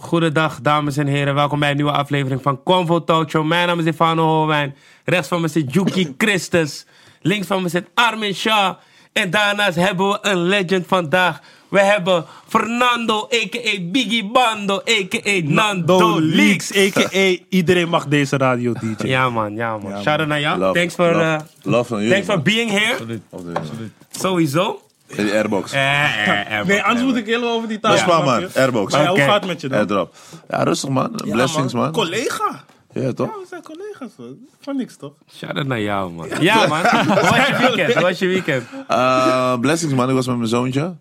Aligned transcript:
Goedendag, 0.00 0.60
dames 0.62 0.96
en 0.96 1.06
heren. 1.06 1.34
Welkom 1.34 1.58
bij 1.60 1.70
een 1.70 1.76
nieuwe 1.76 1.90
aflevering 1.92 2.42
van 2.42 2.62
Convo 2.62 3.04
Talk 3.04 3.30
Show. 3.30 3.46
Mijn 3.46 3.66
naam 3.66 3.78
is 3.78 3.84
Ivano 3.84 4.22
Holwijn. 4.26 4.74
Rechts 5.04 5.28
van 5.28 5.40
me 5.40 5.48
zit 5.48 5.72
Yuki 5.74 6.14
Christus. 6.18 6.86
Links 7.20 7.46
van 7.46 7.62
me 7.62 7.68
zit 7.68 7.86
Armin 7.94 8.34
Shah. 8.34 8.74
En 9.12 9.30
daarnaast 9.30 9.76
hebben 9.76 10.08
we 10.08 10.18
een 10.22 10.42
legend 10.42 10.86
vandaag. 10.86 11.40
We 11.68 11.80
hebben 11.80 12.24
Fernando, 12.48 13.28
a.k.a. 13.42 13.80
Biggie 13.82 14.30
Bando, 14.30 14.74
a.k.a. 14.76 15.40
Nando 15.44 16.20
Leaks. 16.20 16.76
a.k.a. 16.76 17.36
iedereen 17.48 17.88
mag 17.88 18.06
deze 18.06 18.36
radio 18.36 18.72
DJ. 18.80 19.06
Ja 19.06 19.30
man, 19.30 19.54
ja 19.54 19.78
man. 19.78 20.02
Shout 20.02 20.18
out 20.18 20.28
naar 20.28 20.40
jou. 20.40 20.58
Love, 20.58 20.72
Thanks 20.78 20.94
for, 20.94 21.12
love. 21.12 21.22
uh, 21.22 21.38
Love 21.72 22.08
thanks 22.08 22.26
for 22.26 22.42
being 22.42 22.70
here. 22.70 23.20
Of 23.30 23.42
de- 23.42 23.90
Sowieso. 24.10 24.82
Die 25.16 25.32
airbox. 25.32 25.72
Eh, 25.72 26.28
eh, 26.28 26.58
eh, 26.60 26.66
Nee, 26.66 26.82
anders 26.82 27.06
moet 27.06 27.16
ik 27.16 27.26
heel 27.26 27.48
over 27.48 27.68
die 27.68 27.80
taal. 27.80 27.90
Dat 27.92 28.00
is 28.00 28.06
waar, 28.06 28.24
man. 28.24 28.48
Airbox. 28.54 28.92
Maar 28.92 29.02
ja, 29.02 29.08
hoe 29.08 29.18
gaat 29.20 29.34
het 29.40 29.46
met 29.46 29.60
je 29.60 29.68
dan? 29.68 29.78
Airdrop. 29.78 30.14
Ja, 30.48 30.62
rustig, 30.62 30.88
man. 30.88 31.20
Ja, 31.24 31.32
Blessings, 31.32 31.72
man. 31.72 31.92
Collega. 31.92 32.64
Ja, 32.92 33.12
toch? 33.12 33.26
Ja, 33.26 33.32
we 33.32 33.46
zijn 33.48 33.62
collega's. 33.62 34.10
hoor. 34.16 34.26
Van 34.60 34.76
niks, 34.76 34.96
toch? 34.96 35.12
Shout 35.36 35.56
out 35.56 35.66
naar 35.66 35.80
jou 35.80 36.12
man. 36.12 36.28
Ja 36.40 36.66
man. 36.66 36.80
Hoe 36.86 37.14
was 37.14 37.46
je 37.48 37.56
weekend? 37.58 37.92
Hoe 37.94 38.02
was 38.02 38.18
je 38.18 38.26
weekend? 38.26 38.64
Eh, 38.88 39.58
blessings, 39.58 39.94
man. 39.94 40.08
Ik 40.08 40.14
was 40.14 40.26
met 40.26 40.36
mijn 40.36 40.48
zoontje. 40.48 40.94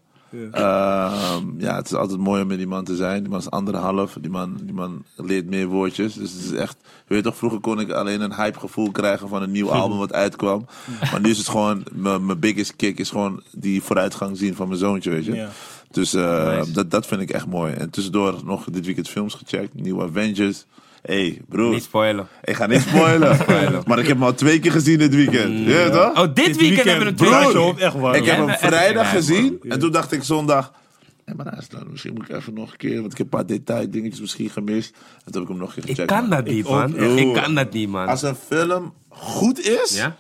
Ehm, 0.52 1.44
ja, 1.58 1.76
het 1.76 1.86
is 1.86 1.94
altijd 1.94 2.20
mooi 2.20 2.42
om 2.42 2.48
met 2.48 2.58
die 2.58 2.68
man 2.68 2.84
te 2.84 2.96
zijn. 2.96 3.22
Die 3.22 3.30
man 3.30 3.40
is 3.40 3.50
anderhalf. 3.50 4.18
Die 4.22 4.32
man, 4.32 4.58
die 4.62 4.74
man 4.74 5.04
leert 5.16 5.46
meer 5.46 5.68
woordjes. 5.68 6.14
Dus 6.14 6.32
het 6.32 6.44
is 6.44 6.52
echt... 6.52 6.78
Je 7.08 7.14
weet 7.14 7.24
toch, 7.24 7.38
vroeger 7.38 7.60
kon 7.60 7.80
ik 7.80 7.92
alleen 7.92 8.22
een 8.22 8.36
hype 8.36 8.60
gevoel 8.60 8.92
krijgen 8.92 9.30
van 9.30 9.42
een 9.42 9.52
nieuw 9.52 9.70
album 9.82 9.98
wat 9.98 10.14
uitkwam. 10.14 10.66
Maar 11.12 11.22
nu 11.22 11.30
is 11.30 11.38
het 11.38 11.50
gewoon... 11.50 11.84
Mijn 11.94 12.40
biggest 12.40 12.76
kick 12.76 13.00
is 13.00 13.10
gewoon 13.10 13.44
die 13.52 13.84
vooruitgang 13.84 14.38
zien 14.38 14.56
van 14.56 14.68
mijn 14.68 14.80
zoontje, 14.80 15.10
weet 15.10 15.26
je. 15.26 15.36
Ja. 15.36 15.50
Dus 15.92 16.14
eh, 16.14 16.62
dat, 16.74 16.92
dat 16.92 17.06
vind 17.06 17.22
ik 17.22 17.30
echt 17.30 17.48
mooi. 17.48 17.74
En 17.74 17.90
tussendoor 17.90 18.42
nog 18.46 18.64
dit 18.64 18.86
weekend 18.86 19.10
films 19.10 19.34
gecheckt. 19.34 19.74
Nieuwe 19.74 20.04
Avengers. 20.04 20.66
Hey, 21.08 21.42
broer. 21.50 21.70
Niet 21.74 21.84
spoilen. 21.84 22.28
Ik 22.44 22.56
ga 22.56 22.66
niet 22.74 22.82
spoilen. 22.82 23.38
maar 23.86 24.00
ik 24.00 24.08
heb 24.08 24.18
hem 24.18 24.24
al 24.26 24.34
twee 24.34 24.60
keer 24.60 24.72
gezien 24.72 24.98
dit 24.98 25.16
weekend. 25.16 25.68
Ja, 25.68 25.90
toch? 25.90 26.18
Oh, 26.26 26.34
dit, 26.34 26.58
weekend, 26.58 26.84
hebben 26.88 27.04
we 27.04 27.10
een 27.10 27.16
broer, 27.16 27.42
twee 27.42 27.56
hoofd 27.64 27.80
echt 27.80 27.94
warm. 27.94 28.16
Ik 28.16 28.26
heb 28.26 28.38
hem 28.38 28.50
vrijdag 28.58 29.10
gezien. 29.10 29.60
En 29.70 29.80
toen 29.80 29.92
dacht 29.92 30.12
ik 30.12 30.24
zondag... 30.24 30.72
Nee, 31.26 31.36
maar 31.36 31.46
daar 31.46 31.58
is 31.58 31.70
dan. 31.70 31.88
Misschien 31.92 32.14
moet 32.14 32.30
ik 32.30 32.36
even 32.36 32.54
nog 32.54 32.72
een 32.72 32.78
keer... 32.78 33.00
Want 33.00 33.12
ik 33.12 33.18
heb 33.18 33.34
een 33.34 33.40
paar 33.40 33.46
detaildingetjes 33.46 34.20
misschien 34.22 34.50
gemist. 34.50 34.96
En 35.26 35.32
toen 35.32 35.34
heb 35.34 35.42
ik 35.42 35.48
hem 35.48 35.58
nog 35.58 35.68
een 35.76 35.82
keer 35.82 35.84
Ik 35.90 35.90
gecheckt. 35.90 36.12
kan 36.12 36.20
man. 36.28 36.30
dat 36.30 36.46
niet, 36.46 36.66
Ik 36.66 36.70
man. 36.72 36.94
ja. 36.96 37.22
Ik 37.22 37.34
kan 37.34 37.56
dat 37.56 37.72
niet, 37.74 37.90
man. 37.90 38.08
Als 38.08 38.22
een 38.22 38.36
film 38.48 38.94
goed 39.10 39.60
is... 39.60 39.96
Ja? 39.96 40.16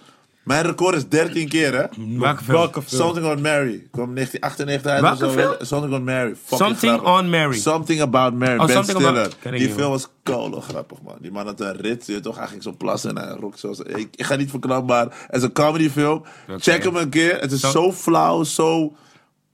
Mijn 0.47 0.65
record 0.65 0.95
is 0.95 1.07
13 1.07 1.47
keer, 1.49 1.73
hè? 1.73 1.85
Welke 2.17 2.43
film? 2.43 2.57
Welke 2.57 2.81
film? 2.81 3.01
Something 3.01 3.25
on 3.25 3.41
Mary. 3.41 3.87
Kwam 3.91 4.15
1998 4.15 4.91
uit 4.91 5.01
Welke 5.01 5.25
of 5.25 5.31
zo. 5.31 5.37
film? 5.37 5.65
Something 5.65 5.93
on 5.93 6.03
Mary. 6.03 6.35
Fucking 6.35 6.59
Something 6.67 6.91
grappig. 6.99 7.19
on 7.23 7.29
Mary. 7.29 7.57
Something 7.59 8.01
about 8.01 8.33
Mary. 8.33 8.59
Oh, 8.59 8.65
ben 8.65 8.83
Stiller. 8.83 9.07
About- 9.09 9.35
Die 9.57 9.69
film 9.69 9.89
was 9.89 10.07
kolo 10.23 10.61
grappig, 10.61 11.01
man. 11.01 11.15
Die 11.21 11.31
man 11.31 11.45
had 11.45 11.59
een 11.59 11.75
rit, 11.75 12.05
je 12.05 12.19
toch? 12.19 12.37
Hij 12.37 12.47
ging 12.47 12.63
zo 12.63 12.73
plassen 12.77 13.17
en 13.17 13.23
hij 13.27 13.35
rokt 13.39 13.59
zo. 13.59 13.73
Ik, 13.83 14.07
ik 14.15 14.25
ga 14.25 14.35
niet 14.35 14.49
verklappen, 14.49 14.85
maar 14.85 15.05
het 15.27 15.35
is 15.35 15.43
een 15.43 15.51
comedyfilm. 15.53 16.23
Check 16.57 16.83
hem 16.83 16.95
een 16.95 17.09
keer. 17.09 17.39
Het 17.39 17.51
is 17.51 17.59
Zo- 17.59 17.69
zo, 17.71 17.91
flauw, 17.91 18.43
zo 18.43 18.95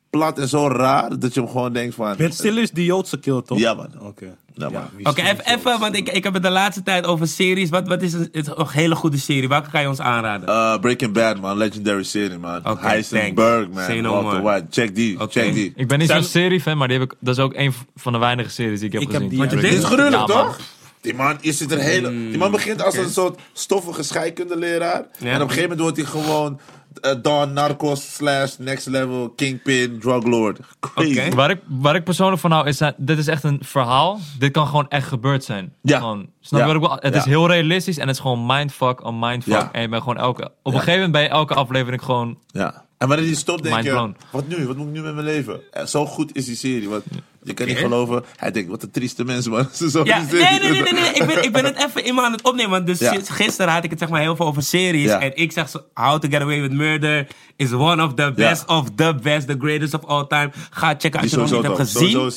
plat 0.09 0.39
en 0.39 0.47
zo 0.47 0.67
raar, 0.67 1.19
dat 1.19 1.33
je 1.33 1.39
hem 1.39 1.49
gewoon 1.49 1.73
denkt 1.73 1.95
van... 1.95 2.15
Ben 2.17 2.31
Stiller 2.33 2.61
is 2.63 2.71
die 2.71 2.85
Joodse 2.85 3.19
kill, 3.19 3.41
toch? 3.41 3.57
Ja, 3.57 3.73
man. 3.73 3.87
Oké. 4.01 4.35
Ja, 4.55 4.89
is 4.97 5.05
Oké, 5.05 5.21
even, 5.21 5.45
even, 5.45 5.79
want 5.79 5.95
ik, 5.95 6.09
ik 6.09 6.23
heb 6.23 6.33
het 6.33 6.43
de 6.43 6.49
laatste 6.49 6.83
tijd 6.83 7.05
over 7.05 7.27
series. 7.27 7.69
Wat, 7.69 7.87
wat 7.87 8.01
is 8.01 8.13
een, 8.13 8.19
het 8.31 8.35
is 8.35 8.47
een 8.55 8.67
hele 8.69 8.95
goede 8.95 9.17
serie? 9.17 9.47
Welke 9.49 9.69
kan 9.69 9.81
je 9.81 9.87
ons 9.87 9.99
aanraden? 9.99 10.49
Uh, 10.49 10.79
Breaking 10.79 11.13
Bad, 11.13 11.39
man. 11.41 11.57
Legendary 11.57 12.03
serie, 12.03 12.37
man. 12.37 12.57
Oké, 12.69 12.85
Heisenberg, 12.85 13.67
thanks. 13.73 13.87
Man. 13.87 14.01
no 14.01 14.23
Walter. 14.23 14.41
White. 14.41 14.65
Check 14.69 14.95
die. 14.95 15.17
Check 15.29 15.53
die. 15.53 15.73
Ik 15.75 15.87
ben 15.87 15.99
niet 15.99 16.09
zo'n 16.09 16.23
serie-fan, 16.23 16.77
maar 16.77 16.87
die 16.87 16.99
heb 16.99 17.11
ik, 17.11 17.17
dat 17.19 17.37
is 17.37 17.43
ook 17.43 17.53
een 17.55 17.73
van 17.95 18.11
de 18.13 18.19
weinige 18.19 18.49
series 18.49 18.79
die 18.79 18.87
ik 18.87 18.93
heb 18.93 19.01
Ik 19.01 19.07
heb 19.11 19.15
gezien. 19.21 19.29
die- 19.29 19.39
Want 19.39 19.51
je 19.51 19.55
Ja, 19.55 19.61
denkt- 19.61 19.75
Dit 19.75 19.85
is 19.89 19.93
gruwelijk, 19.95 20.25
toch? 20.27 20.57
Die 21.01 21.13
man, 21.13 21.37
je 21.41 21.51
ziet 21.51 21.71
er 21.71 21.79
hele, 21.79 22.09
die 22.09 22.37
man 22.37 22.51
begint 22.51 22.83
als 22.83 22.97
een 22.97 23.09
soort 23.09 23.39
stoffige 23.53 24.03
scheikundeleraar. 24.03 25.03
Ja. 25.19 25.29
En 25.29 25.35
op 25.35 25.41
een 25.41 25.53
gegeven 25.53 25.61
moment 25.61 25.79
wordt 25.79 25.97
hij 25.97 26.05
gewoon 26.05 26.59
eh, 27.01 27.15
Don 27.21 27.53
Narcos 27.53 28.15
slash 28.15 28.57
next 28.57 28.87
level 28.87 29.29
kingpin 29.29 29.99
drug 29.99 30.23
lord. 30.23 30.59
Crazy. 30.79 31.29
Waar 31.29 31.49
ik, 31.49 31.59
waar 31.67 31.95
ik 31.95 32.03
persoonlijk 32.03 32.41
van 32.41 32.51
hou, 32.51 32.67
is 32.67 32.77
dat 32.77 32.93
dit 32.97 33.17
is 33.17 33.27
echt 33.27 33.43
een 33.43 33.59
verhaal. 33.61 34.19
Dit 34.39 34.51
kan 34.51 34.67
gewoon 34.67 34.89
echt 34.89 35.07
gebeurd 35.07 35.43
zijn. 35.43 35.73
Ja. 35.81 35.97
Gewoon, 35.97 36.27
snap 36.41 36.67
je 36.67 36.79
wat 36.79 36.97
ik? 36.97 37.03
Het 37.03 37.15
is 37.15 37.25
heel 37.25 37.47
realistisch 37.47 37.97
en 37.97 38.07
het 38.07 38.15
is 38.15 38.21
gewoon 38.21 38.45
mindfuck 38.45 39.03
on 39.03 39.19
mindfuck. 39.19 39.53
Ja. 39.53 39.69
En 39.71 39.81
je 39.81 39.87
bent 39.87 40.01
gewoon 40.01 40.17
elke... 40.17 40.43
Op 40.43 40.73
een 40.73 40.79
gegeven 40.79 40.93
moment 40.93 41.11
ben 41.11 41.21
je 41.21 41.27
elke 41.27 41.53
aflevering 41.53 42.03
gewoon... 42.03 42.37
Ja. 42.47 42.83
En 42.97 43.07
wanneer 43.07 43.27
die 43.27 43.35
stopt, 43.35 43.63
denk 43.63 43.83
je, 43.83 44.13
wat 44.31 44.47
nu? 44.47 44.67
Wat 44.67 44.77
moet 44.77 44.87
ik 44.87 44.93
nu 44.93 45.01
met 45.01 45.13
mijn 45.13 45.25
leven? 45.25 45.59
En 45.71 45.89
zo 45.89 46.05
goed 46.05 46.35
is 46.35 46.45
die 46.45 46.55
serie. 46.55 46.89
Want 46.89 47.03
je 47.43 47.53
kan 47.53 47.67
niet 47.67 47.77
geloven. 47.77 48.23
Hij 48.35 48.51
denkt, 48.51 48.69
wat 48.69 48.83
een 48.83 48.91
trieste 48.91 49.23
mens, 49.23 49.47
man. 49.47 49.67
Zo 49.91 50.01
Ja, 50.03 50.21
nee, 50.31 50.41
nee, 50.41 50.59
nee, 50.59 50.93
nee. 50.93 51.13
Ik, 51.13 51.25
ben, 51.25 51.43
ik 51.43 51.51
ben 51.51 51.65
het 51.65 51.77
even 51.85 52.05
in 52.05 52.15
me 52.15 52.21
aan 52.21 52.31
het 52.31 52.41
opnemen. 52.41 52.71
Want 52.71 52.85
dus 52.85 53.29
gisteren 53.29 53.73
had 53.73 53.83
ik 53.83 53.89
het 53.89 53.99
zeg 53.99 54.09
maar 54.09 54.21
heel 54.21 54.35
veel 54.35 54.45
over 54.45 54.63
series. 54.63 55.05
Ja. 55.05 55.19
En 55.21 55.31
ik 55.35 55.51
zeg 55.51 55.69
zo, 55.69 55.79
How 55.93 56.19
to 56.21 56.29
Get 56.29 56.41
Away 56.41 56.61
with 56.61 56.71
Murder 56.71 57.27
is 57.55 57.73
one 57.73 58.03
of 58.03 58.13
the 58.13 58.31
best 58.35 58.65
of 58.67 58.89
the 58.95 59.15
best, 59.21 59.47
the 59.47 59.55
greatest 59.59 59.93
of 59.93 60.05
all 60.05 60.27
time. 60.27 60.51
Ga 60.69 60.95
checken 60.97 61.19
als 61.19 61.31
je 61.31 61.37
nog 61.37 61.51
niet 61.51 61.61
hebt 61.63 61.75
gezien. 61.75 62.31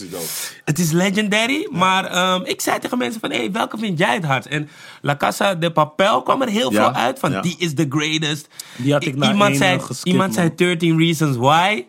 Het 0.64 0.78
is 0.78 0.90
legendary, 0.90 1.68
maar 1.70 2.04
ehm, 2.04 2.40
ik 2.44 2.60
zei 2.60 2.78
tegen 2.78 2.98
mensen 2.98 3.20
van, 3.20 3.30
hey, 3.30 3.52
welke 3.52 3.78
vind 3.78 3.98
jij 3.98 4.14
het 4.14 4.24
hardst? 4.24 4.48
En 4.48 4.68
La 5.00 5.16
Casa 5.16 5.54
de 5.54 5.72
Papel 5.72 6.22
kwam 6.22 6.42
er 6.42 6.48
heel 6.48 6.72
Ja, 6.72 6.82
veel 6.82 7.00
uit 7.00 7.18
van, 7.18 7.30
ja. 7.30 7.40
die 7.40 7.54
is 7.58 7.74
the 7.74 7.86
greatest. 7.88 8.48
Die 8.76 8.92
had 8.92 9.04
ik 9.04 9.14
iemand 9.14 9.50
één, 9.50 9.56
zei, 9.56 9.80
geskipt, 9.80 10.06
iemand 10.06 10.34
zei 10.34 10.46
man. 10.46 10.56
13 10.56 10.98
Reasons 10.98 11.36
Why. 11.36 11.84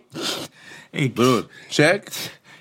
Ik, 0.92 1.14
Broer, 1.14 1.48
check. 1.70 2.10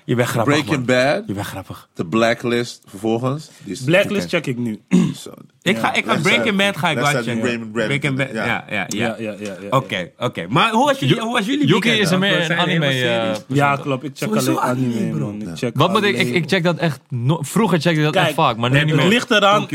Je 0.07 0.15
bent 0.15 0.27
grappig, 0.27 0.53
Breaking 0.53 0.75
man. 0.75 0.85
Bad. 0.85 1.23
Je 1.27 1.33
bent 1.33 1.45
grappig. 1.45 1.89
De 1.93 2.05
Blacklist 2.05 2.83
vervolgens. 2.87 3.49
Die 3.63 3.73
is 3.73 3.81
Blacklist 3.83 4.29
check 4.29 4.45
ik 4.45 4.57
nu. 4.57 4.79
zo- 5.23 5.31
Ik 5.61 5.77
ga, 5.77 5.93
ik 5.93 6.05
ga 6.05 6.17
Breaking 6.19 6.57
Bad 6.57 6.77
ga 6.77 6.89
ik 6.89 6.95
wel 6.97 7.05
checken. 7.05 7.41
Raymond. 7.41 7.71
Breaking 7.71 8.15
Bad, 8.17 8.27
Ja. 8.33 8.45
ja, 8.45 8.65
ja, 8.69 8.85
ja. 8.87 8.87
Ja, 8.87 9.15
ja, 9.19 9.31
ja. 9.39 9.55
ja, 9.61 9.67
Oké, 9.69 10.11
oké. 10.17 10.45
Maar 10.49 10.71
hoe 10.71 10.85
was, 10.85 10.99
jullie, 10.99 11.19
hoe 11.19 11.33
was 11.33 11.45
jullie 11.45 11.67
Yuki 11.67 11.71
weekend 11.89 12.05
is 12.05 12.11
er 12.11 12.19
meer 12.19 12.51
een 12.51 12.57
anime... 12.57 12.85
eh? 12.85 13.35
Ja, 13.47 13.75
klopt. 13.75 14.03
Ik 14.03 14.11
check 14.13 14.35
alleen 14.35 14.59
anime, 14.59 15.09
bro. 15.17 15.25
man. 15.25 15.41
Ik 15.41 15.57
check 15.57 15.71
Wat 15.77 15.91
moet 15.91 16.03
ik, 16.03 16.17
ik... 16.17 16.43
check 16.49 16.63
dat 16.63 16.77
echt... 16.77 16.99
no- 17.09 17.39
vroeger 17.41 17.79
checkte 17.79 17.99
ik 17.99 18.05
dat 18.05 18.13
Kijk, 18.13 18.25
echt 18.25 18.35
vaak, 18.35 18.57
maar 18.57 18.69
nu 18.69 18.79
niet 18.79 18.87
Het 18.89 18.95
meer. 18.99 19.07
ligt 19.09 19.31
eraan. 19.31 19.67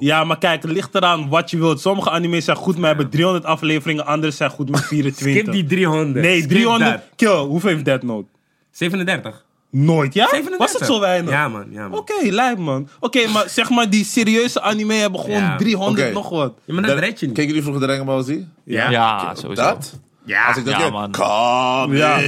Ja, 0.00 0.24
maar 0.24 0.38
kijk, 0.38 0.62
het 0.62 0.70
ligt 0.70 0.94
eraan 0.94 1.28
wat 1.28 1.50
je 1.50 1.58
wilt. 1.58 1.80
Sommige 1.80 2.10
anime's 2.10 2.44
zijn 2.44 2.56
goed, 2.56 2.76
maar 2.78 2.88
hebben 2.88 3.10
300 3.10 3.44
afleveringen. 3.44 4.06
Andere 4.06 4.32
zijn 4.32 4.50
goed 4.50 4.70
met 4.70 4.84
24. 4.94 5.42
Skip 5.42 5.52
die 5.52 5.64
300. 5.64 6.24
Nee, 6.24 6.36
Skip 6.38 6.50
300. 6.50 6.90
dat. 6.92 7.02
Kill, 7.16 7.36
hoeveel 7.38 7.70
heeft 7.70 7.84
Dead 7.84 8.02
Note? 8.02 8.26
37. 8.70 9.44
Nooit, 9.70 10.14
ja? 10.14 10.28
37. 10.28 10.58
Was 10.58 10.72
het 10.72 10.88
zo 10.94 11.00
weinig? 11.00 11.30
Ja, 11.32 11.48
man. 11.48 11.66
Ja, 11.70 11.88
man. 11.88 11.98
Oké, 11.98 12.14
lijp 12.30 12.58
man. 12.58 12.88
Oké, 13.00 13.26
maar 13.28 13.48
zeg 13.48 13.70
maar 13.70 13.90
die 13.90 14.04
serieuze 14.04 14.60
anime 14.60 14.94
hebben 14.94 15.20
gewoon 15.20 15.36
Ja. 15.36 15.56
300 15.56 16.04
Oké. 16.06 16.14
nog 16.14 16.28
wat. 16.28 16.52
Ja, 16.64 16.74
maar 16.74 16.82
dat 16.82 16.98
red 16.98 17.20
je 17.20 17.26
niet. 17.26 17.34
Keken 17.34 17.48
jullie 17.54 17.62
vroeger 17.62 17.86
Dragon 17.86 18.06
Ball 18.06 18.22
Z? 18.22 18.28
Ja. 18.64 18.90
Ja, 18.90 19.34
sowieso. 19.34 19.62
Dat? 19.62 19.98
Ja. 20.30 20.46
Als 20.46 20.56
ik 20.56 20.64
dat 20.64 20.76
Ja, 20.78 20.90
man. 20.90 21.10
Kameha. 21.10 22.18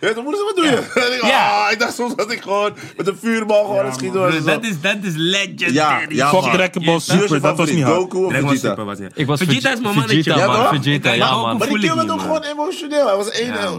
Ja, 0.00 0.12
dan 0.14 0.24
moeten 0.24 0.40
ze 0.40 0.52
wat 0.54 0.56
doen. 0.56 0.64
Ja. 0.64 1.08
Ik, 1.16 1.22
Ja. 1.30 1.64
ah, 1.66 1.72
ik 1.72 1.78
dacht 1.78 1.94
soms 1.94 2.14
dat 2.14 2.30
ik 2.32 2.42
gewoon 2.42 2.72
met 2.96 3.06
een 3.06 3.16
vuurbal 3.20 3.64
gewoon 3.64 3.84
aan 3.84 3.92
schiet 3.94 4.12
door. 4.12 4.30
Bro, 4.30 4.44
Dat 4.44 4.64
is, 4.64 4.80
dat 4.80 4.96
is 5.02 5.12
legendary. 5.16 5.72
Ja, 5.74 6.00
ja, 6.08 6.28
Fuck. 6.30 6.52
Dragon 6.52 6.84
Ball 6.84 6.94
Ja, 6.94 7.00
Super, 7.00 7.40
dat 7.40 7.56
was 7.56 7.70
niet 7.70 7.82
hard. 7.84 7.96
Goku 7.96 8.18
of 8.24 8.32
Vegeta? 8.32 8.54
Super 8.68 8.84
was 8.84 8.98
niet. 8.98 9.10
Ik 9.14 9.26
was 9.26 9.38
Vegeta 9.38 9.60
Veg- 9.60 9.72
is 9.72 9.80
mijn 9.80 9.94
mannetje, 9.94 10.36
man. 10.36 10.46
man. 10.46 10.82
Vegeta, 10.82 11.12
ja, 11.12 11.26
Maar- 11.30 11.36
man. 11.46 11.56
Maar 11.56 11.68
die 11.68 11.78
kill 11.78 11.88
werd 11.94 12.00
niet, 12.02 12.10
ook 12.10 12.20
gewoon 12.20 12.42
emotioneel. 12.42 13.06
Hij 13.06 13.16
was 13.16 13.30
één, 13.30 13.46
Ja, 13.46 13.70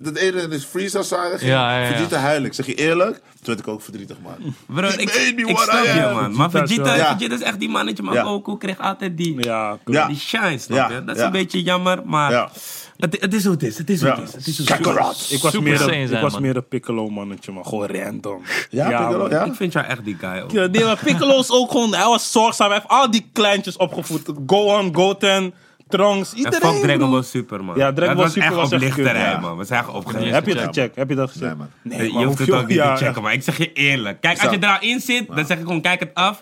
dat 0.00 0.16
ene 0.16 0.40
is 0.50 0.64
Freeza 0.64 1.02
zagen. 1.02 1.38
ging 1.38 1.50
Ja, 1.50 1.78
ja, 1.78 1.86
ja. 1.88 1.96
Vegeta 1.96 2.16
huilen. 2.18 2.46
Ik 2.46 2.54
zeg 2.54 2.66
je 2.66 2.74
eerlijk, 2.74 3.14
toen 3.14 3.22
werd 3.42 3.58
ik 3.58 3.68
ook 3.68 3.82
verdrietig, 3.82 4.16
man. 4.22 4.54
Bro, 4.74 4.86
ik, 4.88 4.94
ik 5.00 5.46
what 5.46 5.62
snap 5.68 5.84
je, 5.84 6.10
man. 6.14 6.36
Maar 6.36 6.50
Vegeta 6.50 6.64
is 6.64 6.70
Vegeta, 6.74 6.94
Ja. 7.18 7.30
Is 7.34 7.40
echt 7.42 7.58
die 7.60 7.68
mannetje, 7.68 8.02
man. 8.02 8.14
Ja. 8.14 8.22
Goku 8.22 8.56
kreeg 8.56 8.78
altijd 8.78 9.16
die, 9.16 9.44
Ja, 9.44 9.76
Ja. 9.84 10.06
die 10.06 10.18
shine, 10.18 10.58
snap 10.58 10.76
Ja. 10.78 10.88
je? 10.96 11.04
Dat 11.04 11.14
is 11.14 11.20
Ja. 11.20 11.26
een 11.26 11.32
beetje 11.32 11.62
jammer, 11.62 11.98
maar 12.04 12.30
Ja. 12.30 12.50
Het, 12.96 13.20
het 13.20 13.34
is 13.34 13.42
hoe 13.44 13.52
het 13.52 13.62
is. 13.62 13.78
Het 13.78 13.90
is 13.90 14.00
hoe 14.00 14.08
Ja. 14.08 14.14
het 14.20 14.24
is. 14.28 14.34
Het 14.34 14.46
is 14.46 14.56
hoe 14.58 14.66
het 14.66 15.16
is. 15.16 15.30
Ik 15.30 15.42
was, 15.42 15.52
Super 15.52 15.68
meer, 15.68 15.78
Saiyan 15.78 15.94
een, 15.96 16.02
ik 16.02 16.08
zijn, 16.08 16.22
was 16.22 16.32
man. 16.32 16.42
meer 16.42 16.56
een 16.56 16.68
Piccolo 16.68 17.08
mannetje, 17.08 17.52
man. 17.52 17.66
Gewoon 17.66 17.86
random. 17.86 18.42
Ja, 18.70 18.88
Piccolo, 18.88 19.18
man. 19.18 19.30
ja? 19.30 19.44
Ik 19.44 19.54
vind 19.54 19.72
jou 19.72 19.86
echt 19.86 20.04
die 20.04 20.16
guy 20.20 20.40
ook. 20.40 20.50
Ja, 20.50 20.66
nee, 20.66 20.84
maar 20.84 20.98
Piccolo 21.04 21.38
is 21.38 21.50
ook 21.50 21.70
gewoon... 21.70 21.94
Hij 21.94 22.06
was 22.06 22.32
zorgzaam. 22.32 22.66
Hij 22.70 22.76
heeft 22.76 22.90
al 22.90 23.10
die 23.10 23.30
kleintjes 23.32 23.76
opgevoed. 23.76 24.22
Gohan, 24.46 24.94
Goten, 24.94 25.54
Trunks, 25.92 26.30
En 26.30 26.36
iedereen. 26.38 26.60
fuck 26.60 26.82
Dragon. 26.82 27.10
Ball 27.10 27.22
Super, 27.22 27.64
man. 27.64 27.76
Ja, 27.76 27.92
Dragon 27.92 28.06
dat 28.06 28.14
Ball 28.16 28.24
was 28.24 28.32
Super 28.32 28.48
echt 28.48 28.54
was 28.54 28.70
echt 28.70 28.82
oplichterij, 28.82 29.38
man. 29.40 29.56
We 29.56 29.64
zijn 29.64 29.84
echt. 29.84 30.30
Heb 30.32 30.46
je 30.46 30.54
dat 30.54 30.64
gecheckt? 30.64 30.96
Heb 30.96 31.08
je 31.08 31.14
dat 31.14 31.34
man. 31.40 31.68
Nee, 31.82 32.12
je 32.12 32.24
hoeft 32.24 32.38
het 32.38 32.50
ook 32.50 32.66
niet 32.66 32.78
te 32.78 32.92
checken, 32.96 33.22
maar 33.22 33.32
ik 33.32 33.42
zeg 33.42 33.56
je 33.56 33.72
eerlijk. 33.72 34.20
Kijk, 34.20 34.42
als 34.42 34.54
je 34.54 34.58
Zo. 34.60 34.68
erin 34.80 35.00
zit, 35.00 35.26
dan 35.28 35.46
zeg 35.46 35.56
ik 35.58 35.62
gewoon, 35.62 35.80
kijk 35.80 36.00
het 36.00 36.14
af. 36.14 36.40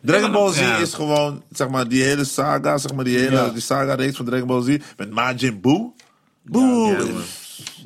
Dragon 0.00 0.32
Ball 0.32 0.52
Z 0.52 0.60
is 0.82 0.94
gewoon, 0.94 1.42
zeg 1.52 1.68
maar, 1.68 1.88
die 1.88 2.02
hele 2.02 2.24
saga, 2.24 2.78
zeg 2.78 2.92
maar, 2.92 3.04
die 3.04 3.18
hele 3.18 3.50
die 3.52 3.62
saga-reeks 3.62 4.16
van 4.16 4.24
Dragon 4.26 4.46
Ball 4.46 4.62
Z. 4.62 4.76
Met 4.96 5.10
Majin 5.10 5.60
Buu. 5.60 5.90
Buu. 6.42 6.96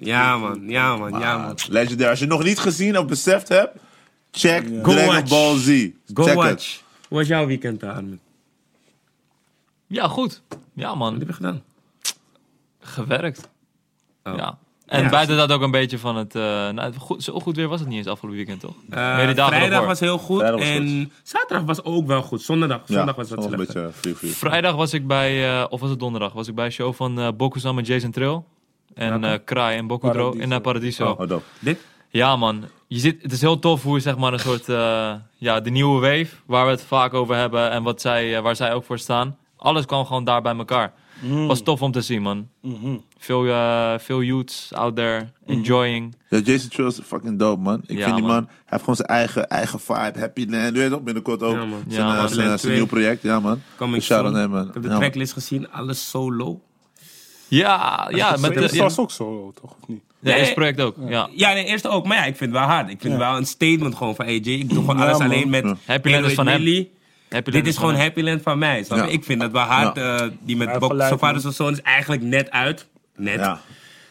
Ja, 0.00 0.36
man. 0.38 0.62
Ja, 0.66 0.96
man. 0.96 1.20
Ja, 1.20 1.38
man. 1.38 1.58
Legendary. 1.68 2.10
Als 2.10 2.18
je 2.18 2.24
het 2.24 2.34
nog 2.34 2.44
niet 2.44 2.58
gezien 2.58 2.98
of 2.98 3.06
beseft 3.06 3.48
hebt, 3.48 3.70
check 4.30 4.64
Go 4.82 4.92
Dragon. 4.92 5.24
Ball 5.28 5.58
Z. 5.58 5.88
Go 6.14 6.34
watch. 6.34 6.80
Hoe 7.08 7.18
was 7.18 7.26
jouw 7.26 7.46
weekend, 7.46 7.82
Armin? 7.82 8.20
Ja, 9.92 10.08
goed. 10.08 10.42
Ja, 10.74 10.88
Wat 10.88 10.96
man. 10.96 11.18
heb 11.18 11.26
je 11.28 11.32
gedaan? 11.34 11.62
Gewerkt. 12.80 13.48
Oh. 14.24 14.36
Ja. 14.36 14.58
En 14.86 15.02
Ja. 15.02 15.08
buiten 15.08 15.36
dat 15.36 15.52
ook 15.52 15.62
een 15.62 15.70
beetje 15.70 15.98
van 15.98 16.16
het... 16.16 16.34
eh 16.34 16.42
nou, 16.70 16.94
goed, 16.94 17.22
zo 17.22 17.40
goed 17.40 17.56
weer 17.56 17.68
was 17.68 17.80
het 17.80 17.88
niet 17.88 17.98
eens 17.98 18.06
afgelopen 18.06 18.38
weekend, 18.38 18.60
toch? 18.60 18.74
Eh, 18.90 18.96
dagen 19.34 19.34
vrijdag 19.56 19.84
was 19.86 20.00
heel 20.00 20.18
goed 20.18 20.40
was 20.40 20.60
en 20.60 21.12
zaterdag 21.22 21.64
was 21.66 21.84
ook 21.84 22.06
wel 22.06 22.22
goed. 22.22 22.42
Zondag, 22.42 22.80
zondag 22.86 23.14
was 23.16 23.28
wat 23.30 23.38
een 23.38 23.50
slechter. 23.52 23.82
beetje 23.82 23.90
free 24.00 24.14
free. 24.14 24.30
Vrijdag 24.32 24.74
was 24.74 24.92
ik 24.94 25.06
bij, 25.06 25.58
eh, 25.60 25.64
of 25.68 25.80
was 25.80 25.90
het 25.90 25.98
donderdag, 25.98 26.32
was 26.32 26.48
ik 26.48 26.54
bij 26.54 26.64
een 26.64 26.72
show 26.72 26.94
van 26.94 27.18
eh 27.20 27.28
Bokusan 27.36 27.74
met 27.74 27.86
Jason 27.86 28.10
Trill. 28.10 28.42
En 28.94 29.24
eh 29.24 29.38
Kraai 29.44 29.78
en 29.78 29.86
Bokudro 29.86 30.22
Paradiso. 30.22 30.42
in 30.44 30.50
uh, 30.52 30.58
Paradiso. 30.58 31.10
Oh, 31.10 31.28
dope. 31.28 31.42
Dit? 31.58 31.80
Ja 32.08 32.36
man, 32.36 32.64
je 32.86 32.98
ziet, 32.98 33.22
het 33.22 33.32
is 33.32 33.40
heel 33.40 33.58
tof 33.58 33.82
hoe 33.82 34.00
zeg 34.00 34.16
maar 34.16 34.32
een 34.32 34.38
soort, 34.38 34.68
eh, 34.68 35.14
ja, 35.36 35.60
de 35.60 35.70
nieuwe 35.70 36.00
wave, 36.00 36.28
waar 36.46 36.64
we 36.64 36.70
het 36.70 36.82
vaak 36.82 37.14
over 37.14 37.34
hebben 37.36 37.70
en 37.70 37.82
wat 37.82 38.00
zij, 38.00 38.36
eh, 38.36 38.42
waar 38.42 38.56
zij 38.56 38.74
ook 38.74 38.84
voor 38.84 38.98
staan. 38.98 39.36
Alles 39.62 39.86
kwam 39.86 40.06
gewoon 40.06 40.24
daar 40.24 40.42
bij 40.42 40.56
elkaar. 40.56 40.92
Mm. 41.20 41.46
Was 41.46 41.62
tof 41.62 41.82
om 41.82 41.92
te 41.92 42.00
zien 42.00 42.22
man. 42.22 42.48
Mhm. 42.62 42.96
Veel, 43.18 43.46
eh, 43.46 43.94
veel 43.98 44.22
youths 44.22 44.72
out 44.74 44.96
there, 44.96 45.28
enjoying. 45.46 46.16
Ja, 46.28 46.38
Jason 46.38 46.68
Trill 46.68 46.86
is 46.86 47.00
fucking 47.04 47.38
dope, 47.38 47.62
man. 47.62 47.80
Ik 47.86 47.98
Ja, 47.98 48.04
vind 48.04 48.16
die 48.16 48.24
man. 48.26 48.34
man, 48.34 48.44
hij 48.44 48.56
heeft 48.66 48.80
gewoon 48.80 48.96
zijn 48.96 49.08
eigen, 49.08 49.48
eigen 49.48 49.80
vibe, 49.80 50.12
Happy 50.18 50.46
Land. 50.48 50.72
Weet 50.72 50.82
je 50.82 50.88
toch, 50.90 51.02
binnenkort 51.02 51.42
ook 51.42 51.54
Ja, 51.54 51.64
man. 51.64 51.84
zijn, 51.88 52.06
Ja, 52.06 52.12
eh, 52.14 52.18
man. 52.20 52.28
zijn, 52.28 52.48
nieuw 52.48 52.56
2. 52.56 52.86
project. 52.86 53.22
Ja, 53.22 53.40
man. 53.40 53.60
Coming 53.76 53.96
Dus 53.96 54.04
shout 54.04 54.24
out 54.24 54.32
soon. 54.32 54.40
hem, 54.40 54.50
man. 54.50 54.66
Ik 54.68 54.72
heb 54.74 54.82
de 54.82 54.88
Ja, 54.88 54.88
man. 54.94 55.00
tracklist 55.02 55.32
gezien, 55.32 55.70
alles 55.72 56.10
solo. 56.10 56.60
Ja, 57.48 58.08
ja, 58.10 58.36
met 58.40 58.54
de, 58.54 58.76
was 58.76 58.98
ook 58.98 59.10
zo, 59.10 59.52
toch? 59.60 59.70
Of 59.80 59.88
niet? 59.88 60.02
ja, 60.08 60.30
Nee. 60.30 60.38
eerste 60.38 60.54
project 60.54 60.80
ook. 60.80 60.96
Ja. 61.08 61.28
Ja, 61.32 61.52
nee, 61.52 61.64
eerste 61.64 61.88
ook. 61.88 62.06
Maar 62.06 62.16
ja, 62.16 62.24
ik 62.24 62.36
vind 62.36 62.50
het 62.52 62.60
wel 62.60 62.68
hard. 62.68 62.90
Ik 62.90 63.00
vind 63.00 63.12
het 63.12 63.22
wel 63.22 63.36
een 63.36 63.46
statement 63.46 63.94
gewoon 63.94 64.14
van 64.14 64.24
AJ. 64.26 64.36
Ik 64.36 64.68
doe 64.68 64.78
gewoon 64.78 64.96
Ja, 64.96 65.02
alles 65.04 65.18
man. 65.18 65.26
alleen 65.26 65.48
met 65.50 65.64
Ja. 65.64 65.76
Happy 65.86 66.10
Land 66.10 66.24
is 66.26 66.34
van 66.34 66.46
hem. 66.46 66.62
Dit 67.44 67.66
is 67.66 67.76
gewoon 67.76 67.92
hem. 67.94 68.02
Happy 68.02 68.20
Land 68.22 68.42
van 68.42 68.58
mij. 68.58 68.82
snap 68.84 68.98
je? 68.98 69.04
Ja. 69.04 69.10
Ik 69.10 69.24
vind 69.24 69.40
dat 69.40 69.50
wel 69.52 69.62
hard. 69.62 69.96
eh, 69.96 70.20
die 70.40 70.56
met 70.56 70.78
Bok 70.78 70.94
Far 70.96 71.18
gelijk, 71.18 71.40
So 71.40 71.50
Son 71.50 71.72
is 71.72 71.80
eigenlijk 71.82 72.22
net 72.22 72.50
uit. 72.50 72.86
Net. 73.16 73.34
Ja. 73.38 73.60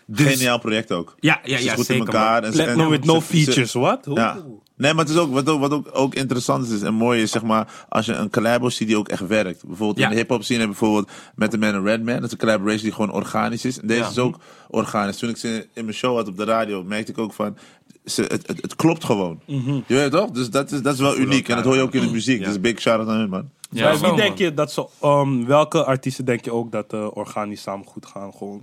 Dus- 0.05 0.33
Geniaal 0.33 0.59
project 0.59 0.91
ook. 0.91 1.15
Ja, 1.19 1.39
ja, 1.43 1.57
is 1.57 1.63
ja, 1.63 1.73
goed 1.73 1.85
zeker 1.85 2.01
in 2.07 2.07
elkaar. 2.13 2.41
man. 2.41 2.43
En- 2.43 2.51
Platinum 2.55 2.79
en- 2.85 2.89
with 2.89 3.05
no 3.05 3.19
ze- 3.19 3.25
ze- 3.25 3.27
features, 3.43 3.73
wat? 3.73 4.07
Ja. 4.13 4.37
Nee, 4.77 4.93
maar 4.93 5.05
het 5.05 5.13
is 5.13 5.19
ook, 5.19 5.33
wat, 5.33 5.49
ook, 5.49 5.59
wat 5.59 5.71
ook, 5.71 5.89
ook 5.91 6.15
interessant 6.15 6.69
is 6.69 6.81
en 6.81 6.93
mooi 6.93 7.21
is, 7.21 7.31
zeg 7.31 7.41
maar, 7.43 7.67
als 7.89 8.05
je 8.05 8.13
een 8.13 8.29
collabo 8.29 8.69
ziet 8.69 8.87
die 8.87 8.97
ook 8.97 9.07
echt 9.09 9.27
werkt. 9.27 9.65
Bijvoorbeeld 9.65 9.97
Ja. 9.99 10.03
in 10.05 10.11
de 10.11 10.17
hip-hop 10.17 10.43
scene 10.43 10.59
heb 10.59 10.69
je 10.69 10.75
bijvoorbeeld 10.79 11.11
met 11.35 11.51
The 11.51 11.57
Man 11.57 11.73
en 11.73 11.83
Redman. 11.83 12.15
Dat 12.15 12.23
is 12.25 12.31
een 12.31 12.37
collaboration 12.37 12.83
die 12.83 12.91
gewoon 12.93 13.11
organisch 13.11 13.65
is. 13.65 13.79
En 13.79 13.87
deze 13.87 13.99
Ja. 13.99 14.09
is 14.09 14.17
ook 14.17 14.37
organisch. 14.67 15.17
Toen 15.17 15.29
ik 15.29 15.37
ze 15.37 15.67
in 15.73 15.85
mijn 15.85 15.97
show 15.97 16.15
had 16.15 16.27
op 16.27 16.37
de 16.37 16.43
radio, 16.43 16.83
merkte 16.83 17.11
ik 17.11 17.17
ook 17.17 17.33
van, 17.33 17.57
ze, 18.05 18.21
het, 18.21 18.47
het, 18.47 18.61
het 18.61 18.75
klopt 18.75 19.03
gewoon. 19.03 19.39
Je 19.45 19.83
weet 19.87 20.11
toch? 20.11 20.29
Dus 20.29 20.49
dat 20.49 20.71
is, 20.71 20.81
dat 20.81 20.93
is 20.93 20.99
wel 20.99 21.17
uniek. 21.17 21.49
En 21.49 21.55
dat 21.55 21.65
hoor 21.65 21.75
je 21.75 21.81
ook 21.81 21.93
in 21.93 22.01
de 22.01 22.11
muziek. 22.11 22.39
Ja. 22.39 22.45
Dus 22.47 22.59
big 22.61 22.79
shout-out 22.79 23.07
aan 23.09 23.17
hun, 23.17 23.29
man. 23.29 23.49
Ja, 23.69 23.91
wie 23.91 24.01
man. 24.01 24.15
denk 24.15 24.37
je 24.37 24.53
dat 24.53 24.71
ze, 24.71 24.87
um, 25.03 25.45
welke 25.45 25.83
artiesten 25.83 26.25
denk 26.25 26.45
je 26.45 26.51
ook 26.53 26.71
dat 26.71 26.93
uh, 26.93 27.07
organisch 27.13 27.61
samen 27.61 27.85
goed 27.85 28.05
gaan? 28.05 28.33
Gewoon. 28.33 28.59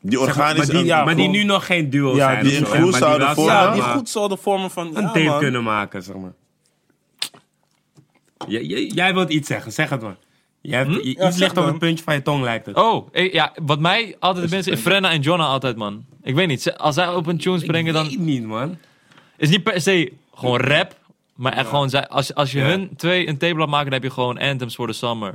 Die 0.00 0.18
Zeg 0.18 0.36
maar, 0.36 0.36
organisch... 0.36 0.66
maar 0.72 0.76
die, 0.76 0.84
ja, 0.84 1.04
maar 1.04 1.16
die 1.16 1.28
nu 1.28 1.42
nog 1.44 1.66
geen 1.66 1.90
duo 1.90 2.16
Ja, 2.16 2.30
zijn. 2.30 2.44
die 2.44 2.56
die 2.58 2.66
zouden 2.92 3.18
wel 3.18 3.34
vormen, 3.34 3.54
Ja, 3.54 3.72
die 3.72 3.82
goed 3.82 4.08
zouden 4.08 4.38
vormen 4.38 4.70
van. 4.70 4.96
een 4.96 5.24
man. 5.24 5.38
kunnen 5.38 5.62
maken, 5.62 6.02
zeg 6.02 6.16
maar. 6.16 6.32
J- 8.48 8.56
j- 8.56 8.90
jij 8.94 9.14
wilt 9.14 9.30
iets 9.30 9.48
zeggen, 9.48 9.72
zeg 9.72 9.90
het 9.90 10.02
maar. 10.02 10.16
Jij 10.60 10.78
hebt, 10.78 10.90
i- 10.90 10.94
Ja, 10.94 11.00
iets 11.02 11.20
zeg 11.20 11.38
ligt 11.38 11.56
op 11.56 11.64
het 11.64 11.78
puntje 11.78 12.04
van 12.04 12.14
je 12.14 12.22
tong, 12.22 12.42
lijkt 12.42 12.66
het. 12.66 12.76
Oh, 12.76 13.08
ik- 13.12 13.32
ja, 13.32 13.52
wat 13.62 13.78
mij 13.80 14.16
altijd 14.18 14.44
de 14.48 14.54
mensen 14.54 14.78
Frenna 14.78 15.10
en 15.10 15.20
Jonna 15.20 15.44
altijd, 15.46 15.76
man. 15.76 16.04
Ik 16.26 16.34
weet 16.34 16.48
niet, 16.48 16.74
als 16.76 16.94
zij 16.94 17.08
op 17.08 17.26
een 17.26 17.38
tune 17.38 17.58
springen, 17.58 17.86
ik 17.86 17.92
dan 17.92 18.08
weet 18.08 18.18
niet, 18.18 18.44
man. 18.44 18.76
is 19.36 19.48
niet 19.48 19.62
per 19.62 19.80
se 19.80 20.12
gewoon 20.34 20.60
rap, 20.60 20.94
maar 21.34 21.52
echt 21.52 21.68
gewoon, 21.68 21.90
zij, 21.90 22.08
als, 22.08 22.34
als 22.34 22.52
je 22.52 22.58
Ja. 22.58 22.64
hun 22.66 22.90
twee 22.96 23.28
een 23.28 23.38
tape 23.38 23.56
laat 23.58 23.68
maken, 23.68 23.84
dan 23.84 23.94
heb 23.94 24.02
je 24.02 24.10
gewoon 24.10 24.38
anthems 24.38 24.74
for 24.74 24.86
the 24.86 24.92
summer. 24.92 25.34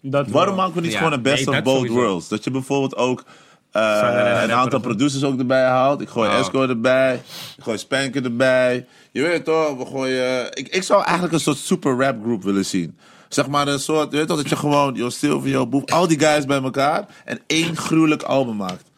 Dat 0.00 0.28
Waarom 0.28 0.54
maken 0.56 0.74
we 0.74 0.80
niet 0.80 0.92
Ja, 0.92 0.98
gewoon 0.98 1.12
een 1.12 1.22
best 1.22 1.36
nee, 1.36 1.48
of 1.48 1.54
dat 1.54 1.64
both 1.64 1.74
sowieso. 1.76 1.94
worlds? 1.94 2.28
Dat 2.28 2.44
je 2.44 2.50
bijvoorbeeld 2.50 2.96
ook 2.96 3.24
eh, 3.70 4.40
een 4.42 4.52
aantal 4.52 4.80
producers 4.80 5.24
ook 5.24 5.38
erbij 5.38 5.64
haalt. 5.64 6.00
Ik 6.00 6.08
gooi 6.08 6.28
Oh. 6.30 6.38
Esco 6.38 6.68
erbij. 6.68 7.14
Ik 7.56 7.62
gooi 7.62 7.78
Spanker 7.78 8.24
erbij. 8.24 8.86
Je 9.12 9.22
weet 9.22 9.44
toch, 9.44 9.76
we 9.76 9.86
gooien... 9.86 10.46
Ik, 10.56 10.68
ik 10.68 10.82
zou 10.82 11.02
eigenlijk 11.02 11.32
een 11.34 11.40
soort 11.40 11.56
super 11.56 11.96
rap 11.98 12.22
group 12.22 12.42
willen 12.42 12.64
zien. 12.64 12.96
Zeg 13.28 13.48
maar 13.48 13.68
een 13.68 13.78
soort, 13.80 14.10
je 14.10 14.16
weet 14.16 14.26
toch, 14.28 14.36
dat 14.36 14.48
je 14.48 14.56
gewoon, 14.56 14.94
Yo 14.94 15.08
Silvio, 15.10 15.66
Boef, 15.66 15.84
al 15.84 16.06
die 16.08 16.18
guys 16.18 16.44
bij 16.44 16.62
elkaar 16.62 17.06
en 17.24 17.40
één 17.46 17.76
gruwelijk 17.76 18.22
album 18.22 18.56
maakt. 18.56 18.90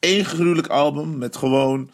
Eén 0.00 0.24
gruwelijk 0.24 0.66
album 0.66 1.18
met 1.18 1.36
gewoon... 1.36 1.90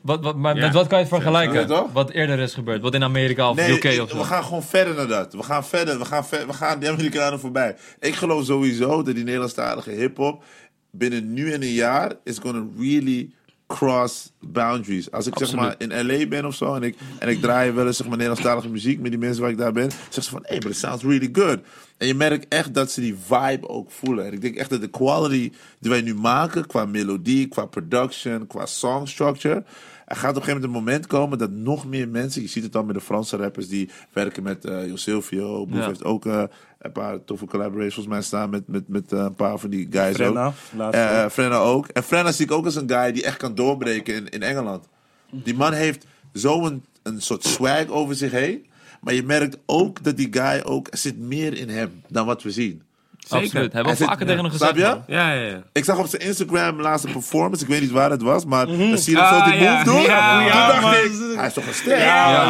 Wat, 0.00 0.22
wat, 0.22 0.36
maar 0.36 0.56
Ja. 0.56 0.64
met 0.64 0.74
wat 0.74 0.86
kan 0.86 0.98
je 0.98 1.04
het 1.04 1.14
vergelijken? 1.14 1.68
Ja, 1.68 1.86
wat 1.92 2.10
eerder 2.10 2.38
is 2.38 2.54
gebeurd, 2.54 2.82
wat 2.82 2.94
in 2.94 3.02
Amerika 3.02 3.50
of 3.50 3.56
Nee, 3.56 3.70
UK 3.72 3.84
ik- 3.84 4.02
of 4.02 4.10
zo. 4.10 4.16
we 4.18 4.24
gaan 4.24 4.44
gewoon 4.44 4.62
verder 4.62 4.94
naar 4.94 5.06
dat. 5.08 5.32
We 5.32 5.42
gaan 5.42 5.64
verder, 5.64 5.98
we 5.98 6.04
gaan, 6.04 6.26
ver, 6.26 6.46
we 6.46 6.52
gaan 6.52 6.78
die 6.78 6.88
Amerikanen 6.90 7.40
voorbij. 7.40 7.76
Ik 8.00 8.14
geloof 8.14 8.44
sowieso 8.44 9.02
dat 9.02 9.14
die 9.14 9.24
Nederlandstalige 9.24 9.90
hip-hop 9.90 10.44
binnen 10.90 11.32
nu 11.32 11.52
en 11.52 11.62
een 11.62 11.72
jaar 11.72 12.12
is 12.24 12.38
gonna 12.38 12.64
really 12.78 13.30
cross 13.66 14.32
boundaries. 14.40 15.10
Als 15.10 15.26
ik 15.26 15.38
zeg 15.38 15.54
maar 15.54 15.74
in 15.78 16.06
LA 16.06 16.26
ben 16.26 16.44
of 16.44 16.54
zo 16.54 16.74
en 16.74 16.82
ik, 16.82 16.96
en 17.18 17.28
ik 17.28 17.40
draai 17.40 17.70
wel 17.72 17.86
eens 17.86 17.96
zeg 17.96 18.06
maar 18.06 18.16
Nederlandstalige 18.16 18.68
muziek 18.68 19.00
met 19.00 19.10
die 19.10 19.20
mensen 19.20 19.42
waar 19.42 19.50
ik 19.50 19.58
daar 19.58 19.72
ben, 19.72 19.90
zeggen 19.90 20.22
ze 20.22 20.30
van 20.30 20.42
hey, 20.46 20.58
but 20.58 20.70
it 20.70 20.76
sounds 20.76 21.02
really 21.04 21.28
good. 21.32 21.58
En 21.96 22.06
je 22.06 22.14
merkt 22.14 22.48
echt 22.48 22.74
dat 22.74 22.90
ze 22.90 23.00
die 23.00 23.16
vibe 23.26 23.68
ook 23.68 23.90
voelen. 23.90 24.26
En 24.26 24.32
ik 24.32 24.40
denk 24.40 24.56
echt 24.56 24.70
dat 24.70 24.80
de 24.80 24.88
quality 24.90 25.52
die 25.80 25.90
wij 25.90 26.00
nu 26.00 26.14
maken 26.14 26.66
qua 26.66 26.84
melodie, 26.84 27.48
qua 27.48 27.64
production, 27.64 28.46
qua 28.46 28.66
song 28.66 29.06
structure, 29.06 29.64
er 30.06 30.16
gaat 30.16 30.30
op 30.30 30.36
een 30.36 30.42
gegeven 30.42 30.60
moment 30.60 30.64
een 30.64 30.84
moment 30.94 31.06
komen 31.06 31.38
dat 31.38 31.50
nog 31.50 31.86
meer 31.86 32.08
mensen, 32.08 32.42
je 32.42 32.48
ziet 32.48 32.62
het 32.62 32.72
dan 32.72 32.86
met 32.86 32.94
de 32.94 33.00
Franse 33.00 33.36
rappers 33.36 33.68
die 33.68 33.90
werken 34.12 34.42
met 34.42 34.64
eh 34.64 34.86
Jo 34.86 34.96
Silvio, 34.96 35.66
Boef 35.66 35.78
Ja. 35.78 35.86
heeft 35.86 36.04
ook 36.04 36.26
eh, 36.26 36.42
een 36.86 36.92
paar 36.92 37.24
toffe 37.24 37.46
collaborations 37.46 37.94
volgens 37.94 38.14
mij 38.14 38.22
staan 38.22 38.50
met, 38.50 38.68
met, 38.68 38.88
met 38.88 39.12
eh, 39.12 39.18
een 39.18 39.34
paar 39.34 39.58
van 39.58 39.70
die 39.70 39.88
guys 39.90 40.14
Frenna, 40.14 40.46
ook. 40.46 40.92
Eh, 40.92 41.22
ook. 41.24 41.30
Frenna 41.30 41.56
ook. 41.56 41.88
En 41.88 42.02
Frenna 42.02 42.32
zie 42.32 42.44
ik 42.44 42.52
ook 42.52 42.64
als 42.64 42.74
een 42.74 42.90
guy 42.90 43.12
die 43.12 43.24
echt 43.24 43.36
kan 43.36 43.54
doorbreken 43.54 44.14
in, 44.14 44.28
in 44.28 44.42
Engeland. 44.42 44.88
Die 45.30 45.54
man 45.54 45.72
heeft 45.72 46.06
zo'n 46.32 46.84
een 47.02 47.22
soort 47.22 47.44
swag 47.44 47.88
over 47.88 48.14
zich 48.14 48.30
heen. 48.30 48.66
Maar 49.00 49.14
je 49.14 49.22
merkt 49.22 49.58
ook 49.66 50.04
dat 50.04 50.16
die 50.16 50.28
guy 50.30 50.62
ook, 50.64 50.88
er 50.90 50.98
zit 50.98 51.18
meer 51.18 51.54
in 51.54 51.68
hem 51.68 52.02
dan 52.08 52.26
wat 52.26 52.42
we 52.42 52.50
zien. 52.50 52.82
Absoluut, 53.28 53.72
hebben 53.72 53.92
we 53.96 54.04
vaker 54.04 54.20
ja. 54.20 54.26
tegen 54.26 54.44
hem 54.44 54.52
Snap 54.56 54.70
gezegd. 54.70 54.98
Ja, 55.06 55.32
ja, 55.32 55.40
ja. 55.40 55.62
Ik 55.72 55.84
zag 55.84 55.98
op 55.98 56.06
zijn 56.06 56.22
Instagram 56.22 56.80
laatste 56.80 57.08
performance, 57.08 57.62
ik 57.64 57.70
weet 57.70 57.80
niet 57.80 57.90
waar 57.90 58.10
het 58.10 58.22
was, 58.22 58.44
maar 58.44 58.66
dan 58.66 58.98
zie 58.98 59.16
je 59.16 59.22
hem 59.22 59.32
Ah, 59.32 59.44
zo 59.44 59.50
die 59.50 59.60
ja. 59.60 59.72
move 59.72 59.84
doen. 59.84 60.00
Ja, 60.02 60.36
Toen 60.38 60.46
ja, 60.46 60.66
dacht 60.66 60.80
man. 60.80 60.92
ik, 60.94 61.36
hij 61.36 61.46
is 61.46 61.52
toch 61.52 61.66
een 61.66 61.74
ster? 61.74 61.98
Ja, 61.98 62.44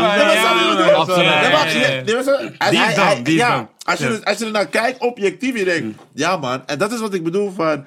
als 3.85 3.99
je- 3.99 4.07
er- 4.07 4.25
als 4.25 4.39
je 4.39 4.45
er 4.45 4.51
naar 4.51 4.67
kijkt, 4.67 4.99
objectief, 5.01 5.59
je 5.59 5.65
denkt, 5.65 6.03
ja 6.15 6.37
man. 6.37 6.63
En 6.67 6.79
dat 6.79 6.93
is 6.93 7.01
wat 7.01 7.15
ik 7.15 7.23
bedoel 7.25 7.53
van 7.57 7.85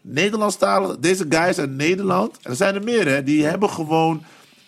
Nederlandstalig, 0.00 0.96
deze 0.98 1.26
guys 1.28 1.58
uit 1.58 1.70
Nederland, 1.70 2.38
er 2.42 2.54
zijn 2.56 2.74
er 2.74 2.82
meer 2.82 3.08
hè, 3.08 3.22
die 3.22 3.44
hebben 3.44 3.70
gewoon, 3.70 4.24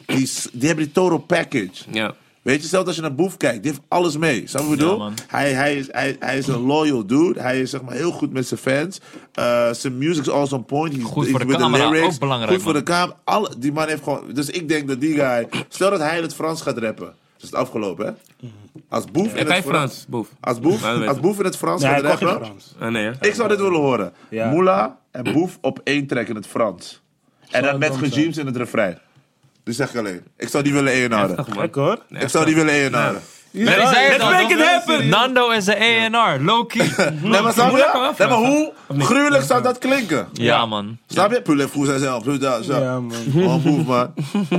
die, 0.06 0.31
die 0.52 0.67
hebben 0.67 0.84
die 0.84 0.94
total 0.94 1.19
package. 1.19 1.70
ja. 1.90 2.14
Weet 2.44 2.62
je, 2.62 2.69
zelfs 2.69 2.87
als 2.87 2.96
je 2.96 3.02
naar 3.02 3.14
Boef 3.14 3.37
kijkt, 3.37 3.63
die 3.63 3.70
heeft 3.72 3.84
alles 3.89 4.17
mee. 4.17 4.46
Snap 4.46 4.63
je 4.63 4.69
wat 4.69 4.79
ik 4.79 4.84
bedoel? 4.84 5.10
hij, 5.27 5.53
hij, 5.53 5.77
is, 5.77 5.89
hij, 5.91 6.17
hij 6.19 6.39
is 6.39 6.46
een 6.46 6.60
loyal 6.60 7.06
dude. 7.06 7.41
Hij 7.41 7.60
is 7.60 7.70
zeg 7.70 7.82
maar 7.82 7.94
heel 7.94 8.10
goed 8.10 8.32
met 8.32 8.46
zijn 8.46 8.60
fans. 8.60 9.01
Eh, 9.32 9.70
zijn 9.72 9.98
music 9.98 10.22
is 10.22 10.31
also 10.31 10.56
on 10.56 10.65
point. 10.65 10.94
He's, 10.94 11.05
Goed 11.05 11.29
voor 11.29 11.39
de 11.39 11.46
camera, 11.56 11.89
lyrics. 11.91 12.15
ook 12.15 12.20
belangrijk, 12.20 12.53
Goed 12.53 12.63
voor 12.63 12.72
de 12.72 12.82
camera. 12.82 13.17
Alle, 13.24 13.51
die 13.58 13.72
man 13.72 13.89
heeft 13.89 14.03
gewoon... 14.03 14.32
Dus 14.32 14.51
ik 14.51 14.69
denk 14.69 14.89
dat 14.89 15.01
die 15.01 15.15
guy... 15.15 15.48
Stel 15.69 15.91
dat 15.91 15.98
hij 16.01 16.17
in 16.17 16.22
het 16.22 16.34
Frans 16.34 16.63
gaat 16.63 16.79
rappen. 16.79 17.05
Dat 17.05 17.15
is 17.36 17.51
het 17.51 17.55
afgelopen, 17.55 18.06
hè? 18.06 18.48
Als 18.89 19.05
Boef 19.05 19.34
in 19.34 19.46
Ja, 19.46 19.53
het 19.55 19.65
Frans... 19.65 19.65
Frans, 19.67 20.06
boef? 20.08 20.29
Als 20.41 20.60
Boef, 20.60 20.82
Ja, 20.82 21.05
als. 21.05 21.20
Boef 21.20 21.39
in 21.39 21.44
het 21.44 21.56
Frans 21.56 21.82
Nee, 21.82 21.91
hij 21.91 22.01
gaat 22.01 22.20
rappen... 22.20 22.46
Frans. 22.46 22.74
Ah, 22.79 22.91
nee, 22.91 23.05
hè? 23.05 23.10
Ik 23.20 23.34
zou 23.34 23.48
dit 23.48 23.58
willen 23.58 23.81
horen. 23.81 24.13
Ja. 24.29 24.51
Moula 24.51 24.98
en 25.10 25.32
Boef 25.32 25.58
op 25.60 25.81
één 25.84 26.06
track 26.06 26.29
in 26.29 26.34
het 26.34 26.46
Frans. 26.46 27.03
En 27.51 27.63
dan 27.63 27.79
met 27.79 27.96
regimes 27.96 28.36
in 28.36 28.46
het 28.46 28.56
refrein. 28.56 28.98
Dus 29.65 29.77
zeg 29.77 29.91
ik 29.91 29.97
alleen. 29.99 30.23
Ik 30.37 30.49
zou 30.49 30.63
die 30.65 30.73
willen 30.73 30.93
man. 30.93 31.44
Kijk 31.56 31.75
hoor. 31.75 31.99
Ik 32.09 32.29
zou 32.29 32.44
die 32.44 32.55
willen 32.55 32.75
het 32.75 32.93
Let's 33.56 34.25
make 34.25 34.53
it 34.55 34.67
happen! 34.67 35.09
Nando 35.09 35.51
is 35.51 35.65
de 35.65 35.77
A&R, 35.81 36.41
low-key. 36.43 36.91
Nee, 37.23 37.41
maar 37.43 37.53
snap 37.53 37.71
je? 37.71 38.15
Nee, 38.19 38.29
maar 38.29 38.39
hoe 38.39 38.73
gruwelijk 38.99 39.44
zou 39.44 39.63
dat 39.63 39.79
klinken? 39.79 40.29
ja, 40.33 40.67
man. 40.67 40.99
Snap 41.06 41.33
je? 41.33 41.43
Pull 41.43 41.61
even 41.61 41.87
zijn 41.87 41.99
zelf. 41.99 42.25
Zo, 42.25 42.37
zo, 42.41 42.63
zo. 42.63 42.79
Ja, 42.79 43.01
man. 43.01 43.13
Gewoon 43.33 43.61
move, 43.65 43.83
man. 43.83 44.15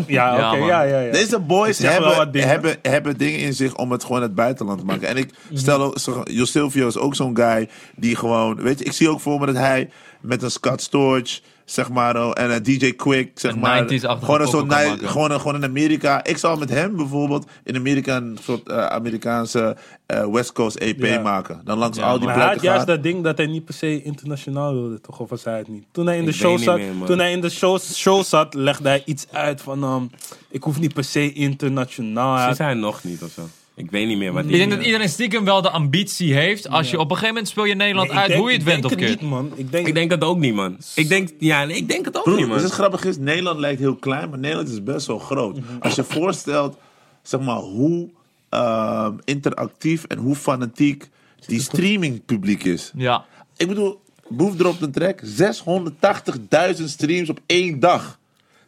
Ja, 0.08 0.34
oké, 0.54 0.66
ja, 0.66 0.82
ja, 0.82 1.00
ja. 1.00 1.12
Deze 1.12 1.40
boys 1.40 1.78
hebben, 1.78 2.32
dingen. 2.32 2.48
hebben, 2.48 2.76
hebben 2.82 3.18
dingen 3.18 3.40
in 3.40 3.54
zich 3.54 3.76
om 3.76 3.92
het 3.92 4.04
gewoon 4.04 4.22
het 4.22 4.36
buitenland 4.36 4.80
te 4.80 4.86
maken. 4.86 5.08
En 5.08 5.18
ik 5.18 5.30
stel 5.54 5.82
ook, 5.82 6.00
zo- 6.00 6.24
Jo 6.24 6.46
Silvio 6.46 6.88
is 6.88 6.98
ook 6.98 7.16
zo'n 7.16 7.36
guy 7.38 7.70
die 7.96 8.16
gewoon, 8.16 8.56
weet 8.62 8.80
je, 8.80 8.86
ik 8.86 8.92
zie 8.92 9.10
ook 9.10 9.22
voor 9.22 9.40
me 9.40 9.46
dat 9.46 9.56
hij 9.56 9.90
met 10.22 10.44
een 10.44 10.52
Scott 10.52 10.82
Storch, 10.82 11.40
zeg 11.66 11.90
maar, 11.90 12.16
oh, 12.26 12.32
en 12.34 12.52
een 12.52 12.64
DJ 12.64 12.92
Quick, 12.96 13.40
zeg 13.40 13.56
maar, 13.56 13.84
90s-achtige 13.84 14.26
gewoon 14.26 14.42
een 14.42 14.48
soort, 14.48 14.74
gewoon, 15.04 15.32
een- 15.32 15.40
gewoon 15.40 15.56
in 15.56 15.64
Amerika. 15.64 16.24
Ik 16.24 16.38
zou 16.38 16.60
met 16.60 16.70
hem 16.70 16.96
bijvoorbeeld 16.96 17.46
in 17.64 17.76
Amerika 17.76 18.16
een 18.16 18.38
soort 18.44 18.70
eh, 18.70 18.86
Amerikaanse 18.86 19.78
eh, 20.06 20.26
West 20.32 20.52
Coast 20.52 20.76
EP 20.76 21.02
Ja. 21.06 21.20
maken. 21.22 21.62
Dan 21.64 21.78
langs 21.78 21.98
Ja, 21.98 22.04
al 22.06 22.18
die 22.18 22.26
Maar 22.28 22.36
hij 22.36 22.44
had 22.44 22.52
plekken 22.52 22.72
juist 22.74 22.88
dat 22.88 23.04
ding 23.04 23.24
dat 23.24 23.38
hij 23.38 23.48
niet 23.48 23.66
per 23.66 23.74
se 23.74 24.02
internationaal 24.04 24.74
wilde, 24.74 25.02
toch? 25.02 25.20
Of 25.20 25.30
was 25.30 25.44
hij 25.44 25.58
het 25.58 25.68
niet? 25.68 25.84
Toen 25.92 26.06
hij 26.06 26.18
in 26.18 26.26
de 26.26 26.32
show 26.34 26.58
zat, 26.60 26.78
meer, 26.78 26.92
toen 27.06 27.20
hij 27.20 27.32
in 27.32 27.42
de 27.42 27.50
show, 27.50 27.80
show 27.80 28.24
zat, 28.24 28.54
legde 28.54 28.88
hij 28.88 29.02
iets 29.06 29.26
uit 29.32 29.62
van, 29.62 29.84
ehm, 29.84 30.04
ik 30.50 30.64
hoef 30.64 30.80
niet 30.80 30.94
per 30.94 31.04
se 31.04 31.34
internationaal. 31.34 32.50
Ze 32.50 32.56
zijn 32.56 32.80
nog 32.80 33.04
niet 33.04 33.22
of 33.24 33.30
zo. 33.32 33.42
Ik 33.76 33.92
weet 33.92 34.08
niet 34.08 34.18
meer 34.18 34.32
wat 34.34 34.44
Ik 34.44 34.50
die... 34.50 34.58
denk 34.58 34.72
dat 34.72 34.84
iedereen 34.84 35.10
stiekem 35.10 35.46
wel 35.46 35.62
de 35.62 35.70
ambitie 35.70 36.34
heeft. 36.34 36.70
Als 36.70 36.90
je 36.92 36.98
op 37.00 37.04
een 37.04 37.10
gegeven 37.10 37.28
moment 37.34 37.48
speel 37.48 37.66
je 37.66 37.76
Nederland 37.76 38.08
Nee, 38.08 38.16
ik 38.16 38.22
uit, 38.22 38.30
denk- 38.30 38.42
hoe 38.42 38.50
je 38.52 38.58
het 38.58 38.68
ik 38.68 38.72
went 38.74 38.86
of 38.86 38.90
denk 38.90 39.02
het 39.02 39.10
keert. 39.10 39.22
niet, 39.22 39.30
man. 39.30 39.52
Ik 39.56 39.72
denk, 39.72 39.88
Ik 39.88 39.94
denk 39.94 40.12
het 40.12 40.24
ook 40.24 40.38
niet, 40.38 40.54
man. 40.54 40.78
Ik 40.96 41.08
denk, 41.10 41.30
ja, 41.40 41.66
nee, 41.66 41.76
ik 41.78 41.90
denk 41.90 42.06
het 42.06 42.18
ook 42.18 42.26
niet, 42.26 42.38
dus 42.38 42.48
man. 42.48 42.58
het 42.58 42.72
grappige 42.72 43.08
is, 43.08 43.18
Nederland 43.18 43.60
lijkt 43.60 43.80
heel 43.80 43.96
klein, 43.96 44.30
maar 44.30 44.40
Nederland 44.40 44.70
is 44.70 44.84
best 44.84 45.08
wel 45.08 45.20
groot. 45.20 45.58
Als 45.80 45.96
je 45.96 46.04
voorstelt, 46.04 46.78
zeg 47.24 47.40
maar, 47.42 47.58
hoe 47.58 48.10
ehm, 48.50 49.14
interactief 49.24 50.04
en 50.04 50.18
hoe 50.18 50.36
fanatiek 50.36 51.10
die 51.46 51.62
streamingpubliek 51.62 52.64
is. 52.64 52.92
Ja. 52.96 53.26
Ik 53.58 53.68
bedoel, 53.68 54.02
Boef 54.28 54.56
dropt 54.56 54.82
een 54.82 54.92
track, 54.92 55.22
680.000 55.26 56.84
streams 56.86 57.30
op 57.30 57.40
één 57.46 57.80
dag. 57.80 58.20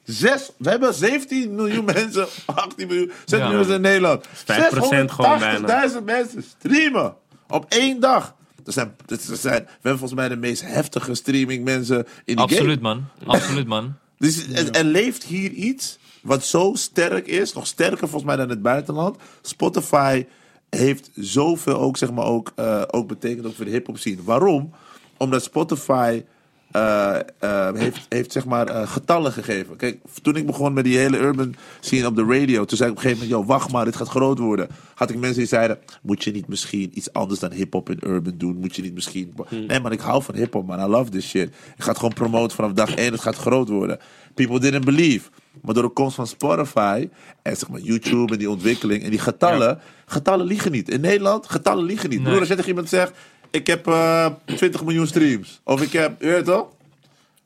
Zes, 0.07 0.51
we 0.57 0.69
hebben 0.69 0.93
17 0.93 1.55
miljoen 1.55 1.85
mensen, 1.95 2.27
18 2.45 2.87
miljoen, 2.87 3.11
16 3.25 3.37
Ja, 3.37 3.43
miljoen 3.43 3.57
mensen 3.57 3.75
in 3.75 3.81
Nederland. 3.81 4.27
5% 4.27 4.31
gewoon 5.11 5.39
bijna. 5.39 5.89
680.000 5.89 6.03
mensen 6.03 6.43
streamen 6.57 7.15
op 7.47 7.65
één 7.69 7.99
dag. 7.99 8.35
Er 8.65 8.73
zijn, 8.73 8.95
er 9.07 9.17
zijn, 9.19 9.63
we 9.63 9.69
hebben 9.71 9.99
volgens 9.99 10.13
mij 10.13 10.29
de 10.29 10.35
meest 10.35 10.61
heftige 10.61 11.15
streaming 11.15 11.63
mensen 11.63 11.97
in 11.97 12.05
die 12.23 12.35
game. 12.35 12.43
Absoluut, 12.43 12.81
man. 12.81 13.05
Absoluut, 13.25 13.67
man. 13.67 13.93
Dus 14.17 14.47
er, 14.47 14.71
er 14.71 14.83
leeft 14.83 15.23
hier 15.23 15.51
iets 15.51 15.97
wat 16.21 16.43
zo 16.45 16.71
sterk 16.73 17.27
is, 17.27 17.53
nog 17.53 17.67
sterker 17.67 17.97
volgens 17.97 18.23
mij 18.23 18.35
dan 18.35 18.49
het 18.49 18.61
buitenland. 18.61 19.17
Spotify 19.41 20.25
heeft 20.69 21.09
zoveel 21.15 21.79
ook, 21.79 21.97
zeg 21.97 22.11
maar, 22.11 22.25
ook, 22.25 22.51
eh, 22.55 22.81
ook 22.87 23.07
betekend 23.07 23.45
ook 23.45 23.55
voor 23.55 23.65
de 23.65 23.71
hip-hop 23.71 23.97
scene. 23.97 24.23
Waarom? 24.23 24.73
Omdat 25.17 25.43
Spotify 25.43 26.23
eh, 26.71 27.19
eh, 27.39 27.75
heeft, 27.75 28.05
heeft 28.09 28.31
zeg 28.31 28.45
maar 28.45 28.67
eh, 28.67 28.88
getallen 28.88 29.31
gegeven. 29.31 29.75
Kijk, 29.75 30.00
toen 30.21 30.36
ik 30.36 30.45
begon 30.45 30.74
met 30.74 30.83
die 30.83 30.97
hele 30.97 31.17
urban 31.17 31.55
scene 31.79 32.07
op 32.07 32.15
de 32.15 32.25
radio, 32.25 32.65
toen 32.65 32.77
zei 32.77 32.89
ik 32.89 32.97
op 32.97 33.03
een 33.03 33.09
gegeven 33.09 33.27
moment, 33.27 33.47
yo, 33.47 33.53
wacht 33.53 33.71
maar, 33.71 33.86
dit 33.86 33.95
gaat 33.95 34.07
groot 34.07 34.39
worden. 34.39 34.67
Had 34.93 35.09
ik 35.09 35.17
mensen 35.17 35.38
die 35.38 35.47
zeiden, 35.47 35.77
moet 36.01 36.24
je 36.24 36.31
niet 36.31 36.47
misschien 36.47 36.91
iets 36.93 37.13
anders 37.13 37.39
dan 37.39 37.51
hip-hop 37.51 37.89
in 37.89 38.00
urban 38.03 38.33
doen? 38.38 38.57
Moet 38.57 38.75
je 38.75 38.81
niet 38.81 38.93
misschien. 38.93 39.33
Nee, 39.50 39.79
maar 39.79 39.91
ik 39.91 40.00
hou 40.00 40.24
van 40.24 40.36
hip-hop, 40.36 40.67
man. 40.67 40.79
I 40.79 40.88
love 40.88 41.12
this 41.12 41.27
shit. 41.29 41.47
Ik 41.47 41.83
ga 41.83 41.89
het 41.89 41.97
gewoon 41.97 42.13
promoten 42.13 42.55
vanaf 42.55 42.71
dag 42.71 42.95
één. 42.95 43.12
Het 43.12 43.21
gaat 43.21 43.36
groot 43.36 43.69
worden. 43.69 44.00
People 44.33 44.59
didn't 44.59 44.86
believe. 44.86 45.29
Maar 45.62 45.74
door 45.74 45.83
de 45.83 45.89
komst 45.89 46.15
van 46.15 46.27
Spotify 46.27 47.09
en 47.41 47.57
zeg 47.57 47.69
maar 47.69 47.79
YouTube 47.79 48.33
en 48.33 48.39
die 48.39 48.50
ontwikkeling 48.50 49.03
en 49.03 49.09
die 49.09 49.19
getallen, 49.19 49.79
getallen 50.05 50.45
liegen 50.45 50.71
niet. 50.71 50.89
In 50.89 51.01
Nederland, 51.01 51.50
getallen 51.50 51.83
liegen 51.83 52.09
niet. 52.09 52.19
Nee. 52.19 52.27
Broer, 52.27 52.39
als 52.39 52.50
je 52.50 52.55
tegen 52.55 52.69
iemand 52.69 52.89
zegt, 52.89 53.13
ik 53.51 53.67
heb 53.67 53.87
eh 53.87 54.25
20 54.45 54.83
miljoen 54.83 55.07
streams. 55.07 55.61
Of 55.63 55.81
ik 55.81 55.91
heb, 55.91 56.21
je 56.21 56.27
weet 56.27 56.45
toch? 56.45 56.67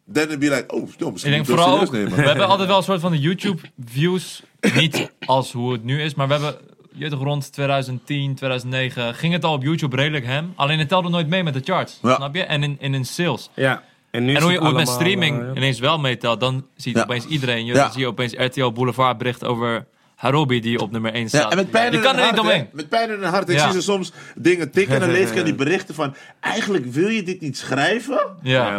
Dan 0.05 0.27
be 0.27 0.35
like, 0.49 0.63
oh, 0.67 0.89
yo, 0.97 1.11
misschien 1.11 1.33
Ik 1.33 1.45
denk 1.45 1.59
vooral 1.59 1.79
het 1.79 1.87
ook, 1.89 2.09
we 2.15 2.21
hebben 2.21 2.47
altijd 2.47 2.67
wel 2.67 2.77
een 2.77 2.83
soort 2.83 2.99
van 2.99 3.11
de 3.11 3.19
YouTube 3.19 3.61
views, 3.85 4.43
niet 4.75 5.11
als 5.25 5.51
hoe 5.51 5.71
het 5.71 5.83
nu 5.83 6.01
is, 6.01 6.13
maar 6.15 6.27
we 6.27 6.33
hebben, 6.33 6.55
je 6.93 6.99
weet 6.99 7.09
toch, 7.09 7.23
rond 7.23 7.53
2010, 7.53 8.35
2009 8.35 9.15
ging 9.15 9.33
het 9.33 9.43
al 9.43 9.53
op 9.53 9.63
YouTube 9.63 9.95
redelijk 9.95 10.25
hem. 10.25 10.53
Alleen 10.55 10.79
het 10.79 10.87
telde 10.87 11.09
nooit 11.09 11.27
mee 11.27 11.43
met 11.43 11.53
de 11.53 11.61
charts, 11.63 11.99
Ja. 12.01 12.15
snap 12.15 12.35
je? 12.35 12.43
En 12.43 12.63
in, 12.63 12.75
in, 12.79 12.93
in 12.93 13.05
sales. 13.05 13.49
Ja. 13.55 13.83
En, 14.11 14.25
nu 14.25 14.33
En 14.35 14.41
hoe 14.41 14.51
je 14.51 14.57
het 14.57 14.67
hoe 14.67 14.77
het 14.77 14.87
met 14.87 14.87
allemaal, 14.87 15.07
streaming 15.07 15.39
eh, 15.41 15.47
ja. 15.47 15.55
ineens 15.55 15.79
wel 15.79 15.99
meetelt, 15.99 16.39
dan 16.39 16.65
ziet 16.75 16.95
Ja. 16.95 17.01
opeens 17.03 17.25
iedereen. 17.25 17.65
Je, 17.65 17.73
Ja. 17.73 17.81
Dan 17.83 17.91
zie 17.91 18.01
je 18.01 18.07
opeens 18.07 18.33
RTL 18.37 18.71
Boulevard 18.71 19.17
bericht 19.17 19.45
over 19.45 19.85
Harobi 20.21 20.59
die 20.61 20.79
op 20.79 20.91
nummer 20.91 21.13
1 21.13 21.27
staat. 21.27 21.41
Ja, 21.41 21.49
en 21.49 21.55
met 21.57 21.71
pijn 21.71 21.91
je 21.91 21.99
kan 21.99 22.17
er 22.17 22.31
niet 22.31 22.39
omheen. 22.39 22.67
Met 22.73 22.89
pijn 22.89 23.09
in 23.09 23.21
het 23.21 23.29
hart. 23.31 23.49
Ik 23.49 23.55
Ja. 23.55 23.63
zie 23.63 23.71
ze 23.81 23.81
soms 23.81 24.11
dingen 24.35 24.71
tikken 24.71 24.93
en 24.95 24.99
dan 24.99 25.11
lees 25.11 25.29
ik 25.31 25.37
aan 25.37 25.43
die 25.43 25.55
berichten 25.65 25.95
van... 25.95 26.13
Eigenlijk 26.39 26.85
wil 26.85 27.07
je 27.07 27.23
dit 27.23 27.41
niet 27.41 27.57
schrijven, 27.57 28.19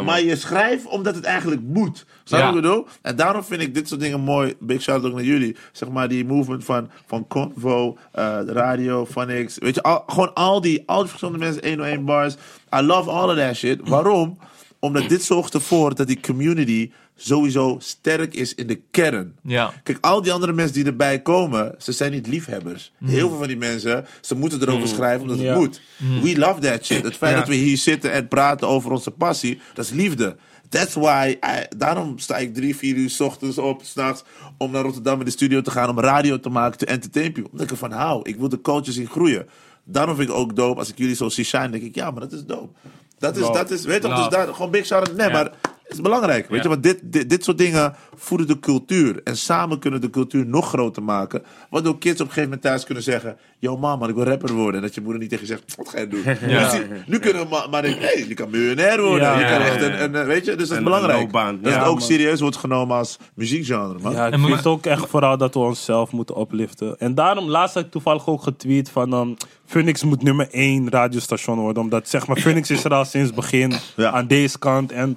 maar 0.05 0.23
je 0.23 0.37
schrijft 0.37 0.87
omdat 0.87 1.15
het 1.15 1.25
eigenlijk 1.25 1.63
moet. 1.63 2.07
Snap 2.25 2.41
je 2.41 2.47
Ja. 2.47 2.53
wat 2.53 2.55
ik 2.57 2.63
bedoel? 2.63 2.87
En 3.03 3.17
daarom 3.17 3.45
vind 3.45 3.63
ik 3.63 3.75
dit 3.75 3.89
soort 3.89 4.01
dingen 4.01 4.21
mooi. 4.21 4.55
Big 4.61 4.83
shout 4.83 5.05
ook 5.05 5.13
naar 5.15 5.23
jullie. 5.25 5.57
Zeg 5.73 5.89
maar 5.89 6.09
die 6.09 6.25
movement 6.25 6.65
van, 6.65 6.91
van 7.07 7.27
Convo, 7.27 7.97
eh, 8.13 8.39
de 8.39 8.53
radio, 8.53 9.07
Phonics. 9.07 9.59
Weet 9.59 9.75
je, 9.75 9.83
al, 9.83 10.03
gewoon 10.07 10.35
al 10.35 10.61
die, 10.61 10.83
al 10.87 10.99
die 10.99 11.09
verschillende 11.09 11.45
mensen, 11.45 11.69
101 11.69 12.05
bars. 12.05 12.35
I 12.77 12.81
love 12.81 13.11
all 13.11 13.29
of 13.31 13.37
that 13.37 13.57
shit. 13.57 13.89
Waarom? 13.89 14.39
Omdat 14.79 15.09
dit 15.09 15.23
zorgt 15.23 15.55
ervoor 15.55 15.95
dat 15.95 16.07
die 16.07 16.21
community 16.21 16.91
sowieso 17.27 17.77
sterk 17.81 18.35
is 18.35 18.55
in 18.55 18.67
de 18.67 18.81
kern. 18.91 19.35
Ja. 19.43 19.73
Kijk, 19.83 19.99
al 20.01 20.23
die 20.23 20.33
andere 20.33 20.53
mensen 20.53 20.75
die 20.75 20.85
erbij 20.85 21.21
komen, 21.23 21.75
ze 21.79 21.93
zijn 21.93 22.13
niet 22.13 22.27
liefhebbers. 22.27 22.93
Heel 23.05 23.29
veel 23.29 23.39
van 23.39 23.47
die 23.47 23.57
mensen, 23.57 24.07
ze 24.21 24.35
moeten 24.35 24.61
erover 24.63 24.89
schrijven 24.89 25.23
omdat 25.23 25.39
Ja. 25.39 25.45
het 25.51 25.59
moet. 25.59 25.81
We 26.23 26.39
love 26.39 26.61
that 26.61 26.85
shit. 26.85 27.05
Het 27.05 27.17
feit 27.17 27.33
Ja. 27.33 27.39
dat 27.39 27.49
we 27.49 27.55
hier 27.55 27.77
zitten 27.77 28.13
en 28.13 28.29
praten 28.29 28.69
over 28.69 28.91
onze 28.91 29.11
passie, 29.11 29.61
dat 29.75 29.85
is 29.85 29.91
liefde. 29.91 30.37
That's 30.69 30.95
why, 30.95 31.37
I- 31.45 31.67
daarom 31.77 32.19
sta 32.19 32.37
ik 32.37 32.55
drie, 32.55 32.77
vier 32.77 32.95
uur 32.97 33.11
's 33.11 33.21
ochtends 33.21 33.59
op, 33.59 33.83
s'nachts, 33.85 34.23
om 34.59 34.71
naar 34.71 34.83
Rotterdam 34.83 35.19
in 35.19 35.25
de 35.25 35.31
studio 35.31 35.61
te 35.61 35.71
gaan, 35.71 35.89
om 35.89 36.01
radio 36.01 36.41
te 36.41 36.49
maken, 36.49 36.79
te 36.79 36.87
entertain 36.87 37.33
people. 37.33 37.51
Omdat 37.51 37.67
ik 37.67 37.71
ervan 37.71 37.93
hou. 37.93 38.21
Ik 38.23 38.37
wil 38.37 38.49
de 38.49 38.61
culture 38.61 38.93
zien 38.93 39.07
groeien. 39.07 39.47
Daarom 39.85 40.17
vind 40.17 40.29
ik 40.29 40.35
ook 40.35 40.57
dope, 40.57 40.79
als 40.79 40.89
ik 40.89 40.99
jullie 40.99 41.15
zo 41.15 41.29
zie 41.29 41.45
shine, 41.45 41.71
denk 41.71 41.83
ik, 41.83 41.95
ja, 41.95 42.11
maar 42.11 42.21
dat 42.21 42.33
is 42.33 42.45
dope. 42.45 42.73
Dat 43.19 43.37
is, 43.37 43.47
dat 43.47 43.71
is, 43.71 43.85
weet 43.85 44.03
je 44.03 44.09
toch, 44.09 44.19
dus 44.19 44.29
daar, 44.29 44.55
gewoon 44.55 44.71
big 44.71 44.87
shout 44.87 45.09
out. 45.09 45.17
Nee, 45.17 45.31
maar 45.31 45.51
is 45.93 46.01
belangrijk. 46.01 46.49
Weet 46.49 46.63
je, 46.63 46.69
want 46.69 46.83
dit, 46.83 47.01
dit, 47.03 47.31
dit 47.31 47.45
soort 47.45 47.59
dingen 47.59 47.95
voeden 48.17 48.47
de 48.47 48.59
cultuur. 48.59 49.21
En 49.25 49.37
samen 49.37 49.79
kunnen 49.79 50.01
de 50.01 50.11
cultuur 50.11 50.47
nog 50.47 50.69
groter 50.69 51.03
maken. 51.03 51.43
Waardoor 51.71 51.99
kids 51.99 52.13
op 52.21 52.27
een 52.27 52.33
gegeven 52.33 52.43
moment 52.43 52.63
thuis 52.63 52.85
kunnen 52.85 53.03
zeggen: 53.03 53.37
Yo, 53.59 53.77
mama, 53.77 54.09
ik 54.09 54.15
wil 54.15 54.25
rapper 54.25 54.53
worden. 54.53 54.75
En 54.75 54.87
dat 54.87 54.95
je 54.95 55.01
moeder 55.01 55.21
niet 55.21 55.31
tegen 55.31 55.47
je 55.47 55.53
zegt: 55.53 55.77
Wat 55.77 55.89
ga 55.89 56.01
je 56.01 56.09
doen? 56.09 56.23
Ja. 56.51 56.73
Nu, 57.07 57.19
kunnen 57.19 57.49
ma- 57.49 57.67
maar 57.71 57.83
denken: 57.83 58.03
hey, 58.03 58.25
je 58.29 58.35
kan 58.35 58.51
miljonair 58.51 59.03
worden. 59.03 59.27
Ja, 59.29 59.39
je 59.39 59.45
kan 59.45 59.61
ja, 59.61 59.67
echt 59.67 59.83
een, 59.83 60.15
een, 60.15 60.27
weet 60.27 60.45
je, 60.45 60.55
dus 60.55 60.69
dat 60.69 60.79
is 60.79 60.85
belangrijk. 60.85 61.33
Dat 61.33 61.57
Ja, 61.63 61.79
het 61.79 61.87
ook 61.87 61.99
man. 61.99 62.03
serieus 62.03 62.41
wordt 62.41 62.57
genomen 62.57 62.97
als 62.97 63.19
muziekgenre, 63.35 63.99
man. 64.03 64.13
Ja, 64.13 64.27
ik 64.27 64.33
En 64.33 64.41
vind 64.45 64.67
ook 64.67 64.87
echt 64.87 65.07
vooral 65.09 65.37
dat 65.37 65.55
we 65.55 65.61
onszelf 65.61 66.13
moeten 66.13 66.35
opliften. 66.35 66.99
En 66.99 67.15
daarom, 67.15 67.49
laatst 67.49 67.75
had 67.75 67.85
ik 67.85 67.91
toevallig 67.91 68.27
ook 68.27 68.43
getweet 68.43 68.91
van... 68.91 69.13
Um, 69.13 69.37
Phoenix 69.67 70.05
moet 70.05 70.23
nummer 70.23 70.49
1 70.51 70.91
radiostation 70.91 71.59
worden. 71.59 71.83
Omdat, 71.83 72.09
zeg 72.09 72.27
maar, 72.27 72.37
Phoenix 72.37 72.71
is 72.71 72.85
er 72.85 72.95
al 72.95 73.05
sinds 73.05 73.27
het 73.27 73.37
begin 73.37 73.73
Ja. 73.97 74.11
aan 74.11 74.27
deze 74.27 74.59
kant. 74.59 74.93
En 74.93 75.17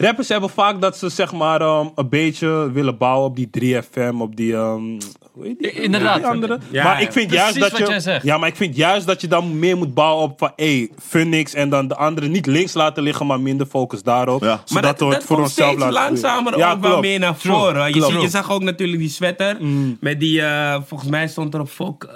rappers 0.00 0.28
hebben 0.28 0.50
vaak 0.50 0.80
dat 0.80 0.96
ze, 0.98 1.08
zeg 1.08 1.32
maar, 1.32 1.62
um, 1.62 1.90
een 1.94 2.08
beetje 2.08 2.70
willen 2.72 2.98
bouwen 2.98 3.28
op 3.28 3.36
die 3.36 3.48
3FM, 3.74 4.14
op 4.18 4.36
die... 4.36 4.52
um, 4.52 4.98
hoe 5.32 5.44
heet 5.46 5.58
die? 5.58 5.72
I- 5.74 5.82
inderdaad. 5.82 6.16
Die 6.16 6.26
andere. 6.26 6.58
Ja, 6.70 6.84
maar 6.84 7.00
ja. 7.00 7.06
ik 7.06 7.12
vind 7.12 7.30
juist 7.32 7.60
dat 7.60 7.76
je... 7.76 8.18
Ja, 8.22 8.38
maar 8.38 8.48
ik 8.48 8.56
vind 8.56 8.76
juist 8.76 9.06
dat 9.06 9.20
je 9.20 9.28
dan 9.28 9.58
meer 9.58 9.76
moet 9.76 9.94
bouwen 9.94 10.24
op 10.24 10.38
van... 10.38 10.52
Hé, 10.56 10.88
Phoenix 11.08 11.54
en 11.54 11.68
dan 11.68 11.88
de 11.88 11.96
andere 11.96 12.28
niet 12.28 12.46
links 12.46 12.74
laten 12.74 13.02
liggen, 13.02 13.26
maar 13.26 13.40
minder 13.40 13.66
focus 13.66 14.02
daarop. 14.02 14.42
Ja. 14.42 14.46
Maar 14.48 14.60
Zodat 14.64 14.82
dat, 14.82 14.98
we 14.98 15.04
het 15.04 15.14
dat 15.14 15.24
voor 15.24 15.36
komt 15.36 15.48
onszelf 15.48 15.68
steeds 15.70 15.82
laten 15.84 16.02
langzamer 16.10 16.58
Ja, 16.58 16.72
ook 16.72 16.80
wel 16.80 17.00
meer 17.00 17.18
naar 17.18 17.36
True. 17.36 17.54
voren. 17.56 17.94
Je, 17.94 18.20
je 18.20 18.28
zag 18.28 18.50
ook 18.52 18.62
natuurlijk 18.62 18.98
die 18.98 19.08
sweater. 19.08 19.56
Met 20.00 20.20
die, 20.20 20.42
eh, 20.42 20.80
volgens 20.86 21.10
mij 21.10 21.28
stond 21.28 21.54
er 21.54 21.60
op 21.60 21.68
Fok. 21.68 22.04
eh, 22.04 22.14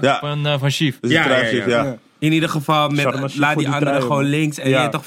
Ja, 0.00 0.18
Van, 0.20 0.46
eh 0.46 0.54
van 0.58 0.70
Chief. 0.70 0.98
dus 1.00 1.10
Ja, 1.10 1.44
ja, 1.66 1.96
In 2.22 2.32
ieder 2.32 2.48
geval, 2.48 2.88
met, 2.88 3.04
laat 3.04 3.14
voor 3.14 3.28
die 3.38 3.54
die 3.54 3.54
anderen 3.66 3.80
trui, 3.80 4.00
gewoon 4.00 4.22
man. 4.22 4.30
links. 4.30 4.58
En 4.58 4.68
Ja. 4.70 4.82
je 4.82 4.88
toch 4.88 5.04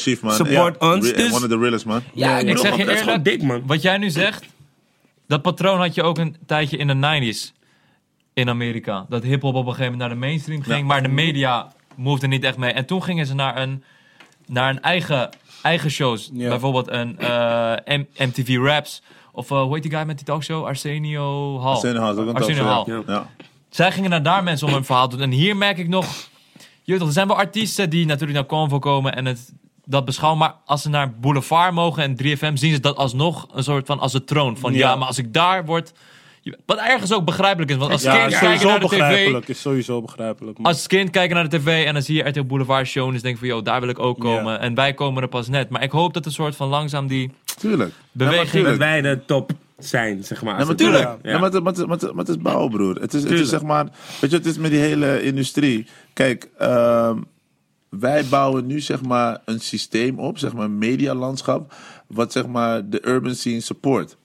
Chief, 0.00 0.22
man. 0.22 0.32
Support 0.32 0.78
ons. 0.78 1.12
Dus, 1.12 1.32
One 1.32 1.44
of 1.44 1.48
the 1.50 1.58
realest, 1.58 1.84
man. 1.84 2.02
ja, 2.14 2.34
ik 2.34 2.40
Ik 2.40 2.46
bedoel, 2.46 2.62
zeg 2.62 2.76
je 2.76 2.84
dat 2.84 2.94
is 2.94 3.00
gewoon 3.00 3.18
eerlijk, 3.18 3.40
dik, 3.40 3.42
man. 3.48 3.62
wat 3.66 3.82
jij 3.82 3.98
nu 3.98 4.10
zegt, 4.10 4.44
dat 5.26 5.42
patroon 5.42 5.78
had 5.78 5.94
je 5.94 6.02
ook 6.02 6.18
een 6.18 6.36
tijdje 6.46 6.76
in 6.76 6.86
de 6.86 6.94
90s 6.94 7.52
in 8.34 8.48
Amerika. 8.48 9.06
Dat 9.08 9.22
hip-hop 9.22 9.54
op 9.54 9.66
een 9.66 9.72
gegeven 9.72 9.92
moment 9.92 10.00
naar 10.00 10.08
de 10.18 10.26
mainstream 10.26 10.62
ging, 10.62 10.86
maar 10.86 11.02
de 11.02 11.08
media 11.08 11.72
moved 11.96 12.22
er 12.22 12.28
niet 12.28 12.44
echt 12.44 12.56
mee. 12.56 12.72
En 12.72 12.86
toen 12.86 13.02
gingen 13.02 13.26
ze 13.26 13.34
naar 13.34 13.58
een, 13.58 13.84
naar 14.46 14.70
een 14.70 14.80
eigen, 14.82 15.28
eigen 15.62 15.90
shows. 15.90 16.30
Ja. 16.32 16.48
Bijvoorbeeld 16.48 16.88
een 16.90 17.18
eh, 17.18 17.98
MTV 18.16 18.56
Raps. 18.62 19.02
Of 19.32 19.50
eh, 19.50 19.62
hoe 19.62 19.74
heet 19.74 19.82
die 19.82 19.92
guy 19.92 20.02
met 20.06 20.16
die 20.16 20.26
talkshow? 20.26 20.64
Arsenio 20.64 21.60
Hall. 21.60 21.72
Arsenio 21.72 22.00
Hall 22.00 22.28
Arsenio 22.32 22.64
Hall. 22.64 23.02
ja. 23.06 23.26
Zij 23.70 23.92
gingen 23.92 24.10
naar 24.10 24.22
daar 24.22 24.42
mensen 24.42 24.66
om 24.68 24.74
een 24.74 24.84
verhaal 24.84 25.08
te 25.08 25.16
doen. 25.16 25.24
En 25.24 25.30
hier 25.30 25.56
merk 25.56 25.78
ik 25.78 25.88
nog... 25.88 26.28
Toch, 26.98 27.06
er 27.06 27.14
zijn 27.14 27.26
wel 27.26 27.36
artiesten 27.36 27.90
die 27.90 28.06
natuurlijk 28.06 28.38
naar 28.38 28.46
Convo 28.46 28.78
komen 28.78 29.16
en 29.16 29.26
het, 29.26 29.52
dat 29.84 30.04
beschouwen. 30.04 30.38
Maar 30.40 30.54
als 30.64 30.82
ze 30.82 30.88
naar 30.88 31.18
Boulevard 31.18 31.72
mogen 31.72 32.02
en 32.02 32.16
3FM, 32.16 32.52
zien 32.54 32.74
ze 32.74 32.80
dat 32.80 32.96
alsnog 32.96 33.46
een 33.52 33.64
soort 33.64 33.86
van 33.86 34.00
als 34.00 34.14
een 34.14 34.24
troon. 34.24 34.56
Van 34.56 34.72
ja, 34.72 34.78
Ja. 34.78 34.96
maar 34.96 35.06
als 35.06 35.18
ik 35.18 35.32
daar 35.32 35.64
word... 35.64 35.92
Wat 36.66 36.78
ergens 36.78 37.12
ook 37.12 37.24
begrijpelijk 37.24 37.70
is. 37.70 37.76
Want 37.76 37.92
als 37.92 38.02
Ja, 38.02 38.26
kind 38.26 38.38
kijken 38.38 38.66
naar 38.68 38.80
de 38.80 38.86
tv... 38.86 39.48
Is 39.48 39.60
sowieso 39.60 40.00
begrijpelijk. 40.00 40.58
man. 40.58 40.66
Als 40.72 40.86
kind 40.86 41.10
kijken 41.10 41.34
naar 41.36 41.48
de 41.48 41.58
tv 41.58 41.86
en 41.86 41.92
dan 41.92 42.02
zie 42.02 42.16
je 42.16 42.28
RTL 42.28 42.42
Boulevard 42.42 42.86
show... 42.86 43.06
en 43.06 43.12
dus 43.12 43.22
denk 43.22 43.34
je 43.34 43.40
van, 43.40 43.48
joh, 43.48 43.64
daar 43.64 43.80
wil 43.80 43.88
ik 43.88 43.98
ook 43.98 44.20
komen. 44.20 44.52
Ja. 44.52 44.58
En 44.58 44.74
wij 44.74 44.94
komen 44.94 45.22
er 45.22 45.28
pas 45.28 45.48
net. 45.48 45.68
Maar 45.68 45.82
ik 45.82 45.90
hoop 45.90 46.14
dat 46.14 46.26
een 46.26 46.32
soort 46.32 46.56
van 46.56 46.68
langzaam 46.68 47.06
die 47.06 47.30
Tuurlijk. 47.58 47.92
beweging... 48.12 48.66
Dat 48.66 48.76
wij 48.76 49.00
de 49.00 49.20
top 49.26 49.50
zijn, 49.78 50.24
zeg 50.24 50.42
maar. 50.42 50.58
Ja, 50.58 50.64
maar. 50.64 50.80
Ja. 50.80 51.18
Ja. 51.22 51.38
maar, 51.38 51.52
het, 51.52 51.62
maar, 51.62 51.72
het, 51.72 51.86
maar, 51.86 51.98
het, 51.98 52.12
maar 52.14 52.24
het 52.24 52.28
is 52.28 52.38
bouwen, 52.42 52.70
broer. 52.70 52.94
Het 53.00 53.14
is, 53.14 53.22
het 53.22 53.32
is 53.32 53.48
zeg 53.48 53.62
maar... 53.62 53.88
Weet 54.20 54.30
je, 54.30 54.36
het 54.36 54.46
is 54.46 54.58
met 54.58 54.70
die 54.70 54.80
hele 54.80 55.22
industrie. 55.22 55.86
Kijk, 56.12 56.48
ehm, 56.58 57.18
wij 57.88 58.24
bouwen 58.24 58.66
nu 58.66 58.80
zeg 58.80 59.02
maar 59.02 59.38
een 59.44 59.60
systeem 59.60 60.18
op, 60.18 60.38
zeg 60.38 60.52
maar 60.52 60.64
een 60.64 60.78
medialandschap, 60.78 61.74
wat 62.06 62.32
zeg 62.32 62.46
maar 62.46 62.88
de 62.88 63.06
urban 63.08 63.34
scene 63.34 63.60
support. 63.60 64.16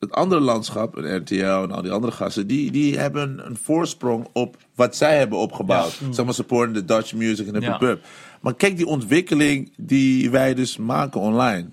Het 0.00 0.12
andere 0.12 0.40
landschap, 0.40 0.96
een 0.96 1.16
RTL 1.16 1.34
en 1.44 1.70
al 1.70 1.82
die 1.82 1.90
andere 1.92 2.12
gasten, 2.12 2.46
die, 2.46 2.70
die 2.70 2.98
hebben 2.98 3.46
een 3.46 3.56
voorsprong 3.56 4.26
op 4.32 4.56
wat 4.74 4.96
zij 4.96 5.18
hebben 5.18 5.38
opgebouwd. 5.38 6.00
Zeg 6.10 6.24
maar 6.24 6.34
supporten 6.34 6.74
de 6.74 6.84
Dutch 6.84 7.14
music 7.14 7.46
en 7.46 7.52
de 7.52 7.60
Ja. 7.60 7.76
pub. 7.78 8.04
Maar 8.40 8.54
kijk 8.54 8.76
die 8.76 8.86
ontwikkeling 8.86 9.72
die 9.76 10.30
wij 10.30 10.54
dus 10.54 10.76
maken 10.76 11.20
online. 11.20 11.68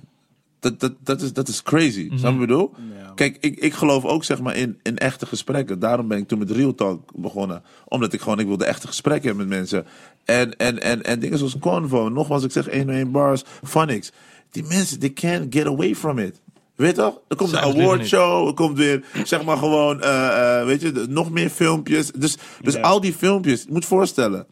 Dat, 0.60 0.80
dat, 0.80 0.94
dat, 1.04 1.22
is, 1.22 1.34
dat 1.34 1.48
is 1.48 1.64
crazy. 1.64 2.08
Snap 2.08 2.20
je 2.20 2.22
wat 2.22 2.34
ik 2.34 2.40
bedoel? 2.40 2.72
Ja. 2.98 3.12
Kijk, 3.16 3.38
ik, 3.40 3.60
ik 3.60 3.74
geloof 3.74 4.06
ook 4.06 4.24
zeg 4.24 4.42
maar 4.42 4.56
in, 4.56 4.80
in 4.84 4.98
echte 4.98 5.26
gesprekken. 5.26 5.80
Daarom 5.80 6.08
ben 6.08 6.18
ik 6.18 6.28
toen 6.28 6.40
met 6.40 6.52
Real 6.52 6.76
Talk 6.76 7.12
begonnen. 7.16 7.64
Omdat 7.88 8.14
ik 8.14 8.22
gewoon, 8.22 8.40
ik 8.40 8.48
wilde 8.48 8.66
echte 8.66 8.88
gesprekken 8.88 9.28
hebben 9.28 9.48
met 9.48 9.58
mensen. 9.58 9.86
En, 10.26 10.58
en, 10.58 10.82
en, 10.82 11.04
en 11.04 11.20
dingen 11.20 11.38
zoals 11.38 11.60
Convo. 11.60 12.10
Nogmaals, 12.10 12.44
ik 12.44 12.52
zeg 12.52 12.66
101 12.72 13.12
bars, 13.12 13.44
Phonics. 13.64 14.12
Die 14.52 14.64
mensen, 14.64 15.00
they 15.00 15.10
can't 15.14 15.56
get 15.56 15.66
away 15.66 15.96
from 15.96 16.18
it. 16.20 16.42
Weet 16.76 16.96
toch? 16.96 17.20
Er 17.28 17.36
komt 17.36 17.52
een 17.52 17.58
awardshow. 17.60 18.48
Er 18.48 18.54
komt 18.54 18.78
weer, 18.78 19.06
zeg 19.24 19.44
maar 19.44 19.58
gewoon, 19.58 20.02
eh, 20.02 20.60
eh, 20.60 20.66
weet 20.66 20.82
je, 20.82 20.92
de- 20.92 21.06
nog 21.10 21.32
meer 21.32 21.50
filmpjes. 21.50 22.12
Dus, 22.12 22.38
dus 22.62 22.74
Ja. 22.74 22.82
al 22.82 23.02
die 23.02 23.14
filmpjes. 23.14 23.62
Je 23.62 23.72
moet 23.72 23.86
voorstellen 23.86 24.46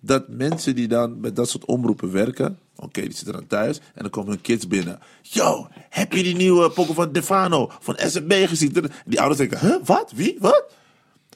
dat 0.00 0.24
mensen 0.28 0.74
die 0.74 0.88
dan 0.88 1.20
met 1.20 1.36
dat 1.36 1.48
soort 1.48 1.64
omroepen 1.64 2.12
werken. 2.12 2.58
Oké, 2.76 3.00
die 3.00 3.12
zitten 3.12 3.32
dan 3.32 3.46
thuis. 3.46 3.76
En 3.78 4.02
dan 4.02 4.10
komen 4.10 4.30
hun 4.30 4.40
kids 4.40 4.66
binnen. 4.66 4.98
Yo, 5.22 5.68
heb 5.90 6.12
je 6.12 6.22
die 6.22 6.36
nieuwe 6.36 6.70
pokken 6.70 6.94
van 6.94 7.12
Defano 7.12 7.70
van 7.80 7.98
SMB 8.06 8.32
gezien? 8.48 8.74
Die 9.06 9.20
ouders 9.20 9.38
denken, 9.48 9.68
huh, 9.68 9.76
wat? 9.84 10.12
Wie? 10.14 10.36
Wat? 10.40 10.64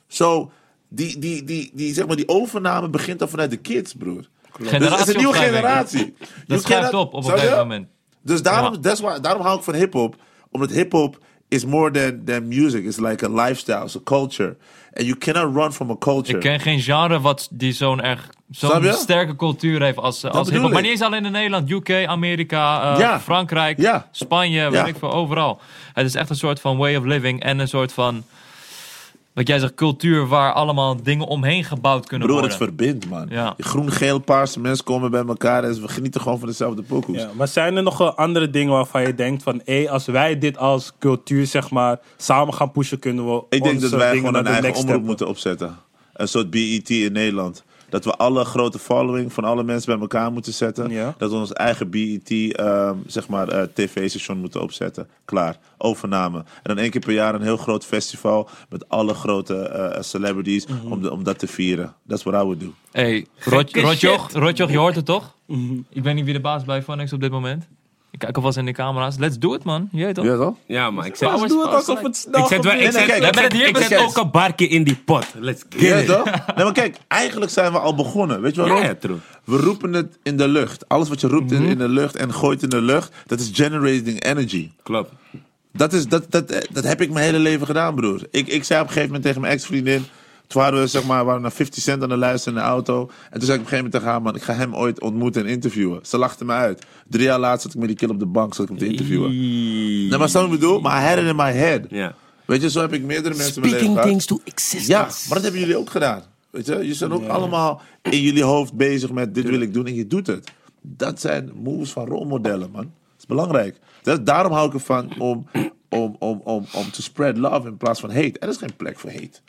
Zo, 0.06 0.50
die, 0.88 1.18
die, 1.18 1.44
die, 1.44 1.70
die, 1.74 1.94
zeg 1.94 2.06
maar, 2.06 2.16
die 2.16 2.28
overname 2.28 2.88
begint 2.88 3.18
dan 3.18 3.28
vanuit 3.28 3.50
de 3.50 3.56
kids, 3.56 3.94
broer. 3.94 4.28
Dus 4.58 4.70
het 4.70 4.82
is 5.08 5.14
een 5.14 5.16
nieuwe 5.16 5.34
generatie. 5.34 6.14
Dat 6.46 6.62
schuift 6.62 6.94
op 6.94 7.14
op 7.14 7.24
een 7.24 7.30
gegeven 7.30 7.56
moment. 7.58 7.86
Dus 8.22 8.42
daarom, 8.42 8.76
Ja. 8.82 8.94
why, 8.94 9.18
daarom 9.20 9.42
hou 9.42 9.58
ik 9.58 9.64
van 9.64 9.74
hip-hop. 9.74 10.16
Omdat 10.54 10.70
hip-hop 10.70 11.18
is 11.48 11.64
more 11.64 11.90
than, 11.90 12.22
than 12.24 12.48
music. 12.48 12.84
It's 12.84 12.98
like 12.98 13.24
a 13.26 13.28
lifestyle, 13.46 13.82
it's 13.84 13.96
a 13.96 14.00
culture. 14.04 14.56
And 14.92 15.06
you 15.06 15.18
cannot 15.18 15.54
run 15.54 15.72
from 15.72 15.90
a 15.90 15.96
culture. 15.98 16.34
Ik 16.36 16.40
ken 16.42 16.60
geen 16.60 16.80
genre 16.80 17.20
wat 17.20 17.48
die 17.50 17.72
zo'n 17.72 18.02
erg 18.02 18.28
zo'n 18.50 18.92
sterke 18.92 19.36
cultuur 19.36 19.82
heeft 19.82 19.98
als, 19.98 20.24
als 20.24 20.32
bedoel 20.32 20.50
hip-hop. 20.52 20.70
Maar 20.72 20.82
niet 20.82 20.90
eens 20.90 21.00
alleen 21.00 21.24
in 21.24 21.32
Nederland, 21.32 21.70
UK, 21.70 21.90
Amerika, 22.06 22.92
eh, 22.94 22.98
Ja. 23.00 23.20
Frankrijk, 23.20 23.78
Ja. 23.80 24.08
Spanje, 24.10 24.60
Ja. 24.60 24.70
weet 24.70 24.86
ik 24.86 24.96
veel, 24.98 25.12
overal. 25.12 25.60
Het 25.92 26.06
is 26.06 26.14
echt 26.14 26.30
een 26.30 26.36
soort 26.36 26.60
van 26.60 26.76
way 26.76 26.96
of 26.96 27.04
living 27.04 27.42
en 27.42 27.58
een 27.58 27.68
soort 27.68 27.92
van, 27.92 28.24
wat 29.34 29.46
jij 29.48 29.58
zegt, 29.58 29.74
cultuur 29.74 30.26
waar 30.26 30.52
allemaal 30.52 31.02
dingen 31.02 31.26
omheen 31.26 31.64
gebouwd 31.64 32.06
kunnen 32.06 32.26
Broer, 32.26 32.42
het 32.42 32.58
worden. 32.58 32.76
verbindt, 32.76 33.08
man. 33.08 33.26
Ja. 33.28 33.54
Groen, 33.58 33.92
geel, 33.92 34.18
paarse 34.18 34.60
mensen 34.60 34.84
komen 34.84 35.10
bij 35.10 35.24
elkaar 35.24 35.64
en 35.64 35.80
we 35.80 35.88
genieten 35.88 36.20
gewoon 36.20 36.38
van 36.38 36.48
dezelfde 36.48 36.82
pokoes. 36.82 37.16
Ja, 37.16 37.30
maar 37.36 37.48
zijn 37.48 37.76
er 37.76 37.82
nog 37.82 37.98
wel 37.98 38.14
andere 38.14 38.50
dingen 38.50 38.72
waarvan 38.72 39.02
je 39.02 39.14
denkt 39.14 39.42
van... 39.42 39.60
hé, 39.64 39.90
als 39.90 40.06
wij 40.06 40.38
dit 40.38 40.58
als 40.58 40.92
cultuur 40.98 41.46
zeg 41.46 41.70
maar 41.70 41.98
samen 42.16 42.54
gaan 42.54 42.70
pushen... 42.70 42.98
kunnen 42.98 43.26
we 43.26 43.42
Ik 43.48 43.62
denk 43.62 43.80
dat 43.80 43.90
wij 43.90 44.16
gewoon 44.16 44.34
een 44.34 44.46
eigen 44.46 44.74
omroep 44.74 45.02
moeten 45.02 45.28
opzetten. 45.28 45.76
Een 46.12 46.28
soort 46.28 46.50
BET 46.50 46.90
in 46.90 47.12
Nederland. 47.12 47.64
Dat 47.94 48.04
we 48.04 48.16
alle 48.16 48.44
grote 48.44 48.78
following 48.78 49.32
van 49.32 49.44
alle 49.44 49.62
mensen 49.64 49.92
bij 49.92 50.00
elkaar 50.00 50.32
moeten 50.32 50.52
zetten. 50.52 50.90
Ja. 50.90 51.14
Dat 51.18 51.30
we 51.30 51.36
ons 51.36 51.52
eigen 51.52 51.90
BET, 51.90 52.30
ehm, 52.30 52.96
zeg 53.06 53.28
maar, 53.28 53.48
eh, 53.48 53.62
tv-station 53.74 54.38
moeten 54.38 54.62
opzetten. 54.62 55.08
Klaar. 55.24 55.58
Overname. 55.78 56.38
En 56.38 56.44
dan 56.62 56.78
één 56.78 56.90
keer 56.90 57.00
per 57.00 57.12
jaar 57.12 57.34
een 57.34 57.42
heel 57.42 57.56
groot 57.56 57.84
festival 57.84 58.48
met 58.68 58.88
alle 58.88 59.14
grote 59.14 59.56
eh, 59.56 60.02
celebrities 60.02 60.66
Mhm. 60.66 60.92
om, 60.92 61.02
de, 61.02 61.12
om 61.12 61.22
dat 61.24 61.38
te 61.38 61.46
vieren. 61.46 61.94
That's 62.08 62.22
what 62.22 62.34
I 62.42 62.44
would 62.44 62.60
do. 62.60 62.74
Hey, 62.92 63.26
Rotjoch, 64.32 64.70
je 64.70 64.78
hoort 64.78 64.94
het 64.96 65.04
toch? 65.04 65.34
Mhm. 65.46 65.74
Ik 65.88 66.02
weet 66.02 66.14
niet 66.14 66.24
wie 66.24 66.34
de 66.34 66.40
baas 66.40 66.64
bij 66.64 66.82
Phonics 66.82 67.12
op 67.12 67.20
dit 67.20 67.30
moment. 67.30 67.68
Ik 68.14 68.20
kijk 68.20 68.36
alvast 68.36 68.56
in 68.56 68.64
de 68.64 68.72
camera's. 68.72 69.16
Let's 69.18 69.38
do 69.38 69.54
it, 69.54 69.64
man. 69.64 69.88
Je 69.92 70.04
weet 70.04 70.14
toch? 70.14 70.24
Ja, 70.24 70.36
toch? 70.36 70.54
Ja, 70.66 70.90
maar 70.90 71.06
ik 71.06 71.16
zet, 71.16 71.28
Powers 71.28 71.50
Doe 71.50 71.60
het 71.60 71.70
Power 71.70 71.86
alsof 71.86 72.02
het 72.02 72.16
snel 72.16 72.40
ik 72.42 72.46
zet, 72.46 72.64
wel, 72.64 72.72
ik 72.72 72.92
zet, 72.92 73.52
ik 73.52 73.90
ik 73.90 73.98
ook 73.98 74.16
een 74.16 74.30
barkje 74.30 74.68
in 74.68 74.84
die 74.84 74.96
pot. 74.96 75.26
Let's 75.38 75.62
get 75.68 75.80
Ja, 75.80 75.96
it. 75.96 76.06
toch? 76.06 76.24
Nee, 76.56 76.64
maar 76.64 76.72
kijk, 76.72 76.96
eigenlijk 77.08 77.50
zijn 77.50 77.72
we 77.72 77.78
al 77.78 77.94
begonnen. 77.94 78.40
Weet 78.40 78.54
je 78.54 78.60
waarom? 78.60 78.80
Ja, 78.80 78.86
ja, 78.86 78.94
true. 78.94 79.16
We 79.44 79.56
roepen 79.56 79.92
het 79.92 80.18
in 80.22 80.36
de 80.36 80.48
lucht. 80.48 80.88
Alles 80.88 81.08
wat 81.08 81.20
je 81.20 81.26
roept 81.26 81.52
in, 81.52 81.62
in 81.62 81.78
de 81.78 81.88
lucht 81.88 82.16
en 82.16 82.34
gooit 82.34 82.62
in 82.62 82.68
de 82.68 82.82
lucht, 82.82 83.12
dat 83.26 83.40
is 83.40 83.50
generating 83.52 84.24
energy. 84.24 84.70
Klopt. 84.82 85.10
Dat, 85.72 85.92
is, 85.92 86.06
dat, 86.06 86.30
dat, 86.30 86.66
dat 86.72 86.84
heb 86.84 87.00
ik 87.00 87.10
mijn 87.10 87.24
hele 87.24 87.38
leven 87.38 87.66
gedaan, 87.66 87.94
broer. 87.94 88.20
Ik, 88.30 88.46
ik 88.48 88.64
zei 88.64 88.80
op 88.80 88.86
een 88.86 88.92
gegeven 88.92 89.06
moment 89.06 89.22
tegen 89.24 89.40
mijn 89.40 89.52
ex-vriendin. 89.52 90.04
Toen 90.46 90.62
waren 90.62 90.80
we, 90.80 90.86
zeg 90.86 91.04
maar, 91.04 91.18
we 91.18 91.24
waren 91.24 91.42
naar 91.42 91.52
50 91.52 91.82
Cent 91.82 92.02
aan 92.02 92.08
de 92.08 92.16
luisteren 92.16 92.58
in 92.58 92.64
de 92.64 92.68
auto. 92.70 93.10
En 93.30 93.38
toen 93.38 93.42
zei 93.46 93.58
ik 93.58 93.64
op 93.64 93.72
een 93.72 93.76
gegeven 93.76 93.76
moment 93.76 93.92
tegen 93.92 94.08
haar, 94.08 94.22
man, 94.22 94.34
ik 94.34 94.42
ga 94.42 94.54
hem 94.54 94.74
ooit 94.76 95.00
ontmoeten 95.00 95.42
en 95.44 95.48
interviewen. 95.48 96.00
Ze 96.02 96.18
lachte 96.18 96.44
me 96.44 96.52
uit. 96.52 96.86
Drie 97.08 97.24
jaar 97.24 97.38
later 97.38 97.60
zat 97.60 97.72
ik 97.74 97.78
met 97.78 97.88
die 97.88 97.96
kill 97.96 98.08
op 98.08 98.18
de 98.18 98.26
bank, 98.26 98.54
zat 98.54 98.62
ik 98.64 98.68
hem 98.68 98.78
te 98.78 98.86
interviewen. 98.86 99.30
Nee, 100.08 100.18
maar 100.18 100.28
snap 100.28 100.42
je 100.42 100.48
wat 100.48 100.56
ik 100.56 100.60
bedoel? 100.60 100.80
Maar 100.80 101.02
I 101.02 101.08
had 101.08 101.18
it 101.18 101.24
in 101.30 101.36
my 101.36 101.52
head. 101.52 101.80
Ja. 101.90 102.14
Weet 102.44 102.62
je, 102.62 102.70
zo 102.70 102.80
heb 102.80 102.92
ik 102.92 103.02
meerdere 103.02 103.34
mensen 103.34 103.54
in 103.54 103.60
mijn 103.60 103.72
leven 103.72 103.78
Speaking 103.78 103.94
gehad. 103.94 104.08
things 104.08 104.26
to 104.26 104.40
existence. 104.44 104.92
Ja, 104.92 105.00
maar 105.00 105.34
dat 105.34 105.42
hebben 105.42 105.60
jullie 105.60 105.76
ook 105.78 105.90
gedaan. 105.90 106.22
Weet 106.50 106.66
je, 106.66 106.86
je 106.86 106.94
zijn 106.94 107.12
ook 107.12 107.26
allemaal 107.26 107.80
in 108.02 108.20
jullie 108.20 108.42
hoofd 108.42 108.72
bezig 108.72 109.10
met 109.12 109.34
dit 109.34 109.48
wil 109.48 109.60
ik 109.60 109.74
doen 109.74 109.86
en 109.86 109.94
je 109.94 110.06
doet 110.06 110.26
het. 110.26 110.50
Dat 110.82 111.20
zijn 111.20 111.50
moves 111.54 111.92
van 111.92 112.06
rolmodellen, 112.06 112.70
man. 112.70 112.82
Dat 112.82 113.18
is 113.18 113.26
belangrijk. 113.26 113.78
Dat, 114.02 114.26
daarom 114.26 114.52
hou 114.52 114.66
ik 114.66 114.74
ervan 114.74 115.12
om, 115.18 115.46
om, 115.88 116.16
om, 116.18 116.40
om, 116.44 116.66
om 116.72 116.90
te 116.90 117.02
spread 117.02 117.36
love 117.36 117.68
in 117.68 117.76
plaats 117.76 118.00
van 118.00 118.10
hate. 118.10 118.38
Er 118.38 118.48
is 118.48 118.56
geen 118.56 118.76
plek 118.76 118.98
voor 118.98 119.10
hate. 119.10 119.40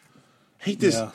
Hate 0.65 0.85
is, 0.85 0.93
Ja. 0.93 1.13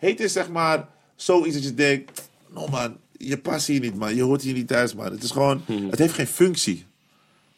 is, 0.00 0.14
is 0.14 0.32
zeg 0.32 0.48
maar 0.48 0.88
zoiets 1.16 1.54
dat 1.54 1.64
je 1.64 1.74
denkt, 1.74 2.28
no 2.54 2.66
man, 2.66 2.96
je 3.16 3.38
past 3.38 3.66
hier 3.66 3.80
niet 3.80 3.94
man, 3.94 4.14
je 4.14 4.22
hoort 4.22 4.42
hier 4.42 4.54
niet 4.54 4.68
thuis 4.68 4.94
man. 4.94 5.04
Het 5.12 5.22
is 5.22 5.30
gewoon, 5.30 5.62
het 5.90 5.98
heeft 5.98 6.14
geen 6.14 6.26
functie. 6.26 6.86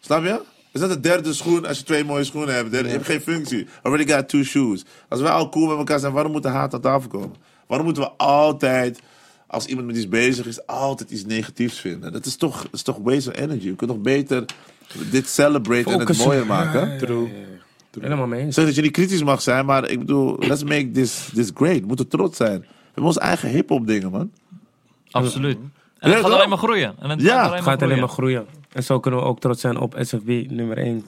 Snap 0.01 0.23
je? 0.23 0.29
Het 0.73 0.81
is 0.83 0.89
net 0.89 0.91
de 0.91 1.01
derde 1.01 1.33
schoen 1.33 1.67
als 1.67 1.79
je 1.79 1.85
twee 1.85 2.05
mooie 2.05 2.25
schoenen 2.25 2.55
hebt. 2.55 2.71
Derde, 2.71 2.89
Je 2.89 2.95
hebt 2.95 3.07
geen 3.07 3.21
functie. 3.21 3.67
Already 3.83 4.13
got 4.13 4.29
two 4.29 4.43
shoes. 4.43 4.85
Als 5.09 5.21
wij 5.21 5.31
al 5.31 5.49
cool 5.49 5.67
met 5.69 5.77
elkaar 5.79 5.99
zijn, 5.99 6.13
waarom 6.13 6.33
moet 6.33 6.43
de 6.43 6.49
haat 6.49 6.75
aan 6.75 6.81
tafel 6.81 7.09
komen? 7.09 7.37
Waarom 7.67 7.87
moeten 7.87 8.03
we 8.05 8.11
altijd, 8.11 9.01
als 9.47 9.67
iemand 9.67 9.87
met 9.87 9.97
iets 9.97 10.09
bezig 10.09 10.47
is, 10.47 10.67
altijd 10.67 11.11
iets 11.11 11.25
negatiefs 11.25 11.79
vinden? 11.81 12.13
Dat 12.13 12.27
is 12.27 12.37
toch, 12.37 12.63
dat 12.63 12.73
is 12.73 12.83
toch 12.83 12.99
waste 13.03 13.31
of 13.31 13.37
energy. 13.37 13.69
We 13.69 13.77
kunnen 13.77 13.97
toch 13.97 14.05
beter 14.05 14.45
dit 15.11 15.29
celebrate 15.29 15.91
en 15.91 15.99
het 16.01 16.19
mooier 16.19 16.47
maken? 16.47 16.99
True. 16.99 17.31
Helemaal 18.01 18.27
mee 18.27 18.41
Ik 18.41 18.47
eens. 18.47 18.55
zeg 18.55 18.65
dat 18.65 18.75
je 18.75 18.83
niet 18.83 18.93
kritisch 18.93 19.23
mag 19.23 19.43
zijn, 19.43 19.67
maar 19.67 19.89
ik 19.91 19.99
bedoel, 19.99 20.37
let's 20.39 20.63
make 20.65 20.91
this, 20.91 21.31
this 21.35 21.51
great. 21.55 21.81
We 21.81 21.87
moeten 21.87 22.09
trots 22.09 22.37
zijn. 22.37 22.61
We 22.61 22.67
hebben 22.87 23.05
onze 23.05 23.21
eigen 23.21 23.49
hip-hop 23.49 23.87
dingen, 23.87 24.11
man. 24.11 24.31
Absoluut. 25.11 25.57
En 25.99 26.11
Ja, 26.11 26.17
het 26.17 26.25
gaat 26.25 26.35
alleen 26.35 26.49
maar 26.49 26.59
groeien. 26.59 26.95
En 26.99 27.11
het 27.11 27.21
Ja, 27.21 27.27
gaat 27.29 27.37
alleen 27.37 27.55
Het 27.57 27.65
maar 27.65 27.73
gaat 27.73 27.83
alleen 27.83 28.09
groeien. 28.09 28.39
maar 28.39 28.45
groeien. 28.49 28.69
En 28.73 28.83
zo 28.83 29.01
kunnen 29.01 29.21
we 29.21 29.27
ook 29.27 29.41
trots 29.41 29.61
zijn 29.61 29.79
op 29.79 29.97
SFB 30.01 30.45
nummer 30.51 30.79
1. 30.79 31.05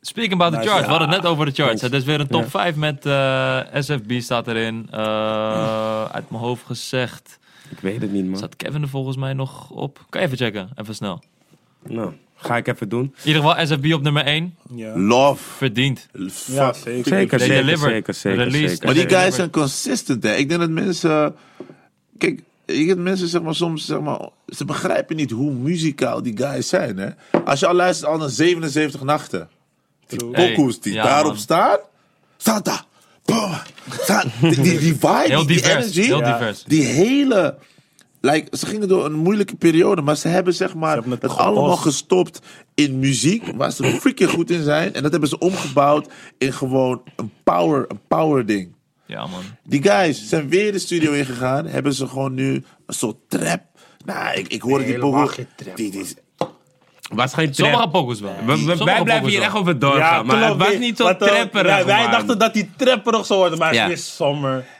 Speaking 0.00 0.32
about 0.34 0.52
the 0.52 0.58
Nice. 0.58 0.68
charts, 0.70 0.84
we 0.84 0.90
hadden 0.90 1.08
het 1.10 1.22
net 1.22 1.30
over 1.30 1.46
de 1.46 1.52
charts. 1.52 1.82
Het 1.82 1.92
is 1.92 2.04
weer 2.04 2.20
een 2.20 2.26
top 2.28 2.42
Ja. 2.42 2.48
5 2.48 2.76
met 2.76 3.06
eh, 3.06 3.60
SFB 3.82 4.20
staat 4.20 4.48
erin. 4.48 4.86
Eh, 4.90 6.04
uit 6.04 6.30
mijn 6.30 6.42
hoofd 6.42 6.64
gezegd. 6.66 7.38
Ik 7.70 7.78
weet 7.80 8.00
het 8.00 8.12
niet, 8.12 8.26
man. 8.26 8.36
Staat 8.36 8.56
Kevin 8.56 8.82
er 8.82 8.88
volgens 8.88 9.16
mij 9.16 9.32
nog 9.32 9.70
op? 9.70 10.04
Kan 10.08 10.20
je 10.20 10.26
even 10.26 10.38
checken? 10.38 10.68
Even 10.74 10.94
snel. 10.94 11.22
Nou, 11.86 12.12
ga 12.36 12.56
ik 12.56 12.66
even 12.68 12.88
doen. 12.88 13.02
In 13.22 13.26
ieder 13.28 13.42
geval 13.42 13.66
SFB 13.66 13.92
op 13.92 14.02
nummer 14.02 14.24
1. 14.24 14.54
Ja. 14.74 14.98
Love. 14.98 15.42
Verdiend. 15.56 16.08
Ja, 16.46 16.72
zeker. 16.72 17.04
Zeker, 17.04 17.38
They 17.38 17.46
zeker, 17.46 17.64
delivered. 17.64 17.92
zeker, 18.16 18.50
zeker. 18.50 18.84
Maar 18.84 18.94
die 18.94 19.08
guys 19.08 19.34
zijn 19.34 19.50
consistent, 19.50 20.22
hè. 20.22 20.34
Ik 20.34 20.48
denk 20.48 20.60
dat 20.60 20.70
mensen... 20.70 21.34
Kijk, 22.18 22.42
je 22.66 22.86
hebt 22.86 23.00
mensen, 23.00 23.28
zeg 23.28 23.42
maar, 23.42 23.54
soms, 23.54 23.84
zeg 23.86 24.00
maar... 24.00 24.28
Ze 24.48 24.64
begrijpen 24.64 25.16
niet 25.16 25.30
hoe 25.30 25.52
muzikaal 25.52 26.22
die 26.22 26.36
guys 26.36 26.68
zijn, 26.68 26.96
hè. 26.98 27.08
Als 27.44 27.60
je 27.60 27.66
al 27.66 27.74
luistert 27.74 28.10
al 28.10 28.18
naar 28.18 28.28
77 28.30 29.02
nachten. 29.02 29.48
Die 30.06 30.18
Hey, 30.32 30.52
pokoes 30.54 30.80
die 30.80 30.92
ja, 30.92 31.04
daarop 31.04 31.32
man. 31.32 31.40
staan... 31.40 31.78
Santa! 32.36 32.84
Boom! 33.24 33.52
Sa- 34.00 34.24
Die, 34.40 34.60
die, 34.60 34.78
die 34.78 34.92
vibe, 34.94 35.22
Heel 35.26 35.46
die, 35.46 35.56
die 35.62 35.70
energy... 35.70 36.00
Heel 36.02 36.18
Ja. 36.20 36.32
divers. 36.38 36.64
Die 36.64 36.82
hele... 36.82 37.56
Like, 38.24 38.56
ze 38.56 38.66
gingen 38.66 38.88
door 38.88 39.04
een 39.04 39.12
moeilijke 39.12 39.56
periode, 39.56 40.02
maar 40.02 40.16
ze 40.16 40.28
hebben 40.28 40.54
zeg 40.54 40.74
maar 40.74 40.92
hebben 40.92 41.10
het 41.12 41.36
allemaal 41.36 41.76
gestopt 41.76 42.40
in 42.74 42.98
muziek, 42.98 43.44
waar 43.56 43.72
ze 43.72 43.84
freaking 43.84 44.30
goed 44.30 44.50
in 44.50 44.62
zijn. 44.62 44.94
En 44.94 45.02
dat 45.02 45.10
hebben 45.10 45.28
ze 45.28 45.38
omgebouwd 45.38 46.08
in 46.38 46.52
gewoon 46.52 47.02
een 47.16 47.30
power, 47.42 47.84
een 47.88 48.00
power 48.08 48.46
ding. 48.46 48.72
Ja, 49.06 49.26
man. 49.26 49.42
Die 49.64 49.82
guys 49.82 50.28
zijn 50.28 50.48
weer 50.48 50.72
de 50.72 50.78
studio 50.78 51.12
ingegaan. 51.12 51.66
Hebben 51.66 51.92
ze 51.94 52.06
gewoon 52.06 52.34
nu 52.34 52.54
een 52.86 52.94
soort 52.94 53.16
trap. 53.28 53.62
Nou, 54.04 54.38
ik, 54.38 54.48
ik 54.48 54.62
hoorde 54.62 54.84
die 54.84 54.98
pokoe. 54.98 55.46
Die, 55.74 55.90
die 55.90 56.00
is- 56.00 56.14
Was 57.12 57.34
geen 57.34 57.52
trap. 57.52 57.68
Sommige 57.68 57.88
pokus 57.88 58.20
wel. 58.20 58.34
We- 58.46 58.52
we- 58.52 58.56
Sommige 58.58 58.84
wij 58.84 59.02
blijven 59.02 59.06
pokus 59.14 59.28
hier 59.30 59.38
wel. 59.38 59.48
echt 59.48 59.56
over 59.58 59.78
doorgaan. 59.78 60.26
maar 60.26 60.48
het 60.48 60.56
was 60.56 60.76
niet 60.78 60.96
zo 60.96 61.16
trapperig. 61.16 61.62
Wij, 61.62 61.84
wij 61.84 62.10
dachten 62.10 62.38
dat 62.38 62.54
die 62.54 62.70
trapperig 62.76 63.26
zou 63.26 63.38
worden, 63.38 63.58
maar 63.58 63.68
het 63.68 63.76
Ja. 63.76 63.86
is. 63.86 64.18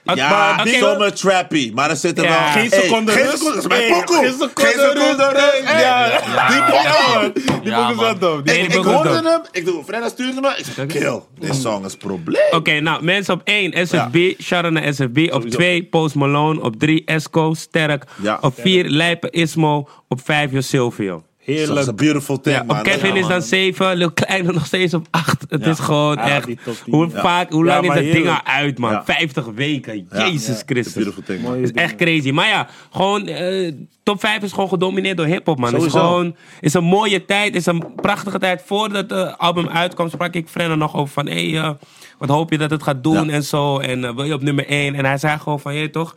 Het- 0.05 0.17
ja, 0.19 0.29
maar- 0.31 0.61
oké, 0.61 0.79
zomer 0.79 1.15
trappy. 1.15 1.71
Maar 1.75 1.91
er 1.91 1.97
zit 1.97 2.19
er 2.19 2.25
Ja. 2.25 2.31
wel... 2.31 2.39
Geen 2.63 2.71
Hey, 2.71 2.81
seconde 2.83 3.13
geen 3.13 3.23
rust. 3.25 3.37
seconde, 3.39 3.59
is 3.59 3.67
mijn 3.67 3.81
Hey, 3.81 3.89
geen 3.91 3.99
seconde 4.01 4.29
seconde 4.29 5.23
rust. 5.23 5.33
rust. 5.33 5.65
Hey, 5.65 5.81
Ja. 5.81 6.49
Die 6.49 6.63
pokoe. 6.63 7.33
Die 7.63 7.71
Ja, 7.71 7.87
man. 7.89 7.97
wel 7.99 8.19
dope. 8.19 8.43
Nee, 8.53 8.59
Ik, 8.63 8.67
ik 8.75 8.85
hoorde 8.85 9.09
dope. 9.13 9.29
hem. 9.29 9.41
Ik 9.53 9.65
doe, 9.65 9.85
Frenna 9.85 10.09
stuurde 10.09 10.41
me. 10.41 10.55
Ik 10.57 10.65
zeg, 10.75 10.87
kill. 10.87 11.21
This 11.41 11.61
song 11.61 11.85
is 11.85 11.97
probleem. 11.97 12.43
Oké, 12.51 12.81
nou, 12.81 13.05
mensen 13.05 13.35
op 13.35 13.41
1, 13.45 13.87
SFB, 13.87 14.17
shout-out 14.43 14.73
naar 14.73 14.95
SFB. 14.95 15.19
Op 15.19 15.31
Sowieso. 15.33 15.57
2, 15.57 15.83
Post 15.85 16.15
Malone. 16.15 16.61
Op 16.63 16.77
3, 16.79 17.03
Esco, 17.05 17.55
Sterk. 17.55 18.05
Ja. 18.23 18.39
Op 18.41 18.55
4, 18.61 18.85
Lijpen 18.89 19.31
Ismo. 19.31 19.89
Op 20.09 20.21
5, 20.25 20.51
Jo 20.71 21.23
Silvio. 21.45 21.55
Dat 21.55 21.67
is 21.67 21.67
Heerlijk. 21.67 21.87
een 21.89 21.97
beautiful 22.07 22.41
thing, 22.41 22.57
Ja, 22.57 22.63
man. 22.63 22.83
Kevin 22.83 23.09
Ja, 23.09 23.15
is 23.15 23.21
dan 23.21 23.31
man. 23.31 23.43
7, 23.43 23.97
Lil 23.97 24.11
Kleine 24.13 24.53
nog 24.53 24.67
steeds 24.67 24.95
op 24.95 25.07
8. 25.11 25.45
Het 25.49 25.65
Ja. 25.65 25.71
is 25.71 25.79
gewoon 25.79 26.17
Ja, 26.17 26.23
echt. 26.29 26.49
Hoe, 26.91 27.09
Ja. 27.13 27.21
vaak, 27.21 27.51
hoe 27.53 27.65
Ja, 27.65 27.71
lang 27.73 27.83
is 27.83 27.89
dat 27.89 27.99
ding 27.99 28.09
al 28.15 28.21
heerlijk. 28.23 28.41
uit, 28.49 28.79
man? 28.79 28.91
Ja. 28.91 29.05
50 29.05 29.47
weken. 29.55 30.07
Jezus 30.11 30.63
Christus. 30.67 30.93
beautiful 30.95 31.23
thing, 31.23 31.41
man. 31.43 31.51
Mooie 31.51 31.67
Het 31.67 31.77
is 31.77 31.83
echt 31.83 31.95
crazy. 31.97 32.31
Maar 32.31 32.49
ja, 32.49 32.69
gewoon 32.93 33.27
eh, 33.27 33.73
top 34.03 34.21
5 34.21 34.43
is 34.43 34.53
gewoon 34.53 34.69
gedomineerd 34.69 35.17
door 35.17 35.27
hip-hop, 35.27 35.59
man. 35.59 35.73
Het 35.75 35.83
is 35.83 35.91
Sowieso. 35.91 36.09
gewoon 36.11 36.37
is 36.61 36.75
een 36.75 36.85
mooie 36.85 37.25
tijd, 37.25 37.55
is 37.55 37.67
een 37.67 37.85
prachtige 37.97 38.39
tijd. 38.39 38.63
Voordat 38.67 39.11
het 39.11 39.39
album 39.39 39.69
uitkwam, 39.69 40.09
sprak 40.11 40.35
ik 40.35 40.49
Frenna 40.49 40.75
nog 40.75 40.97
over 40.97 41.13
van, 41.13 41.27
hé, 41.27 41.51
hey, 41.51 41.61
eh, 41.63 41.71
wat 42.19 42.29
hoop 42.29 42.51
je 42.51 42.59
dat 42.59 42.71
het 42.71 42.83
gaat 42.83 43.03
doen 43.03 43.27
Ja. 43.27 43.33
en 43.33 43.43
zo. 43.45 43.79
En 43.79 44.05
eh, 44.05 44.15
wil 44.15 44.25
je 44.25 44.35
op 44.35 44.43
nummer 44.43 44.65
1? 44.69 44.95
En 44.95 45.05
hij 45.05 45.19
zei 45.19 45.39
gewoon 45.39 45.61
van, 45.61 45.75
je 45.75 45.91
toch, 45.91 46.17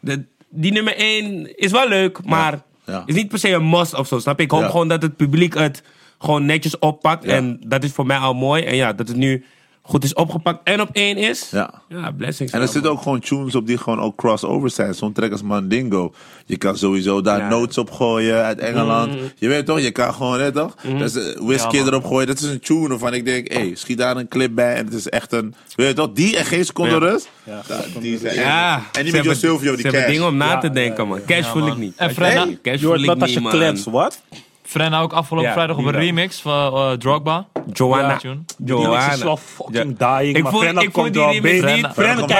de, 0.00 0.24
die 0.50 0.72
nummer 0.72 0.94
1 0.96 1.58
is 1.58 1.70
wel 1.70 1.88
leuk, 1.88 2.24
maar 2.24 2.62
Ja. 2.90 3.02
is 3.06 3.14
niet 3.14 3.28
per 3.28 3.38
se 3.38 3.52
een 3.52 3.68
must 3.68 3.94
of 3.94 4.06
zo, 4.06 4.18
snap 4.18 4.38
je? 4.38 4.44
Ik 4.44 4.50
hoop 4.50 4.70
gewoon 4.70 4.88
dat 4.88 5.02
het 5.02 5.16
publiek 5.16 5.54
het 5.54 5.82
gewoon 6.18 6.46
netjes 6.46 6.78
oppakt. 6.78 7.24
En 7.24 7.60
dat 7.66 7.84
is 7.84 7.92
voor 7.92 8.06
mij 8.06 8.16
al 8.16 8.34
mooi. 8.34 8.62
En 8.62 8.76
ja, 8.76 8.92
dat 8.92 9.08
het 9.08 9.16
nu 9.16 9.44
goed 9.82 10.04
is 10.04 10.14
opgepakt 10.14 10.60
en 10.64 10.80
op 10.80 10.88
1 10.92 11.16
is. 11.16 11.48
Ja. 11.50 11.70
Ja, 11.88 12.10
blessings. 12.16 12.52
En 12.52 12.60
er 12.60 12.68
zitten 12.68 12.90
ook 12.90 13.02
gewoon 13.02 13.20
tunes 13.20 13.54
op 13.54 13.66
die 13.66 13.78
gewoon 13.78 14.00
ook 14.00 14.16
crossover 14.16 14.70
zijn. 14.70 14.94
Zo'n 14.94 15.12
track 15.12 15.32
als 15.32 15.42
Mandingo. 15.42 16.12
Je 16.46 16.56
kan 16.56 16.76
sowieso 16.76 17.20
daar 17.20 17.38
Ja. 17.38 17.48
notes 17.48 17.78
op 17.78 17.90
gooien 17.90 18.42
uit 18.44 18.58
Engeland. 18.58 19.12
Je 19.36 19.48
weet 19.48 19.66
toch, 19.66 19.80
je 19.80 19.90
kan 19.90 20.14
gewoon, 20.14 20.40
hè, 20.40 20.52
toch? 20.52 20.74
Dus, 20.98 21.14
eh, 21.14 21.36
Whisky 21.40 21.76
Ja, 21.76 21.82
man. 21.82 21.92
erop 21.92 22.04
gooien. 22.04 22.26
Dat 22.26 22.36
is 22.40 22.48
een 22.48 22.60
tune 22.60 22.88
waarvan 22.88 23.14
ik 23.14 23.24
denk, 23.24 23.52
hé, 23.52 23.58
hey, 23.58 23.74
schiet 23.74 23.98
daar 23.98 24.16
een 24.16 24.28
clip 24.28 24.54
bij. 24.54 24.74
En 24.74 24.84
het 24.84 24.94
is 24.94 25.08
echt 25.08 25.32
een, 25.32 25.54
weet 25.76 25.88
je 25.88 25.94
toch, 25.94 26.12
die 26.12 26.36
en 26.36 26.44
geen 26.44 26.64
seconde 26.64 26.90
Ja. 26.94 26.98
rust. 26.98 27.28
Ja, 27.44 27.62
Ja, 27.68 28.00
die 28.00 28.18
zijn 28.18 28.34
Ja, 28.34 28.82
En 28.92 29.04
die 29.04 29.12
met 29.12 29.24
Joe 29.24 29.34
Silvio, 29.34 29.68
die 29.70 29.76
Ze 29.76 29.82
hebben 29.82 30.00
cash. 30.00 30.10
dingen 30.10 30.26
om 30.26 30.36
na 30.36 30.46
Ja, 30.50 30.58
te 30.58 30.70
denken, 30.70 31.08
man. 31.08 31.20
Cash 31.26 31.38
Ja, 31.44 31.50
voel 31.50 31.62
man. 31.62 31.70
ik 31.72 31.76
niet. 31.78 31.92
En 31.96 32.10
Frenna, 32.14 32.44
Hey. 32.44 32.58
Cash 32.62 32.72
Je 32.74 32.78
voel 32.80 32.88
hoort 32.88 33.00
ik 33.08 33.16
niet, 33.20 33.32
je 33.32 33.40
man. 33.40 33.52
klets, 33.52 33.84
wat? 33.84 34.20
Frenna 34.62 35.00
ook 35.00 35.12
afgelopen 35.12 35.48
Ja, 35.48 35.54
vrijdag 35.54 35.76
op 35.76 35.84
een 35.84 35.92
remix 35.92 36.40
van 36.40 36.72
eh, 36.74 36.92
Drogba. 36.92 37.46
Joanna. 37.72 38.18
Die 38.58 38.74
remix 38.76 39.06
is 39.14 39.22
wel 39.22 39.22
Joanna. 39.22 39.36
fucking 39.36 39.94
Ja. 39.98 40.16
dying, 40.18 40.36
Ik 40.36 40.42
maar 40.42 40.52
voel, 40.52 40.60
Frenna 40.60 40.80
ik 40.80 40.90
voel 40.92 41.02
komt 41.02 41.14
die 41.14 41.22
wel 41.22 41.40
beter. 41.40 41.74
niet. 41.74 41.86
Frenna- 41.94 42.14
komt 42.20 42.32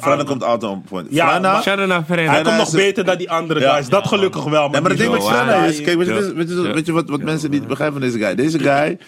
Frenna 0.00 0.24
komt 0.24 0.44
altijd 0.44 0.72
on 0.72 0.82
point. 0.82 1.06
Ja, 1.10 1.28
Frenna-. 1.62 2.04
Hij 2.06 2.42
komt 2.42 2.56
nog 2.56 2.70
beter 2.72 3.04
dan 3.04 3.16
die 3.16 3.30
andere 3.30 3.60
guys. 3.60 3.88
Dat 3.88 4.06
gelukkig 4.06 4.44
wel. 4.44 4.68
Maar 4.68 4.82
het 4.82 4.98
ding 4.98 5.12
met 5.12 5.24
Frenna 5.24 5.64
is, 5.64 5.80
kijk, 5.82 5.96
weet 5.96 6.86
je, 6.86 6.92
wat, 6.92 7.08
wat 7.08 7.22
mensen 7.22 7.50
niet 7.50 7.66
begrijpen 7.66 8.00
van 8.00 8.10
deze 8.10 8.24
guy? 8.24 8.34
Deze 8.34 8.58
guy 8.58 8.98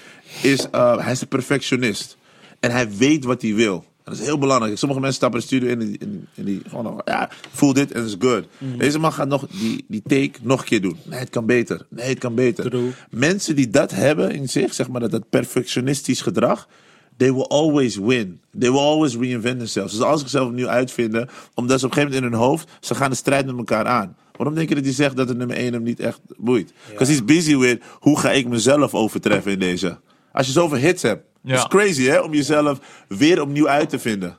is, 0.43 0.67
uh, 0.75 0.99
hij 0.99 1.13
is 1.13 1.21
een 1.21 1.29
perfectionist. 1.29 2.17
En 2.61 2.71
hij 2.71 2.89
weet 2.99 3.25
wat 3.25 3.43
hij 3.43 3.55
wil. 3.55 3.85
Dat 4.05 4.15
is 4.15 4.21
heel 4.21 4.39
belangrijk. 4.39 4.79
Sommige 4.79 5.01
mensen 5.01 5.19
stappen 5.19 5.41
de 5.41 5.47
studio 5.47 5.69
in 5.69 5.81
en 5.81 5.87
die, 5.87 5.99
en, 5.99 6.29
en 6.35 6.45
die 6.45 6.63
gewoon, 6.69 6.85
nog, 6.85 7.01
ja, 7.05 7.31
voel 7.51 7.73
dit 7.73 7.93
en 7.93 8.05
is 8.05 8.17
good. 8.19 8.45
Mhm. 8.59 8.79
Deze 8.79 8.99
man 8.99 9.13
gaat 9.13 9.29
nog 9.29 9.47
die, 9.47 9.85
die 9.89 10.03
take 10.07 10.33
nog 10.43 10.61
een 10.61 10.67
keer 10.67 10.81
doen. 10.81 10.97
Nee, 11.03 11.19
het 11.19 11.31
kan 11.31 11.47
beter. 11.47 11.87
Nee, 11.89 12.09
het 12.09 12.19
kan 12.19 12.35
beter. 12.35 12.71
True. 12.71 12.91
Mensen 13.11 13.57
die 13.57 13.71
dat 13.71 13.91
hebben 13.91 14.31
in 14.31 14.49
zich, 14.49 14.75
zeg 14.75 14.89
maar 14.89 15.01
dat, 15.01 15.11
dat 15.11 15.29
perfectionistisch 15.31 16.21
gedrag, 16.21 16.69
they 17.17 17.33
will 17.33 17.47
always 17.49 17.97
win. 17.97 18.41
They 18.59 18.71
will 18.71 18.81
always 18.81 19.17
reinvent 19.17 19.59
themselves. 19.59 19.93
Dus 19.93 20.03
als 20.03 20.21
zichzelf 20.21 20.49
opnieuw 20.49 20.69
uitvinden, 20.69 21.29
omdat 21.55 21.81
ze 21.81 21.87
op 21.87 21.91
een 21.91 21.97
gegeven 21.97 22.21
moment 22.21 22.33
in 22.33 22.39
hun 22.39 22.49
hoofd, 22.49 22.71
ze 22.81 22.95
gaan 22.95 23.11
de 23.11 23.17
strijd 23.17 23.47
met 23.47 23.57
elkaar 23.57 23.87
aan. 23.87 24.17
Waarom 24.37 24.55
denk 24.55 24.69
je 24.69 24.75
dat 24.75 24.85
hij 24.85 24.93
zegt 24.93 25.17
dat 25.17 25.29
de 25.29 25.35
nummer 25.35 25.57
1 25.57 25.73
hem 25.73 25.83
niet 25.83 26.01
echt 26.01 26.21
boeit? 26.37 26.73
Because 26.91 27.13
he's 27.13 27.25
busy 27.25 27.57
with, 27.57 27.83
hoe 27.91 28.19
ga 28.19 28.31
ik 28.31 28.49
mezelf 28.49 28.95
overtreffen 28.95 29.53
in 29.53 29.59
deze? 29.59 29.99
Als 30.33 30.47
je 30.47 30.53
zoveel 30.53 30.79
hits 30.79 31.03
hebt, 31.03 31.25
Ja. 31.45 31.55
dat 31.55 31.59
is 31.59 31.79
crazy 31.79 32.03
hè, 32.03 32.19
om 32.19 32.35
jezelf 32.35 32.79
weer 33.09 33.41
opnieuw 33.41 33.69
uit 33.69 33.89
te 33.89 33.99
vinden. 33.99 34.37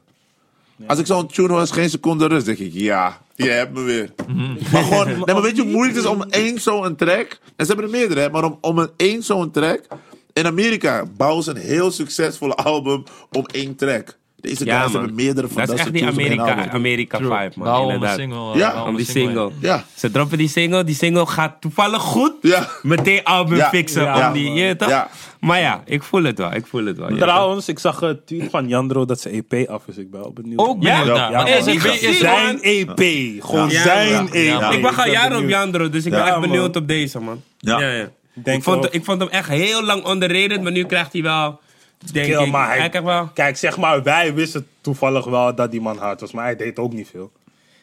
Als 0.88 1.00
ik 1.00 1.06
zo'n 1.06 1.28
tune 1.28 1.48
hoor, 1.48 1.62
is 1.62 1.72
geen 1.72 1.90
seconde 1.90 2.28
rust, 2.28 2.46
denk 2.46 2.58
ik, 2.58 2.74
ja, 2.74 3.22
je 3.36 3.50
hebt 3.50 3.74
me 3.74 3.82
weer. 3.82 4.14
Maar 4.72 4.84
gewoon, 4.84 5.08
nee, 5.08 5.18
maar 5.18 5.42
weet 5.42 5.56
je 5.56 5.62
hoe 5.62 5.72
moeilijk 5.76 5.96
het 5.96 6.06
is 6.06 6.12
om 6.12 6.24
één 6.24 6.60
zo'n 6.60 6.96
track, 6.96 7.40
en 7.56 7.66
ze 7.66 7.74
hebben 7.74 7.86
er 7.86 7.98
meerdere, 8.00 8.20
hè, 8.20 8.30
maar 8.30 8.44
om, 8.44 8.58
om 8.62 8.78
een 8.80 8.90
één 8.96 9.24
zo'n 9.24 9.52
track, 9.52 9.82
in 10.34 10.46
Amerika 10.46 11.06
bouwen 11.18 11.44
ze 11.44 11.50
een 11.50 11.58
heel 11.58 11.92
succesvolle 11.92 12.56
album 12.56 13.04
om 13.32 13.46
één 13.46 13.76
track. 13.76 14.18
Deze 14.46 14.66
Ja, 14.66 14.80
guys 14.80 14.92
man. 14.92 15.02
hebben 15.02 15.16
meerdere 15.24 15.48
van 15.48 15.58
Dat 15.58 15.66
dat, 15.68 15.76
is 15.76 15.82
echt 15.82 15.94
die 15.94 16.06
Amerika. 16.06 16.70
Amerika 16.70 17.18
True. 17.18 17.38
vibe, 17.38 17.54
man. 17.56 17.82
Inderdaad. 17.82 18.18
single. 18.18 18.58
Ja. 18.58 18.84
Om 18.84 18.96
die 18.96 19.06
single. 19.06 19.52
Ja. 19.60 19.84
Ze 19.96 20.12
droppen 20.12 20.38
die 20.38 20.48
single, 20.48 20.84
die 20.84 20.96
single 20.96 21.26
gaat 21.26 21.62
toevallig 21.62 22.02
goed. 22.02 22.34
Ja. 22.42 22.68
Meteen 22.82 23.24
album 23.24 23.58
Ja. 23.58 23.70
fixen. 23.70 24.04
Ja, 24.04 24.28
om 24.28 24.34
die, 24.34 24.52
je, 24.52 24.76
toch? 24.76 24.90
Ja. 24.90 25.10
Maar 25.40 25.60
ja, 25.60 25.82
ik 25.86 26.04
voel 26.04 26.24
het 26.24 26.38
wel. 26.38 26.54
Ik 26.54 26.68
voel 26.68 26.86
het 26.86 26.98
wel. 26.98 27.18
Trouwens, 27.18 27.68
ik 27.68 27.80
zag 27.80 28.02
een 28.02 28.20
tweet 28.26 28.50
van 28.50 28.68
Jandro 28.68 29.06
dat 29.06 29.22
zijn 29.22 29.46
EP 29.50 29.70
af 29.70 29.82
is. 29.88 29.98
Ik 29.98 30.12
ben 30.12 30.20
wel 30.20 30.34
benieuwd. 30.34 30.60
Ook 30.60 30.84
Ja? 30.84 31.00
benieuwd 31.00 31.18
Ja. 31.18 31.46
het-. 31.46 32.16
Zijn 32.16 32.58
EP. 32.62 33.00
Gewoon 33.44 33.70
Ja. 33.70 33.82
zijn 33.82 34.30
Ja. 34.32 34.70
EP. 34.70 34.74
Ik 34.74 34.82
wacht 34.82 34.98
al 34.98 35.04
ben 35.04 35.12
jaren 35.14 35.38
op. 35.38 35.50
Jandro, 35.50 35.90
dus 35.90 36.06
ik 36.06 36.12
ben 36.12 36.26
echt 36.26 36.40
benieuwd 36.40 36.76
op 36.76 36.88
deze, 36.88 37.20
man. 37.20 37.42
Ja. 37.58 37.80
Ik, 38.44 38.64
vond, 38.64 38.82
wel- 38.82 38.88
ik 38.92 39.04
vond 39.04 39.20
hem 39.22 39.30
echt 39.30 39.50
heel 39.50 39.84
lang 39.84 40.08
underrated, 40.10 40.62
maar 40.62 40.72
nu 40.72 40.84
krijgt 40.86 41.14
hij 41.14 41.22
wel, 41.22 41.60
denk 42.14 42.26
Kill, 42.26 42.44
ik, 42.44 42.52
maar 42.52 42.68
hij- 42.68 42.90
krijgt 42.90 43.08
wel... 43.08 43.30
Kijk, 43.34 43.58
zeg 43.58 43.78
maar, 43.78 44.04
wij 44.04 44.34
wisten 44.34 44.68
toevallig 44.82 45.26
wel 45.26 45.56
dat 45.56 45.72
die 45.72 45.82
man 45.82 45.98
hard 45.98 46.22
was, 46.22 46.32
maar 46.32 46.44
hij 46.44 46.56
deed 46.56 46.80
ook 46.80 46.94
niet 46.94 47.08
veel. 47.12 47.32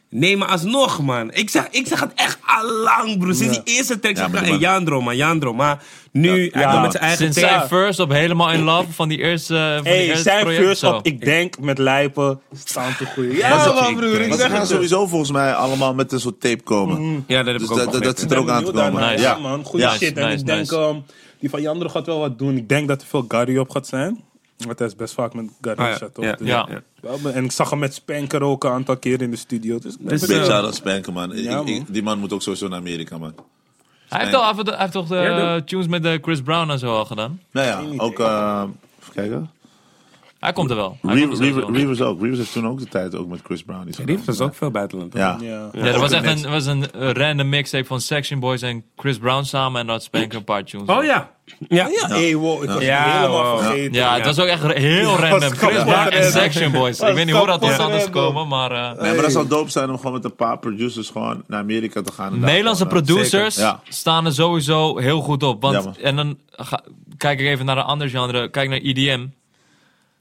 Nee, 0.08 0.36
maar 0.36 0.48
alsnog, 0.48 1.02
man. 1.02 1.32
Ik 1.32 1.50
zeg, 1.50 1.68
ik 1.70 1.86
zeg 1.86 2.00
het 2.00 2.10
echt 2.14 2.38
al 2.46 2.70
lang, 2.70 3.18
bro. 3.18 3.32
Sinds 3.32 3.62
die 3.64 3.76
eerste 3.76 3.98
track 4.00 4.16
zeg 4.16 4.26
Ja, 4.26 4.32
ik, 4.32 4.38
hey, 4.38 4.42
die 4.42 4.50
man- 4.52 4.60
Jandro, 4.60 5.00
man, 5.00 5.16
Jandro. 5.16 5.54
Maar 5.54 5.82
nu, 6.10 6.48
hij 6.52 6.62
Ja. 6.62 6.80
met 6.80 6.90
zijn 6.92 7.02
eigen 7.04 7.22
Sinds 7.32 7.38
zijn 7.38 7.68
first 7.68 8.00
op 8.00 8.10
Helemaal 8.10 8.52
in 8.52 8.62
Love 8.62 8.92
van 8.92 9.08
die 9.08 9.18
eerste, 9.18 9.72
van 9.74 9.84
die 9.92 9.92
eerste 10.02 10.22
zijn 10.22 10.40
project 10.44 10.64
first 10.64 10.84
op, 10.84 11.06
ik 11.06 11.24
denk, 11.24 11.58
met 11.58 11.78
Lijpen, 11.78 12.40
staan 12.64 12.96
te 12.96 13.04
groeien. 13.06 13.36
Ja, 13.36 13.72
man, 13.72 13.96
broer, 13.96 14.20
ik 14.20 14.32
zeg 14.34 14.50
gaan 14.50 14.60
het. 14.60 14.68
sowieso 14.68 15.06
volgens 15.06 15.30
mij 15.30 15.54
allemaal 15.54 15.94
met 15.94 16.12
een 16.12 16.20
soort 16.20 16.40
tape 16.40 16.62
komen. 16.62 17.24
Ja, 17.26 17.36
dat 17.42 17.46
heb 17.46 17.58
Dus 17.58 17.64
ik 17.64 17.70
ook 17.72 17.76
dat, 17.78 17.92
dat, 17.92 17.92
dat 17.92 18.00
begrepen. 18.02 18.20
zit 18.20 18.30
er 18.32 18.38
ook 18.38 18.48
aan 18.48 18.64
te 18.64 18.70
komen. 18.72 19.10
Nice. 19.10 19.22
Ja, 19.22 19.38
man, 19.38 19.64
goede 19.64 19.84
Ja. 19.84 19.92
shit. 19.96 20.16
En 20.16 20.24
Nice, 20.28 20.38
ik 20.40 20.46
denk, 20.46 20.70
um, 20.70 21.04
die 21.42 21.50
van 21.50 21.62
Jandro 21.62 21.88
gaat 21.88 22.06
wel 22.06 22.18
wat 22.18 22.38
doen. 22.38 22.56
Ik 22.56 22.68
denk 22.68 22.88
dat 22.88 23.00
er 23.00 23.06
veel 23.06 23.24
Gary 23.28 23.58
op 23.58 23.70
gaat 23.70 23.86
zijn. 23.86 24.22
Want 24.56 24.78
hij 24.78 24.88
is 24.88 24.96
best 24.96 25.14
vaak 25.14 25.34
met 25.34 25.50
Gary 25.60 25.78
Ah, 25.80 25.88
ja. 25.88 25.96
Chateau. 25.96 26.28
Ja, 26.28 26.34
Dus 26.36 26.46
ja. 26.48 26.68
ja. 27.02 27.30
En 27.32 27.44
ik 27.44 27.52
zag 27.52 27.70
hem 27.70 27.78
met 27.78 27.94
Spanker 27.94 28.42
ook 28.42 28.64
een 28.64 28.70
aantal 28.70 28.96
keer 28.96 29.22
in 29.22 29.30
de 29.30 29.36
studio. 29.36 29.78
Dus 29.78 29.92
ik 29.92 29.98
ben 29.98 30.08
Dus. 30.08 30.20
Beetje 30.26 30.42
eh, 30.50 30.56
aan 30.56 30.62
dat 30.62 30.74
spanken, 30.74 31.12
man. 31.12 31.32
Ik- 31.34 31.66
ik- 31.68 31.84
die 31.92 32.02
man 32.02 32.18
moet 32.18 32.32
ook 32.32 32.42
sowieso 32.42 32.68
naar 32.68 32.78
Amerika, 32.78 33.18
man. 33.18 33.34
Hij 34.08 34.20
heeft, 34.20 34.34
al, 34.34 34.54
hij 34.54 34.74
heeft 34.78 34.92
toch 34.92 35.06
de 35.06 35.14
Ja, 35.14 35.54
eh, 35.56 35.62
tunes 35.62 35.86
met 35.86 36.02
de 36.02 36.18
Chris 36.22 36.42
Brown 36.42 36.70
en 36.70 36.78
zo 36.78 36.96
al 36.96 37.04
gedaan? 37.04 37.40
Nou 37.50 37.66
ja, 37.66 38.02
ook... 38.04 38.18
eh, 38.20 38.62
even 39.00 39.12
kijken. 39.14 39.50
Hij 40.42 40.52
komt 40.52 40.70
er 40.70 40.76
wel. 40.76 40.96
Er 41.02 41.14
Reavers 41.14 42.00
ook. 42.00 42.18
Reavers 42.20 42.38
heeft 42.38 42.52
toen 42.52 42.66
ook 42.68 42.78
de 42.78 42.88
tijd 42.88 43.14
ook 43.16 43.28
met 43.28 43.40
Chris 43.44 43.62
Brown. 43.62 43.92
gedaan. 43.92 44.22
was 44.26 44.40
ook 44.40 44.54
veel 44.54 44.70
buitenland. 44.70 45.12
Ja. 45.14 45.36
Ja. 45.40 45.68
Ja, 45.72 45.82
dat 45.82 45.96
was 46.00 46.10
echt 46.12 46.44
een, 46.44 46.50
was 46.50 46.66
een 46.66 46.90
eh, 46.92 47.10
random 47.10 47.48
mixtape 47.48 47.84
van 47.84 48.00
Section 48.00 48.40
Boys 48.40 48.62
en 48.62 48.84
Chris 48.96 49.18
Brown 49.18 49.42
samen 49.42 49.80
en 49.80 49.86
dat 49.86 50.02
Spanker 50.02 50.38
een 50.38 50.44
paar 50.44 50.64
tunes. 50.64 50.88
Oh 50.88 51.04
ja. 51.04 51.30
Ja. 51.68 51.88
Ja, 51.88 52.08
hey, 52.08 52.34
wow, 52.36 52.62
ik 52.62 52.68
was 52.70 52.82
Ja, 52.82 53.02
helemaal 53.16 53.42
wow. 53.56 53.58
vergeten. 53.62 53.92
Ja, 53.92 54.14
het 54.14 54.24
was 54.26 54.38
ook 54.38 54.46
echt 54.46 54.72
heel 54.72 55.16
random. 55.16 55.50
Chris 55.50 55.82
Brown 55.82 56.08
en. 56.08 56.30
Section 56.32 56.72
Boys. 56.72 57.00
Ik 57.00 57.14
weet 57.14 57.26
niet 57.26 57.34
hoe 57.34 57.46
dat 57.46 57.60
tot 57.60 57.72
stand 57.72 57.94
is 57.94 58.02
gekomen, 58.04 58.48
maar... 58.48 58.70
eh, 58.70 59.00
Nee, 59.02 59.12
maar 59.12 59.22
dat 59.22 59.32
zou 59.32 59.48
dope 59.48 59.70
zijn 59.70 59.90
om 59.90 59.96
gewoon 59.96 60.12
met 60.12 60.24
een 60.24 60.34
paar 60.34 60.58
producers 60.58 61.08
gewoon 61.10 61.42
naar 61.46 61.60
Amerika 61.60 62.02
te 62.02 62.12
gaan. 62.12 62.38
Nederlandse 62.40 62.82
gewoon, 62.84 62.98
eh, 63.02 63.06
producers 63.08 63.64
staan 63.88 64.26
er 64.26 64.32
sowieso 64.32 64.98
heel 64.98 65.20
goed 65.20 65.42
op. 65.42 65.62
Want, 65.62 65.98
en 66.00 66.16
dan 66.16 66.38
ga- 66.50 66.82
kijk 67.16 67.40
ik 67.40 67.46
even 67.46 67.64
naar 67.66 67.76
een 67.76 67.82
ander 67.84 68.08
genre. 68.08 68.50
Kijk 68.50 68.68
naar 68.68 68.78
EDM. 68.78 69.26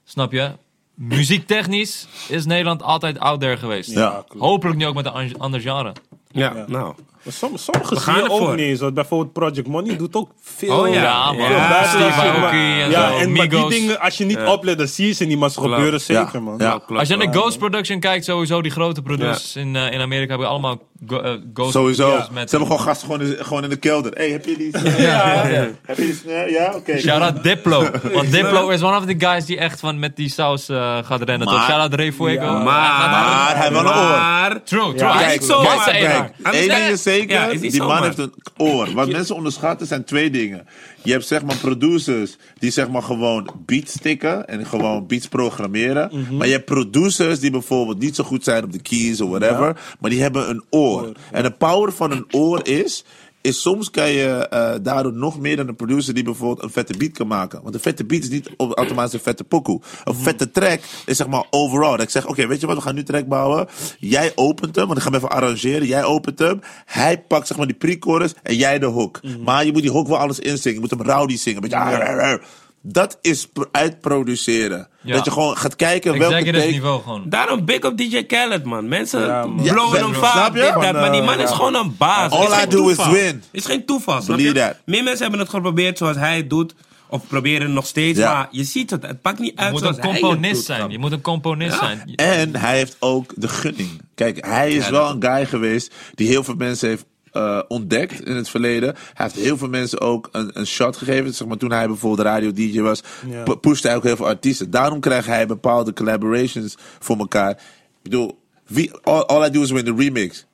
Snap 0.04 0.32
je? 0.32 0.50
Muziektechnisch 0.94 2.06
is 2.28 2.44
Nederland 2.46 2.82
altijd 2.82 3.18
out 3.18 3.40
there 3.40 3.56
geweest. 3.56 3.90
Ja. 3.90 4.24
Hopelijk 4.38 4.78
nu 4.78 4.86
ook 4.86 4.94
met 4.94 5.06
een 5.06 5.12
an- 5.12 5.38
ander 5.38 5.60
genre. 5.60 5.92
Ja, 6.30 6.52
Ja. 6.56 6.64
nou. 6.68 6.94
Maar 7.24 7.32
som- 7.32 7.56
Sommige 7.56 7.96
gaan 7.96 8.14
zie 8.14 8.22
je 8.24 8.30
ook 8.30 8.50
niet 8.50 8.58
eens. 8.58 8.80
want 8.80 8.94
Bijvoorbeeld 8.94 9.32
Project 9.32 9.66
Money 9.66 9.96
doet 9.96 10.14
ook 10.14 10.30
veel. 10.40 10.78
Oh 10.78 10.88
ja. 10.88 11.02
Ja, 11.02 11.32
man. 11.32 11.50
Ja, 11.50 11.84
Steve 11.84 12.20
Aoki 12.20 12.80
en 12.82 12.90
ja, 12.90 13.08
zo. 13.10 13.16
en 13.18 13.32
maar 13.32 13.48
die 13.48 13.68
dingen, 13.68 14.00
als 14.00 14.18
je 14.18 14.24
niet 14.24 14.38
oplet, 14.46 14.78
dan 14.78 14.86
zie 14.86 15.06
je 15.06 15.12
ze 15.12 15.24
niet, 15.24 15.38
maar 15.38 15.50
ze 15.50 15.60
gebeuren 15.60 15.92
Ja. 15.92 15.98
zeker, 16.24 16.42
man. 16.42 16.54
Ja. 16.58 16.70
klopt 16.86 16.98
Als 17.00 17.08
je 17.08 17.16
naar. 17.16 17.34
Ghost 17.34 17.58
Production 17.58 18.00
kijkt, 18.00 18.24
sowieso 18.24 18.62
die 18.62 18.70
grote 18.70 19.02
producers 19.02 19.56
in, 19.56 19.76
eh, 19.76 19.92
in 19.92 20.00
Amerika 20.00 20.28
hebben 20.30 20.48
allemaal 20.48 20.78
go, 21.06 21.38
Ghost 21.54 21.72
Sowieso. 21.72 22.10
Ze 22.10 22.32
hebben 22.34 22.60
gewoon 22.66 22.80
gasten 22.80 23.06
gewoon 23.10 23.26
in, 23.26 23.44
gewoon 23.44 23.62
in 23.64 23.70
de 23.70 23.76
kelder. 23.76 24.12
hey, 24.12 24.30
heb 24.30 24.44
je 24.44 24.56
die? 24.56 24.70
Ja, 25.02 25.46
ja. 25.46 25.68
Heb 25.86 25.96
je 25.96 26.18
die? 26.24 26.52
Ja, 26.52 26.72
oké. 26.74 26.98
Shout-out 26.98 27.42
Diplo. 27.42 27.90
Want 28.14 28.30
Diplo 28.32 28.68
is 28.68 28.82
one 28.82 28.96
of 28.96 29.04
the 29.04 29.14
guys 29.18 29.44
die 29.44 29.58
echt 29.58 29.80
van 29.80 29.98
met 29.98 30.16
die 30.16 30.30
saus 30.30 30.68
eh, 30.68 30.98
gaat 31.04 31.22
rennen. 31.22 31.46
Maar- 31.48 31.56
toch? 31.56 31.64
Shout-out 31.66 31.94
Ray 31.94 32.12
Fuego. 32.12 32.44
Ja. 32.44 32.52
Maar, 32.52 32.64
Maar 32.64 33.56
hij 33.56 33.60
heeft 33.60 33.70
wel 33.72 33.80
een 33.80 33.86
oor. 33.88 33.94
Maar, 33.94 34.62
True, 34.64 34.94
true. 34.94 35.10
Hij 35.12 35.34
is 35.34 35.46
zo, 35.46 35.62
maar 35.62 35.76
maar 35.76 35.84
kijk, 35.86 36.54
is- 36.54 36.66
ding 36.66 36.86
is 36.86 37.02
zeker, 37.02 37.60
die 37.60 37.82
man 37.82 38.02
heeft 38.02 38.18
een 38.18 38.34
oor. 38.56 38.92
Wat 38.94 39.08
mensen 39.10 39.34
onderschatten 39.34 39.86
zijn 39.86 40.04
twee 40.04 40.30
dingen. 40.30 40.66
Je 41.02 41.12
hebt 41.12 41.26
zeg 41.26 41.42
maar 41.44 41.56
producers 41.56 42.36
die 42.58 42.70
zeg 42.70 42.88
maar 42.88 43.02
gewoon 43.02 43.50
beats 43.66 43.92
stikken 43.92 44.48
en 44.48 44.66
gewoon 44.66 45.06
beats 45.06 45.28
programmeren. 45.28 46.10
Mhm. 46.12 46.36
Maar 46.36 46.46
je 46.46 46.52
hebt 46.52 46.64
producers 46.64 47.40
die 47.40 47.50
bijvoorbeeld 47.50 47.98
niet 47.98 48.14
zo 48.14 48.24
goed 48.24 48.44
zijn 48.44 48.64
op 48.64 48.72
de 48.72 48.80
keys 48.80 49.20
of 49.20 49.28
whatever, 49.28 49.80
maar 50.00 50.10
die 50.10 50.22
hebben 50.22 50.50
een 50.50 50.64
oor. 50.70 51.12
En 51.30 51.42
de 51.42 51.50
power 51.50 51.92
van 51.92 52.10
een 52.10 52.24
oor 52.30 52.66
is, 52.66 53.04
is 53.42 53.60
soms 53.60 53.90
kan 53.90 54.10
je 54.10 54.48
eh, 54.48 54.74
daardoor 54.82 55.12
nog 55.12 55.40
meer 55.40 55.56
dan 55.56 55.68
een 55.68 55.76
producer 55.76 56.14
die 56.14 56.24
bijvoorbeeld 56.24 56.62
een 56.62 56.70
vette 56.70 56.96
beat 56.96 57.12
kan 57.12 57.26
maken. 57.26 57.62
Want 57.62 57.74
een 57.74 57.80
vette 57.80 58.04
beat 58.04 58.22
is 58.22 58.28
niet 58.28 58.50
automatisch 58.56 59.12
een 59.12 59.20
vette 59.20 59.44
pokoe. 59.44 59.80
Een 60.04 60.14
vette 60.14 60.50
track 60.50 60.80
is 61.06 61.16
zeg 61.16 61.26
maar 61.26 61.44
overall. 61.50 61.90
Dat 61.90 62.02
ik 62.02 62.10
zeg, 62.10 62.26
oké, 62.26 62.46
weet 62.46 62.60
je 62.60 62.66
wat, 62.66 62.76
we 62.76 62.82
gaan 62.82 62.94
nu 62.94 63.02
track 63.02 63.26
bouwen. 63.26 63.68
Jij 63.98 64.32
opent 64.34 64.76
hem, 64.76 64.86
want 64.86 64.98
ik 64.98 65.04
ga 65.04 65.10
hem 65.10 65.18
even 65.18 65.30
arrangeren. 65.30 65.86
Jij 65.86 66.04
opent 66.04 66.38
hem. 66.38 66.60
Hij 66.84 67.20
pakt 67.20 67.46
zeg 67.46 67.56
maar 67.56 67.66
die 67.66 67.76
pre-chorus 67.76 68.34
en 68.42 68.56
jij 68.56 68.78
de 68.78 68.86
hook. 68.86 69.20
Maar 69.44 69.64
je 69.64 69.72
moet 69.72 69.82
die 69.82 69.90
hook 69.90 70.08
wel 70.08 70.18
alles 70.18 70.38
inzingen. 70.38 70.74
Je 70.74 70.80
moet 70.80 70.90
hem 70.90 71.16
rowdy 71.16 71.36
zingen. 71.36 71.62
Een 71.62 71.68
beetje, 71.68 72.40
Dat 72.82 73.18
is 73.20 73.46
pro- 73.48 73.68
uitproduceren. 73.72 74.88
Ja. 75.02 75.14
Dat 75.14 75.24
je 75.24 75.30
gewoon 75.30 75.56
gaat 75.56 75.76
kijken 75.76 76.10
welke 76.18 76.34
Executive 76.34 76.62
take... 76.64 76.72
niveau 76.76 77.02
gewoon. 77.02 77.28
Daarom 77.28 77.64
big 77.64 77.80
op 77.84 77.96
DJ 77.98 78.22
Khaled, 78.24 78.64
man. 78.64 78.88
Mensen 78.88 79.20
Ja, 79.26 79.46
man. 79.46 79.62
blowen 79.64 79.98
Ja, 79.98 80.04
hem 80.04 80.14
snap 80.14 80.24
vaak. 80.32 80.46
je? 80.54 80.60
dit, 80.60 80.72
dat, 80.72 80.82
Van, 80.82 80.92
maar 80.94 81.12
die 81.12 81.22
man 81.22 81.34
eh, 81.36 81.42
is 81.42 81.50
gewoon 81.50 81.74
een 81.74 81.96
baas. 81.96 82.32
All 82.32 82.46
is 82.46 82.52
I 82.52 82.54
geen 82.54 82.68
do 82.68 82.88
is 82.88 82.94
toeval. 82.96 83.12
win. 83.12 83.24
Het 83.26 83.44
is 83.50 83.64
geen 83.64 83.84
toeval, 83.84 84.22
snap 84.22 84.36
Believe 84.36 84.54
je? 84.58 84.60
that. 84.60 84.76
Meer 84.84 85.02
mensen 85.02 85.22
hebben 85.22 85.40
het 85.40 85.48
geprobeerd 85.48 85.98
zoals 85.98 86.16
hij 86.16 86.36
het 86.36 86.50
doet. 86.50 86.74
Of 87.08 87.26
proberen 87.26 87.72
nog 87.72 87.86
steeds. 87.86 88.18
Ja. 88.18 88.32
Maar 88.34 88.48
je 88.50 88.64
ziet 88.64 88.90
het. 88.90 89.02
Het 89.06 89.20
pakt 89.22 89.38
niet 89.38 89.52
Je 89.54 89.56
uit 89.60 89.70
moet 89.70 89.80
zoals 89.80 89.96
een 89.96 90.02
hij 90.02 90.10
het 90.12 90.20
componist 90.20 90.54
doet, 90.54 90.64
zijn. 90.64 90.90
Je 90.90 90.98
moet 90.98 91.12
een 91.12 91.20
componist 91.20 91.78
zijn. 91.78 92.12
En 92.16 92.56
hij 92.56 92.76
heeft 92.76 92.96
ook 92.98 93.32
de 93.36 93.48
gunning. 93.48 94.00
Kijk, 94.14 94.46
hij 94.46 94.72
is 94.72 94.88
wel 94.88 95.10
een 95.10 95.22
guy 95.22 95.46
geweest 95.46 95.94
die 96.14 96.28
heel 96.28 96.44
veel 96.44 96.54
mensen 96.54 96.88
heeft 96.88 97.04
eh, 97.32 97.58
ontdekt 97.68 98.26
in 98.26 98.36
het 98.36 98.48
verleden. 98.48 98.94
Hij 99.14 99.26
heeft 99.26 99.44
heel 99.44 99.56
veel 99.56 99.68
mensen 99.68 100.00
ook 100.00 100.28
een, 100.32 100.50
een 100.52 100.66
shot 100.66 100.96
gegeven. 100.96 101.34
Zeg 101.34 101.48
maar, 101.48 101.56
toen 101.56 101.72
hij 101.72 101.86
bijvoorbeeld 101.86 102.26
radio-dj 102.28 102.80
was, 102.80 103.02
Ja. 103.28 103.42
pu- 103.42 103.56
pushte 103.56 103.86
hij 103.86 103.96
ook 103.96 104.02
heel 104.04 104.16
veel 104.16 104.26
artiesten. 104.26 104.70
Daarom 104.70 105.00
krijgt 105.00 105.26
hij 105.26 105.46
bepaalde 105.46 105.92
collaborations 105.92 106.74
voor 106.98 107.16
elkaar. 107.18 107.50
Ik 107.50 107.58
bedoel, 108.02 108.38
wie, 108.66 108.90
all, 109.02 109.20
all 109.20 109.46
I 109.46 109.50
do 109.50 109.62
is 109.62 109.70
win 109.70 109.84
de 109.84 109.94
remix. 109.96 110.46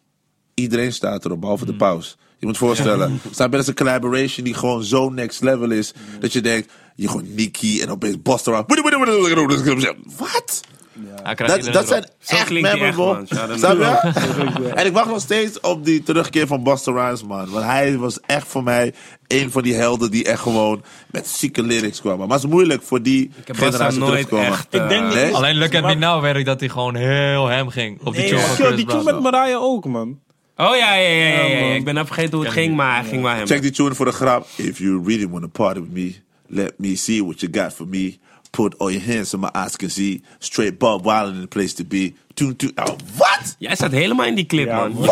Iedereen 0.55 0.93
staat 0.93 1.25
erop, 1.25 1.41
behalve 1.41 1.65
de 1.67 1.75
paus. 1.77 2.17
Je 2.39 2.47
moet 2.47 2.59
voorstellen, 2.59 3.21
snap 3.31 3.53
dat 3.53 3.61
is 3.61 3.67
een 3.67 3.75
collaboration 3.75 4.45
die 4.45 4.55
gewoon 4.55 4.85
zo 4.85 5.11
next 5.11 5.43
level 5.43 5.71
is. 5.71 5.93
Dat 6.21 6.33
je 6.33 6.41
denkt, 6.41 6.73
je 6.95 7.09
gewoon 7.09 7.35
Nicky 7.35 7.81
en 7.83 7.91
opeens 7.91 8.17
Rhymes. 8.23 10.17
Wat? 10.17 10.61
Hij 11.23 11.35
krijgt 11.35 11.39
Dat, 11.55 11.57
iedereen 11.57 11.73
dat 11.73 11.89
zijn 11.89 12.03
erop. 12.03 12.15
Zo 12.21 12.35
echt 12.37 12.47
klinkt 12.47 12.69
hij 12.71 12.81
echt, 12.81 12.97
memorable. 12.97 13.37
man. 13.49 13.59
Snap 13.59 13.79
je? 13.79 14.69
En 14.75 14.87
ik 14.87 14.93
wacht 14.93 15.09
nog 15.09 15.21
steeds 15.21 15.61
op 15.61 15.85
die 15.85 16.03
terugkeer 16.03 16.47
van 16.47 16.63
Busta 16.63 16.93
Rhymes, 16.93 17.23
man. 17.25 17.51
Want 17.51 17.65
hij 17.65 17.97
was 17.99 18.21
echt 18.21 18.47
voor 18.49 18.63
mij 18.63 18.95
een 19.27 19.51
van 19.51 19.63
die 19.63 19.75
helden 19.75 20.11
die 20.11 20.25
echt 20.25 20.41
gewoon 20.41 20.83
met 21.11 21.27
zieke 21.27 21.63
lyrics 21.63 22.01
kwamen. 22.01 22.19
Maar 22.29 22.37
het 22.37 22.45
is 22.47 22.51
moeilijk 22.53 22.83
voor 22.83 23.03
die 23.03 23.23
Ik 23.25 23.31
heb 23.47 23.57
Busta 23.57 23.65
generatie 23.71 23.99
terug 23.99 24.11
nooit 24.15 24.23
te 24.29 24.29
komen. 24.35 24.47
echt... 24.47 24.65
Ik 24.75 24.89
denk 24.89 24.91
eh, 24.93 25.05
niet- 25.05 25.15
Nee? 25.15 25.35
Alleen 25.35 25.57
Look 25.59 25.67
at 25.75 25.81
Me 25.81 25.81
Maar- 25.81 25.97
Now 25.97 26.23
werkt 26.23 26.47
dat 26.47 26.61
hij 26.61 26.69
gewoon 26.69 26.95
heel 26.95 27.47
hem 27.47 27.69
ging. 27.69 27.99
Op 28.05 28.13
die 28.13 28.21
Nee, 28.21 28.29
tune 28.29 28.41
maar 28.41 28.49
van 28.49 28.57
kill, 28.57 28.67
Chris 28.67 28.77
die 28.79 28.87
tune 28.87 29.03
Brown. 29.03 29.23
met 29.23 29.33
Mariah 29.33 29.63
ook, 29.63 29.85
man. 29.85 30.19
Oh 30.57 30.77
ja, 30.77 30.95
ja, 30.95 31.09
ja, 31.09 31.25
ja, 31.27 31.45
ja. 31.45 31.75
Ik 31.75 31.85
ben 31.85 31.95
even 31.95 32.07
vergeten 32.07 32.35
hoe 32.37 32.45
het 32.45 32.53
ging, 32.55 32.77
maar 32.77 33.01
hij 33.01 33.09
ging 33.09 33.23
wel 33.23 33.33
hem. 33.33 33.47
Check 33.47 33.63
die 33.63 33.71
tune 33.71 33.95
voor 33.95 34.05
de 34.07 34.13
grap. 34.13 34.47
If 34.57 34.79
you 34.79 35.03
really 35.07 35.29
want 35.29 35.43
to 35.43 35.49
party 35.49 35.81
with 35.81 35.91
me, 35.93 36.15
let 36.47 36.73
me 36.77 36.97
see 36.97 37.25
what 37.25 37.41
you 37.41 37.53
got 37.63 37.73
for 37.75 37.89
me. 37.89 38.19
Put 38.51 38.79
all 38.79 38.91
your 38.93 39.05
hands 39.05 39.29
so 39.29 39.39
my 39.39 39.49
eyes 39.53 39.77
can 39.77 39.91
see. 39.91 40.23
Straight 40.39 40.79
Bob 40.79 41.05
Wilder 41.05 41.35
in 41.35 41.41
the 41.41 41.47
place 41.47 41.75
to 41.75 41.85
be. 41.85 42.15
Tune, 42.35 42.57
tune. 42.57 42.73
Oh, 42.75 42.85
wat? 43.17 43.55
Jij 43.59 43.75
staat 43.75 43.93
helemaal 43.93 44.27
in 44.27 44.35
die 44.35 44.47
clip, 44.47 44.67
Ja, 44.67 44.77
man. 44.77 44.95
Wat? 44.95 45.09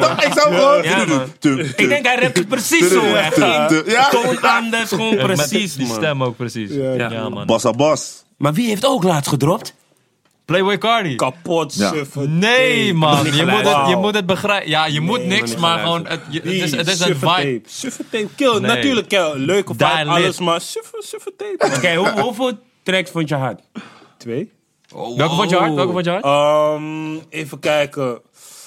Toch? 0.00 0.24
Ik 0.24 0.32
zou 0.34 0.54
gewoon... 0.54 0.82
Ja, 0.82 1.04
man. 1.06 1.32
Tune, 1.38 1.62
Ik 1.62 1.88
denk 1.88 2.06
hij 2.06 2.18
rapt 2.20 2.36
het 2.36 2.48
precies 2.48 2.88
zo. 2.88 3.00
Ging 3.00 3.84
Ja. 3.86 4.08
toon 4.08 4.40
anders, 4.42 4.88
gewoon 4.88 5.14
Met 5.16 5.26
precies, 5.26 5.74
die 5.76 5.86
stem 5.86 6.22
ook 6.22 6.36
precies. 6.36 6.70
Ja, 6.70 6.92
Ja, 6.92 7.10
ja. 7.10 7.28
man. 7.28 7.46
Bossa 7.46 7.70
Boss. 7.70 8.24
Maar 8.36 8.52
wie 8.54 8.68
heeft 8.68 8.86
ook 8.86 9.02
laatst 9.02 9.28
gedropt? 9.28 9.74
Playboy 10.48 10.78
Cardi. 10.78 11.14
Kapot, 11.16 11.74
Ja. 11.74 11.88
suffe. 11.92 12.20
Nee, 12.28 12.94
man. 12.94 13.24
Je 13.24 13.44
moet, 13.46 13.62
het, 13.68 13.88
je 13.88 13.96
moet 13.96 14.14
het 14.14 14.26
begrijpen. 14.26 14.68
Ja, 14.70 14.86
je 14.86 15.00
moet 15.00 15.24
niks, 15.26 15.56
maar 15.56 15.78
gewoon... 15.78 16.06
Het, 16.06 16.20
je- 16.30 16.40
het, 16.40 16.50
is, 16.50 16.70
het 16.70 16.88
is 16.88 17.00
een 17.00 17.16
vibe. 17.16 17.60
Suffe 17.66 18.04
tape. 18.10 18.28
Kill, 18.36 18.52
Nee. 18.52 18.60
natuurlijk, 18.60 19.08
kill. 19.08 19.32
Leuke 19.34 19.72
vibe, 19.72 19.84
Daar 19.84 20.06
alles, 20.06 20.22
lit. 20.38 20.40
maar 20.40 20.60
suffe, 20.60 20.96
suffe 21.06 21.32
tape. 21.36 21.76
Oké, 21.76 21.94
hoe- 21.94 22.20
hoeveel 22.20 22.52
tracks 22.82 23.10
vond 23.10 23.28
je 23.28 23.34
hard? 23.34 23.60
Twee. 24.18 24.52
Welke 25.16 25.34
vond 25.34 25.50
je 25.50 25.56
hard? 25.56 25.74
Welke 25.74 25.92
vond 25.92 26.04
je 26.04 26.10
hard? 26.10 26.24
Ehm, 26.24 27.16
even 27.30 27.58
kijken. 27.58 28.20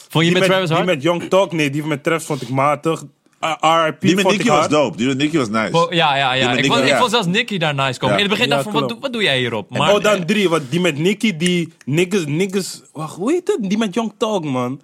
Vond 0.10 0.26
je 0.26 0.32
Die 0.32 0.40
met 0.40 0.50
Travis 0.50 0.68
die 0.68 0.76
hard? 0.76 0.88
met 0.90 1.02
Young 1.04 1.24
Talk, 1.30 1.52
nee, 1.52 1.70
die 1.70 1.84
met 1.86 2.04
Travis 2.04 2.26
vond 2.26 2.42
ik 2.42 2.50
matig. 2.50 3.04
Uh, 3.44 3.84
RIP 3.86 4.02
Die 4.02 4.16
met 4.16 4.28
Nicky 4.28 4.48
was 4.48 4.68
dope. 4.68 4.98
Die 4.98 5.08
met 5.08 5.18
Nicky 5.18 5.38
was 5.38 5.50
nice. 5.50 5.88
Ja, 5.90 6.16
ja, 6.16 6.34
ja. 6.34 6.50
Ik 6.50 6.56
Nicky, 6.56 6.68
vond, 6.68 6.90
ik 6.90 6.96
vond 6.96 7.12
zelfs 7.12 7.28
Nicky 7.28 7.58
daar 7.58 7.76
nice 7.76 8.00
komen. 8.00 8.18
Ja. 8.18 8.24
In 8.24 8.30
het 8.30 8.38
begin 8.38 8.50
Ja, 8.50 8.56
dacht 8.56 8.68
ik 8.68 8.72
van, 8.72 8.82
wat, 8.82 8.98
wat 9.00 9.14
doe 9.14 9.24
jij 9.24 9.40
hierop? 9.40 9.72
En 9.72 9.78
Maar, 9.78 9.94
oh, 9.94 10.04
dan 10.04 10.26
drie, 10.26 10.50
want 10.50 10.72
die 10.72 10.80
met 10.80 10.98
Nicky, 10.98 11.38
die 11.38 11.74
niggas, 11.86 12.26
niggas, 12.26 12.82
wacht, 12.94 13.16
hoe 13.16 13.32
heet 13.32 13.48
het? 13.48 13.70
Die 13.70 13.78
met 13.78 13.94
Young 13.94 14.14
Talk, 14.18 14.44
man. 14.44 14.82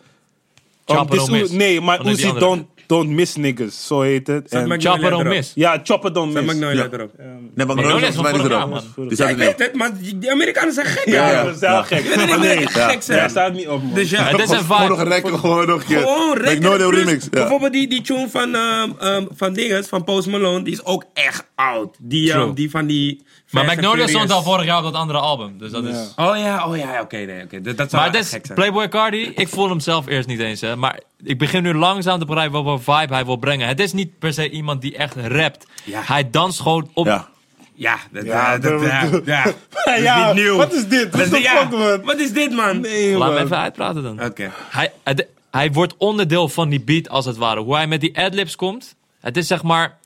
Chopper 0.85 1.33
Um. 1.33 1.57
Nee, 1.57 1.81
maar 1.81 2.05
Uzi 2.05 2.33
don't, 2.33 2.65
don't 2.87 3.09
Miss 3.09 3.35
Niggas, 3.35 3.87
zo 3.87 4.01
heet 4.01 4.27
het. 4.27 4.47
En- 4.51 4.67
Mac- 4.67 4.81
Chopper 4.81 5.09
don't 5.09 5.23
miss. 5.27 5.51
ja, 5.55 5.79
Chopper 5.83 6.13
don't 6.13 6.33
Zet 6.33 6.41
Miss. 6.45 6.53
Magnolia 6.53 6.83
Ja. 6.83 6.89
erop. 6.91 7.11
Nee, 7.17 7.27
maar 7.27 7.65
Magnolia 7.65 7.75
Magnolia 7.75 8.07
is 8.07 8.15
mij 8.15 8.31
niet 8.31 8.41
vorig 8.41 8.57
erop. 8.57 8.59
jaar, 8.59 8.67
man. 8.67 8.83
Die 8.95 9.09
Ja, 9.09 9.15
staat 9.15 9.29
ik 9.29 9.39
er 9.39 9.45
niet 9.47 9.57
weet 9.57 9.67
het, 9.67 9.75
maar 9.75 9.97
die, 9.97 10.17
die 10.17 10.31
Amerikanen 10.31 10.73
zijn 10.73 10.85
gek, 10.85 11.05
Ja, 11.05 11.31
ja. 11.31 11.43
Dat 11.43 11.53
is 11.53 11.59
wel 11.59 11.83
gek. 11.83 12.03
niet 12.17 12.27
Maar 12.29 12.39
nee, 12.39 12.49
echt 12.49 12.73
ja, 12.73 12.89
gek 12.89 13.01
zijn. 13.01 13.19
ja, 13.19 13.27
staat 13.27 13.53
niet 13.53 13.67
op, 13.67 13.83
man. 13.83 13.93
Dus 13.93 14.09
ja, 14.09 14.23
Het 14.23 14.39
is 14.39 14.49
een 14.49 14.57
Gewoon 14.57 14.87
nog 14.87 14.97
vibe. 14.97 15.09
rekken, 15.09 15.39
gewoon 15.39 15.67
nog 15.67 15.79
een 15.81 15.87
keer. 15.87 15.97
Gewoon 15.99 16.37
rekken. 16.37 16.61
Magnolia 16.61 16.87
Plus, 16.89 17.03
remix. 17.03 17.23
Ja. 17.23 17.29
Bijvoorbeeld 17.29 17.71
die, 17.73 17.87
die 17.87 18.01
tune 18.01 18.27
van, 18.29 18.55
ehm 18.55 18.89
ehm 18.99 19.25
van 19.35 19.53
dinges, 19.53 19.87
van 19.87 20.03
Post 20.03 20.27
Malone, 20.27 20.63
die 20.63 20.73
is 20.73 20.85
ook 20.85 21.03
echt 21.13 21.45
oud. 21.55 21.95
Die, 21.99 22.31
ehm, 22.31 22.39
True. 22.41 22.53
die 22.53 22.69
van 22.69 22.85
die... 22.85 23.23
Maar 23.51 23.65
Magnolia 23.65 24.07
stond 24.07 24.31
al 24.31 24.43
vorig 24.43 24.65
jaar 24.65 24.77
op 24.77 24.83
dat 24.83 24.93
andere 24.93 25.19
album. 25.19 25.57
Dus 25.57 25.71
dat 25.71 25.83
Ja. 25.83 25.89
is... 25.89 26.13
Oh 26.15 26.37
ja, 26.37 26.67
oh 26.67 26.77
ja, 26.77 27.01
oké, 27.01 27.17
nee, 27.17 27.43
oké. 27.43 27.61
Dat, 27.61 27.77
dat 27.77 27.89
zou 27.89 28.01
Maar 28.11 28.15
is 28.19 28.29
zijn. 28.29 28.41
Playboy 28.53 28.87
Cardi. 28.87 29.31
Ik 29.35 29.47
voel 29.47 29.69
hem 29.69 29.79
zelf 29.79 30.07
eerst 30.07 30.27
niet 30.27 30.39
eens, 30.39 30.61
hè. 30.61 30.75
Maar 30.75 30.99
ik 31.23 31.37
begin 31.37 31.63
nu 31.63 31.73
langzaam 31.73 32.19
te 32.19 32.25
begrijpen 32.25 32.63
wat 32.63 32.81
voor 32.81 32.95
vibe 32.99 33.13
hij 33.13 33.25
wil 33.25 33.35
brengen. 33.37 33.67
Het 33.67 33.79
is 33.79 33.93
niet 33.93 34.19
per 34.19 34.33
se 34.33 34.49
iemand 34.49 34.81
die 34.81 34.97
echt 34.97 35.15
rapt. 35.15 35.65
Ja. 35.83 36.01
Hij 36.05 36.29
danst 36.29 36.59
gewoon 36.61 36.89
op... 36.93 37.05
Ja. 37.05 37.27
Ja, 37.73 37.97
dat, 38.11 38.25
Ja, 38.25 38.51
ja, 38.51 38.57
dat, 38.57 38.71
dat- 38.81 38.81
ja, 38.89 39.03
ja. 39.25 39.43
Dat 39.83 39.97
is 39.97 40.25
niet 40.35 40.43
nieuw. 40.43 40.55
wat 40.55 40.73
is 40.73 40.87
dit? 40.87 41.15
Ja, 41.41 41.57
fuck, 41.57 41.69
man? 41.71 42.01
Wat 42.03 42.17
is 42.19 42.31
dit, 42.33 42.51
man? 42.53 42.79
Nee, 42.79 43.17
Laat 43.17 43.31
me 43.33 43.39
even 43.39 43.57
uitpraten 43.57 44.03
dan. 44.03 44.23
Oké. 44.23 44.51
Hij, 44.69 44.91
hij, 45.03 45.27
hij 45.51 45.71
wordt 45.71 45.93
onderdeel 45.97 46.49
van 46.49 46.69
die 46.69 46.81
beat 46.81 47.09
als 47.09 47.25
het 47.25 47.37
ware. 47.37 47.59
Hoe 47.61 47.75
hij 47.75 47.87
met 47.87 48.01
die 48.01 48.17
adlibs 48.19 48.55
komt. 48.55 48.95
Het 49.19 49.37
is 49.37 49.47
zeg 49.47 49.63
maar... 49.63 49.97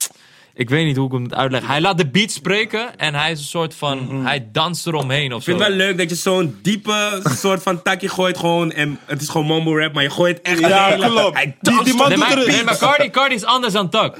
Ik 0.54 0.70
weet 0.70 0.84
niet 0.86 0.96
hoe 0.96 1.06
ik 1.06 1.12
hem 1.12 1.20
moet 1.20 1.34
uitleggen. 1.34 1.70
Hij 1.70 1.80
laat 1.80 1.98
de 1.98 2.06
beat 2.06 2.30
spreken 2.30 2.98
en 2.98 3.14
hij 3.14 3.30
is 3.30 3.38
een 3.38 3.44
soort 3.44 3.74
van... 3.74 4.24
Hij 4.26 4.48
danst 4.52 4.86
eromheen 4.86 5.32
of 5.32 5.38
Ik 5.38 5.44
zo. 5.44 5.50
vind 5.50 5.58
het 5.58 5.68
wel 5.68 5.76
leuk 5.86 5.98
dat 5.98 6.08
je 6.10 6.14
zo'n 6.16 6.58
diepe 6.62 7.20
soort 7.24 7.62
van 7.62 7.82
takje 7.82 8.08
gooit 8.08 8.38
gewoon 8.38 8.72
en 8.72 8.98
het 9.06 9.22
is 9.22 9.28
gewoon 9.28 9.46
mumble 9.46 9.80
rap, 9.80 9.92
maar 9.92 10.02
je 10.02 10.10
gooit 10.10 10.40
echt 10.40 10.58
Ja, 10.58 10.96
klopt. 10.96 11.36
Hij 11.36 11.44
Die- 11.44 11.54
danst 11.60 11.84
die 11.84 11.94
man 11.94 12.02
op 12.02 12.08
Nee, 12.08 12.18
doet 12.18 12.28
maar, 12.28 12.38
er- 12.38 12.46
nee, 12.52 12.64
maar 12.64 12.78
Cardi, 12.78 13.10
Cardi 13.10 13.34
is 13.34 13.44
anders 13.44 13.72
dan 13.72 13.88
Tuck. 13.90 14.18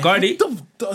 Cardi. 0.00 0.36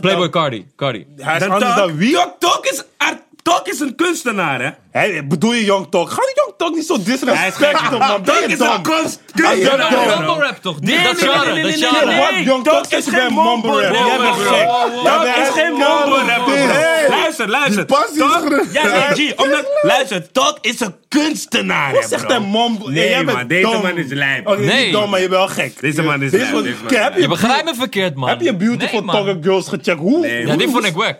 Playboy 0.01 0.29
Cardi. 0.29 0.65
Cardi. 0.75 1.05
Hij 1.17 1.33
is 1.35 1.39
Dan 1.39 1.51
anders 1.51 1.73
Tok- 1.75 1.87
dan 1.87 1.97
wie? 1.97 2.13
Tok, 2.13 2.35
Tok 2.39 2.65
is, 2.65 2.83
art- 2.97 3.21
Tok 3.47 3.67
is 3.67 3.79
een 3.79 3.95
kunstenaar, 3.95 4.61
hè? 4.61 4.69
Hé, 4.99 5.23
bedoel 5.23 5.53
je 5.53 5.63
Young 5.65 5.87
Talk? 5.89 6.09
Ga 6.09 6.15
die 6.21 6.35
Young 6.35 6.53
Talk 6.57 6.75
niet 6.75 6.85
zo 6.85 6.93
Hij 6.93 7.03
is 7.03 7.19
disrespecten, 7.19 7.97
man. 7.99 8.23
Tok 8.23 8.35
is 8.35 8.59
een 8.59 8.81
kunst- 8.81 9.21
ja, 9.33 9.51
Ja, 9.51 9.75
ja. 9.77 10.19
mumble 10.19 10.45
rap 10.45 10.57
toch? 10.61 10.79
Nee, 10.79 11.03
dat 11.03 11.19
nee, 11.21 11.29
genre, 11.29 11.53
nee, 11.53 11.63
nee, 11.63 11.79
dat 11.79 12.05
nee, 12.05 12.15
genre. 12.15 12.43
Young 12.43 12.63
Tok 12.63 12.85
is 12.85 12.97
is 12.97 13.03
geen 13.13 13.35
bij 13.35 13.43
mumble 13.43 13.81
rap. 13.81 13.93
Jij 13.93 14.17
bent 14.17 14.35
gek. 14.35 14.67
Tok 15.03 15.25
hij 15.27 15.41
is 15.41 15.49
geen 15.49 15.71
mumble 15.71 16.23
rap. 16.27 16.45
Hey. 16.45 17.09
Luister, 17.09 17.49
luister. 17.49 17.79
is 17.89 18.17
Tok- 18.17 18.65
Ja, 18.71 18.83
nee, 19.13 19.27
G, 19.31 19.39
omdat, 19.41 19.65
luister, 19.81 20.31
Tok 20.31 20.57
is 20.61 20.79
een 20.79 20.95
kunstenaar, 21.07 21.87
hè, 21.89 21.93
Wat 21.93 22.09
zegt 22.09 22.27
hij 22.27 22.39
mumble? 22.39 22.91
Nee, 22.91 22.99
Hey, 22.99 23.09
jij 23.09 23.23
man, 23.23 23.35
bent 23.35 23.49
deze 23.49 23.67
man 23.81 23.97
is 23.97 24.11
lijp. 24.11 24.47
Oké, 24.47 24.59
Nee. 24.59 24.83
niet 24.83 24.93
dom, 24.93 25.09
maar 25.09 25.21
je 25.21 25.27
bent 25.29 25.39
wel 25.39 25.47
gek. 25.47 25.79
Deze 25.81 26.01
man 26.03 26.21
is 26.21 26.31
lijp, 26.31 26.53
is 26.53 26.75
Je 26.89 27.11
je- 27.21 27.27
begrijpt 27.27 27.65
me 27.65 27.75
verkeerd, 27.75 28.15
man. 28.15 28.29
Heb 28.29 28.41
je 28.41 28.55
Beautiful. 28.55 29.05
Talker 29.05 29.37
Girls 29.41 29.67
gecheckt? 29.67 29.99
Hoe? 29.99 30.19
Nee, 30.19 30.45
Ja, 30.47 30.55
die 30.55 30.69
vond 30.69 30.85
ik 30.85 30.95
wack. 30.95 31.17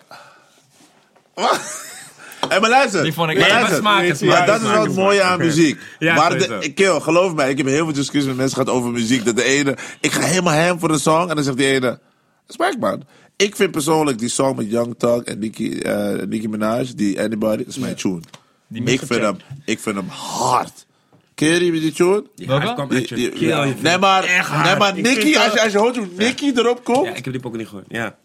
Hé, 2.50 2.60
maar 2.60 2.70
luister. 2.70 3.04
Die 3.04 3.14
vond 3.14 3.30
ik- 3.30 3.40
Maar 3.40 3.50
luister. 3.50 3.82
maar 3.84 3.94
smaak 3.94 4.04
smaak, 4.18 4.48
dat 4.48 4.56
is 4.56 4.62
smaak 4.62 4.74
wel 4.74 4.84
het 4.84 4.94
smaak. 4.94 5.06
mooie 5.06 5.22
aan 5.22 5.38
muziek. 5.40 5.80
Ja, 6.00 6.16
maar 6.16 6.38
de, 6.38 6.72
kill, 6.74 7.00
geloof 7.00 7.34
mij, 7.34 7.50
ik 7.50 7.58
heb 7.58 7.66
heel 7.68 7.84
veel 7.86 7.94
discussies 7.94 8.28
met 8.28 8.38
mensen 8.38 8.58
gehad 8.58 8.74
over 8.74 8.92
muziek. 8.92 9.26
Dat 9.26 9.36
de 9.36 9.44
ene, 9.44 9.78
ik 10.02 10.12
ga 10.12 10.22
helemaal 10.22 10.54
hem 10.54 10.80
voor 10.80 10.90
de 10.90 11.00
song. 11.00 11.30
En 11.30 11.36
dan 11.36 11.44
zegt 11.44 11.58
die 11.58 11.68
ene, 11.68 12.00
respect 12.48 12.80
man. 12.80 13.04
Ik 13.36 13.56
vind 13.56 13.72
persoonlijk 13.72 14.20
die 14.20 14.30
song 14.30 14.56
met 14.56 14.72
Young 14.72 14.96
Thug 14.98 15.22
en 15.24 15.40
Nicki, 15.40 15.80
eh, 15.80 16.14
Nicki 16.28 16.48
Minaj, 16.50 16.86
die 16.96 17.22
Anybody, 17.22 17.58
dat 17.58 17.68
is 17.68 17.78
mijn 17.78 17.96
tune. 17.96 18.20
ik, 18.70 19.00
vind 19.00 19.22
hem, 19.22 19.38
ik 19.66 19.80
vind 19.80 19.96
hem 19.96 20.08
hard. 20.08 20.86
Ken 21.36 21.48
je 21.48 21.60
die, 21.60 21.72
die 21.72 21.92
tune? 21.92 22.24
Ja, 22.36 22.60
Die- 22.90 23.08
die- 23.16 23.32
vindt 23.64 23.82
nee, 23.82 23.98
maar, 23.98 24.22
nee, 24.64 24.76
maar 24.78 24.94
vind 24.94 25.36
als 25.38 25.54
je, 25.54 25.62
als 25.62 25.72
je 25.72 25.78
hoort 25.78 25.96
hoe 25.98 26.08
Nicki 26.18 26.52
erop 26.56 26.84
komt. 26.84 27.06
Ja, 27.06 27.14
ik 27.14 27.26
heb 27.26 27.34
die 27.34 27.44
ook 27.44 27.58
niet 27.58 27.68
gehoord. 27.68 27.86
Ja. 27.90 28.16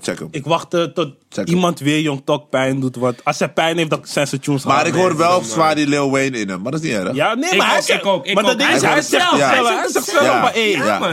Check 0.00 0.18
hem. 0.18 0.28
Ik 0.30 0.44
wachtte 0.44 0.92
tot 0.94 1.14
Check 1.28 1.48
iemand 1.48 1.78
weer 1.80 2.00
Young 2.00 2.22
Talk 2.24 2.50
pijn 2.50 2.80
doet. 2.80 2.96
Want 2.96 3.24
als 3.24 3.38
hij 3.38 3.48
pijn 3.48 3.76
heeft, 3.76 3.90
dan 3.90 4.00
zijn 4.04 4.26
zijn 4.26 4.40
tunes 4.40 4.64
Maar 4.64 4.86
ik 4.86 4.94
hoor 4.94 5.16
wel 5.16 5.42
zwaar 5.42 5.74
die 5.74 5.86
Lil 5.86 6.10
Wayne 6.10 6.38
in 6.38 6.48
hem. 6.48 6.62
Maar 6.62 6.72
dat 6.72 6.82
is 6.82 6.88
niet 6.90 6.98
erg. 6.98 7.14
Ja, 7.14 7.34
nee, 7.34 7.50
Ik 7.50 7.58
maar 7.58 7.66
hij 7.68 7.76
ook, 7.76 7.82
zegt... 7.82 8.02
ook, 8.02 8.26
ik 8.26 8.34
maar 8.34 8.44
dat 8.44 8.58
ding 8.58 8.70
is, 8.70 8.82
Hij 8.82 9.02
zegt 9.02 9.22
zelf, 9.22 9.38
hij 9.40 9.88
zegt 9.88 10.04
zelf. 10.08 10.54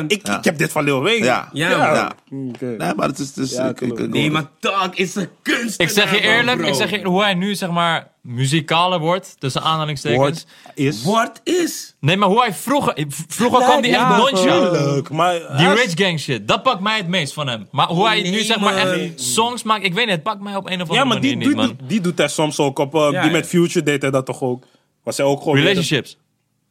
ik, 0.08 0.28
ja. 0.28 0.38
ik 0.38 0.44
heb 0.44 0.58
dit 0.58 0.72
van 0.72 0.84
Lil 0.84 1.02
Wayne. 1.02 1.26
Ja, 1.26 1.50
Ja. 1.54 2.12
Oké. 2.32 2.66
Nee, 2.66 2.94
maar 2.96 3.08
het 3.08 3.20
is... 3.20 3.28
Het 3.28 3.38
is 3.38 3.52
Ja, 3.52 3.64
ik, 3.70 3.82
ik, 3.82 3.88
klopt. 3.88 4.00
ik- 4.02 4.10
Nee, 4.10 4.32
maar 4.32 4.46
Tok 4.60 4.96
is 4.96 5.16
een 5.16 5.30
kunstenaar. 5.42 5.88
Ik 5.90 5.90
zeg 5.90 6.12
je 6.12 6.22
eerlijk, 6.22 6.62
ik 6.62 6.74
zeg 6.74 6.90
je, 6.90 7.04
hoe 7.04 7.22
hij 7.24 7.34
nu 7.34 7.56
zeg 7.56 7.70
maar 7.70 8.08
muzikaler 8.22 9.00
wordt, 9.00 9.36
tussen 9.40 9.62
aanhalingstekens. 9.62 10.20
Wordt 10.20 10.46
is... 10.76 11.04
What 11.04 11.42
is? 11.44 11.96
Nee, 12.00 12.18
maar 12.18 12.30
hoe 12.30 12.40
hij 12.42 12.54
vroeger... 12.54 13.06
Vroeger 13.28 13.62
kwam 13.64 13.82
die 13.82 13.92
echt 13.92 14.00
Ja, 14.02 14.18
nonchalant. 14.18 14.74
tuurlijk, 14.78 15.10
maar 15.10 15.58
Die 15.58 15.68
is- 15.68 15.82
rich 15.84 15.92
gang 15.96 16.20
shit, 16.20 16.48
dat 16.48 16.64
pakt 16.64 16.80
mij 16.80 16.98
het 16.98 17.08
meest 17.08 17.34
van 17.34 17.48
hem. 17.48 17.68
Maar 17.72 17.88
hoe 17.88 18.08
hij 18.08 18.30
nu 18.30 18.40
zeg 18.44 18.60
maar 18.60 18.76
echt 18.76 19.22
songs 19.22 19.64
maakt, 19.64 19.84
ik 19.84 19.94
weet 19.94 20.06
niet, 20.06 20.14
het 20.16 20.24
pakt 20.24 20.42
mij 20.42 20.56
op 20.56 20.66
een 20.66 20.74
of 20.74 20.80
andere 20.90 21.00
Ja, 21.00 21.04
maar 21.06 21.22
die, 21.22 21.30
manier 21.38 21.48
die, 21.48 21.58
niet, 21.58 21.68
man. 21.68 21.76
die, 21.78 21.88
die 21.88 22.02
doet 22.02 22.18
hij 22.18 22.28
soms 22.28 22.60
ook 22.60 22.80
op... 22.80 22.96
uh, 22.96 23.02
Ja, 23.02 23.10
die 23.10 23.20
ja. 23.20 23.36
met 23.38 23.48
Future 23.48 23.84
deed 23.86 24.02
hij 24.02 24.12
dat 24.12 24.26
toch 24.26 24.42
ook? 24.42 24.64
Was 25.04 25.18
hij 25.18 25.26
ook 25.26 25.40
gewoon... 25.42 25.58
Relationships. 25.58 26.18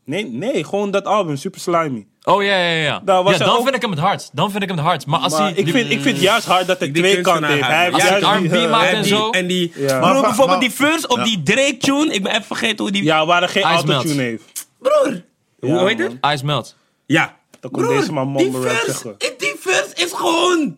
Nee, 0.05 0.25
nee, 0.27 0.65
gewoon 0.65 0.91
dat 0.91 1.05
album, 1.05 1.37
Super 1.37 1.61
Slimy. 1.61 2.07
Oh 2.29 2.43
ja, 2.43 2.57
ja, 2.59 2.83
ja. 2.83 3.01
Daar 3.05 3.23
was 3.23 3.33
ja 3.37 3.45
dan 3.45 3.57
ook- 3.57 3.63
vind 3.63 3.75
ik 3.75 3.81
hem 3.83 3.91
het 3.91 4.01
hardst. 4.01 4.31
Dan 4.33 4.51
vind 4.51 4.63
ik 4.63 4.69
hem 4.69 4.79
het 4.79 4.87
hardst. 4.87 5.07
Maar 5.07 5.21
als 5.21 5.33
Maar 5.33 5.41
hij... 5.43 5.51
ik, 5.51 5.65
die- 5.65 5.73
vind, 5.75 5.91
ik 5.91 6.01
vind 6.01 6.21
juist 6.21 6.47
hard 6.47 6.67
dat 6.67 6.79
hij 6.79 6.89
twee 6.89 7.21
kanten 7.21 7.45
heeft. 7.51 7.67
Hij 7.67 7.85
heeft 7.85 8.03
hij 8.03 8.21
juist 8.21 8.41
die, 8.43 8.49
R&B 8.49 8.65
eh, 8.65 8.71
maakt 8.71 8.93
En 8.93 9.05
zo. 9.05 9.31
en 9.31 9.47
die 9.47 9.73
Ja. 9.75 9.99
Bro, 9.99 10.13
bijvoorbeeld 10.21 10.47
maar- 10.49 10.61
die 10.61 10.71
verse 10.71 11.09
op 11.09 11.17
Ja. 11.17 11.25
die 11.25 11.43
Drake 11.43 11.77
tune. 11.77 12.13
Ik 12.15 12.23
ben 12.23 12.33
even 12.33 12.45
vergeten 12.45 12.79
hoe 12.79 12.91
die... 12.91 13.03
Ja, 13.05 13.27
waar 13.27 13.43
er 13.43 13.49
geen 13.49 13.63
Ice 13.63 13.73
autotune 13.73 14.15
Melt. 14.15 14.19
heeft. 14.19 14.67
Broer. 14.79 15.23
hoe 15.61 15.71
Ja, 15.71 15.85
heet 15.87 15.99
het? 15.99 16.17
Ice 16.35 16.45
Melt. 16.45 16.77
Ja. 17.07 17.37
Dan 17.61 17.71
kon 17.71 17.83
Broer, 17.83 17.97
deze 17.99 18.13
man 18.13 18.37
die 18.37 18.53
zeggen. 18.63 19.15
Die 19.19 19.55
verse 19.61 19.91
is 19.95 20.13
gewoon... 20.13 20.77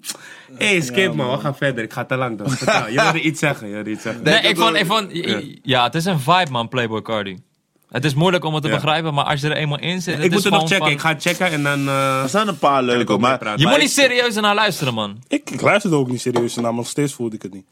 Hé, 0.58 0.66
hey, 0.66 0.80
skip 0.80 1.14
man, 1.14 1.30
we 1.30 1.38
gaan 1.38 1.56
verder. 1.56 1.84
Ik 1.84 1.92
ga 1.92 2.04
te 2.04 2.16
lang 2.16 2.38
dan. 2.38 2.46
Je 2.90 3.00
wilde 3.02 3.20
iets 3.28 3.38
zeggen, 3.40 3.66
je 3.68 3.74
wilde 3.74 3.90
iets 3.90 4.02
zeggen. 4.02 4.22
Nee, 4.22 4.40
ik 4.40 4.56
vond, 4.56 4.76
ik 4.76 4.86
vond, 4.86 5.10
ja. 5.62 5.84
het 5.84 5.94
is 5.94 6.04
een 6.04 6.20
vibe 6.20 6.50
man, 6.50 6.68
Playboy 6.68 7.02
Cardi. 7.02 7.38
Het 7.90 8.04
is 8.04 8.14
moeilijk 8.14 8.44
om 8.44 8.54
het 8.54 8.62
te 8.62 8.68
Ja. 8.68 8.74
begrijpen, 8.74 9.14
maar 9.14 9.24
als 9.24 9.40
je 9.40 9.48
er 9.48 9.56
eenmaal 9.56 9.78
in 9.78 10.02
zit, 10.02 10.14
Ik 10.16 10.22
het 10.22 10.30
moet 10.30 10.38
is 10.38 10.44
het 10.44 10.52
nog 10.52 10.62
gewoon 10.68 10.68
checken. 10.80 11.00
van- 11.00 11.10
Ik 11.12 11.22
ga 11.22 11.30
checken 11.32 11.52
en 11.52 11.62
dan... 11.62 11.88
eh, 11.88 12.22
Er 12.22 12.28
zijn 12.28 12.48
een 12.48 12.58
paar 12.58 12.82
leuke, 12.82 13.12
ook 13.12 13.20
maar... 13.20 13.38
praten. 13.38 13.58
Je 13.58 13.64
Maar 13.64 13.72
moet 13.78 13.82
ik- 13.82 13.88
niet 13.88 13.98
serieus 14.06 14.34
naar 14.34 14.54
luisteren, 14.54 14.94
man. 14.94 15.16
Ik, 15.28 15.50
ik 15.50 15.60
luisterde 15.60 15.96
ook 15.96 16.10
niet 16.10 16.20
serieus 16.20 16.54
naar, 16.54 16.64
maar 16.64 16.74
nog 16.74 16.86
steeds 16.88 17.12
voelde 17.14 17.36
ik 17.36 17.42
het 17.42 17.52
niet. 17.52 17.64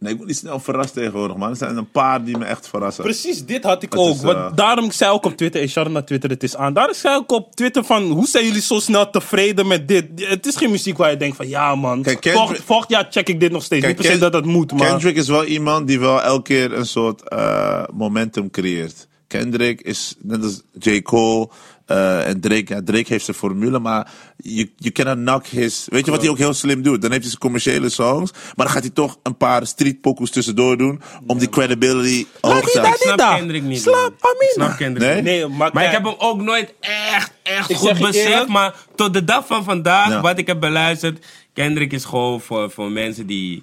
Nee, 0.00 0.12
ik 0.12 0.16
word 0.16 0.26
niet 0.28 0.36
snel 0.36 0.60
verrast 0.60 0.92
tegenwoordig, 0.94 1.36
man. 1.36 1.50
Er 1.50 1.56
zijn 1.56 1.76
een 1.76 1.90
paar 1.90 2.24
die 2.24 2.38
me 2.38 2.44
echt 2.44 2.68
verrassen. 2.68 3.04
Precies, 3.04 3.44
dit 3.44 3.64
had 3.64 3.82
ik 3.82 3.92
Het 3.92 4.00
ook. 4.00 4.14
is, 4.14 4.22
Want 4.22 4.36
eh, 4.36 4.46
daarom 4.54 4.90
zei 4.90 5.16
ik 5.16 5.24
op 5.24 5.36
Twitter, 5.36 5.72
out 5.74 5.90
naar 5.90 6.04
Twitter, 6.04 6.30
het 6.30 6.42
is 6.42 6.56
aan. 6.56 6.72
Daarom 6.72 6.94
zei 6.94 7.20
ik 7.20 7.32
op 7.32 7.54
Twitter 7.54 7.84
van, 7.84 8.02
hoe 8.02 8.26
zijn 8.26 8.44
jullie 8.44 8.60
zo 8.60 8.78
snel 8.78 9.10
tevreden 9.10 9.66
met 9.66 9.88
dit? 9.88 10.06
Het 10.14 10.46
is 10.46 10.56
geen 10.56 10.70
muziek 10.70 10.96
waar 10.96 11.10
je 11.10 11.16
denkt 11.16 11.36
van, 11.36 11.48
ja 11.48 11.74
man, 11.74 12.02
Kijk, 12.02 12.20
Kendrick- 12.20 12.34
volgend, 12.44 12.64
volgend 12.64 12.90
jaar 12.90 13.06
check 13.10 13.28
ik 13.28 13.40
dit 13.40 13.52
nog 13.52 13.62
steeds. 13.62 13.84
Kijk, 13.84 13.92
niet 13.96 14.06
per 14.06 14.12
se 14.14 14.20
Ken- 14.20 14.30
dat 14.30 14.42
dat 14.42 14.52
moet, 14.52 14.72
maar... 14.72 14.88
Kendrick 14.88 15.16
is 15.16 15.28
wel 15.28 15.44
iemand 15.44 15.86
die 15.86 16.00
wel 16.00 16.22
elke 16.22 16.42
keer 16.42 16.72
een 16.72 16.86
soort 16.86 17.28
eh, 17.28 17.82
momentum 17.92 18.50
creëert. 18.50 19.08
Kendrick 19.38 19.80
is 19.80 20.14
net 20.22 20.42
als 20.42 20.62
J. 20.78 21.02
Cole 21.02 21.48
eh, 21.86 22.28
en 22.28 22.40
Drake. 22.40 22.74
Ja, 22.74 22.80
Drake 22.84 23.04
heeft 23.12 23.24
zijn 23.24 23.36
formule, 23.36 23.78
maar 23.78 24.10
je 24.36 24.70
you 24.76 24.92
cannot 24.92 25.16
knock 25.16 25.46
his... 25.46 25.86
Weet 25.90 26.04
je 26.04 26.10
wat 26.10 26.20
hij 26.20 26.30
ook 26.30 26.38
heel 26.38 26.52
slim 26.54 26.82
doet? 26.82 27.00
Dan 27.00 27.10
heeft 27.10 27.22
hij 27.22 27.30
zijn 27.30 27.40
commerciële 27.40 27.88
songs, 27.88 28.32
maar 28.32 28.66
dan 28.66 28.70
gaat 28.70 28.82
hij 28.82 28.90
toch 28.90 29.18
een 29.22 29.36
paar 29.36 29.66
street 29.66 30.00
pokus 30.00 30.30
tussendoor 30.30 30.76
doen 30.76 31.00
om 31.26 31.38
die 31.38 31.48
credibility 31.48 32.26
hoog 32.40 32.70
te 32.70 32.78
houden. 32.78 33.06
Ik 33.06 33.12
snap. 33.14 33.36
Kendrick 33.36 33.62
niet. 33.62 33.80
Slap. 33.80 33.96
Amina. 33.96 34.40
Ik 34.40 34.50
snap 34.52 34.76
Kendrick 34.76 35.22
Nee? 35.22 35.46
maar, 35.46 35.70
Maar 35.72 35.84
ik 35.84 35.90
heb 35.90 36.04
hem 36.04 36.14
ook 36.18 36.40
nooit 36.42 36.74
echt, 36.80 37.32
echt 37.42 37.70
Ik 37.70 37.76
goed 37.76 37.98
beseft. 37.98 38.46
Maar 38.48 38.74
tot 38.94 39.12
de 39.12 39.24
dag 39.24 39.46
van 39.46 39.64
vandaag, 39.64 40.08
Ja. 40.08 40.20
wat 40.20 40.38
ik 40.38 40.46
heb 40.46 40.60
beluisterd. 40.60 41.26
Kendrick 41.52 41.92
is 41.92 42.04
gewoon 42.04 42.40
voor, 42.40 42.70
voor 42.70 42.90
mensen 42.90 43.26
die, 43.26 43.62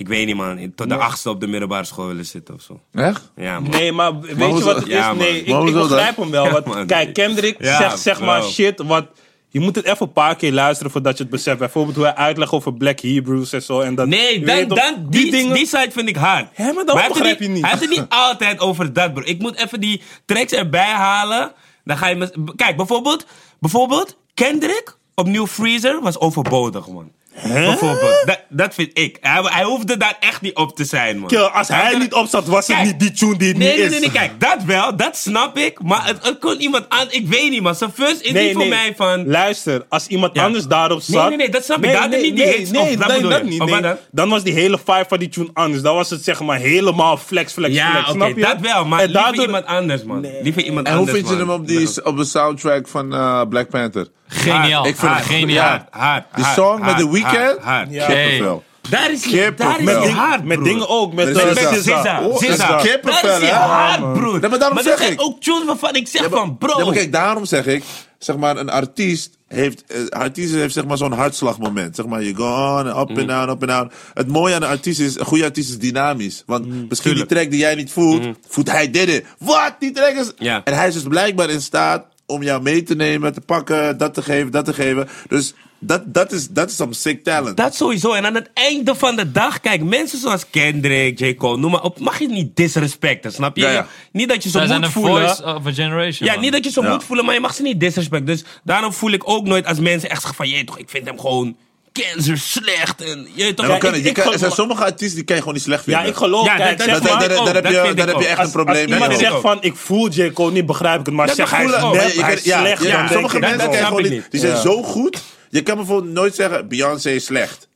ik 0.00 0.08
weet 0.08 0.26
niet 0.26 0.36
man, 0.36 0.72
tot 0.74 0.88
de 0.88 0.96
achtste 0.96 1.30
op 1.30 1.40
de 1.40 1.46
middelbare 1.46 1.84
school 1.84 2.06
willen 2.06 2.26
zitten 2.26 2.54
of 2.54 2.60
zo. 2.62 2.80
Echt? 2.92 3.32
Ja 3.36 3.60
man. 3.60 3.70
Nee, 3.70 3.92
maar 3.92 4.20
weet 4.20 4.58
je 4.58 4.64
wat 4.64 4.76
het 4.76 4.86
is? 4.86 4.92
Ja, 4.92 5.12
nee, 5.12 5.42
ik, 5.42 5.52
Maar 5.52 5.72
begrijp 5.72 6.16
hem 6.16 6.30
wel. 6.30 6.44
Ja, 6.44 6.50
want, 6.52 6.64
man. 6.64 6.86
kijk, 6.86 7.14
Kendrick 7.14 7.56
Ja, 7.64 7.76
zegt 7.76 7.98
zeg 7.98 8.20
maar 8.20 8.42
shit 8.42 8.82
wat... 8.82 9.06
Je 9.48 9.60
moet 9.60 9.76
het 9.76 9.84
even 9.84 10.06
een 10.06 10.12
paar 10.12 10.36
keer 10.36 10.52
luisteren 10.52 10.92
voordat 10.92 11.16
je 11.16 11.22
het 11.22 11.32
beseft. 11.32 11.58
Bijvoorbeeld 11.58 11.96
hoe 11.96 12.04
hij 12.04 12.14
uitlegt 12.14 12.52
over 12.52 12.74
Black 12.74 13.00
Hebrews 13.00 13.52
en 13.52 13.62
zo. 13.62 13.80
En 13.80 13.94
dat, 13.94 14.06
Nee, 14.06 14.44
dan, 14.44 14.68
dan, 14.68 14.94
die, 15.08 15.22
die, 15.22 15.30
dingen... 15.30 15.56
side 15.56 15.88
vind 15.90 16.08
ik 16.08 16.16
hard. 16.16 16.46
Hè, 16.52 16.72
maar 16.72 16.84
dat 16.84 16.96
heeft 17.00 17.12
begrijp 17.12 17.40
je 17.40 17.48
niet. 17.48 17.60
Hij 17.60 17.70
heeft 17.70 17.82
het 17.82 17.90
niet 17.90 18.06
altijd 18.28 18.60
over 18.60 18.92
dat, 18.92 19.14
bro. 19.14 19.22
Ik 19.26 19.38
moet 19.38 19.56
even 19.56 19.80
die 19.80 20.02
tracks 20.24 20.52
erbij 20.52 20.90
halen. 20.92 21.52
Dan 21.84 21.96
ga 21.96 22.06
je... 22.06 22.16
me- 22.16 22.54
Kijk, 22.56 22.76
bijvoorbeeld, 22.76 23.26
bijvoorbeeld 23.60 24.16
Kendrick 24.34 24.96
op 25.14 25.26
New 25.26 25.46
Freezer 25.46 26.00
was 26.00 26.18
overbodig, 26.20 26.88
man. 26.88 27.10
Bijvoorbeeld. 27.42 28.22
Dat, 28.24 28.40
dat 28.48 28.74
vind 28.74 28.90
ik. 28.98 29.16
Hij, 29.20 29.40
hij 29.44 29.64
hoefde 29.64 29.96
daar 29.96 30.16
echt 30.20 30.40
niet 30.40 30.54
op 30.56 30.76
te 30.76 30.84
zijn, 30.84 31.18
man. 31.18 31.28
Kill, 31.28 31.40
als 31.40 31.68
hij 31.68 31.98
niet 31.98 32.12
opzat, 32.14 32.46
was 32.46 32.66
het 32.66 32.76
Kijk. 32.76 32.86
niet 32.88 33.00
die 33.00 33.10
tune 33.12 33.36
die 33.36 33.48
het 33.48 33.56
Nee, 33.56 33.68
niet 33.68 33.76
nee, 33.76 33.84
is. 33.84 33.90
nee, 33.90 34.00
nee, 34.00 34.10
kijk, 34.10 34.40
dat 34.40 34.62
wel, 34.66 34.96
dat 34.96 35.16
snap 35.16 35.56
ik. 35.58 35.82
Maar 35.82 36.06
het, 36.06 36.18
het 36.26 36.38
kon 36.38 36.60
iemand 36.60 36.84
aan, 36.88 37.06
ik 37.10 37.26
weet 37.28 37.50
niet, 37.50 37.62
man. 37.62 37.74
Zijn 37.74 37.90
first 37.94 38.20
is 38.20 38.32
niet 38.32 38.52
voor 38.52 38.66
mij 38.66 38.94
van. 38.96 39.26
Luister, 39.28 39.84
als 39.88 40.06
iemand 40.06 40.34
Ja. 40.34 40.44
anders 40.44 40.66
daarop 40.66 41.00
zat... 41.00 41.28
nee, 41.28 41.36
nee, 41.36 41.48
dat 41.48 41.64
snap 41.64 41.84
ik. 41.84 42.08
Niet 42.10 42.36
die 42.36 42.46
hits 42.46 42.70
nee, 42.70 42.92
op, 42.92 42.98
dat 42.98 43.06
nee, 43.08 43.16
bedoel 43.16 43.30
dat 43.30 43.40
je. 43.40 43.44
niet. 43.48 43.58
Nee. 43.58 43.68
wat 43.70 43.82
dan? 43.82 43.96
Dan 44.10 44.28
was 44.28 44.42
die 44.42 44.52
hele 44.52 44.78
vibe 44.78 45.04
van 45.08 45.18
die 45.18 45.28
tune 45.28 45.48
anders. 45.52 45.82
Dan 45.82 45.94
was 45.94 46.10
het 46.10 46.24
zeg 46.24 46.40
maar 46.40 46.58
helemaal 46.58 47.16
flex, 47.16 47.52
flex, 47.52 47.74
Ja, 47.74 47.90
flex. 47.90 48.08
oké, 48.08 48.12
snap 48.16 48.36
je? 48.36 48.42
dat 48.42 48.60
wel, 48.60 48.84
maar 48.84 49.00
En 49.00 49.06
liever 49.06 49.22
daardoor- 49.22 49.44
iemand 49.44 49.66
anders, 49.66 50.02
man. 50.04 50.26
Liever 50.42 50.62
iemand 50.62 50.86
En 50.86 50.92
hoe 50.92 51.00
anders, 51.00 51.18
vind 51.18 51.30
je 51.30 51.36
hem 51.36 51.50
op, 51.50 51.66
die, 51.66 52.04
op 52.04 52.16
de 52.16 52.24
soundtrack 52.24 52.88
van 52.88 53.14
eh, 53.14 53.42
Black 53.48 53.68
Panther? 53.68 54.06
Geniaal. 54.32 54.86
Ik 54.86 54.96
vind 54.96 55.12
het 55.14 55.24
geniaal. 55.24 55.68
Hard, 55.68 55.82
hard, 55.90 56.24
Die 56.34 56.44
hard, 56.44 56.56
song 56.56 56.84
met 56.84 56.98
The 56.98 57.10
Weeknd? 57.10 57.58
Kippenvel. 57.90 58.64
Daar 58.88 59.12
is 59.12 59.20
Kippenvel. 59.20 59.78
is 59.78 59.84
Met, 59.84 60.02
ding- 60.02 60.16
hard, 60.16 60.44
met 60.44 60.64
dingen 60.64 60.88
ook. 60.88 61.12
Met, 61.12 61.36
eh. 61.38 61.72
Zizza, 61.72 62.20
Oh, 62.22 62.38
Zizza. 62.38 62.68
dat 62.68 62.84
is 62.84 62.90
kippenvel, 62.90 63.22
Daar 63.22 63.42
is 63.42 63.48
hij 63.48 63.58
hè? 63.58 63.64
hard, 63.66 64.12
broer. 64.12 64.40
Maar 64.50 64.58
daarom 64.58 64.80
zeg 64.82 65.00
ik. 65.10 65.20
ook 65.22 65.40
tunes 65.40 65.64
waarvan 65.66 65.94
ik 65.94 66.08
zeg 66.08 66.26
van, 66.30 66.58
bro. 66.58 66.90
Kijk, 66.90 67.12
daarom 67.12 67.44
zeg 67.44 67.66
ik, 67.66 67.82
zeg 68.18 68.36
maar, 68.36 68.56
een 68.56 68.70
artiest 68.70 69.38
heeft, 69.48 69.84
eh, 69.86 70.06
artiest 70.08 70.54
heeft 70.54 70.74
zeg 70.74 70.84
maar 70.84 70.96
zo'n 70.96 71.12
hartslagmoment. 71.12 71.96
Zeg 71.96 72.06
maar, 72.06 72.22
je 72.22 72.34
go 72.34 72.78
on, 72.78 72.86
up 72.86 73.08
Mm. 73.08 73.18
and 73.18 73.28
down, 73.28 73.50
up 73.50 73.60
and 73.62 73.68
down. 73.68 73.90
Het 74.14 74.28
mooie 74.28 74.54
aan 74.54 74.62
een 74.62 74.68
artiest 74.68 75.00
is, 75.00 75.18
een 75.18 75.24
goede 75.26 75.44
artiest 75.44 75.68
is 75.70 75.78
dynamisch. 75.78 76.42
Want 76.46 76.66
Mm. 76.66 76.86
misschien 76.88 77.14
die 77.14 77.26
track 77.26 77.50
die 77.50 77.60
jij 77.60 77.74
niet 77.74 77.92
voelt, 77.92 78.26
voelt 78.48 78.70
hij 78.70 78.90
dit 78.90 79.08
in. 79.08 79.24
Wat? 79.38 79.74
Die 79.78 79.90
track 79.92 80.14
is... 80.14 80.32
Ja. 80.38 80.60
En 80.64 80.74
hij 80.74 80.88
is 80.88 80.94
dus 80.94 81.02
blijkbaar 81.02 81.50
in 81.50 81.60
staat 81.62 82.04
om 82.30 82.42
jou 82.42 82.62
mee 82.62 82.82
te 82.82 82.94
nemen, 82.94 83.32
te 83.32 83.40
pakken, 83.40 83.98
dat 83.98 84.14
te 84.14 84.22
geven, 84.22 84.50
dat 84.50 84.64
te 84.64 84.72
geven. 84.74 85.08
Dus 85.28 85.54
dat, 85.78 86.02
dat 86.06 86.32
is, 86.32 86.48
dat 86.48 86.70
is 86.70 86.76
some 86.76 86.94
sick 86.94 87.24
talent. 87.24 87.56
Dat 87.56 87.74
sowieso. 87.74 88.12
En 88.12 88.26
aan 88.26 88.34
het 88.34 88.50
einde 88.54 88.94
van 88.94 89.16
de 89.16 89.32
dag, 89.32 89.60
kijk, 89.60 89.82
mensen 89.84 90.18
zoals 90.18 90.50
Kendrick, 90.50 91.18
J. 91.18 91.34
Cole, 91.34 91.56
noem 91.58 91.70
maar 91.70 91.82
op, 91.82 91.98
mag 91.98 92.18
je 92.18 92.28
niet 92.28 92.56
disrespecten, 92.56 93.32
snap 93.32 93.56
je? 93.56 93.62
Ja, 93.62 93.70
ja. 93.70 93.86
Niet 94.12 94.28
dat 94.28 94.42
je 94.42 94.50
ze 94.50 94.66
Zij 94.66 94.78
moet 94.78 94.88
voelen. 94.88 95.26
voice 95.36 95.54
of 95.54 95.66
a 95.66 95.72
generation. 95.72 96.28
Ja, 96.28 96.32
man. 96.32 96.42
niet 96.42 96.52
dat 96.52 96.64
je 96.64 96.70
zo 96.70 96.82
Ja. 96.82 96.90
moet 96.90 97.04
voelen, 97.04 97.24
maar 97.24 97.34
je 97.34 97.40
mag 97.40 97.54
ze 97.54 97.62
niet 97.62 97.80
disrespecten. 97.80 98.26
Dus 98.26 98.44
daarom 98.64 98.92
voel 98.92 99.10
ik 99.10 99.28
ook 99.28 99.46
nooit 99.46 99.66
als 99.66 99.78
mensen 99.78 100.10
echt 100.10 100.20
zeggen 100.20 100.34
van, 100.36 100.48
je 100.48 100.64
toch, 100.64 100.78
ik 100.78 100.88
vind 100.90 101.06
hem 101.06 101.18
gewoon 101.20 101.56
cancer 101.92 102.38
slecht. 102.38 103.02
En 103.02 103.28
je 103.34 103.54
toch, 103.54 103.66
Ja, 103.66 103.74
ik-. 103.76 103.82
Je 103.82 104.00
ik 104.00 104.14
kan- 104.14 104.32
er 104.32 104.38
zijn 104.38 104.50
sommige 104.52 104.84
artiesten 104.84 105.16
die 105.16 105.24
kan 105.24 105.34
je 105.34 105.40
gewoon 105.40 105.56
niet 105.56 105.64
slecht 105.66 105.84
vinden. 105.84 106.02
Ja, 106.02 106.08
ik 106.08 106.14
geloof. 106.14 106.46
Ja, 106.46 106.56
kijk, 106.56 106.78
dat- 106.78 106.86
zeg 106.86 106.94
dat- 107.00 107.02
maar, 107.12 107.20
heb 107.20 107.28
dat 107.30 107.72
je, 107.72 107.78
heb 107.78 108.18
je 108.18 108.26
echt 108.26 108.38
als, 108.38 108.46
een 108.46 108.52
probleem 108.52 108.76
als 108.84 108.92
iemand 108.92 109.06
mee. 109.06 109.16
ook. 109.16 109.22
zegt 109.24 109.40
van, 109.40 109.58
ik 109.62 109.76
voel 109.76 110.08
J. 110.08 110.30
Cole 110.32 110.52
niet, 110.52 110.66
begrijp 110.66 111.00
ik 111.00 111.06
het. 111.06 111.14
Maar 111.14 111.28
zeg 111.34 111.50
hij 111.50 111.66
voel 111.68 111.94
is 111.94 112.14
je- 112.14 112.24
je 112.24 112.36
slecht. 112.40 112.82
ja, 112.82 113.08
sommige 113.08 113.36
ik, 113.36 113.42
mensen 113.42 113.68
kan 113.70 113.78
je 113.78 113.84
gewoon 113.84 114.02
niet. 114.02 114.24
Die 114.30 114.40
zijn 114.40 114.56
zo 114.56 114.82
goed. 114.82 115.22
Je 115.50 115.62
kan 115.62 115.76
bijvoorbeeld 115.76 116.12
nooit 116.12 116.34
zeggen: 116.34 116.68
Beyoncé 116.68 117.10
is 117.10 117.24
slecht. 117.24 117.68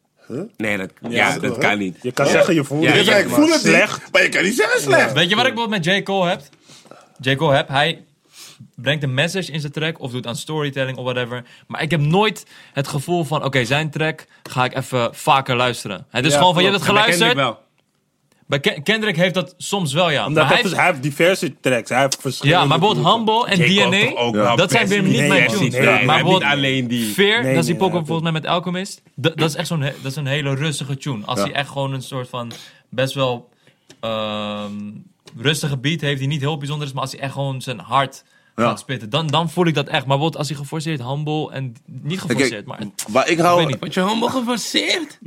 Nee, 0.57 0.77
dat, 0.77 0.90
ja, 1.09 1.38
dat 1.38 1.59
kan 1.59 1.79
niet. 1.79 1.96
Je 2.03 2.12
kan 2.12 2.27
zeggen, 2.27 2.55
je 2.55 2.64
voelt 2.64 2.85
Ja, 2.85 2.90
het, 2.92 3.07
Je 3.07 3.24
voel 3.29 3.48
het 3.50 3.61
slecht. 3.61 4.00
niet, 4.03 4.12
maar 4.12 4.22
je 4.22 4.29
kan 4.29 4.42
niet 4.42 4.57
zeggen 4.57 4.81
slecht. 4.81 5.12
Weet 5.12 5.29
je 5.29 5.37
wat 5.37 5.46
ik 5.46 5.55
bijvoorbeeld 5.55 5.85
met 5.85 5.94
J. 5.96 6.03
Cole 6.03 6.29
heb? 6.29 6.40
J. 7.20 7.35
Cole 7.35 7.55
heb, 7.57 7.68
hij 7.68 8.03
brengt 8.77 9.03
een 9.03 9.14
message 9.14 9.53
in 9.53 9.61
zijn 9.61 9.72
track 9.72 10.00
of 10.00 10.11
doet 10.11 10.27
aan 10.27 10.37
storytelling 10.37 10.96
of 10.98 11.05
whatever. 11.05 11.44
Maar 11.66 11.83
ik 11.83 11.90
heb 11.90 12.00
nooit 12.00 12.46
het 12.72 12.88
gevoel 12.88 13.24
van, 13.24 13.44
oké, 13.44 13.64
zijn 13.64 13.90
track 13.90 14.27
ga 14.42 14.64
ik 14.64 14.77
even 14.77 15.14
vaker 15.14 15.57
luisteren. 15.57 16.07
Het 16.11 16.24
is 16.24 16.33
Ja, 16.33 16.38
gewoon 16.38 16.55
van, 16.55 16.62
je 16.62 16.68
hebt 16.70 16.81
Ja, 16.81 16.87
het 16.92 16.98
geluisterd. 16.98 17.35
wel. 17.35 17.62
Bij 18.46 18.61
Ken- 18.61 18.83
Kendrick 18.83 19.16
heeft 19.16 19.35
dat 19.35 19.55
soms 19.57 19.92
wel, 19.92 20.11
ja. 20.11 20.27
Omdat 20.27 20.42
Maar 20.42 20.53
hij, 20.53 20.62
heeft, 20.62 20.68
heeft- 20.68 20.81
hij 20.81 20.90
heeft 20.90 21.03
diverse 21.03 21.61
tracks. 21.61 21.88
Hij 21.88 22.00
heeft 22.00 22.20
verschillende. 22.20 22.61
ja, 22.61 22.66
maar 22.68 22.79
bijvoorbeeld. 22.79 23.14
Humble 23.14 23.46
en 23.46 23.59
DNA, 23.59 24.16
ook 24.20 24.35
Ja. 24.35 24.57
dat 24.57 24.70
zijn 24.70 24.88
weer 24.88 25.03
niet 25.03 25.16
Nee, 25.18 25.29
mijn 25.29 25.48
tunes. 25.48 25.72
nee, 25.72 25.83
Ja, 25.83 25.94
nee, 25.94 26.05
maar 26.05 26.14
niet 26.16 26.22
bijvoorbeeld 26.24 26.53
alleen 26.53 26.88
die. 26.88 27.12
Fear, 27.12 27.42
Nee, 27.42 27.50
dat 27.55 27.61
is 27.61 27.64
die 27.70 27.74
nee, 27.79 27.83
pokken 27.83 28.07
volgens 28.07 28.31
mij 28.31 28.40
met 28.40 28.46
Alchemist. 28.50 29.03
Dat, 29.14 29.37
dat 29.37 29.48
is 29.48 29.55
echt 29.57 29.66
zo'n 29.68 29.81
dat 29.81 29.92
is 30.05 30.16
een 30.16 30.27
hele 30.27 30.55
rustige 30.55 30.96
tune. 30.96 31.24
Als 31.24 31.38
Ja. 31.38 31.44
hij 31.44 31.55
echt 31.55 31.68
gewoon 31.68 31.92
een 31.92 32.03
soort 32.03 32.29
van 32.29 32.53
best 32.88 33.14
wel 33.14 33.48
ehm, 34.00 34.72
rustige 35.38 35.77
beat 35.77 36.00
heeft 36.00 36.18
die 36.18 36.29
niet 36.29 36.40
heel 36.40 36.59
bijzonder 36.59 36.87
is, 36.87 36.92
maar 36.92 37.03
als 37.03 37.12
hij 37.12 37.20
echt 37.20 37.33
gewoon 37.33 37.61
zijn 37.62 37.79
hart. 37.79 38.24
Gaat 38.55 38.79
spitten, 38.79 39.11
dan, 39.11 39.27
dan 39.27 39.51
voel 39.51 39.67
ik 39.67 39.75
dat 39.75 39.87
echt. 39.87 39.93
Maar 39.93 40.03
bijvoorbeeld 40.07 40.37
als 40.37 40.49
hij 40.49 40.57
geforceerd, 40.57 41.03
humble 41.03 41.51
en 41.53 41.75
niet 41.87 42.21
geforceerd, 42.21 42.67
maar 42.67 42.79
Maar 43.12 43.25
ik 43.25 43.31
ik 43.31 43.37
weet 43.37 43.47
hou. 43.47 43.67
niet. 43.67 43.79
Word 43.81 43.95
je 43.95 44.03
helemaal 44.05 44.29
geforceerd? 44.29 45.19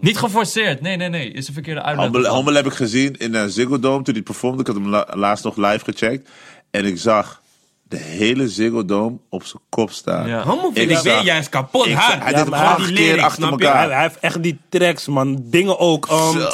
Niet 0.00 0.18
geforceerd, 0.18 0.80
nee, 0.80 0.96
nee, 0.96 1.08
nee, 1.08 1.30
is 1.32 1.48
een 1.48 1.54
verkeerde 1.54 1.82
uitleg. 1.82 2.10
Humble, 2.10 2.34
Humble 2.34 2.54
heb 2.56 2.66
ik 2.66 2.72
gezien 2.72 3.16
in 3.16 3.34
uh, 3.34 3.44
Ziggo 3.46 3.78
Dome 3.78 4.02
toen 4.02 4.14
hij 4.14 4.22
performde. 4.22 4.60
Ik 4.60 4.66
had 4.66 4.76
hem 4.76 4.88
la- 4.88 5.08
laatst 5.14 5.44
nog 5.44 5.56
live 5.56 5.84
gecheckt. 5.84 6.30
En 6.70 6.84
ik 6.84 6.98
zag 6.98 7.42
de 7.88 7.96
hele 7.96 8.48
Ziggo 8.48 8.84
Dome 8.84 9.16
op 9.28 9.44
zijn 9.44 9.62
kop 9.68 9.90
staan. 9.90 10.28
Ja. 10.28 10.42
Homo 10.42 10.62
vind 10.62 10.76
Ik 10.76 10.90
ik 10.90 10.94
zag- 10.96 11.02
weer 11.02 11.22
juist 11.24 11.48
kapot 11.48 11.86
ik 11.86 11.94
hard. 11.94 12.22
hij 12.22 12.32
Ja, 12.32 12.44
deed 12.44 12.52
acht 12.54 12.92
keer 12.92 13.20
achter 13.22 13.48
elkaar. 13.50 13.76
Hij, 13.86 13.94
hij 13.94 14.02
heeft 14.02 14.18
echt 14.20 14.42
die 14.42 14.58
tracks, 14.68 15.06
man. 15.06 15.38
Dingen 15.44 15.78
ook. 15.78 16.08
Um, 16.10 16.46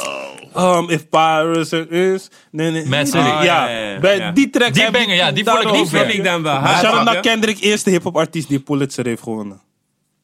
um, 0.57 0.89
if 0.89 1.09
Paris 1.09 1.71
er 1.71 1.91
is. 1.91 2.29
Nee, 2.51 2.71
nee. 2.71 2.85
Mad 2.85 2.99
niet- 2.99 3.07
City. 3.07 3.17
ja, 3.27 3.37
Ah, 3.37 3.43
ja, 3.43 3.67
ja, 3.69 3.89
ja. 3.91 3.99
bij 3.99 4.17
Ja. 4.17 4.31
die 4.31 4.49
tracks. 4.49 4.71
Die 4.71 4.91
banger, 4.91 5.15
ja, 5.15 5.31
die 5.31 5.43
voel 5.45 5.61
ik 5.61 5.73
Die 5.73 5.85
vind 5.87 6.13
ik 6.13 6.23
dan 6.23 6.43
wel 6.43 6.61
shout-out 6.65 7.03
naar? 7.03 7.19
Kendrick, 7.19 7.59
eerste 7.59 7.89
hip-hop 7.89 8.17
artiest 8.17 8.47
die 8.47 8.59
Pulitzer 8.59 9.05
heeft 9.05 9.21
gewonnen. 9.23 9.61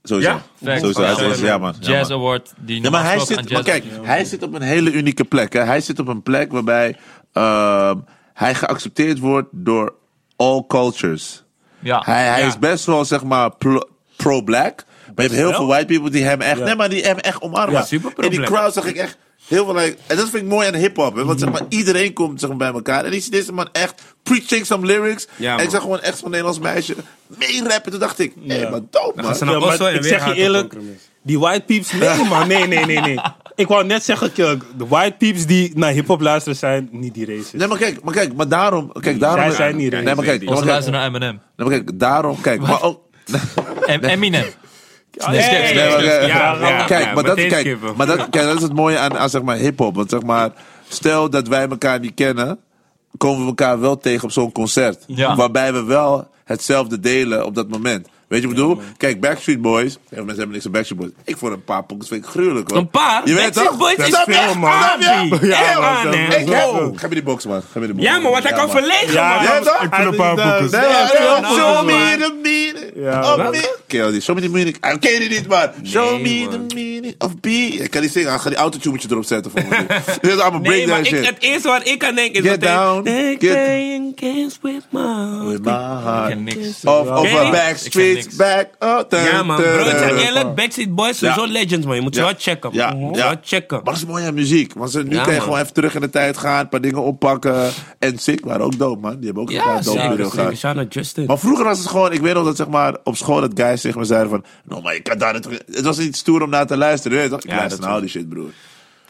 Sowieso. 0.03 0.29
Ja? 0.29 0.41
Fact. 0.63 0.79
Sowieso. 0.79 1.01
Hij 1.01 1.29
is- 1.29 1.39
Ja, 1.39 1.45
ja, 1.45 1.57
man. 1.57 1.73
Ja, 1.79 1.91
Jazz 1.91 2.09
man. 2.09 2.19
Award. 2.19 2.53
Die 2.57 2.81
Ja, 2.83 2.89
maar 2.89 3.03
hij 3.03 3.19
zit, 3.19 3.51
maar 3.51 3.63
kijk, 3.63 3.83
hij 4.01 4.25
zit 4.25 4.43
op 4.43 4.53
een 4.53 4.61
hele 4.61 4.91
unieke 4.91 5.23
plek. 5.23 5.53
Hè. 5.53 5.61
Hij 5.61 5.81
zit 5.81 5.99
op 5.99 6.07
een 6.07 6.23
plek 6.23 6.51
waarbij 6.51 6.95
ehm, 7.33 7.97
hij 8.33 8.55
geaccepteerd 8.55 9.19
wordt 9.19 9.47
door 9.51 9.93
all 10.35 10.63
cultures. 10.67 11.43
Ja. 11.79 12.01
Hij, 12.05 12.25
hij 12.25 12.39
Ja. 12.41 12.47
is 12.47 12.59
best 12.59 12.85
wel, 12.85 13.05
zeg 13.05 13.23
maar, 13.23 13.55
pro- 13.55 13.87
pro-black. 14.15 14.83
Maar 15.15 15.25
je 15.25 15.31
hebt 15.31 15.33
heel 15.33 15.53
veel 15.53 15.67
white 15.67 15.85
people 15.85 16.09
die 16.09 16.23
hem 16.23 16.41
echt, 16.41 16.57
Ja. 16.57 16.63
nee, 16.65 16.75
maar 16.75 16.89
die 16.89 17.01
hem 17.03 17.17
echt 17.17 17.41
omarmen. 17.41 17.73
Ja, 17.73 17.83
super 17.85 18.23
In 18.23 18.29
die 18.29 18.41
crowd 18.41 18.73
zag 18.73 18.85
ik 18.85 18.95
echt 18.95 19.17
heel 19.47 19.65
veel, 19.65 19.79
en 19.79 19.95
dat 20.07 20.29
vind 20.29 20.33
ik 20.43 20.49
mooi 20.49 20.67
aan 20.67 20.73
hip-hop. 20.75 21.15
hè, 21.15 21.25
Want 21.25 21.39
zeg 21.39 21.51
maar, 21.51 21.61
iedereen 21.69 22.13
komt 22.13 22.39
zeg 22.39 22.49
maar, 22.49 22.57
bij 22.57 22.71
elkaar. 22.73 23.05
En 23.05 23.13
ik 23.13 23.21
zie 23.21 23.31
deze 23.31 23.51
man 23.51 23.69
echt 23.71 24.01
preaching 24.23 24.65
some 24.65 24.85
lyrics. 24.85 25.27
Ja, 25.35 25.57
en 25.57 25.63
ik 25.63 25.69
zag 25.69 25.81
gewoon 25.81 26.01
echt 26.01 26.17
zo'n 26.17 26.29
Nederlands 26.29 26.59
meisje 26.59 26.95
meerappen. 27.27 27.91
Toen 27.91 27.99
dacht 27.99 28.19
ik, 28.19 28.33
hé, 28.47 28.59
Ja. 28.59 28.69
maar 28.69 28.79
dope, 28.89 29.21
man. 29.21 29.35
Ja, 29.39 29.59
maar 29.59 29.93
ik 29.93 30.03
zeg 30.03 30.25
je 30.25 30.33
eerlijk, 30.33 30.73
die 31.23 31.39
white 31.39 31.63
peeps, 31.65 31.91
nee 31.91 32.23
man, 32.23 32.47
nee, 32.47 32.67
nee, 32.67 32.85
nee, 32.85 32.99
nee. 32.99 33.19
Ik 33.55 33.67
wou 33.67 33.85
net 33.85 34.03
zeggen, 34.03 34.31
kijk, 34.33 34.63
de 34.77 34.87
white 34.87 35.15
peeps 35.17 35.45
die 35.45 35.71
naar 35.75 35.91
hip-hop 35.91 36.21
luisteren 36.21 36.57
zijn 36.57 36.87
niet 36.91 37.13
die 37.13 37.25
racist. 37.25 37.53
Nee, 37.53 37.67
maar 37.67 37.77
kijk, 37.77 38.03
maar 38.03 38.13
kijk, 38.13 38.33
maar 38.33 38.47
daarom... 38.47 38.91
Kijk, 38.99 39.19
daarom 39.19 39.43
Zij 39.45 39.51
zijn 39.55 39.75
niet 39.75 39.91
Nee, 39.91 39.99
racist. 40.01 40.15
maar 40.15 40.25
kijk, 40.25 40.49
maar 40.49 40.65
luisteren 40.65 40.99
naar 40.99 41.07
Eminem. 41.07 41.39
nee, 41.55 41.67
maar 41.67 41.77
kijk, 41.77 41.99
daarom, 41.99 42.41
kijk, 42.41 42.61
maar 42.61 42.81
ook... 42.83 43.01
Em- 43.85 44.03
Eminem. 44.03 44.45
Kijk, 46.85 47.13
maar, 47.13 47.23
dat, 47.23 47.35
kijk, 47.47 47.77
maar 47.97 48.05
dat, 48.05 48.29
kijk, 48.29 48.45
dat 48.45 48.55
is 48.55 48.61
het 48.61 48.73
mooie 48.73 48.97
aan, 48.97 49.17
aan 49.17 49.29
zeg 49.29 49.41
maar, 49.41 49.57
hip-hop. 49.57 49.95
Want 49.95 50.09
zeg 50.09 50.21
maar, 50.21 50.49
stel 50.87 51.29
dat 51.29 51.47
wij 51.47 51.67
elkaar 51.67 51.99
niet 51.99 52.13
kennen, 52.13 52.59
komen 53.17 53.41
we 53.41 53.47
elkaar 53.47 53.79
wel 53.79 53.97
tegen 53.97 54.23
op 54.23 54.31
zo'n 54.31 54.51
concert. 54.51 55.03
Ja. 55.07 55.35
Waarbij 55.35 55.73
we 55.73 55.83
wel 55.83 56.27
hetzelfde 56.43 56.99
delen 56.99 57.45
op 57.45 57.55
dat 57.55 57.69
moment. 57.69 58.07
Weet 58.27 58.41
je 58.41 58.47
wat 58.47 58.57
ik 58.57 58.63
bedoel? 58.63 58.81
Kijk, 58.97 59.19
Backstreet 59.21 59.61
Boys. 59.61 59.93
Heel 59.93 59.99
veel 60.09 60.17
mensen 60.25 60.35
hebben 60.37 60.51
niks 60.53 60.65
aan 60.65 60.71
Backstreet 60.71 60.99
Boys. 60.99 61.11
Ik 61.23 61.37
vond 61.37 61.53
een 61.53 61.63
paar 61.63 61.83
pokkers 61.83 62.09
vind 62.09 62.23
ik 62.23 62.29
gruwelijk 62.29 62.69
hoor. 62.69 62.79
Een 62.79 62.89
paar? 62.89 63.21
Je 63.25 63.33
weet 63.33 63.43
Backstreet 63.43 63.67
toch? 63.67 63.77
Boys 63.77 63.95
is 63.95 64.05
Snap 64.05 64.27
je? 64.27 64.33
veel, 64.33 64.55
man. 64.55 64.71
Ja, 64.71 64.83
man, 65.79 65.83
aan, 65.83 66.03
dat- 66.05 66.13
dat- 66.13 66.39
Ik 66.39 66.99
heb. 66.99 67.09
Me 67.09 67.13
die 67.15 67.23
box 67.23 67.45
man. 67.45 67.61
Geef 67.61 67.73
me 67.73 67.85
die 67.85 67.93
box. 67.95 68.07
Ja, 68.07 68.19
man, 68.19 68.31
want 68.31 68.43
hij 68.43 68.51
kan 68.53 68.67
man. 68.67 68.75
verlegen, 68.77 69.13
Ja, 69.13 69.35
man. 69.35 69.43
Ja, 69.43 69.59
toch? 69.59 69.81
Ik 69.81 69.93
vind 69.95 70.07
een 70.07 70.15
paar 70.15 70.35
nou, 70.35 70.69
show 71.55 71.75
man. 71.75 71.85
me 71.85 72.15
the 72.19 72.33
meaning 72.43 72.91
Ja, 72.95 73.33
of. 73.35 73.59
Ken 73.87 74.11
die? 74.11 74.21
Show 74.21 74.35
me 74.35 74.41
the 74.41 74.49
meaning. 74.49 74.77
Ah, 74.79 74.99
Ken 74.99 75.19
die 75.19 75.29
niet, 75.29 75.47
man? 75.47 75.69
Show 75.85 76.21
me 76.21 76.39
man. 76.49 76.67
the 76.67 76.75
meaning 76.75 77.15
of 77.17 77.39
be. 77.39 77.49
Ik 77.79 77.91
kan 77.91 78.01
niet 78.01 78.11
zingen. 78.11 78.33
Ik 78.33 78.39
ga 78.39 78.49
die 78.49 78.57
autotune 78.57 78.99
erop 79.09 79.25
zetten 79.25 79.51
voor 79.51 79.61
me. 79.69 79.85
Dit 80.21 80.31
is 80.31 80.37
allemaal 80.39 80.61
breakdown 80.61 80.99
ik, 80.99 81.05
shit. 81.05 81.25
het 81.25 81.35
eerste 81.39 81.67
wat 81.67 81.87
ik 81.87 81.99
kan 81.99 82.15
denken 82.15 82.43
is 82.43 82.49
Get 82.49 82.61
down, 82.61 83.03
They 83.03 83.35
get- 83.39 83.51
playing 83.51 84.11
games 84.15 84.59
with 84.61 84.83
my 84.89 85.01
With 85.47 85.63
my 85.63 85.71
Ik 85.71 85.77
heart. 86.03 86.85
Of, 86.85 87.25
Ik 87.25 87.51
backstreet 87.51 88.14
niks. 88.23 88.35
back. 88.35 88.67
Oh, 88.79 88.99
dun, 89.09 89.23
Ja, 89.23 89.43
man. 89.43 89.55
Bro, 89.55 89.79
ik 89.79 89.85
zeg 89.97 90.25
eerlijk, 90.25 90.55
Backstreet 90.55 90.95
Boys 90.95 91.17
zijn 91.17 91.33
Ja. 91.33 91.37
zo 91.39 91.51
legends, 91.51 91.85
man. 91.85 91.95
Je 91.95 92.01
moet 92.01 92.13
ze 92.15 92.19
Ja. 92.21 92.25
wel 92.27 92.35
checken. 92.37 92.69
Ja. 92.73 92.91
Je 92.97 93.05
ja. 93.05 93.11
wel 93.11 93.35
checken. 93.43 93.75
Maar 93.83 93.93
dat 93.93 93.95
is 93.95 94.05
mooi 94.05 94.25
aan 94.25 94.33
muziek. 94.33 94.73
Want 94.73 94.91
ze, 94.91 95.03
nu 95.03 95.15
Ja, 95.15 95.23
kan 95.23 95.33
je 95.33 95.41
gewoon 95.41 95.59
even 95.59 95.73
terug 95.73 95.95
in 95.95 96.01
de 96.01 96.09
tijd 96.09 96.37
gaan. 96.37 96.59
Een 96.59 96.69
paar 96.69 96.81
dingen 96.81 97.01
oppakken. 97.03 97.69
En 97.99 98.17
Sick 98.17 98.45
waren 98.45 98.65
ook 98.65 98.77
dope, 98.77 98.99
man. 99.01 99.15
Die 99.15 99.25
hebben 99.25 99.43
ook 99.43 99.49
een 99.49 99.55
Ja, 99.55 99.63
paar 99.63 99.83
dope 99.83 100.29
gehad. 100.29 100.77
Out 100.77 100.93
Justin. 100.93 101.25
Maar 101.25 101.39
vroeger 101.39 101.65
was 101.65 101.77
het 101.79 101.87
gewoon, 101.87 102.11
ik 102.11 102.21
weet 102.21 102.33
nog 102.33 102.45
dat 102.45 102.55
zeg 102.55 102.67
maar, 102.67 102.97
op 103.03 103.15
school 103.17 103.41
dat 103.41 103.51
guys 103.55 103.81
tegen 103.81 103.99
me 103.99 104.05
zeiden 104.05 104.29
van, 104.29 104.43
no 104.63 104.81
maar 104.81 104.93
je 104.93 105.01
kan 105.01 105.17
daar 105.17 105.33
niet, 105.33 105.47
het 105.71 105.81
was 105.85 105.97
niet 105.97 106.15
stoer 106.15 106.41
om 106.41 106.49
naar 106.49 106.67
te 106.67 106.77
luisteren, 106.77 107.17
weet 107.17 107.25
je 107.25 107.31
toch? 107.31 107.43
Ik 107.43 107.49
Ja, 107.49 107.55
luister 107.55 107.77
dat 107.77 107.85
naar 107.87 107.95
al 107.95 108.01
die 108.01 108.09
shit 108.09 108.29
broer. 108.29 108.49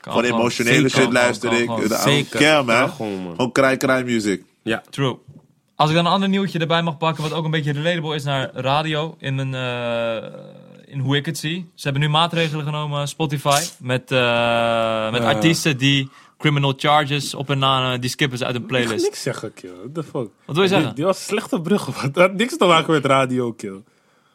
Gewoon 0.02 0.24
emotionele 0.24 0.90
shit 0.90 1.12
luister 1.12 1.54
ik. 1.54 1.70
Zeker. 2.04 2.66
Man. 2.66 2.90
Gewoon 2.90 3.52
kraai 3.52 3.78
kraai 3.78 4.04
music. 4.04 4.44
Ja. 4.64 4.84
True. 4.90 5.18
Als 5.76 5.90
ik 5.90 5.96
dan 5.96 6.06
een 6.06 6.12
ander 6.12 6.30
nieuwtje 6.30 6.60
erbij 6.60 6.82
mag 6.82 6.98
pakken, 6.98 7.24
wat 7.24 7.34
ook 7.34 7.46
een 7.46 7.52
beetje 7.52 7.72
relatable 7.72 8.16
is 8.16 8.24
naar 8.24 8.50
radio, 8.54 9.16
in, 9.20 9.36
mijn, 9.36 9.54
eh, 9.56 10.30
in 10.86 11.00
hoe 11.00 11.16
ik 11.16 11.26
het 11.26 11.38
zie. 11.38 11.70
Ze 11.76 11.84
hebben 11.84 12.02
nu 12.02 12.10
maatregelen 12.10 12.66
genomen, 12.66 13.08
Spotify, 13.08 13.62
met, 13.80 14.12
eh, 14.12 15.12
met 15.12 15.22
artiesten 15.24 15.78
die 15.78 16.10
criminal 16.38 16.74
charges 16.78 17.34
op 17.34 17.50
en 17.50 17.60
na, 17.60 17.94
eh, 17.94 18.00
die 18.00 18.10
skippen 18.10 18.38
ze 18.38 18.46
uit 18.46 18.56
een 18.56 18.62
Ik 18.62 18.68
playlist. 18.68 19.04
niks 19.06 19.22
zeggen, 19.22 19.54
kill. 19.54 19.72
What 19.78 19.94
the 19.94 20.04
fuck? 20.04 20.30
Wat 20.46 20.56
wil 20.56 20.62
je 20.64 20.68
zeggen? 20.70 20.88
Die, 20.88 20.96
die 20.96 21.06
was 21.06 21.18
een 21.18 21.24
slechte 21.26 21.62
brug. 21.62 21.86
wat. 21.86 22.14
Dat 22.14 22.16
had 22.28 22.34
niks 22.34 22.58
te 22.58 22.66
maken 22.66 22.94
met 22.94 23.06
radio, 23.06 23.52
kill. 23.54 23.82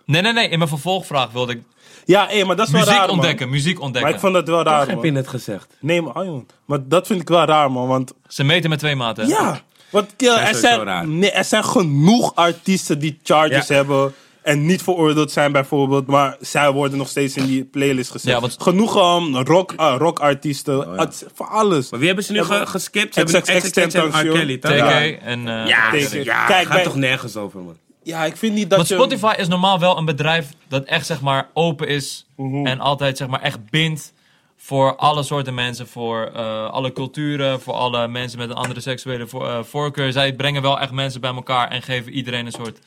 Nee, 0.04 0.22
nee, 0.22 0.32
nee, 0.32 0.48
in 0.48 0.58
mijn 0.58 0.70
vervolgvraag 0.70 1.30
wilde 1.30 1.52
ik 1.52 1.62
Ja, 2.04 2.26
hé, 2.28 2.44
maar 2.44 2.56
dat 2.56 2.66
is 2.66 2.72
wel 2.72 2.80
muziek 2.80 2.96
raar, 2.96 3.06
man. 3.06 3.14
ontdekken, 3.16 3.48
muziek 3.50 3.74
Maar 3.76 3.84
ontdekken. 3.84 4.12
ik 4.14 4.20
vond 4.20 4.32
dat 4.34 4.48
wel 4.48 4.62
raar, 4.62 4.88
heb 4.88 5.02
je 5.04 5.10
net 5.10 5.28
gezegd. 5.28 5.76
Nee, 5.80 6.02
maar, 6.02 6.12
ah, 6.12 6.24
joh. 6.24 6.44
maar 6.64 6.78
dat 6.88 7.06
vind 7.06 7.20
ik 7.20 7.28
wel 7.28 7.44
raar, 7.44 7.70
man. 7.72 7.88
Want 7.88 8.12
Ze 8.28 8.44
meten 8.44 8.70
met 8.70 8.78
twee 8.78 8.96
maten. 8.96 9.24
hè? 9.24 9.30
Ja, 9.30 9.60
want 9.90 10.16
kill, 10.16 10.36
er, 10.36 10.54
zijn, 10.54 11.18
nee, 11.18 11.30
er 11.30 11.44
zijn 11.44 11.64
genoeg 11.64 12.34
artiesten 12.34 12.98
die 12.98 13.18
charges 13.22 13.66
Ja. 13.66 13.74
hebben 13.74 14.12
en 14.42 14.66
niet 14.66 14.82
veroordeeld 14.82 15.32
zijn 15.32 15.52
bijvoorbeeld, 15.52 16.06
maar 16.06 16.36
zij 16.40 16.70
worden 16.70 16.98
nog 16.98 17.08
steeds 17.08 17.36
in 17.36 17.46
die 17.46 17.64
playlist 17.64 18.10
gezet. 18.10 18.32
Ja, 18.32 18.40
want- 18.40 18.56
Genoeg 18.62 19.16
um, 19.16 19.36
rock, 19.36 19.72
uh, 19.80 19.94
rockartiesten, 19.98 20.88
het- 20.98 21.26
voor 21.34 21.46
alles. 21.46 21.90
Maar 21.90 21.98
wie 21.98 22.08
hebben 22.08 22.24
ze 22.26 22.32
nu 22.32 22.42
ge- 22.44 22.66
geskipt? 22.66 23.14
Ze 23.14 23.20
hebben 23.20 23.42
XXX 23.42 23.94
en 23.94 24.08
R. 24.08 24.32
Kelly? 24.32 24.58
TK 24.58 24.68
Ja. 24.68 25.00
en... 25.00 25.48
eh, 25.48 25.66
Ja, 25.66 25.94
ja, 25.94 26.46
Kijk, 26.46 26.66
gaat 26.66 26.68
bij- 26.74 26.82
toch 26.82 26.96
nergens 26.96 27.36
over, 27.36 27.60
man. 27.60 27.76
Ja, 28.02 28.24
ik 28.24 28.36
vind 28.36 28.54
niet 28.54 28.68
dat 28.68 28.76
Want 28.78 28.88
je... 28.88 28.94
Spotify 28.94 29.34
is 29.38 29.48
normaal 29.48 29.78
wel 29.78 29.98
een 29.98 30.04
bedrijf 30.04 30.46
dat 30.68 30.84
echt 30.84 31.06
zeg 31.06 31.20
maar 31.20 31.48
open 31.54 31.88
is 31.88 32.26
Mhm. 32.36 32.66
en 32.66 32.80
altijd 32.80 33.16
zeg 33.16 33.28
maar 33.28 33.40
echt 33.42 33.70
bindt 33.70 34.12
voor 34.62 34.96
alle 34.96 35.22
soorten 35.22 35.54
mensen, 35.54 35.86
voor 35.88 36.30
eh, 36.34 36.70
alle 36.70 36.92
culturen, 36.92 37.60
voor 37.60 37.74
alle 37.74 38.08
mensen 38.08 38.38
met 38.38 38.50
een 38.50 38.56
andere 38.56 38.80
seksuele 38.80 39.26
eh, 39.32 39.58
voorkeur. 39.62 40.12
Zij 40.12 40.34
brengen 40.34 40.62
wel 40.62 40.80
echt 40.80 40.92
mensen 40.92 41.20
bij 41.20 41.34
elkaar 41.34 41.70
en 41.70 41.82
geven 41.82 42.12
iedereen 42.12 42.46
een 42.46 42.52
soort 42.52 42.78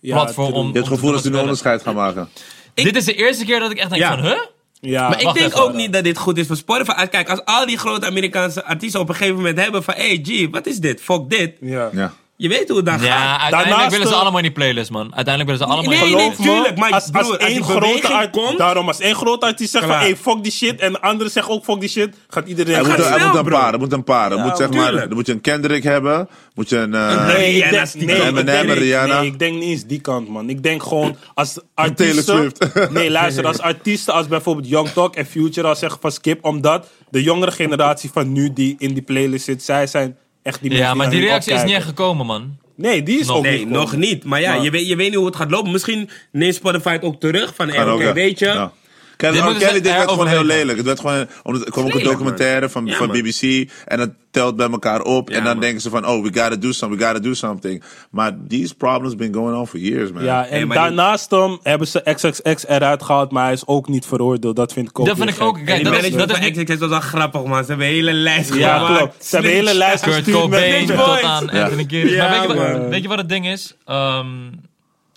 Ja, 0.00 0.14
platform 0.14 0.52
om. 0.52 0.66
Je 0.66 0.72
het 0.74 0.84
te 0.84 0.90
gevoel 0.90 1.12
dat 1.12 1.22
ze 1.22 1.28
een 1.28 1.38
onderscheid 1.38 1.82
gaan 1.82 1.94
maken. 1.94 2.28
Ik- 2.74 2.84
Dit 2.84 2.96
is 2.96 3.04
de 3.04 3.14
eerste 3.14 3.44
keer 3.44 3.60
dat 3.60 3.70
ik 3.70 3.78
echt 3.78 3.90
denk 3.90 4.02
Ja. 4.02 4.08
van, 4.14 4.24
huh? 4.24 4.38
Ja, 4.80 5.08
Maar 5.08 5.20
ik 5.22 5.32
denk 5.34 5.56
ook 5.58 5.72
niet 5.74 5.92
dat 5.92 6.04
dit 6.04 6.18
goed 6.18 6.38
is 6.38 6.46
voor 6.46 6.56
Spotify. 6.56 6.90
Ah, 6.90 7.10
Kijk, 7.10 7.28
als 7.28 7.44
al 7.44 7.66
die 7.66 7.78
grote 7.78 8.06
Amerikaanse 8.06 8.64
artiesten 8.64 9.00
op 9.00 9.08
een 9.08 9.14
gegeven 9.14 9.36
moment 9.36 9.58
hebben 9.60 9.82
van... 9.82 9.94
Hey, 9.94 10.20
G, 10.22 10.46
wat 10.50 10.66
is 10.66 10.78
dit? 10.78 11.00
Fuck 11.00 11.30
dit. 11.30 11.56
ja. 11.60 11.88
Ja. 11.92 12.12
Je 12.42 12.48
weet 12.48 12.68
hoe 12.68 12.76
het 12.76 12.86
dan 12.86 12.94
Ja, 13.00 13.00
gaat. 13.00 13.28
uiteindelijk 13.40 13.68
Daarnaast, 13.68 13.90
willen 13.90 14.06
ze 14.06 14.12
eh, 14.12 14.18
allemaal 14.20 14.38
in 14.38 14.44
die 14.44 14.52
playlist, 14.52 14.90
man. 14.90 15.14
Uiteindelijk 15.14 15.44
willen 15.44 15.58
ze 15.66 15.72
allemaal 15.74 15.90
Nee, 15.90 16.00
in 16.00 16.06
die 16.06 16.14
nee, 16.16 16.24
Geloof 16.24 16.36
playlist. 16.36 16.58
me, 16.58 16.62
tuurlijk, 16.64 16.78
maar 16.78 16.90
als, 17.00 17.10
broer, 17.10 17.22
als 17.22 17.38
die 17.38 17.46
één 17.46 17.62
grote 17.64 17.80
beweging 17.80 18.12
art- 18.12 18.30
komt- 18.30 18.58
daarom 18.58 18.86
als 18.86 19.00
één 19.00 19.14
grote 19.14 19.46
artiest 19.46 19.70
zegt 19.70 19.84
van 19.84 19.94
hey, 19.94 20.16
fuck 20.16 20.42
die 20.42 20.52
shit 20.52 20.80
en 20.80 20.92
de 20.92 21.00
andere 21.00 21.30
zegt 21.30 21.48
ook 21.48 21.64
fuck 21.64 21.80
die 21.80 21.88
shit, 21.88 22.14
gaat 22.28 22.48
iedereen... 22.48 22.74
Er 22.74 22.84
gaat 22.84 22.96
moet, 22.96 23.06
snel, 23.06 23.26
moet 23.28 23.36
een 23.36 23.44
bro. 23.44 23.56
paar, 23.58 23.72
er 23.72 23.78
moet 23.78 23.92
een 23.92 24.04
paar. 24.04 24.30
Er 24.32 24.36
Ja, 24.36 24.44
moet, 24.44 24.56
zeg 24.56 24.70
maar, 24.70 24.84
tuurlijk. 24.88 25.10
er 25.10 25.14
moet 25.16 25.26
je 25.26 25.32
een 25.32 25.40
Kendrick 25.40 25.82
hebben. 25.82 26.28
Moet 26.54 26.68
je 26.68 26.76
een... 26.76 26.94
eh, 26.94 27.26
Nee, 27.26 27.36
Nee, 27.36 27.48
ik 27.48 27.54
Rihanna's 27.64 27.92
denk, 27.92 28.06
die 28.06 28.16
nee, 28.16 28.24
kant. 28.26 28.38
ik 28.38 28.46
denk, 28.46 28.58
Eminem, 28.58 28.78
Rihanna. 28.82 29.20
nee, 29.20 29.26
ik 29.30 29.38
denk 29.38 29.54
niet 29.54 29.62
eens 29.68 29.84
die 29.86 30.00
kant, 30.00 30.28
man. 30.28 30.48
Ik 30.48 30.62
denk 30.62 30.82
gewoon 30.82 31.16
als 31.34 31.52
Taylor 31.74 31.90
artiesten... 31.90 32.52
Swift. 32.56 32.90
nee, 32.90 33.10
luister, 33.10 33.46
als 33.46 33.58
artiesten 33.58 34.14
als 34.14 34.28
bijvoorbeeld 34.28 34.68
Young 34.68 34.88
Talk 34.88 35.14
en 35.16 35.26
Future 35.26 35.68
al 35.68 35.76
zeggen 35.76 36.00
van 36.00 36.12
skip, 36.12 36.44
omdat 36.44 36.86
de 37.10 37.22
jongere 37.22 37.50
generatie 37.50 38.10
van 38.12 38.32
nu 38.32 38.52
die 38.52 38.74
in 38.78 38.92
die 38.94 39.02
playlist 39.02 39.44
zit, 39.44 39.62
zij 39.62 39.86
zijn 39.86 40.16
echt 40.52 40.60
die 40.60 40.70
mensen 40.70 40.88
Ja, 40.88 40.94
maar 40.94 41.10
die 41.10 41.20
reactie 41.20 41.52
is 41.54 41.62
niet 41.62 41.74
echt 41.74 41.86
gekomen, 41.86 42.26
man. 42.26 42.58
Nee, 42.76 43.02
die 43.02 43.18
is 43.20 43.26
Nog 43.26 43.36
ook 43.36 43.42
Nee, 43.42 43.58
niet 43.58 43.68
nog 43.68 43.96
niet. 43.96 44.24
Maar 44.24 44.40
ja, 44.40 44.54
Maar- 44.54 44.64
je, 44.64 44.70
weet, 44.70 44.88
je 44.88 44.96
weet 44.96 45.06
niet 45.08 45.16
hoe 45.16 45.26
het 45.26 45.36
gaat 45.36 45.50
lopen. 45.50 45.72
Misschien 45.72 46.10
neemt 46.32 46.54
Spotify 46.54 46.92
het 46.92 47.02
ook 47.02 47.20
terug. 47.20 47.54
Van, 47.54 47.68
hey, 47.68 47.90
oké, 47.92 48.12
weet 48.12 48.38
je... 48.38 48.46
Ja. 48.46 48.72
Kijk, 49.20 49.32
Dit 49.32 49.42
R. 49.42 49.58
Kelly, 49.58 49.80
dit 49.80 49.92
werd 49.92 50.10
gewoon 50.10 50.26
heel 50.26 50.44
lelijk. 50.44 50.76
Het 50.76 50.86
werd 50.86 51.00
gewoon, 51.00 51.26
omdat, 51.42 51.64
er 51.64 51.70
kwam 51.72 51.84
ook 51.84 51.94
een 51.94 52.02
documentaire 52.02 52.68
van. 52.68 52.86
Ja, 52.86 52.96
van. 52.96 53.08
BBC. 53.10 53.70
En 53.86 53.98
dat 53.98 54.10
telt 54.30 54.56
bij 54.56 54.70
elkaar 54.70 55.02
op. 55.02 55.28
Ja, 55.28 55.36
en 55.36 55.42
dan 55.44 55.52
man. 55.52 55.60
denken 55.60 55.80
ze 55.80 55.90
van, 55.90 56.06
oh, 56.06 56.22
we 56.22 56.40
gotta 56.40 56.56
do 56.56 56.72
something, 56.72 57.00
we 57.00 57.06
gotta 57.06 57.20
do 57.28 57.34
something. 57.34 57.82
Maar 58.10 58.36
these 58.48 58.74
problems 58.74 59.14
been 59.16 59.34
going 59.34 59.56
on 59.56 59.66
for 59.66 59.78
years, 59.78 60.12
man. 60.12 60.24
Ja, 60.24 60.46
en 60.46 60.68
daarnaast 60.68 61.30
hem 61.30 61.58
hebben 61.62 61.86
ze 61.88 62.02
XXX 62.14 62.66
eruit 62.68 63.02
gehaald, 63.02 63.30
maar 63.30 63.44
hij 63.44 63.52
is 63.52 63.66
ook 63.66 63.88
niet 63.88 64.06
veroordeeld. 64.06 64.56
Dat 64.56 64.72
vind 64.72 64.88
ik 64.88 64.98
ook 64.98 65.06
Dat 65.06 65.16
vind 65.16 65.30
ik 65.30 65.40
ook- 65.40 65.58
kijk, 65.64 65.84
dat 65.84 66.02
is- 66.04 66.12
dat 66.12 66.30
van 66.30 66.40
is 66.40 66.50
XXX 66.50 66.78
was 66.78 66.88
wel 66.88 67.00
grappig, 67.00 67.44
man. 67.44 67.60
Ze 67.64 67.68
hebben 67.68 67.86
een 67.86 67.92
hele 67.92 68.12
lijst 68.12 68.54
Ja, 68.54 68.74
gemaakt. 68.78 68.96
klopt. 68.98 69.24
Ze 69.24 69.34
hebben 69.34 69.50
een 69.50 69.56
hele 69.56 69.74
lijst 69.74 70.02
Kurt 70.02 70.14
gestuurd 70.14 70.36
Cobain 70.36 70.86
met- 70.86 70.96
tot 70.96 71.22
aan. 71.22 71.50
Anthony 71.50 71.84
Kiedis. 71.86 72.12
Ja, 72.12 72.28
maar 72.28 72.40
weet 72.40 72.50
je, 72.50 72.56
wat, 72.56 72.72
man. 72.78 72.88
weet 72.88 73.02
je 73.02 73.08
wat 73.08 73.18
het 73.18 73.28
ding 73.28 73.46
is? 73.48 73.76
Ehm 73.84 74.26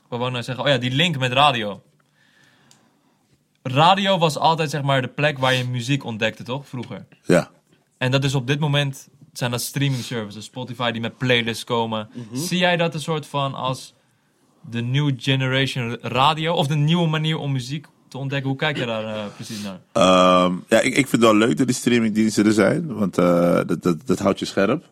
wat 0.09 0.21
wou 0.21 0.25
ik 0.25 0.31
nou 0.31 0.43
zeggen? 0.43 0.63
Oh 0.63 0.69
ja, 0.69 0.77
die 0.77 0.91
link 0.91 1.17
met 1.17 1.31
radio. 1.33 1.81
Radio 3.63 4.17
was 4.17 4.37
altijd 4.37 4.69
zeg 4.69 4.81
maar 4.81 5.01
de 5.01 5.07
plek 5.07 5.37
waar 5.37 5.53
je 5.53 5.67
muziek 5.67 6.03
ontdekte, 6.03 6.43
toch? 6.43 6.67
Vroeger. 6.67 7.05
Ja. 7.25 7.51
En 7.97 8.11
dat 8.11 8.23
is 8.23 8.35
op 8.35 8.47
dit 8.47 8.59
moment 8.59 9.09
zijn 9.33 9.51
dat 9.51 9.61
streaming 9.61 10.03
services, 10.03 10.45
Spotify 10.45 10.91
die 10.91 11.01
met 11.01 11.17
playlists 11.17 11.63
komen. 11.63 12.09
Zie 12.33 12.57
jij 12.57 12.77
dat 12.77 12.93
een 12.93 12.99
soort 12.99 13.25
van 13.25 13.53
als 13.53 13.93
de 14.69 14.81
new 14.81 15.11
generation 15.17 15.97
radio 16.01 16.53
of 16.53 16.67
de 16.67 16.75
nieuwe 16.75 17.07
manier 17.07 17.37
om 17.37 17.51
muziek 17.51 17.87
te 18.07 18.17
ontdekken? 18.17 18.49
Hoe 18.49 18.57
kijk 18.57 18.77
je 18.77 18.85
daar 18.85 19.15
eh, 19.15 19.23
precies 19.35 19.63
naar? 19.63 19.79
Ehm, 19.91 20.53
ja, 20.67 20.79
ik, 20.79 20.95
ik 20.95 21.07
vind 21.07 21.11
het 21.11 21.21
wel 21.21 21.35
leuk 21.35 21.57
dat 21.57 21.67
die 21.67 21.75
streamingdiensten 21.75 22.45
er 22.45 22.51
zijn. 22.51 22.93
Want 22.93 23.17
eh, 23.17 23.59
dat, 23.65 23.83
dat, 23.83 24.07
dat 24.07 24.19
houdt 24.19 24.39
je 24.39 24.45
scherp. 24.45 24.91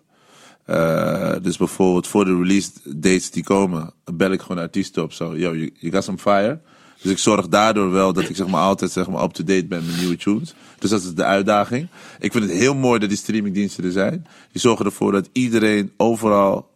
Eh, 0.65 1.35
dus 1.41 1.57
bijvoorbeeld 1.57 2.07
voor 2.07 2.25
de 2.25 2.37
release 2.37 2.71
dates 2.83 3.31
die 3.31 3.43
komen, 3.43 3.93
bel 4.13 4.31
ik 4.31 4.41
gewoon 4.41 4.61
artiesten 4.61 5.03
op. 5.03 5.13
Zo, 5.13 5.37
yo, 5.37 5.55
you, 5.55 5.71
you 5.79 5.93
got 5.93 6.03
some 6.03 6.17
fire. 6.17 6.61
Dus 7.01 7.11
ik 7.11 7.17
zorg 7.17 7.47
daardoor 7.47 7.91
wel 7.91 8.13
dat 8.13 8.29
ik 8.29 8.35
zeg 8.35 8.47
maar, 8.47 8.61
altijd 8.61 8.91
zeg 8.91 9.09
maar, 9.09 9.23
up-to-date 9.23 9.65
ben 9.65 9.85
met 9.85 9.97
nieuwe 9.97 10.17
tunes. 10.17 10.53
Dus 10.79 10.89
dat 10.89 11.01
is 11.01 11.13
de 11.13 11.23
uitdaging. 11.23 11.87
Ik 12.19 12.31
vind 12.31 12.43
het 12.43 12.53
heel 12.53 12.75
mooi 12.75 12.99
dat 12.99 13.09
die 13.09 13.17
streamingdiensten 13.17 13.83
er 13.83 13.91
zijn. 13.91 14.27
Die 14.51 14.61
zorgen 14.61 14.85
ervoor 14.85 15.11
dat 15.11 15.29
iedereen 15.31 15.91
overal 15.97 16.69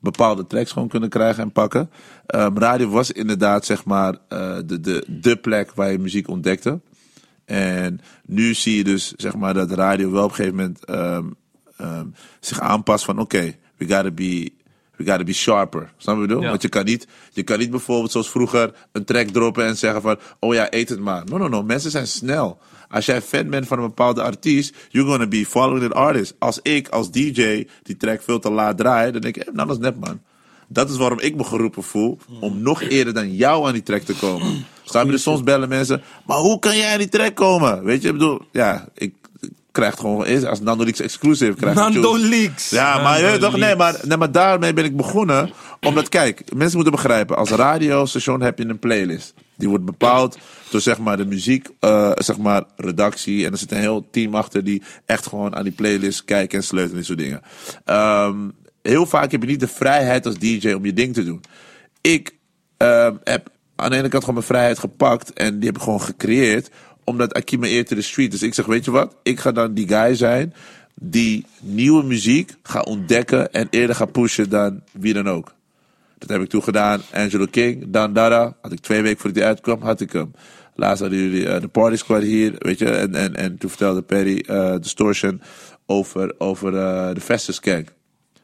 bepaalde 0.00 0.46
tracks 0.46 0.72
gewoon 0.72 0.88
kunnen 0.88 1.08
krijgen 1.08 1.42
en 1.42 1.52
pakken. 1.52 1.90
Ehm, 2.26 2.58
radio 2.58 2.88
was 2.88 3.12
inderdaad 3.12 3.64
zeg 3.64 3.84
maar 3.84 4.18
eh, 4.28 4.56
de, 4.66 4.80
de, 4.80 5.04
de 5.06 5.36
plek 5.36 5.72
waar 5.74 5.92
je 5.92 5.98
muziek 5.98 6.28
ontdekte. 6.28 6.80
En 7.44 8.00
nu 8.26 8.54
zie 8.54 8.76
je 8.76 8.84
dus 8.84 9.12
zeg 9.16 9.36
maar 9.36 9.54
dat 9.54 9.70
radio 9.70 10.10
wel 10.10 10.24
op 10.24 10.30
een 10.30 10.36
gegeven 10.36 10.56
moment 10.56 10.84
ehm, 10.84 11.26
ehm, 11.76 12.06
zich 12.40 12.60
aanpast 12.60 13.04
van 13.04 13.18
oké, 13.18 13.54
we 13.76 13.86
gotta 13.86 14.10
be 14.10 14.52
we 14.98 15.04
gotta 15.04 15.24
be 15.24 15.32
sharper. 15.32 15.92
Snap 15.96 16.14
je 16.14 16.20
wat 16.20 16.22
ik 16.22 16.26
bedoel? 16.28 16.42
Ja. 16.42 16.48
Want 16.48 16.62
je 16.62 16.68
kan, 16.68 16.84
niet, 16.84 17.06
je 17.32 17.42
kan 17.42 17.58
niet 17.58 17.70
bijvoorbeeld 17.70 18.12
zoals 18.12 18.30
vroeger 18.30 18.72
een 18.92 19.04
track 19.04 19.28
droppen 19.28 19.66
en 19.66 19.76
zeggen 19.76 20.02
van 20.02 20.18
oh 20.38 20.54
ja, 20.54 20.66
eet 20.70 20.88
het 20.88 21.00
maar. 21.00 21.22
No, 21.24 21.36
no, 21.36 21.48
no. 21.48 21.62
Mensen 21.62 21.90
zijn 21.90 22.06
snel. 22.06 22.58
Als 22.88 23.06
jij 23.06 23.22
fan 23.22 23.50
bent 23.50 23.66
van 23.66 23.78
een 23.78 23.86
bepaalde 23.86 24.22
artiest, 24.22 24.74
you're 24.90 25.10
gonna 25.10 25.26
be 25.26 25.46
following 25.46 25.82
that 25.82 25.94
artist. 25.94 26.34
Als 26.38 26.60
ik 26.62 26.88
als 26.88 27.10
DJ 27.10 27.66
die 27.82 27.96
track 27.96 28.22
veel 28.22 28.38
te 28.38 28.50
laat 28.50 28.76
draai, 28.76 29.12
dan 29.12 29.20
denk 29.20 29.36
ik, 29.36 29.42
eh, 29.42 29.54
nou 29.54 29.68
dat 29.68 29.76
is 29.76 29.82
net 29.82 30.00
man. 30.00 30.20
Dat 30.68 30.90
is 30.90 30.96
waarom 30.96 31.20
ik 31.20 31.36
me 31.36 31.44
geroepen 31.44 31.82
voel 31.82 32.18
om 32.40 32.62
nog 32.62 32.82
eerder 32.82 33.14
dan 33.14 33.34
jou 33.34 33.66
aan 33.66 33.72
die 33.72 33.82
track 33.82 34.02
te 34.02 34.14
komen. 34.14 34.64
Snap 34.84 35.04
je? 35.04 35.10
Dus 35.10 35.22
soms 35.22 35.42
bellen 35.42 35.68
mensen, 35.68 36.02
maar 36.26 36.36
hoe 36.36 36.58
kan 36.58 36.76
jij 36.76 36.92
aan 36.92 36.98
die 36.98 37.08
track 37.08 37.34
komen? 37.34 37.84
Weet 37.84 38.02
je, 38.02 38.08
ik 38.08 38.14
bedoel, 38.14 38.40
ja, 38.52 38.88
ik 38.94 39.14
ik 39.78 39.84
krijg 39.84 40.02
het 40.02 40.12
gewoon 40.12 40.24
eerst 40.24 40.46
als 40.46 40.60
Nando 40.60 40.84
Leaks 40.84 41.00
exclusive. 41.00 41.54
Krijg 41.54 41.74
ik 41.74 41.80
Nando. 41.80 42.18
Leaks. 42.18 42.70
Ja, 42.70 43.02
maar, 43.02 43.18
je 43.18 43.24
weet 43.24 43.40
toch, 43.40 43.56
nee, 43.56 43.76
maar, 43.76 44.00
nee, 44.02 44.16
maar 44.16 44.32
daarmee 44.32 44.72
ben 44.72 44.84
ik 44.84 44.96
begonnen. 44.96 45.50
Omdat, 45.80 46.08
kijk, 46.08 46.42
mensen 46.54 46.76
moeten 46.76 46.94
begrijpen. 46.94 47.36
Als 47.36 47.50
radiostation 47.50 48.40
heb 48.40 48.58
je 48.58 48.64
een 48.64 48.78
playlist. 48.78 49.34
Die 49.56 49.68
wordt 49.68 49.84
bepaald 49.84 50.38
door, 50.70 50.80
zeg 50.80 50.98
maar, 50.98 51.16
de 51.16 51.26
muziek, 51.26 51.68
eh, 51.80 52.10
zeg 52.14 52.38
maar, 52.38 52.64
redactie. 52.76 53.46
En 53.46 53.52
er 53.52 53.58
zit 53.58 53.72
een 53.72 53.78
heel 53.78 54.08
team 54.10 54.34
achter 54.34 54.64
die 54.64 54.82
echt 55.06 55.26
gewoon 55.26 55.56
aan 55.56 55.64
die 55.64 55.72
playlist 55.72 56.24
kijken 56.24 56.58
en 56.58 56.64
sleutelen 56.64 56.90
en 56.90 56.96
dit 56.96 57.06
soort 57.06 57.18
dingen. 57.18 57.42
Ehm, 57.84 58.36
heel 58.82 59.06
vaak 59.06 59.30
heb 59.30 59.42
je 59.42 59.48
niet 59.48 59.60
de 59.60 59.68
vrijheid 59.68 60.26
als 60.26 60.38
DJ 60.38 60.72
om 60.72 60.84
je 60.84 60.92
ding 60.92 61.14
te 61.14 61.24
doen. 61.24 61.40
Ik 62.00 62.34
ehm, 62.76 63.14
heb 63.24 63.50
aan 63.76 63.90
de 63.90 63.96
ene 63.96 64.08
kant 64.08 64.24
gewoon 64.24 64.34
mijn 64.34 64.46
vrijheid 64.46 64.78
gepakt. 64.78 65.32
En 65.32 65.58
die 65.58 65.66
heb 65.66 65.76
ik 65.76 65.82
gewoon 65.82 66.02
gecreëerd. 66.02 66.70
Omdat 67.08 67.32
ear 67.32 67.84
to 67.84 67.96
the 67.96 68.02
street. 68.02 68.30
Dus 68.30 68.42
ik 68.42 68.54
zeg, 68.54 68.66
weet 68.66 68.84
je 68.84 68.90
wat? 68.90 69.16
Ik 69.22 69.40
ga 69.40 69.52
dan 69.52 69.74
die 69.74 69.88
guy 69.88 70.14
zijn 70.14 70.54
die 71.00 71.46
nieuwe 71.60 72.02
muziek 72.02 72.54
gaat 72.62 72.86
ontdekken 72.86 73.52
en 73.52 73.66
eerder 73.70 73.96
gaat 73.96 74.12
pushen 74.12 74.50
dan 74.50 74.82
wie 74.92 75.12
dan 75.12 75.28
ook. 75.28 75.52
Dat 76.18 76.28
heb 76.28 76.40
ik 76.40 76.48
toen 76.48 76.62
gedaan. 76.62 77.00
Angelo 77.12 77.46
King, 77.50 77.84
Dan 77.88 78.12
Dada. 78.12 78.56
Had 78.60 78.72
ik 78.72 78.80
twee 78.80 79.02
weken 79.02 79.20
voordat 79.20 79.38
hij 79.38 79.48
uitkwam, 79.48 79.82
had 79.82 80.00
ik 80.00 80.12
hem. 80.12 80.32
Laatst 80.74 81.00
hadden 81.00 81.18
jullie 81.18 81.48
eh, 81.48 81.60
de 81.60 81.68
Party 81.68 81.96
Squad 81.96 82.22
hier, 82.22 82.54
weet 82.58 82.78
je. 82.78 82.90
En, 82.90 83.14
en, 83.14 83.36
en 83.36 83.58
toen 83.58 83.70
vertelde 83.70 84.02
Perry 84.02 84.44
eh, 84.46 84.74
Distortion 84.80 85.40
over, 85.86 86.34
over 86.38 86.76
eh, 86.76 87.14
de 87.14 87.20
Festus 87.20 87.58
Gang. 87.58 87.88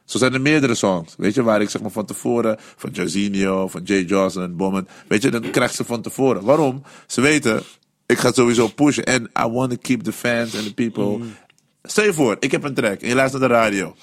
Zo 0.05 0.17
zijn 0.17 0.33
er 0.33 0.41
meerdere 0.41 0.75
songs, 0.75 1.13
weet 1.17 1.33
je, 1.33 1.43
waar 1.43 1.61
ik 1.61 1.69
zeg 1.69 1.81
maar 1.81 1.91
van 1.91 2.05
tevoren, 2.05 2.57
van 2.75 2.89
Jorginho, 2.93 3.67
van 3.67 3.81
Jay 3.83 4.03
Johnson, 4.03 4.55
Bommen, 4.55 4.87
weet 5.07 5.21
je, 5.21 5.31
dan 5.31 5.49
krijg 5.49 5.69
je 5.69 5.75
ze 5.75 5.85
van 5.85 6.01
tevoren. 6.01 6.43
Waarom? 6.43 6.83
Ze 7.07 7.21
weten, 7.21 7.63
ik 8.05 8.17
ga 8.17 8.27
het 8.27 8.35
sowieso 8.35 8.67
pushen 8.67 9.05
en 9.05 9.23
I 9.23 9.47
want 9.47 9.69
to 9.69 9.77
keep 9.81 10.01
the 10.01 10.11
fans 10.11 10.55
and 10.55 10.63
the 10.63 10.73
people. 10.73 11.25
Stel 11.83 12.03
je 12.03 12.13
voor, 12.13 12.37
ik 12.39 12.51
heb 12.51 12.63
een 12.63 12.73
track 12.73 13.01
en 13.01 13.07
je 13.07 13.15
luistert 13.15 13.41
naar 13.41 13.49
de 13.49 13.55
radio. 13.55 13.95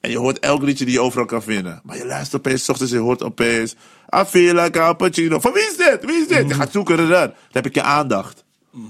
En 0.00 0.10
je 0.10 0.18
hoort 0.18 0.38
elk 0.38 0.62
liedje 0.62 0.84
die 0.84 0.94
je 0.94 1.00
overal 1.00 1.26
kan 1.26 1.42
vinden. 1.42 1.80
Maar 1.84 1.96
je 1.96 2.06
luistert 2.06 2.46
opeens, 2.46 2.64
's 2.64 2.68
ochtends, 2.68 2.92
je 2.92 2.98
hoort 2.98 3.22
opeens, 3.22 3.74
I 4.16 4.24
feel 4.24 4.54
like 4.54 4.80
a 4.80 4.92
Pacino. 4.92 5.40
Van 5.40 5.52
wie 5.52 5.62
is 5.62 5.76
dit? 5.76 6.04
Wie 6.04 6.20
is 6.20 6.28
dit? 6.28 6.48
Je 6.48 6.54
gaat 6.54 6.72
zoeken, 6.72 6.96
dan. 6.96 7.08
Dan 7.08 7.32
heb 7.50 7.66
ik 7.66 7.74
je 7.74 7.82
aandacht. 7.82 8.44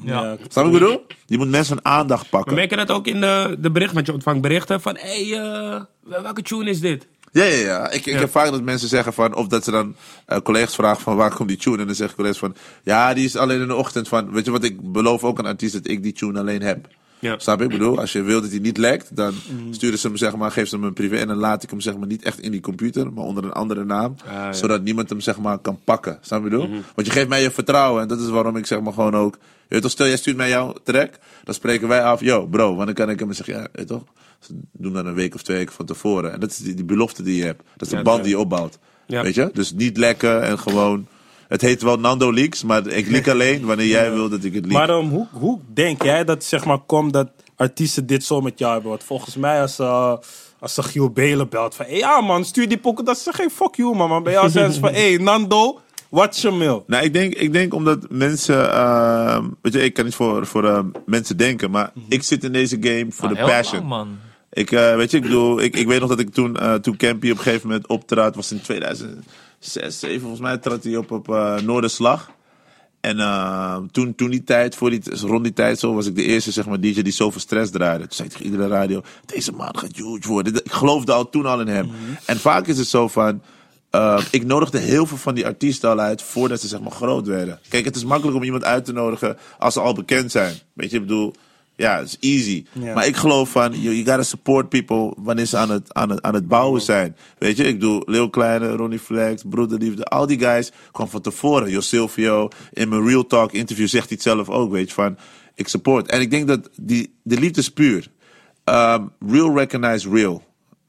Ja. 0.04 0.20
Snap 0.22 0.38
je 0.38 0.52
wat 0.52 0.66
ik 0.66 0.72
bedoel? 0.72 1.06
Je 1.26 1.38
moet 1.38 1.48
mensen 1.48 1.74
hun 1.74 1.84
aandacht 1.84 2.28
pakken. 2.30 2.46
Maar 2.46 2.60
merk 2.60 2.70
je 2.70 2.86
dat 2.86 2.96
ook 2.96 3.06
in 3.06 3.20
de, 3.20 3.56
de 3.58 3.70
bericht, 3.70 3.92
want 3.92 4.06
je 4.06 4.12
ontvangt 4.12 4.40
berichten 4.40 4.80
van, 4.80 4.96
hé, 4.96 5.28
hey, 5.28 5.40
eh, 5.40 5.80
welke 6.22 6.42
tune 6.42 6.70
is 6.70 6.80
dit? 6.80 7.06
Ja, 7.32 7.44
ja, 7.44 7.56
ja. 7.64 7.90
Ik, 7.90 8.06
ik 8.06 8.12
Ja. 8.14 8.18
heb 8.18 8.30
vaak 8.30 8.50
dat 8.50 8.62
mensen 8.62 8.88
zeggen 8.88 9.12
van, 9.12 9.34
of 9.34 9.46
dat 9.46 9.64
ze 9.64 9.70
dan 9.70 9.96
eh, 10.26 10.38
collega's 10.38 10.74
vragen 10.74 11.02
van 11.02 11.16
waar 11.16 11.34
komt 11.34 11.48
die 11.48 11.56
tune? 11.56 11.78
En 11.78 11.86
dan 11.86 11.94
zeggen 11.94 12.16
collega's 12.16 12.38
van, 12.38 12.54
ja, 12.82 13.14
die 13.14 13.24
is 13.24 13.36
alleen 13.36 13.60
in 13.60 13.66
de 13.68 13.74
ochtend 13.74 14.08
van, 14.08 14.30
weet 14.32 14.44
je 14.44 14.50
wat, 14.50 14.64
ik 14.64 14.92
beloof 14.92 15.24
ook 15.24 15.38
een 15.38 15.46
artiest 15.46 15.72
dat 15.72 15.88
ik 15.88 16.02
die 16.02 16.12
tune 16.12 16.38
alleen 16.38 16.62
heb. 16.62 16.86
Ja. 17.22 17.38
Snap 17.38 17.58
je? 17.58 17.64
Ik 17.64 17.70
bedoel, 17.70 17.98
als 18.00 18.12
je 18.12 18.22
wil 18.22 18.40
dat 18.40 18.50
hij 18.50 18.58
niet 18.58 18.76
lekt, 18.76 19.16
dan 19.16 19.34
sturen 19.70 19.98
ze 19.98 20.06
hem 20.06 20.16
zeg 20.16 20.36
maar, 20.36 20.50
geef 20.50 20.68
ze 20.68 20.74
hem 20.74 20.84
een 20.84 20.92
privé 20.92 21.16
en 21.16 21.28
dan 21.28 21.36
laat 21.36 21.62
ik 21.62 21.70
hem 21.70 21.80
zeg 21.80 21.96
maar 21.96 22.06
niet 22.06 22.22
echt 22.22 22.40
in 22.40 22.50
die 22.50 22.60
computer, 22.60 23.12
maar 23.12 23.24
onder 23.24 23.44
een 23.44 23.52
andere 23.52 23.84
naam, 23.84 24.14
Ah, 24.26 24.32
ja. 24.32 24.52
zodat 24.52 24.82
niemand 24.82 25.08
hem 25.08 25.20
zeg 25.20 25.38
maar 25.38 25.58
kan 25.58 25.78
pakken. 25.84 26.18
Snap 26.20 26.42
je 26.42 26.48
bedoel? 26.50 26.68
Want 26.94 27.06
je 27.06 27.12
geeft 27.12 27.28
mij 27.28 27.42
je 27.42 27.50
vertrouwen 27.50 28.02
en 28.02 28.08
dat 28.08 28.20
is 28.20 28.28
waarom 28.28 28.56
ik 28.56 28.66
zeg 28.66 28.80
maar 28.80 28.92
gewoon 28.92 29.14
ook, 29.16 29.38
je 29.68 29.80
toch, 29.80 29.90
stel 29.90 30.06
jij 30.06 30.16
stuurt 30.16 30.36
mij 30.36 30.48
jouw 30.48 30.74
track, 30.82 31.10
dan 31.44 31.54
spreken 31.54 31.88
wij 31.88 32.02
af, 32.04 32.20
yo 32.20 32.46
bro, 32.46 32.74
wanneer 32.74 32.94
kan 32.94 33.10
ik 33.10 33.18
hem 33.18 33.28
en 33.28 33.34
zeg 33.34 33.46
ja, 33.46 33.58
weet 33.60 33.68
je 33.72 33.84
toch? 33.84 34.02
Ze 34.40 34.52
doen 34.72 34.92
dan 34.92 35.06
een 35.06 35.14
week 35.14 35.34
of 35.34 35.42
twee 35.42 35.56
weken 35.56 35.74
van 35.74 35.86
tevoren. 35.86 36.32
En 36.32 36.40
dat 36.40 36.50
is 36.50 36.56
die, 36.56 36.74
die 36.74 36.84
belofte 36.84 37.22
die 37.22 37.36
je 37.36 37.44
hebt. 37.44 37.62
Dat 37.72 37.82
is 37.82 37.88
de 37.88 37.96
Ja, 37.96 38.02
band 38.02 38.22
die 38.22 38.32
je 38.32 38.38
opbouwt. 38.38 38.78
Ja. 39.06 39.22
Weet 39.22 39.34
je? 39.34 39.50
Dus 39.52 39.72
niet 39.72 39.96
lekken 39.96 40.42
en 40.42 40.58
gewoon. 40.58 41.06
Het 41.52 41.60
heet 41.60 41.82
wel 41.82 41.96
Nando 41.98 42.32
Leaks, 42.32 42.62
maar 42.62 42.86
ik 42.86 43.10
leak 43.10 43.28
alleen 43.34 43.64
wanneer 43.66 43.86
jij 43.86 44.12
wil 44.12 44.28
dat 44.28 44.44
ik 44.44 44.54
het 44.54 44.66
leak. 44.66 44.76
Maar 44.78 44.96
um, 44.96 45.08
hoe, 45.08 45.26
hoe 45.32 45.58
denk 45.74 46.02
jij 46.02 46.24
dat 46.24 46.44
zeg 46.44 46.64
maar 46.64 46.78
komt 46.78 47.12
dat 47.12 47.30
artiesten 47.56 48.06
dit 48.06 48.24
zo 48.24 48.40
met 48.40 48.58
jou 48.58 48.72
hebben? 48.72 48.90
Want 48.90 49.04
volgens 49.04 49.36
mij 49.36 49.60
als, 49.60 49.78
uh, 49.80 50.14
als 50.60 50.74
ze 50.74 50.82
Giel 50.82 51.10
Belen 51.10 51.48
belt 51.48 51.74
van... 51.74 51.86
Hey, 51.86 51.96
ja 51.98 52.20
man, 52.20 52.44
stuur 52.44 52.68
die 52.68 52.78
pokken. 52.78 53.04
Dat 53.04 53.18
ze 53.18 53.32
geen 53.32 53.50
fuck 53.50 53.74
you 53.74 53.96
man. 53.96 54.08
Maar 54.08 54.22
bij 54.22 54.32
jou 54.32 54.50
zijn 54.50 54.72
ze 54.72 54.80
van... 54.80 54.92
Hey 55.02 55.16
Nando, 55.16 55.80
what's 56.08 56.42
your 56.42 56.56
mail? 56.56 56.84
Nou, 56.86 57.04
ik 57.04 57.12
denk, 57.12 57.34
ik 57.34 57.52
denk 57.52 57.74
omdat 57.74 58.06
mensen. 58.10 58.72
ehm, 58.72 59.44
weet 59.62 59.72
je, 59.72 59.82
ik 59.82 59.94
kan 59.94 60.04
niet 60.04 60.14
voor, 60.14 60.46
voor 60.46 60.64
ehm, 60.64 60.86
mensen 61.06 61.36
denken, 61.36 61.70
maar 61.70 61.92
ik 62.08 62.22
zit 62.22 62.44
in 62.44 62.52
deze 62.52 62.76
game 62.80 63.06
voor 63.08 63.28
Ah, 63.28 63.34
de 63.34 63.36
heel 63.38 63.46
passion. 63.46 63.76
lang, 63.78 63.88
man. 63.88 64.18
Ik, 64.52 64.70
eh, 64.70 64.96
weet 64.96 65.10
je, 65.10 65.16
ik 65.16 65.22
bedoel, 65.22 65.60
ik, 65.60 65.76
ik 65.76 65.86
weet 65.86 66.00
nog 66.00 66.08
dat 66.08 66.18
ik 66.20 66.30
toen, 66.30 66.56
eh 66.56 66.74
toen 66.74 66.96
Campy 66.96 67.30
op 67.30 67.36
een 67.36 67.42
gegeven 67.42 67.68
moment 67.68 67.86
optrad, 67.86 68.34
was 68.34 68.52
in 68.52 68.60
2006, 69.62 69.98
7 69.98 70.20
volgens 70.20 70.40
mij, 70.40 70.58
trad 70.58 70.84
hij 70.84 70.96
op 70.96 71.10
op 71.10 71.28
eh, 71.28 71.58
Noorderslag. 71.58 72.30
En 73.00 73.18
eh, 73.18 73.76
toen, 73.90 74.14
toen 74.14 74.30
die 74.30 74.44
tijd, 74.44 74.74
voor 74.74 74.90
die, 74.90 75.02
rond 75.20 75.42
die 75.42 75.52
tijd 75.52 75.78
zo, 75.78 75.94
was 75.94 76.06
ik 76.06 76.14
de 76.14 76.22
eerste 76.22 76.52
zeg 76.52 76.66
maar, 76.66 76.80
DJ 76.80 77.02
die 77.02 77.12
zoveel 77.12 77.40
stress 77.40 77.70
draaide. 77.70 78.06
Toen 78.06 78.12
zei 78.12 78.28
ik 78.28 78.34
tegen 78.34 78.50
iedere 78.50 78.68
radio, 78.68 79.02
deze 79.26 79.52
man 79.52 79.78
gaat 79.78 79.96
huge 79.96 80.28
worden. 80.28 80.54
Ik 80.54 80.72
geloofde 80.72 81.12
al 81.12 81.28
toen 81.28 81.46
al 81.46 81.60
in 81.60 81.66
hem. 81.66 81.90
En 82.24 82.38
vaak 82.38 82.66
is 82.66 82.78
het 82.78 82.86
zo 82.86 83.08
van, 83.08 83.42
eh, 83.90 84.24
ik 84.30 84.44
nodigde 84.44 84.78
heel 84.78 85.06
veel 85.06 85.16
van 85.16 85.34
die 85.34 85.46
artiesten 85.46 85.90
al 85.90 85.98
uit 85.98 86.22
voordat 86.22 86.60
ze 86.60 86.68
zeg 86.68 86.80
maar 86.80 86.90
groot 86.90 87.26
werden. 87.26 87.60
Kijk, 87.68 87.84
het 87.84 87.96
is 87.96 88.04
makkelijk 88.04 88.36
om 88.36 88.42
iemand 88.42 88.64
uit 88.64 88.84
te 88.84 88.92
nodigen 88.92 89.36
als 89.58 89.74
ze 89.74 89.80
al 89.80 89.94
bekend 89.94 90.30
zijn. 90.30 90.54
Weet 90.72 90.90
je, 90.90 90.96
ik 90.96 91.02
bedoel, 91.02 91.34
ja, 91.82 91.98
het 91.98 92.06
is 92.06 92.16
easy. 92.20 92.64
Ja. 92.72 92.94
Maar 92.94 93.06
ik 93.06 93.16
geloof 93.16 93.50
van, 93.50 93.72
you, 93.72 93.94
you 93.94 94.04
gotta 94.04 94.22
support 94.22 94.68
people 94.68 95.14
wanneer 95.16 95.46
ze 95.46 95.56
aan 95.56 95.70
het, 95.70 95.94
aan 95.94 96.10
het, 96.10 96.22
aan 96.22 96.34
het 96.34 96.48
bouwen 96.48 96.80
zijn. 96.80 97.16
Weet 97.38 97.56
je, 97.56 97.64
ik 97.64 97.80
doe 97.80 98.02
Leeuw 98.06 98.28
Kleine, 98.28 98.68
Ronnie 98.68 98.98
Flex, 98.98 99.42
Broederliefde, 99.48 100.04
al 100.04 100.26
die 100.26 100.38
guys 100.38 100.72
gewoon 100.92 101.10
van 101.10 101.20
tevoren. 101.20 101.70
Jo 101.70 101.80
Silvio, 101.80 102.48
in 102.72 102.88
mijn 102.88 103.06
Real 103.06 103.26
Talk 103.26 103.52
interview 103.52 103.88
zegt 103.88 104.08
hij 104.08 104.16
het 104.16 104.22
zelf 104.22 104.48
ook, 104.48 104.70
weet 104.70 104.88
je, 104.88 104.94
van 104.94 105.16
ik 105.54 105.68
support. 105.68 106.08
En 106.08 106.20
ik 106.20 106.30
denk 106.30 106.48
dat 106.48 106.70
die, 106.80 107.14
de 107.22 107.38
liefde 107.38 107.60
is 107.60 107.68
puur. 107.68 108.08
Um, 108.64 109.10
real 109.28 109.58
recognize 109.58 110.10
real. 110.10 110.42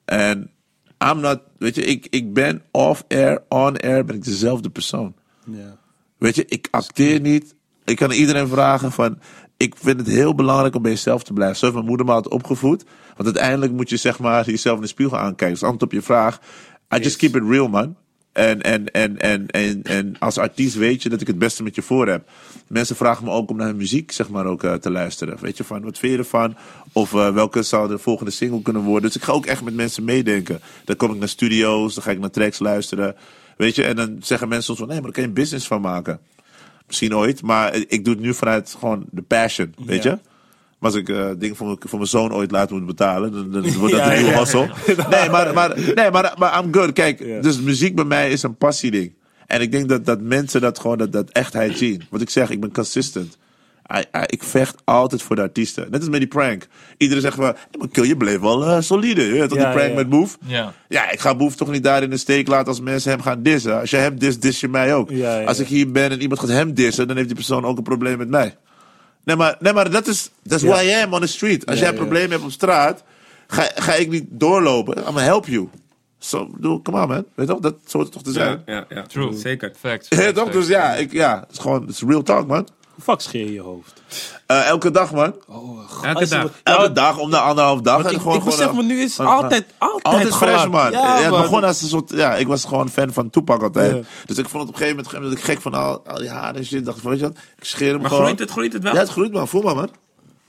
En 0.06 0.52
I'm 1.12 1.20
not, 1.20 1.40
weet 1.58 1.76
je, 1.76 1.84
ik, 1.86 2.08
ik 2.10 2.34
ben 2.34 2.62
off-air, 2.72 3.44
on-air, 3.50 4.06
ben 4.06 4.16
ik 4.16 4.24
dezelfde 4.24 4.70
persoon. 4.70 5.14
Ja. 5.46 5.78
Weet 6.18 6.36
je, 6.36 6.46
ik 6.46 6.68
acteer 6.72 7.20
niet. 7.20 7.56
Ik 7.86 7.96
kan 7.96 8.12
iedereen 8.12 8.48
vragen 8.48 8.92
van... 8.92 9.20
Ik 9.58 9.76
vind 9.78 10.00
het 10.00 10.08
heel 10.08 10.36
belangrijk 10.36 10.76
om 10.76 10.82
bij 10.82 10.92
jezelf 10.92 11.24
te 11.24 11.34
blijven. 11.34 11.58
Zo 11.58 11.62
heeft 11.62 11.78
mijn 11.78 11.88
moeder 11.88 12.06
me 12.06 12.12
altijd 12.12 12.34
opgevoed. 12.34 12.84
Want 13.16 13.26
uiteindelijk 13.26 13.72
moet 13.72 13.90
je 13.90 13.98
zeg 13.98 14.20
maar 14.20 14.46
jezelf 14.46 14.76
in 14.76 14.82
de 14.82 14.88
spiegel 14.88 15.18
aankijken. 15.18 15.50
Dus 15.50 15.64
antwoord 15.64 15.84
op 15.84 15.92
je 15.92 16.02
vraag. 16.02 16.40
I 16.96 17.00
just 17.00 17.18
keep 17.18 17.36
it 17.36 17.44
real, 17.50 17.68
man. 17.68 17.96
En, 18.34 18.62
en, 18.62 18.92
en, 18.92 19.20
en, 19.20 19.48
en, 19.48 19.84
en 19.84 20.16
als 20.20 20.38
artiest 20.38 20.76
weet 20.76 21.04
je 21.04 21.10
dat 21.10 21.22
ik 21.22 21.28
het 21.28 21.40
beste 21.40 21.64
met 21.64 21.76
je 21.76 21.82
voor 21.82 22.08
heb. 22.08 22.30
Mensen 22.68 22.96
vragen 22.96 23.26
me 23.26 23.32
ook 23.32 23.50
om 23.50 23.58
naar 23.58 23.68
hun 23.68 23.76
muziek 23.76 24.12
zeg 24.12 24.30
maar, 24.30 24.46
ook, 24.46 24.64
eh, 24.64 24.74
te 24.74 24.92
luisteren. 24.92 25.38
Weet 25.42 25.58
je, 25.58 25.64
van 25.64 25.82
wat 25.84 26.00
vind 26.00 26.12
je 26.12 26.18
ervan? 26.18 26.56
Of 26.92 27.14
eh, 27.14 27.34
welke 27.34 27.64
zou 27.64 27.88
de 27.88 27.98
volgende 27.98 28.32
single 28.32 28.62
kunnen 28.62 28.82
worden? 28.82 29.10
Dus 29.10 29.16
ik 29.16 29.24
ga 29.24 29.32
ook 29.32 29.46
echt 29.46 29.64
met 29.64 29.76
mensen 29.76 30.04
meedenken. 30.04 30.60
Dan 30.86 30.96
kom 30.96 31.12
ik 31.12 31.20
naar 31.20 31.30
studio's, 31.30 31.94
dan 31.94 32.04
ga 32.04 32.12
ik 32.12 32.20
naar 32.20 32.30
tracks 32.30 32.60
luisteren. 32.60 33.16
Weet 33.58 33.76
je, 33.76 33.84
en 33.84 33.96
dan 33.96 34.18
zeggen 34.20 34.48
mensen 34.48 34.66
soms 34.66 34.80
van... 34.80 34.88
Nee, 34.88 34.96
maar 34.96 35.06
daar 35.06 35.14
kan 35.14 35.24
je 35.24 35.30
een 35.30 35.36
business 35.36 35.68
van 35.68 35.82
maken. 35.82 36.20
Misschien 36.88 37.16
ooit, 37.16 37.42
maar 37.42 37.76
ik 37.88 38.06
doe 38.06 38.14
het 38.14 38.24
nu 38.24 38.34
vanuit 38.34 38.76
gewoon 38.80 39.06
de 39.12 39.22
passion, 39.22 39.74
weet 39.86 40.04
Ja. 40.04 40.12
je? 40.12 40.18
Maar 40.80 40.92
als 40.92 41.00
ik 41.02 41.10
eh 41.10 41.30
dingen 41.38 41.56
voor, 41.56 41.66
mijn- 41.66 41.78
voor 41.82 41.98
mijn 42.00 42.10
zoon 42.10 42.34
ooit 42.34 42.52
later 42.52 42.76
moet 42.76 42.86
betalen, 42.86 43.32
dan, 43.32 43.52
dan 43.52 43.74
wordt 43.74 43.94
dat 43.94 44.06
een 44.12 44.18
nieuwe 44.18 44.38
hustle. 44.38 44.70
Nee, 45.10 45.30
maar, 45.30 45.54
maar, 45.54 45.80
nee 45.96 46.12
maar, 46.12 46.34
maar 46.38 46.64
I'm 46.64 46.74
good. 46.74 46.94
Kijk, 46.94 47.18
dus 47.42 47.62
muziek 47.62 47.96
bij 47.96 48.06
mij 48.06 48.32
is 48.32 48.44
een 48.44 48.56
passieding. 48.56 49.14
En 49.48 49.62
ik 49.62 49.72
denk 49.72 49.90
dat, 49.90 50.06
dat 50.06 50.22
mensen 50.22 50.62
dat 50.62 50.80
gewoon, 50.80 50.98
dat, 50.98 51.12
dat 51.12 51.30
echtheid 51.30 51.78
zien. 51.78 52.04
Wat 52.10 52.22
ik 52.22 52.30
zeg, 52.30 52.50
ik 52.50 52.60
ben 52.60 52.72
consistent. 52.72 53.38
Ik 54.26 54.44
vecht 54.44 54.76
altijd 54.84 55.22
voor 55.22 55.36
de 55.36 55.42
artiesten. 55.42 55.88
Net 55.92 56.00
als 56.00 56.10
met 56.10 56.20
die 56.20 56.28
prank. 56.30 56.68
Iedereen 56.98 57.22
zegt 57.22 57.36
van, 57.36 57.44
hey, 57.46 57.56
Kill, 57.92 58.04
je 58.06 58.18
bleef 58.18 58.40
wel 58.40 58.66
eh, 58.66 58.82
solide. 58.82 59.22
Je 59.24 59.32
weet 59.32 59.50
toch, 59.50 59.58
Ja, 59.58 59.64
die 59.64 59.74
prank 59.74 59.90
ja. 59.90 59.96
met 59.96 60.10
Move. 60.10 60.38
Ja. 60.46 60.74
Ja, 60.90 61.12
ik 61.12 61.20
ga 61.20 61.36
Boef 61.36 61.56
toch 61.56 61.72
niet 61.72 61.84
daar 61.84 62.04
in 62.04 62.10
de 62.10 62.18
steek 62.18 62.48
laten 62.48 62.68
als 62.68 62.80
mensen 62.80 63.12
hem 63.12 63.22
gaan 63.22 63.44
dissen. 63.44 63.80
Als 63.80 63.90
jij 63.90 64.02
hem 64.02 64.20
dis, 64.20 64.40
dis 64.40 64.60
je 64.60 64.68
mij 64.68 64.96
ook. 64.96 65.10
Ja, 65.10 65.40
ja, 65.40 65.46
als 65.48 65.58
ja. 65.58 65.64
ik 65.64 65.70
hier 65.70 65.92
ben 65.92 66.12
en 66.12 66.22
iemand 66.22 66.40
gaat 66.40 66.50
hem 66.50 66.74
dissen, 66.74 67.08
dan 67.08 67.16
heeft 67.16 67.28
die 67.28 67.38
persoon 67.38 67.66
ook 67.66 67.78
een 67.78 67.84
probleem 67.84 68.18
met 68.18 68.30
mij. 68.30 68.58
Nee, 69.24 69.36
maar, 69.36 69.56
nee, 69.60 69.74
maar 69.74 69.90
dat 69.92 70.08
is 70.08 70.32
Ja. 70.44 70.58
who 70.58 70.82
I 70.82 70.92
am 71.04 71.14
on 71.14 71.22
the 71.22 71.28
street. 71.28 71.66
Als 71.66 71.76
Ja, 71.76 71.82
jij 71.82 71.90
een 71.92 71.98
ja. 71.98 72.02
probleem 72.02 72.32
hebt 72.32 72.44
op 72.44 72.52
straat, 72.52 73.04
ga, 73.48 73.70
ga 73.76 73.94
ik 73.94 74.10
niet 74.10 74.26
doorlopen. 74.30 74.98
I'm 74.98 75.04
gonna 75.04 75.20
help 75.22 75.48
you. 75.48 75.70
Zo, 76.20 76.48
bedoel, 76.50 76.82
come 76.82 77.02
on 77.02 77.08
man. 77.08 77.26
Weet 77.36 77.48
je 77.48 77.54
toch? 77.54 77.60
Dat 77.60 77.76
het 77.92 78.12
toch 78.12 78.24
te 78.24 78.32
zijn? 78.32 78.62
Ja, 78.66 78.74
ja, 78.74 78.86
ja. 78.90 79.02
True. 79.02 79.34
Zeker. 79.38 79.72
Fact. 79.80 80.06
Ja, 80.10 80.32
toch? 80.32 80.50
Dus 80.52 80.68
ja, 80.68 80.94
ik, 80.96 81.12
ja, 81.12 81.40
het 81.40 81.52
is 81.52 81.58
gewoon, 81.58 81.82
het 81.82 81.90
is 81.90 82.02
real 82.08 82.22
talk 82.22 82.48
man. 82.48 82.68
Hoe 82.94 83.04
fuck 83.04 83.20
scheer 83.22 83.46
je 83.46 83.54
je 83.54 83.62
hoofd? 83.62 84.02
Eh, 84.46 84.68
elke 84.68 84.92
dag 84.92 85.12
man. 85.14 85.36
Elke 85.50 86.14
Als 86.14 86.30
je- 86.30 86.36
dag. 86.36 86.50
Elke 86.64 86.92
dag 86.92 87.18
om 87.18 87.30
de 87.30 87.38
anderhalf 87.40 87.82
dag. 87.82 88.04
En 88.06 88.12
ik, 88.12 88.18
gewoon, 88.18 88.36
ik 88.36 88.42
gewoon, 88.42 88.58
besef 88.58 88.70
eh, 88.72 88.76
me 88.78 88.84
nu 88.84 89.02
is 89.02 89.16
gewoon- 89.16 89.32
altijd, 89.32 89.66
altijd, 89.78 90.04
Altijd 90.04 90.36
fresh, 90.36 90.68
man. 90.68 90.92
Ja, 90.92 91.00
Ja, 91.00 91.22
het 91.22 91.30
man. 91.30 91.42
begon 91.42 91.64
als 91.64 91.82
een 91.82 91.88
soort... 91.88 92.10
Ja, 92.10 92.36
ik 92.36 92.48
was 92.48 92.66
gewoon 92.66 92.90
fan 92.90 93.14
van 93.14 93.30
Tupac 93.30 93.64
altijd. 93.64 93.92
Ja. 93.96 94.02
Dus 94.26 94.38
ik 94.38 94.50
vond 94.50 94.64
het 94.68 94.76
op 94.76 94.82
een 94.82 94.88
gegeven 94.88 94.96
moment, 94.96 95.08
op 95.08 95.14
een 95.14 95.20
gegeven 95.20 95.22
moment 95.22 95.30
dat 95.30 95.40
ik 95.40 95.46
gek 95.46 95.62
van 95.62 95.74
al, 95.74 96.02
al 96.08 96.18
die 96.22 96.30
haren 96.30 96.56
en 96.56 96.66
shit. 96.66 96.86
dacht 96.86 97.00
van, 97.00 97.10
weet 97.12 97.20
je 97.20 97.26
wat? 97.26 97.38
Ik 97.58 97.64
scheer 97.66 97.92
hem 97.92 97.98
Maar 98.02 98.10
gewoon. 98.10 98.24
groeit 98.24 98.40
het, 98.40 98.52
groeit 98.52 98.74
het 98.74 98.84
wel? 98.84 98.94
Ja, 98.94 99.00
het 99.00 99.10
groeit 99.10 99.32
man. 99.34 99.48
Voel 99.48 99.62
maar 99.62 99.76
man. 99.76 99.90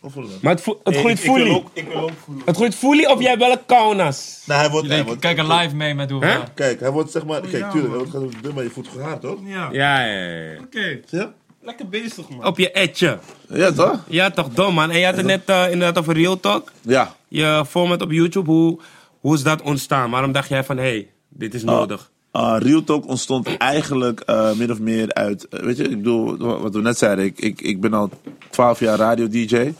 Hoe 0.00 0.10
voel 0.12 0.22
je 0.22 0.28
dat? 0.30 0.42
Maar 0.42 0.52
het, 0.52 0.62
vo- 0.62 0.80
het 0.84 0.94
Hey, 0.94 1.02
groeit 1.02 1.18
ik, 1.18 1.24
ik, 1.24 1.30
wil 1.34 1.44
fully. 1.44 1.54
ook, 1.56 1.66
ik 1.72 1.88
wil 1.88 2.00
ook 2.02 2.10
voelen. 2.24 2.42
Het 2.46 2.56
groeit 2.56 2.74
fully 2.74 3.04
of 3.04 3.20
jij 3.20 3.38
wel 3.38 3.50
een 3.50 3.66
kaunas? 3.66 4.42
Nou, 4.46 4.60
hij 4.60 4.70
wordt... 4.70 4.88
hij 4.88 5.04
wordt 5.04 5.20
kijken 5.20 5.46
live 5.46 5.74
mee 5.74 5.94
met 5.94 6.10
hoe 6.10 6.20
we... 6.20 6.40
Kijk, 6.54 6.80
hij 6.80 6.90
wordt 6.90 7.10
zeg 7.10 7.24
maar... 7.24 7.40
Kijk, 7.40 7.52
ja, 7.52 7.70
tuurlijk, 7.70 7.74
man. 7.74 7.88
hij 7.90 7.96
wordt 7.96 8.10
gewoon 8.10 8.32
dun, 8.42 8.54
maar 8.54 8.62
je 8.64 8.70
voelt 8.70 8.88
goed 8.88 9.00
haar, 9.00 9.18
toch? 9.18 9.38
Ja, 9.44 9.68
Ja, 9.72 10.00
ja, 10.04 10.22
ja, 10.24 10.40
ja. 10.52 10.58
oké. 10.64 10.98
Je? 11.10 11.28
Lekker 11.64 11.88
bezig, 11.88 12.28
man. 12.28 12.44
Op 12.46 12.58
je 12.58 12.70
etje. 12.70 13.18
Ja, 13.48 13.72
toch? 13.72 14.04
Ja, 14.08 14.30
toch 14.30 14.48
dom, 14.48 14.74
man. 14.74 14.90
En 14.90 14.98
je 14.98 15.04
had 15.04 15.16
het 15.16 15.26
net 15.26 15.42
eh, 15.48 15.70
inderdaad 15.70 15.98
over 15.98 16.14
Real 16.14 16.40
Talk. 16.40 16.72
Ja. 16.80 17.14
Je 17.28 17.64
format 17.68 18.02
op 18.02 18.10
YouTube. 18.10 18.50
Hoe, 18.50 18.78
hoe 19.20 19.34
is 19.34 19.42
dat 19.42 19.62
ontstaan? 19.62 20.10
Waarom 20.10 20.32
dacht 20.32 20.48
jij 20.48 20.64
van, 20.64 20.76
hé, 20.76 20.82
hey, 20.82 21.10
dit 21.28 21.54
is 21.54 21.64
nodig? 21.64 22.10
Uh, 22.32 22.56
Real 22.58 22.84
Talk 22.84 23.06
ontstond 23.08 23.56
eigenlijk 23.56 24.20
eh, 24.20 24.52
min 24.52 24.70
of 24.70 24.78
meer 24.80 25.12
uit. 25.12 25.48
eh, 25.48 25.60
weet 25.60 25.76
je, 25.76 25.82
ik 25.82 25.96
bedoel, 25.96 26.36
wat 26.36 26.74
we 26.74 26.80
net 26.80 26.98
zeiden. 26.98 27.24
Ik, 27.24 27.38
ik, 27.38 27.60
ik 27.60 27.80
ben 27.80 27.94
al 27.94 28.10
12 28.50 28.80
jaar 28.80 28.98
radio-DJ. 28.98 29.72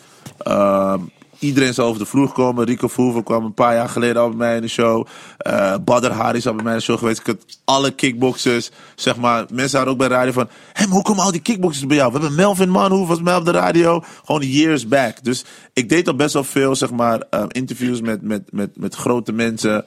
Iedereen 1.44 1.68
is 1.68 1.78
over 1.78 1.98
de 1.98 2.06
vloer 2.06 2.28
gekomen. 2.28 2.64
Rico 2.64 2.88
Verhoeven 2.88 3.22
kwam 3.22 3.44
een 3.44 3.54
paar 3.54 3.74
jaar 3.74 3.88
geleden 3.88 4.22
al 4.22 4.28
bij 4.28 4.36
mij 4.36 4.56
in 4.56 4.62
de 4.62 4.68
show. 4.68 5.06
Eh 5.38 5.74
Badr 5.84 6.10
Hari 6.10 6.38
is 6.38 6.46
al 6.46 6.54
bij 6.54 6.64
mij 6.64 6.72
in 6.72 6.78
de 6.78 6.84
show 6.84 6.98
geweest. 6.98 7.20
Ik 7.20 7.26
had 7.26 7.58
alle 7.64 7.90
kickboxers, 7.90 8.70
zeg 8.94 9.16
maar. 9.16 9.44
Mensen 9.52 9.76
hadden 9.76 9.94
ook 9.94 10.00
bij 10.00 10.08
de 10.08 10.14
radio 10.14 10.32
van... 10.32 10.48
Hé, 10.72 10.86
hoe 10.86 11.02
komen 11.02 11.24
al 11.24 11.32
die 11.32 11.40
kickboxers 11.40 11.86
bij 11.86 11.96
jou? 11.96 12.12
We 12.12 12.18
hebben 12.18 12.36
Melvin 12.36 12.70
Manhoef 12.70 13.08
was 13.08 13.22
mij 13.22 13.36
op 13.36 13.44
de 13.44 13.50
radio. 13.50 14.04
Gewoon 14.24 14.42
years 14.42 14.88
back. 14.88 15.24
Dus 15.24 15.44
ik 15.72 15.88
deed 15.88 16.08
al 16.08 16.16
best 16.16 16.32
wel 16.32 16.44
veel, 16.44 16.74
zeg 16.74 16.90
maar, 16.90 17.22
eh, 17.30 17.44
interviews 17.48 18.00
met, 18.00 18.22
met, 18.22 18.42
met, 18.50 18.70
met 18.76 18.94
grote 18.94 19.32
mensen. 19.32 19.84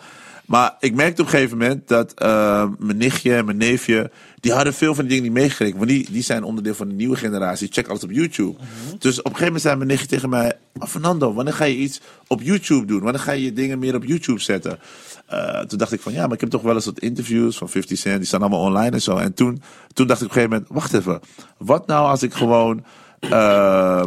Maar 0.48 0.76
ik 0.80 0.94
merkte 0.94 1.22
op 1.22 1.28
een 1.28 1.34
gegeven 1.34 1.58
moment 1.58 1.88
dat 1.88 2.14
eh, 2.14 2.68
mijn 2.80 2.98
nichtje 2.98 3.36
en 3.36 3.46
mijn 3.46 3.58
neefje... 3.58 4.12
die 4.40 4.52
hadden 4.52 4.74
veel 4.74 4.96
van 4.96 5.04
die 5.04 5.14
dingen 5.14 5.32
niet 5.32 5.42
meegekregen. 5.42 5.78
Want 5.78 5.90
die, 5.90 6.12
die 6.12 6.24
zijn 6.24 6.44
onderdeel 6.44 6.76
van 6.76 6.88
de 6.88 6.94
nieuwe 6.94 7.16
generatie. 7.16 7.68
Check 7.72 7.88
alles 7.88 8.04
op 8.04 8.12
YouTube. 8.12 8.58
Dus 9.00 9.18
op 9.20 9.26
een 9.26 9.32
gegeven 9.32 9.46
moment 9.46 9.62
zei 9.62 9.76
mijn 9.76 9.88
nichtje 9.88 10.08
tegen 10.08 10.30
mij... 10.30 10.54
"Maar 10.74 10.88
Fernando, 10.88 11.34
wanneer 11.34 11.54
ga 11.54 11.64
je 11.64 11.76
iets 11.76 12.02
op 12.28 12.42
YouTube 12.42 12.86
doen? 12.86 13.02
Wanneer 13.02 13.22
ga 13.22 13.32
je 13.32 13.44
je 13.44 13.54
dingen 13.54 13.80
meer 13.80 13.96
op 13.96 14.04
YouTube 14.04 14.40
zetten? 14.40 14.80
Eh, 15.26 15.60
toen 15.60 15.78
dacht 15.78 15.92
ik 15.92 16.02
van 16.02 16.14
ja, 16.14 16.24
maar 16.24 16.34
ik 16.34 16.42
heb 16.42 16.50
toch 16.50 16.62
wel 16.62 16.76
eens 16.76 16.86
wat 16.86 17.00
interviews 17.00 17.58
van 17.58 17.70
50 17.70 17.98
Cent. 17.98 18.18
Die 18.18 18.28
staan 18.28 18.42
allemaal 18.42 18.62
online 18.62 18.92
en 18.92 19.02
zo. 19.02 19.18
En 19.18 19.34
toen, 19.34 19.62
toen 19.94 20.08
dacht 20.08 20.22
ik 20.22 20.28
op 20.28 20.36
een 20.36 20.42
gegeven 20.42 20.50
moment... 20.50 20.70
wacht 20.70 20.94
even, 20.94 21.20
wat 21.58 21.88
nou 21.88 22.08
als 22.08 22.24
ik 22.24 22.34
gewoon 22.34 22.84
eh, 23.20 24.04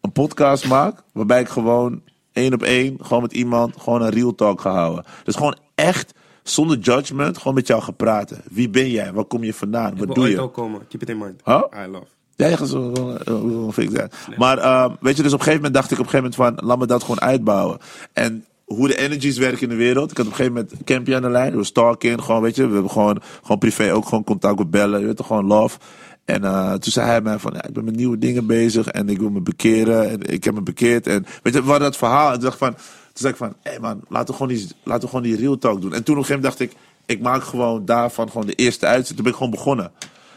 een 0.00 0.12
podcast 0.12 0.66
maak... 0.66 1.02
waarbij 1.12 1.40
ik 1.40 1.48
gewoon 1.48 2.02
één 2.34 2.52
op 2.54 2.62
één, 2.62 2.96
gewoon 3.00 3.22
met 3.22 3.32
iemand, 3.32 3.74
gewoon 3.78 4.02
een 4.02 4.10
real 4.10 4.34
talk 4.34 4.60
ga 4.60 4.70
houden. 4.70 5.04
Dus 5.24 5.34
gewoon 5.34 5.56
echt, 5.74 6.14
zonder 6.42 6.78
judgment, 6.78 7.38
gewoon 7.38 7.54
met 7.54 7.66
jou 7.66 7.92
praten. 7.92 8.42
Wie 8.50 8.68
ben 8.68 8.90
jij? 8.90 9.12
Waar 9.12 9.24
kom 9.24 9.44
je 9.44 9.54
vandaan? 9.54 9.92
Ik 9.92 9.98
Wat 9.98 10.14
doe 10.14 10.30
je? 10.30 10.40
ook 10.40 10.54
komen. 10.54 10.86
Keep 10.88 11.02
it 11.02 11.08
in 11.08 11.18
mind. 11.18 11.40
Huh? 11.44 11.62
I 11.84 11.90
love. 11.90 12.06
Ja, 12.36 12.46
je 12.46 12.56
gaat 12.56 12.68
zo 12.68 13.70
fix 13.72 13.92
zijn. 13.92 14.10
Maar 14.36 14.58
eh, 14.58 14.90
weet 15.00 15.16
je, 15.16 15.22
dus 15.22 15.32
op 15.32 15.38
een 15.38 15.44
gegeven 15.44 15.54
moment 15.54 15.74
dacht 15.74 15.90
ik 15.90 15.98
op 15.98 16.04
een 16.04 16.10
gegeven 16.10 16.30
moment 16.38 16.58
van, 16.58 16.68
laat 16.68 16.78
me 16.78 16.86
dat 16.86 17.02
gewoon 17.02 17.20
uitbouwen. 17.20 17.78
En 18.12 18.44
hoe 18.64 18.88
de 18.88 18.96
energies 18.96 19.38
werken 19.38 19.62
in 19.62 19.68
de 19.68 19.74
wereld. 19.74 20.10
Ik 20.10 20.16
had 20.16 20.26
op 20.26 20.32
een 20.32 20.38
gegeven 20.38 20.60
moment 20.62 20.84
Campy 20.84 21.14
aan 21.14 21.22
de 21.22 21.30
lijn. 21.30 21.50
We 21.50 21.56
was 21.56 21.70
talking, 21.72 22.22
gewoon 22.22 22.42
weet 22.42 22.56
je. 22.56 22.66
We 22.66 22.72
hebben 22.72 22.90
gewoon, 22.90 23.22
gewoon 23.42 23.58
privé 23.58 23.92
ook 23.92 24.04
gewoon 24.04 24.24
contact 24.24 24.58
met 24.58 24.70
bellen. 24.70 25.00
Je 25.00 25.06
weet 25.06 25.16
toch, 25.16 25.26
gewoon 25.26 25.46
love. 25.46 25.78
En 26.24 26.44
eh, 26.44 26.72
toen 26.72 26.92
zei 26.92 27.06
hij 27.06 27.20
mij 27.20 27.38
van, 27.38 27.52
ja, 27.54 27.64
ik 27.64 27.72
ben 27.72 27.84
met 27.84 27.96
nieuwe 27.96 28.18
dingen 28.18 28.46
bezig 28.46 28.86
en 28.86 29.08
ik 29.08 29.18
wil 29.18 29.30
me 29.30 29.40
bekeren. 29.40 30.10
En 30.10 30.32
ik 30.32 30.44
heb 30.44 30.54
me 30.54 30.62
bekeerd. 30.62 31.06
En 31.06 31.26
weet 31.42 31.54
je, 31.54 31.60
we 31.62 31.70
hadden 31.70 31.88
dat 31.90 31.96
verhaal. 31.96 32.26
En 32.26 32.32
toen 32.32 32.42
dacht 32.42 32.52
ik 32.54 32.58
van, 32.58 32.74
toen 32.74 32.82
zei 33.12 33.32
ik 33.32 33.38
van, 33.38 33.54
hé 33.62 33.70
hey 33.70 33.80
man, 33.80 34.00
laten 34.08 34.26
we, 34.26 34.32
gewoon 34.32 34.48
die, 34.48 34.68
laten 34.82 35.02
we 35.02 35.08
gewoon 35.08 35.22
die 35.22 35.36
real 35.36 35.58
talk 35.58 35.80
doen. 35.80 35.92
En 35.94 36.02
toen 36.02 36.14
op 36.16 36.20
een 36.20 36.26
gegeven 36.26 36.42
moment 36.42 36.58
dacht 36.58 36.70
ik, 36.72 36.78
ik 37.06 37.20
maak 37.22 37.42
gewoon 37.42 37.84
daarvan 37.84 38.30
gewoon 38.30 38.46
de 38.46 38.54
eerste 38.54 38.86
uitzet. 38.86 39.14
Toen 39.14 39.24
ben 39.24 39.32
ik 39.32 39.38
gewoon 39.38 39.52
begonnen. 39.52 39.90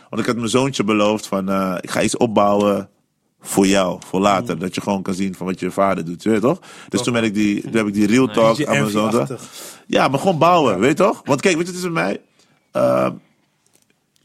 Want 0.10 0.22
ik 0.22 0.28
had 0.28 0.36
mijn 0.36 0.50
zoontje 0.50 0.84
beloofd 0.84 1.28
van, 1.28 1.50
eh, 1.50 1.76
ik 1.82 1.90
ga 1.90 2.02
iets 2.02 2.18
opbouwen 2.18 2.90
voor 3.42 3.68
jou, 3.68 4.00
voor 4.08 4.20
later. 4.20 4.60
Dat 4.60 4.76
je 4.76 4.82
gewoon 4.82 5.02
kan 5.02 5.14
zien 5.14 5.36
van 5.36 5.46
wat 5.46 5.60
je 5.60 5.72
vader 5.72 6.06
doet, 6.06 6.24
weet 6.24 6.36
je 6.36 6.42
toch? 6.42 6.60
Dus 6.90 7.02
toen, 7.02 7.14
ben 7.14 7.24
ik 7.24 7.34
die, 7.34 7.62
toen 7.62 7.72
heb 7.76 7.88
ik 7.88 7.94
die 7.94 8.08
real 8.08 8.28
talk 8.28 8.66
aan 8.66 8.80
mijn 8.80 8.90
zoon. 8.90 9.28
Ja, 9.88 10.08
maar 10.08 10.20
gewoon 10.20 10.38
bouwen, 10.38 10.80
weet 10.80 10.98
je 10.98 11.04
toch? 11.04 11.22
Want 11.26 11.42
kijk, 11.42 11.56
weet 11.56 11.66
je, 11.68 11.72
het 11.72 11.82
is 11.82 11.90
met 11.90 11.94
mij. 11.94 12.22
eh, 12.72 13.10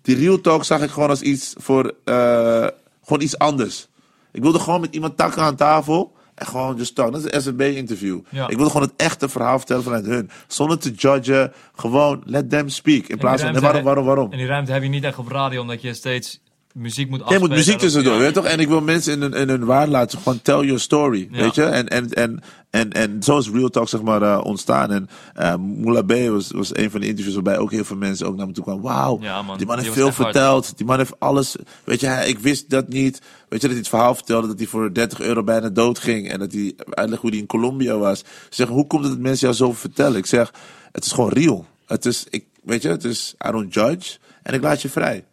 die 0.02 0.16
real 0.16 0.40
talk 0.40 0.64
zag 0.64 0.82
ik 0.82 0.90
gewoon 0.90 1.08
als 1.08 1.22
iets 1.22 1.54
voor, 1.58 1.94
eh, 2.04 2.66
gewoon 3.04 3.22
iets 3.22 3.38
anders. 3.38 3.88
Ik 4.32 4.42
wilde 4.42 4.58
gewoon 4.58 4.80
met 4.80 4.94
iemand 4.94 5.16
takken 5.16 5.42
aan 5.42 5.56
tafel. 5.56 6.12
En 6.34 6.46
gewoon 6.46 6.76
just 6.76 6.94
talk. 6.94 7.12
Dat 7.12 7.24
is 7.24 7.32
een 7.32 7.42
SNB-interview. 7.42 8.20
Ja. 8.28 8.48
Ik 8.48 8.56
wilde 8.56 8.70
gewoon 8.70 8.86
het 8.86 8.96
echte 8.96 9.28
verhaal 9.28 9.58
vertellen 9.58 9.82
vanuit 9.82 10.06
hun. 10.06 10.30
Zonder 10.46 10.78
te 10.78 10.90
judgen. 10.90 11.52
Gewoon 11.74 12.22
let 12.24 12.50
them 12.50 12.68
speak. 12.68 13.06
In 13.06 13.18
plaats 13.18 13.42
van, 13.42 13.52
nee, 13.52 13.60
waarom, 13.60 13.82
waarom, 13.82 14.04
waarom? 14.04 14.32
En 14.32 14.38
die 14.38 14.46
ruimte 14.46 14.72
heb 14.72 14.82
je 14.82 14.88
niet 14.88 15.04
echt 15.04 15.18
op 15.18 15.28
radio, 15.28 15.60
omdat 15.60 15.82
je 15.82 15.94
steeds 15.94 16.40
muziek 16.74 17.08
moet 17.08 17.18
Je 17.18 17.24
afspelen. 17.24 17.48
moet 17.48 17.58
muziek 17.58 17.78
tussendoor, 17.78 18.18
weet 18.18 18.26
je 18.26 18.32
toch? 18.32 18.44
En 18.44 18.60
ik 18.60 18.68
wil 18.68 18.80
mensen 18.80 19.12
in 19.12 19.20
hun, 19.20 19.32
in 19.32 19.48
hun 19.48 19.64
waarde 19.64 19.90
laten. 19.90 20.18
Gewoon 20.18 20.42
tell 20.42 20.60
your 20.60 20.80
story, 20.80 21.28
weet 21.30 21.54
je? 21.54 21.64
En, 21.64 21.88
en, 21.88 22.10
en, 22.10 22.40
en, 22.70 22.92
en 22.92 23.22
zo 23.22 23.38
is 23.38 23.50
Real 23.50 23.68
Talk, 23.68 23.88
zeg 23.88 24.02
maar, 24.02 24.22
eh, 24.22 24.40
ontstaan. 24.44 24.90
En 24.90 25.08
uh, 25.40 25.56
Moula 25.56 26.02
B 26.02 26.12
was, 26.12 26.50
was 26.50 26.76
een 26.76 26.90
van 26.90 27.00
de 27.00 27.06
interviews 27.06 27.34
waarbij 27.34 27.58
ook 27.58 27.70
heel 27.70 27.84
veel 27.84 27.96
mensen 27.96 28.26
ook 28.26 28.36
naar 28.36 28.46
me 28.46 28.52
toe 28.52 28.64
kwamen. 28.64 28.82
Wauw, 28.82 29.18
die 29.56 29.66
man 29.66 29.78
heeft 29.78 29.92
veel 29.92 30.12
verteld. 30.12 30.76
Die 30.76 30.86
man 30.86 30.98
heeft 30.98 31.20
alles, 31.20 31.56
weet 31.84 32.00
je, 32.00 32.22
ik 32.26 32.38
wist 32.38 32.70
dat 32.70 32.88
niet. 32.88 33.20
Weet 33.48 33.60
je, 33.60 33.66
dat 33.66 33.70
hij 33.70 33.78
het 33.78 33.88
verhaal 33.88 34.14
vertelde 34.14 34.46
dat 34.46 34.58
hij 34.58 34.66
voor 34.66 34.94
30 34.94 35.20
euro 35.20 35.42
bijna 35.44 35.68
dood 35.68 35.98
ging. 35.98 36.30
En 36.30 36.38
dat 36.38 36.52
hij 36.52 36.74
uitlegde 36.90 37.20
hoe 37.20 37.30
hij 37.30 37.38
in 37.38 37.46
Colombia 37.46 37.96
was. 37.96 38.18
Ze 38.18 38.24
zeggen, 38.50 38.76
hoe 38.76 38.86
komt 38.86 39.02
het 39.02 39.12
dat 39.12 39.22
mensen 39.22 39.46
jou 39.46 39.54
zoveel 39.58 39.80
vertellen? 39.80 40.18
Ik 40.18 40.26
zeg, 40.26 40.52
het 40.92 41.04
is 41.04 41.12
gewoon 41.12 41.30
real. 41.30 41.66
Het 41.86 42.06
is, 42.06 42.26
ik, 42.30 42.44
weet 42.62 42.82
je, 42.82 42.88
het 42.88 43.04
is, 43.04 43.34
I 43.48 43.50
don't 43.50 43.74
judge. 43.74 44.18
En 44.42 44.54
ik 44.54 44.62
laat 44.62 44.82
je 44.82 44.88
vrij. 44.88 45.24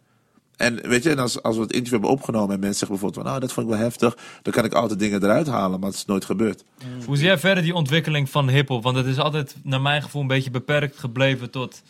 En 0.60 0.88
weet 0.88 1.02
je, 1.02 1.10
en 1.10 1.18
als, 1.18 1.42
als 1.42 1.56
we 1.56 1.62
het 1.62 1.72
interview 1.72 1.92
hebben 1.92 2.10
opgenomen 2.10 2.54
en 2.54 2.60
mensen 2.60 2.78
zeggen 2.78 2.88
bijvoorbeeld 2.88 3.22
van, 3.22 3.30
nou, 3.30 3.40
dat 3.40 3.52
vond 3.52 3.66
ik 3.66 3.72
wel 3.72 3.82
heftig, 3.82 4.16
dan 4.42 4.52
kan 4.52 4.64
ik 4.64 4.72
altijd 4.72 4.98
dingen 4.98 5.22
eruit 5.22 5.46
halen, 5.46 5.80
maar 5.80 5.88
het 5.88 5.98
is 5.98 6.04
nooit 6.04 6.24
gebeurd. 6.24 6.64
Hoe 7.06 7.16
zie 7.16 7.26
jij 7.26 7.38
verder 7.38 7.62
die 7.62 7.74
ontwikkeling 7.74 8.30
van 8.30 8.48
hip-hop? 8.48 8.82
Want 8.82 8.96
het 8.96 9.06
is 9.06 9.18
altijd, 9.18 9.56
naar 9.62 9.80
mijn 9.80 10.02
gevoel, 10.02 10.22
een 10.22 10.28
beetje 10.28 10.50
beperkt 10.50 10.98
gebleven 10.98 11.50
tot. 11.50 11.82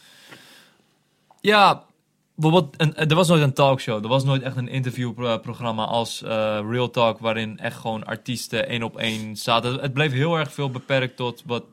Ja, 1.41 1.83
bijvoorbeeld, 2.35 2.75
een, 2.77 2.95
er 2.95 3.15
was 3.15 3.29
nooit 3.29 3.43
een 3.43 3.53
talkshow. 3.53 4.03
Er 4.03 4.09
was 4.09 4.25
nooit 4.25 4.43
echt 4.43 4.57
een 4.57 4.69
interviewprogramma 4.69 5.85
als 5.85 6.23
eh, 6.23 6.61
Real 6.71 6.91
Talk, 6.91 7.19
waarin 7.19 7.59
echt 7.59 7.77
gewoon 7.77 8.05
artiesten 8.05 8.69
één 8.69 8.83
op 8.83 8.97
één 8.97 9.37
zaten. 9.37 9.81
Het 9.81 9.93
bleef 9.93 10.13
heel 10.13 10.39
erg 10.39 10.53
veel 10.53 10.71
beperkt 10.71 11.17
tot 11.17 11.43
wat 11.47 11.65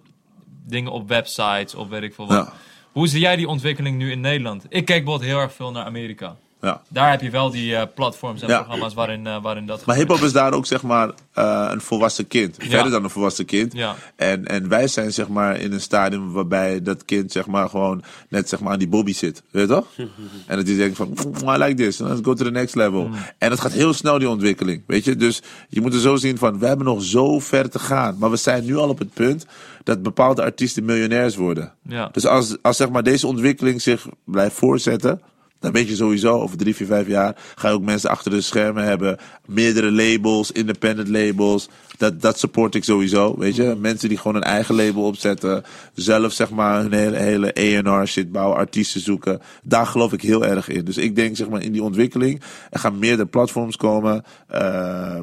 dingen 0.65 0.91
op 0.91 1.07
websites 1.07 1.75
of 1.75 1.87
weet 1.87 2.03
ik 2.03 2.13
veel 2.13 2.27
wat. 2.27 2.45
Ja. 2.45 2.53
Hoe 2.91 3.07
zie 3.07 3.19
jij 3.19 3.35
die 3.35 3.47
ontwikkeling 3.47 3.97
nu 3.97 4.11
in 4.11 4.21
Nederland? 4.21 4.63
Ik 4.63 4.85
kijk 4.85 5.03
bijvoorbeeld 5.03 5.31
heel 5.31 5.39
erg 5.39 5.53
veel 5.53 5.71
naar 5.71 5.85
Amerika. 5.85 6.35
Ja. 6.61 6.81
Daar 6.87 7.09
heb 7.11 7.21
je 7.21 7.29
wel 7.29 7.49
die 7.49 7.75
eh, 7.75 7.87
platforms 7.95 8.41
en 8.41 8.47
Ja. 8.47 8.57
programma's 8.61 8.93
waarin, 8.93 9.27
eh, 9.27 9.41
waarin 9.41 9.65
dat 9.65 9.85
Maar 9.85 9.95
hip-hop 9.95 10.19
is 10.19 10.31
daar 10.31 10.53
ook, 10.53 10.65
zeg 10.65 10.81
maar, 10.83 11.11
eh, 11.33 11.67
een 11.71 11.81
volwassen 11.81 12.27
kind. 12.27 12.55
Verder 12.59 12.91
dan 12.91 13.03
een 13.03 13.09
volwassen 13.09 13.45
kind. 13.45 13.73
Ja. 13.73 13.95
En, 14.15 14.45
en 14.45 14.69
wij 14.69 14.87
zijn, 14.87 15.13
zeg 15.13 15.27
maar, 15.27 15.59
in 15.59 15.71
een 15.73 15.81
stadium 15.81 16.31
waarbij 16.31 16.81
dat 16.81 17.05
kind, 17.05 17.31
zeg 17.31 17.45
maar, 17.45 17.69
gewoon 17.69 18.03
net, 18.29 18.49
zeg 18.49 18.59
maar, 18.59 18.71
aan 18.73 18.79
die 18.79 18.87
bobby 18.87 19.13
zit. 19.13 19.43
Weet 19.51 19.67
je 19.67 19.73
toch? 19.73 19.87
en 20.47 20.55
dat 20.57 20.65
die 20.65 20.77
denkt 20.77 20.97
van, 20.97 21.07
"Mm, 21.07 21.49
I 21.49 21.57
like 21.57 21.73
this. 21.73 21.97
Let's 21.97 22.19
go 22.23 22.33
to 22.33 22.43
the 22.43 22.51
next 22.51 22.75
level. 22.75 23.09
En 23.37 23.51
het 23.51 23.59
gaat 23.59 23.71
heel 23.73 23.93
snel, 23.93 24.19
die 24.19 24.29
ontwikkeling. 24.29 24.83
Weet 24.87 25.03
je? 25.05 25.15
Dus 25.15 25.41
je 25.69 25.81
moet 25.81 25.93
er 25.93 25.99
zo 25.99 26.15
zien 26.15 26.37
van, 26.37 26.59
we 26.59 26.67
hebben 26.67 26.85
nog 26.85 27.03
zo 27.03 27.39
ver 27.39 27.69
te 27.69 27.79
gaan. 27.79 28.15
Maar 28.19 28.29
we 28.29 28.37
zijn 28.37 28.65
nu 28.65 28.77
al 28.77 28.89
op 28.89 28.99
het 28.99 29.13
punt 29.13 29.45
dat 29.83 30.01
bepaalde 30.03 30.43
artiesten 30.43 30.85
miljonairs 30.85 31.35
worden. 31.35 31.73
Ja. 31.87 32.09
Dus 32.11 32.25
als, 32.25 32.55
als 32.61 32.77
zeg 32.77 32.89
maar, 32.89 33.03
deze 33.03 33.27
ontwikkeling 33.27 33.81
zich 33.81 34.07
blijft 34.25 34.55
voortzetten, 34.55 35.21
dan 35.59 35.71
weet 35.71 35.87
je 35.87 35.95
sowieso 35.95 36.39
over 36.41 36.57
drie, 36.57 36.75
vier, 36.75 36.87
vijf 36.87 37.07
jaar 37.07 37.35
ga 37.55 37.67
je 37.67 37.73
ook 37.73 37.81
mensen 37.81 38.09
achter 38.09 38.31
de 38.31 38.41
schermen 38.41 38.83
hebben. 38.83 39.17
Meerdere 39.45 39.91
labels, 39.91 40.51
independent 40.51 41.07
labels. 41.07 41.69
Dat, 41.97 42.21
dat 42.21 42.39
support 42.39 42.75
ik 42.75 42.83
sowieso, 42.83 43.35
weet 43.37 43.55
je. 43.55 43.75
Mensen 43.79 44.09
die 44.09 44.17
gewoon 44.17 44.35
een 44.35 44.43
eigen 44.43 44.75
label 44.75 45.03
opzetten. 45.03 45.63
Zelf 45.93 46.31
zeg 46.33 46.49
maar 46.49 46.81
hun 46.81 46.93
hele, 46.93 47.17
hele 47.17 47.81
A&R 47.99 48.07
shit 48.07 48.31
bouwen, 48.31 48.57
artiesten 48.57 49.01
zoeken. 49.01 49.39
Daar 49.63 49.85
geloof 49.87 50.13
ik 50.13 50.21
heel 50.21 50.45
erg 50.45 50.67
in. 50.69 50.85
Dus 50.85 50.97
ik 50.97 51.15
denk 51.15 51.35
zeg 51.35 51.49
maar 51.49 51.61
in 51.61 51.71
die 51.71 51.83
ontwikkeling. 51.83 52.41
Er 52.69 52.79
gaan 52.79 52.99
meerdere 52.99 53.27
platforms 53.29 53.75
komen. 53.75 54.23
eh, 54.47 55.19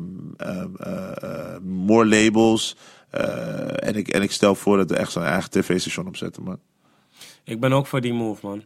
more 1.62 2.06
labels. 2.06 2.76
eh, 3.10 3.88
en, 3.88 3.94
ik, 3.94 4.08
en 4.08 4.22
ik 4.22 4.32
stel 4.32 4.54
voor 4.54 4.76
dat 4.76 4.90
we 4.90 4.96
echt 4.96 5.12
zo'n 5.12 5.22
eigen 5.22 5.50
tv-station 5.50 6.06
opzetten, 6.06 6.42
man. 6.42 6.58
Ik 7.44 7.60
ben 7.60 7.72
ook 7.72 7.86
voor 7.86 8.00
die 8.00 8.12
move, 8.12 8.46
man. 8.46 8.64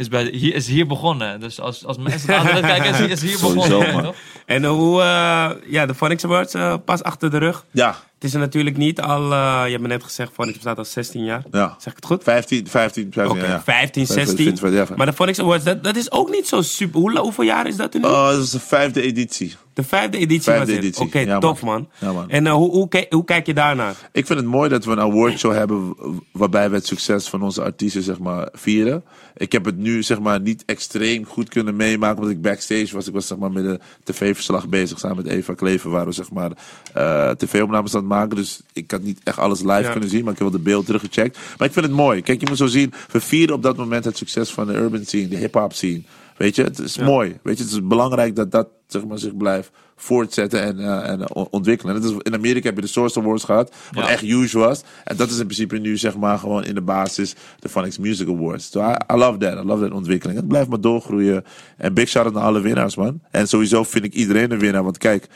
Is, 0.00 0.08
bij, 0.08 0.24
hier, 0.32 0.54
is 0.54 0.66
hier 0.66 0.86
begonnen. 0.86 1.40
Dus 1.40 1.60
als, 1.60 1.84
als 1.86 1.98
mensen 1.98 2.30
naar 2.30 2.54
het 2.54 2.60
kijken, 2.60 2.90
is, 2.90 3.00
is 3.00 3.20
hier 3.20 3.54
begonnen. 3.54 4.02
toch? 4.02 4.14
En 4.46 4.64
hoe, 4.64 5.00
eh, 5.00 5.50
ja, 5.66 5.86
de 5.86 5.94
Phonics 5.94 6.24
Awards 6.24 6.54
eh, 6.54 6.74
pas 6.84 7.02
achter 7.02 7.30
de 7.30 7.38
rug. 7.38 7.64
Ja, 7.70 7.96
Het 8.20 8.28
is 8.28 8.34
er 8.34 8.40
natuurlijk 8.40 8.76
niet 8.76 9.00
al, 9.00 9.22
je 9.64 9.70
hebt 9.70 9.80
me 9.82 9.88
net 9.88 10.04
gezegd, 10.04 10.32
Phonics 10.32 10.54
bestaat 10.56 10.78
al 10.78 10.84
16 10.84 11.24
jaar. 11.24 11.42
Ja. 11.50 11.74
Zeg 11.78 11.92
ik 11.92 11.96
het 11.96 12.04
goed? 12.04 12.22
15, 12.22 12.66
15, 12.68 13.12
15 13.12 13.36
Oké, 13.36 13.46
ja, 13.46 13.52
ja. 13.52 13.62
15, 13.62 14.06
16. 14.06 14.56
15, 14.56 14.72
ja. 14.72 14.86
Maar 14.96 15.06
de 15.06 15.12
Phonics 15.12 15.40
Awards, 15.40 15.64
dat, 15.64 15.84
dat 15.84 15.96
is 15.96 16.12
ook 16.12 16.30
niet 16.30 16.48
zo 16.48 16.62
super. 16.62 17.00
Hoe, 17.00 17.18
hoeveel 17.18 17.44
jaar 17.44 17.66
is 17.66 17.76
dat 17.76 17.94
er 17.94 18.00
nu? 18.00 18.06
Oh, 18.06 18.28
dat 18.30 18.42
is 18.42 18.50
de 18.50 18.60
vijfde 18.60 19.02
editie. 19.02 19.56
de 19.74 19.82
vijfde 19.82 20.18
editie 20.18 20.42
vijfde 20.42 20.90
was. 20.90 20.98
Oké, 20.98 21.18
Ja, 21.18 21.38
tof 21.38 21.62
man. 21.62 21.88
Ja, 21.98 22.12
man. 22.12 22.30
En 22.30 22.46
eh, 22.46 22.52
hoe, 22.52 22.70
hoe, 22.70 22.88
kijk- 22.88 23.12
hoe 23.12 23.24
kijk 23.24 23.46
je 23.46 23.54
daarnaar? 23.54 23.94
Ik 24.12 24.26
vind 24.26 24.38
het 24.38 24.48
mooi 24.48 24.68
dat 24.68 24.84
we 24.84 24.90
een 24.90 25.00
awardshow 25.00 25.52
hebben 25.52 25.94
waarbij 26.32 26.70
we 26.70 26.76
het 26.76 26.86
succes 26.86 27.28
van 27.28 27.42
onze 27.42 27.62
artiesten 27.62 28.02
zeg 28.02 28.18
maar, 28.18 28.48
vieren. 28.52 29.04
Ik 29.36 29.52
heb 29.52 29.64
het 29.64 29.76
nu 29.76 30.02
zeg 30.02 30.20
maar, 30.20 30.40
niet 30.40 30.62
extreem 30.66 31.24
goed 31.26 31.48
kunnen 31.48 31.76
meemaken 31.76 32.16
omdat 32.16 32.32
ik 32.32 32.42
backstage 32.42 32.94
was. 32.94 33.06
Ik 33.06 33.12
was 33.12 33.26
zeg 33.26 33.38
maar, 33.38 33.52
met 33.52 33.64
een 33.64 33.80
tv-verslag 34.04 34.68
bezig 34.68 34.98
samen 34.98 35.16
met 35.16 35.26
Eva 35.26 35.54
Klever 35.54 35.90
waar 35.90 36.06
we 36.06 36.12
zeg 36.12 36.30
maar, 36.30 36.50
eh, 36.94 37.30
tv-opnames 37.30 37.94
aan 37.94 38.06
maken. 38.10 38.36
Dus 38.36 38.60
ik 38.72 38.90
had 38.90 39.02
niet 39.02 39.20
echt 39.24 39.38
alles 39.38 39.60
live 39.60 39.80
Ja. 39.82 39.90
kunnen 39.90 40.08
zien, 40.10 40.24
maar 40.24 40.32
ik 40.32 40.38
heb 40.38 40.48
wel 40.48 40.58
de 40.58 40.64
beeld 40.64 40.86
teruggecheckt. 40.86 41.38
Maar 41.58 41.66
ik 41.66 41.72
vind 41.74 41.86
het 41.86 41.94
mooi. 41.94 42.22
Kijk, 42.22 42.40
je 42.40 42.46
moet 42.48 42.56
zo 42.58 42.66
zien, 42.66 42.92
we 43.10 43.20
vieren 43.20 43.54
op 43.54 43.62
dat 43.62 43.76
moment 43.76 44.04
het 44.04 44.16
succes 44.16 44.50
van 44.50 44.66
de 44.66 44.72
urban 44.74 45.04
scene, 45.04 45.28
de 45.28 45.36
hip-hop 45.36 45.72
scene. 45.72 46.02
Weet 46.36 46.56
je, 46.56 46.62
het 46.62 46.78
is 46.78 46.98
mooi. 46.98 47.38
Weet 47.42 47.58
je, 47.58 47.62
het 47.64 47.72
is 47.72 47.86
belangrijk 47.86 48.36
dat 48.36 48.50
dat 48.50 48.68
zeg 48.86 49.04
maar, 49.04 49.18
zich 49.18 49.36
blijft 49.36 49.70
voortzetten 49.96 50.62
en, 50.62 50.78
eh, 50.78 51.08
en 51.10 51.34
ontwikkelen. 51.34 51.94
En 51.94 52.00
dat 52.02 52.10
is, 52.10 52.16
in 52.22 52.34
Amerika 52.34 52.66
heb 52.66 52.74
je 52.76 52.80
de 52.82 52.86
Source 52.88 53.20
Awards 53.20 53.44
gehad, 53.44 53.74
wat 53.92 54.04
Ja. 54.04 54.10
echt 54.10 54.20
huge 54.20 54.58
was. 54.58 54.82
En 55.04 55.16
dat 55.16 55.30
is 55.30 55.38
in 55.38 55.44
principe 55.44 55.78
nu 55.78 55.96
zeg 55.96 56.16
maar 56.16 56.38
gewoon 56.38 56.64
in 56.64 56.74
de 56.74 56.80
basis 56.80 57.34
de 57.58 57.68
Phonics 57.68 57.98
Music 57.98 58.28
Awards. 58.28 58.70
So 58.70 58.80
I, 58.80 58.94
I 59.12 59.16
love 59.16 59.38
that. 59.38 59.64
I 59.64 59.66
love 59.66 59.82
that 59.82 59.92
ontwikkeling. 59.92 60.38
Het 60.38 60.48
blijft 60.48 60.68
maar 60.68 60.80
doorgroeien. 60.80 61.44
En 61.76 61.94
big 61.94 62.08
shout 62.08 62.24
out 62.24 62.34
naar 62.34 62.42
alle 62.44 62.60
winnaars, 62.60 62.96
man. 62.96 63.20
En 63.30 63.48
sowieso 63.48 63.82
vind 63.84 64.04
ik 64.04 64.12
iedereen 64.14 64.50
een 64.52 64.58
winnaar. 64.58 64.82
Want 64.82 64.98
kijk, 64.98 65.26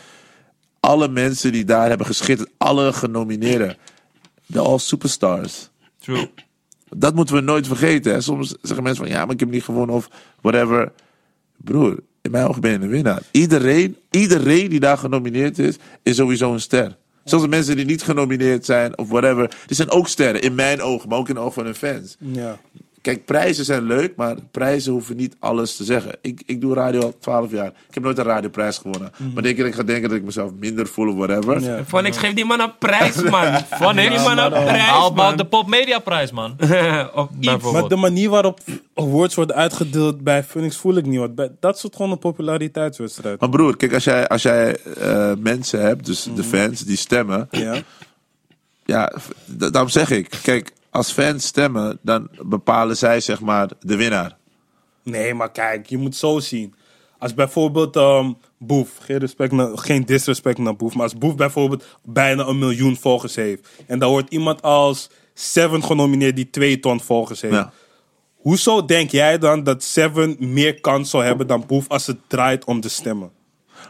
alle 0.84 1.08
mensen 1.08 1.52
die 1.52 1.64
daar 1.64 1.88
hebben 1.88 2.06
geschitterd, 2.06 2.50
alle 2.56 2.92
genomineerden, 2.92 3.76
they're 4.52 4.68
all 4.68 4.78
superstars. 4.78 5.70
True. 5.98 6.30
Dat 6.88 7.14
moeten 7.14 7.34
we 7.34 7.40
nooit 7.40 7.66
vergeten. 7.66 8.12
Hè. 8.12 8.20
Soms 8.20 8.54
zeggen 8.62 8.82
mensen 8.82 9.04
van 9.04 9.12
ja, 9.14 9.24
maar 9.24 9.34
ik 9.34 9.40
heb 9.40 9.50
niet 9.50 9.64
gewonnen 9.64 9.96
of 9.96 10.08
whatever. 10.40 10.92
Broer, 11.56 11.98
in 12.22 12.30
mijn 12.30 12.46
ogen 12.46 12.60
ben 12.60 12.70
je 12.70 12.78
een 12.78 12.88
winnaar. 12.88 13.22
Iedereen, 13.30 13.96
iedereen 14.10 14.68
die 14.68 14.80
daar 14.80 14.98
genomineerd 14.98 15.58
is, 15.58 15.76
is 16.02 16.16
sowieso 16.16 16.52
een 16.52 16.60
ster. 16.60 16.96
Zelfs 17.24 17.44
de 17.44 17.50
mensen 17.50 17.76
die 17.76 17.84
niet 17.84 18.02
genomineerd 18.02 18.64
zijn 18.64 18.98
of 18.98 19.08
whatever, 19.08 19.56
die 19.66 19.76
zijn 19.76 19.90
ook 19.90 20.08
sterren. 20.08 20.40
In 20.40 20.54
mijn 20.54 20.82
ogen, 20.82 21.08
maar 21.08 21.18
ook 21.18 21.28
in 21.28 21.34
de 21.34 21.40
ogen 21.40 21.52
van 21.52 21.64
hun 21.64 21.74
fans. 21.74 22.16
Ja. 22.18 22.60
Kijk, 23.04 23.24
prijzen 23.24 23.64
zijn 23.64 23.82
leuk, 23.86 24.16
maar 24.16 24.34
prijzen 24.50 24.92
hoeven 24.92 25.16
niet 25.16 25.36
alles 25.38 25.76
te 25.76 25.84
zeggen. 25.84 26.12
Ik, 26.20 26.42
ik 26.46 26.60
doe 26.60 26.74
radio 26.74 27.00
al 27.00 27.16
12 27.20 27.50
jaar. 27.50 27.66
Ik 27.66 27.94
heb 27.94 28.02
nooit 28.02 28.18
een 28.18 28.24
radioprijs 28.24 28.78
gewonnen. 28.78 29.12
Maar 29.34 29.42
denk 29.42 29.56
je 29.56 29.62
dat 29.62 29.70
ik 29.72 29.78
ga 29.78 29.82
denken 29.82 30.08
dat 30.08 30.18
ik 30.18 30.24
mezelf 30.24 30.50
minder 30.58 30.86
voel 30.86 31.08
of 31.08 31.14
whatever? 31.26 31.60
Ja. 31.60 31.84
Phonics, 31.84 32.16
geef 32.18 32.32
die 32.34 32.44
man 32.44 32.60
een 32.60 32.78
prijs, 32.78 33.22
man. 33.30 33.54
Phonics? 33.70 34.08
Geef 34.08 34.16
die 34.16 34.34
man 34.34 34.38
een 34.38 34.50
prijs, 34.64 34.88
How 34.88 35.02
about 35.04 35.16
man. 35.16 35.36
de 35.36 35.44
Pop 35.46 35.68
Media 35.68 35.98
Prijs, 35.98 36.30
man? 36.32 36.50
of 36.60 36.68
Maar 36.70 37.26
bijvoorbeeld. 37.40 37.88
de 37.90 37.96
manier 37.96 38.30
waarop 38.30 38.60
awards 38.94 39.34
worden 39.34 39.56
uitgedeeld 39.56 40.20
bij 40.20 40.44
Phoenix 40.44 40.76
voel 40.76 40.96
ik 40.96 41.06
niet. 41.06 41.34
Bij- 41.34 41.50
dat 41.60 41.82
het 41.82 41.96
gewoon 41.96 42.10
een 42.10 42.18
populariteitswedstrijd. 42.18 43.40
Maar 43.40 43.48
broer, 43.48 43.76
kijk, 43.76 43.94
als 43.94 44.04
jij, 44.04 44.28
als 44.28 44.42
jij 44.42 44.76
eh, 44.76 45.32
mensen 45.38 45.80
hebt, 45.80 46.06
dus 46.06 46.28
de 46.34 46.44
fans, 46.44 46.80
die 46.80 46.96
stemmen. 46.96 47.48
Ja. 47.50 47.74
Ja, 48.84 49.12
daarom 49.46 49.88
zeg 49.88 50.10
ik. 50.10 50.38
Kijk, 50.42 50.72
als 50.94 51.12
fans 51.12 51.46
stemmen, 51.46 51.98
dan 52.02 52.28
bepalen 52.42 52.96
zij 52.96 53.20
zeg 53.20 53.40
maar 53.40 53.68
de 53.80 53.96
winnaar. 53.96 54.36
Nee, 55.02 55.34
maar 55.34 55.50
kijk, 55.50 55.86
je 55.86 55.98
moet 55.98 56.16
zo 56.16 56.38
zien. 56.40 56.74
Als 57.18 57.34
bijvoorbeeld 57.34 57.96
ehm 57.96 58.32
Boef, 58.58 58.90
geen, 59.00 59.18
respect 59.18 59.52
naar, 59.52 59.78
geen 59.78 60.04
disrespect 60.04 60.58
naar 60.58 60.76
Boef, 60.76 60.94
maar 60.94 61.02
als 61.02 61.18
Boef 61.18 61.34
bijvoorbeeld 61.34 61.84
bijna 62.02 62.46
een 62.46 62.58
miljoen 62.58 62.96
volgers 62.96 63.34
heeft. 63.34 63.68
En 63.86 63.98
dan 63.98 64.10
wordt 64.10 64.32
iemand 64.32 64.62
als 64.62 65.10
Seven 65.34 65.84
genomineerd 65.84 66.36
die 66.36 66.50
twee 66.50 66.80
ton 66.80 67.00
volgers 67.00 67.40
heeft. 67.40 67.54
Ja. 67.54 67.72
Hoezo 68.36 68.84
denk 68.84 69.10
jij 69.10 69.38
dan 69.38 69.64
dat 69.64 69.82
Seven 69.82 70.36
meer 70.38 70.80
kans 70.80 71.10
zou 71.10 71.24
hebben 71.24 71.46
dan 71.46 71.64
Boef 71.66 71.88
als 71.88 72.06
het 72.06 72.18
draait 72.26 72.64
om 72.64 72.80
de 72.80 72.88
stemmen? 72.88 73.30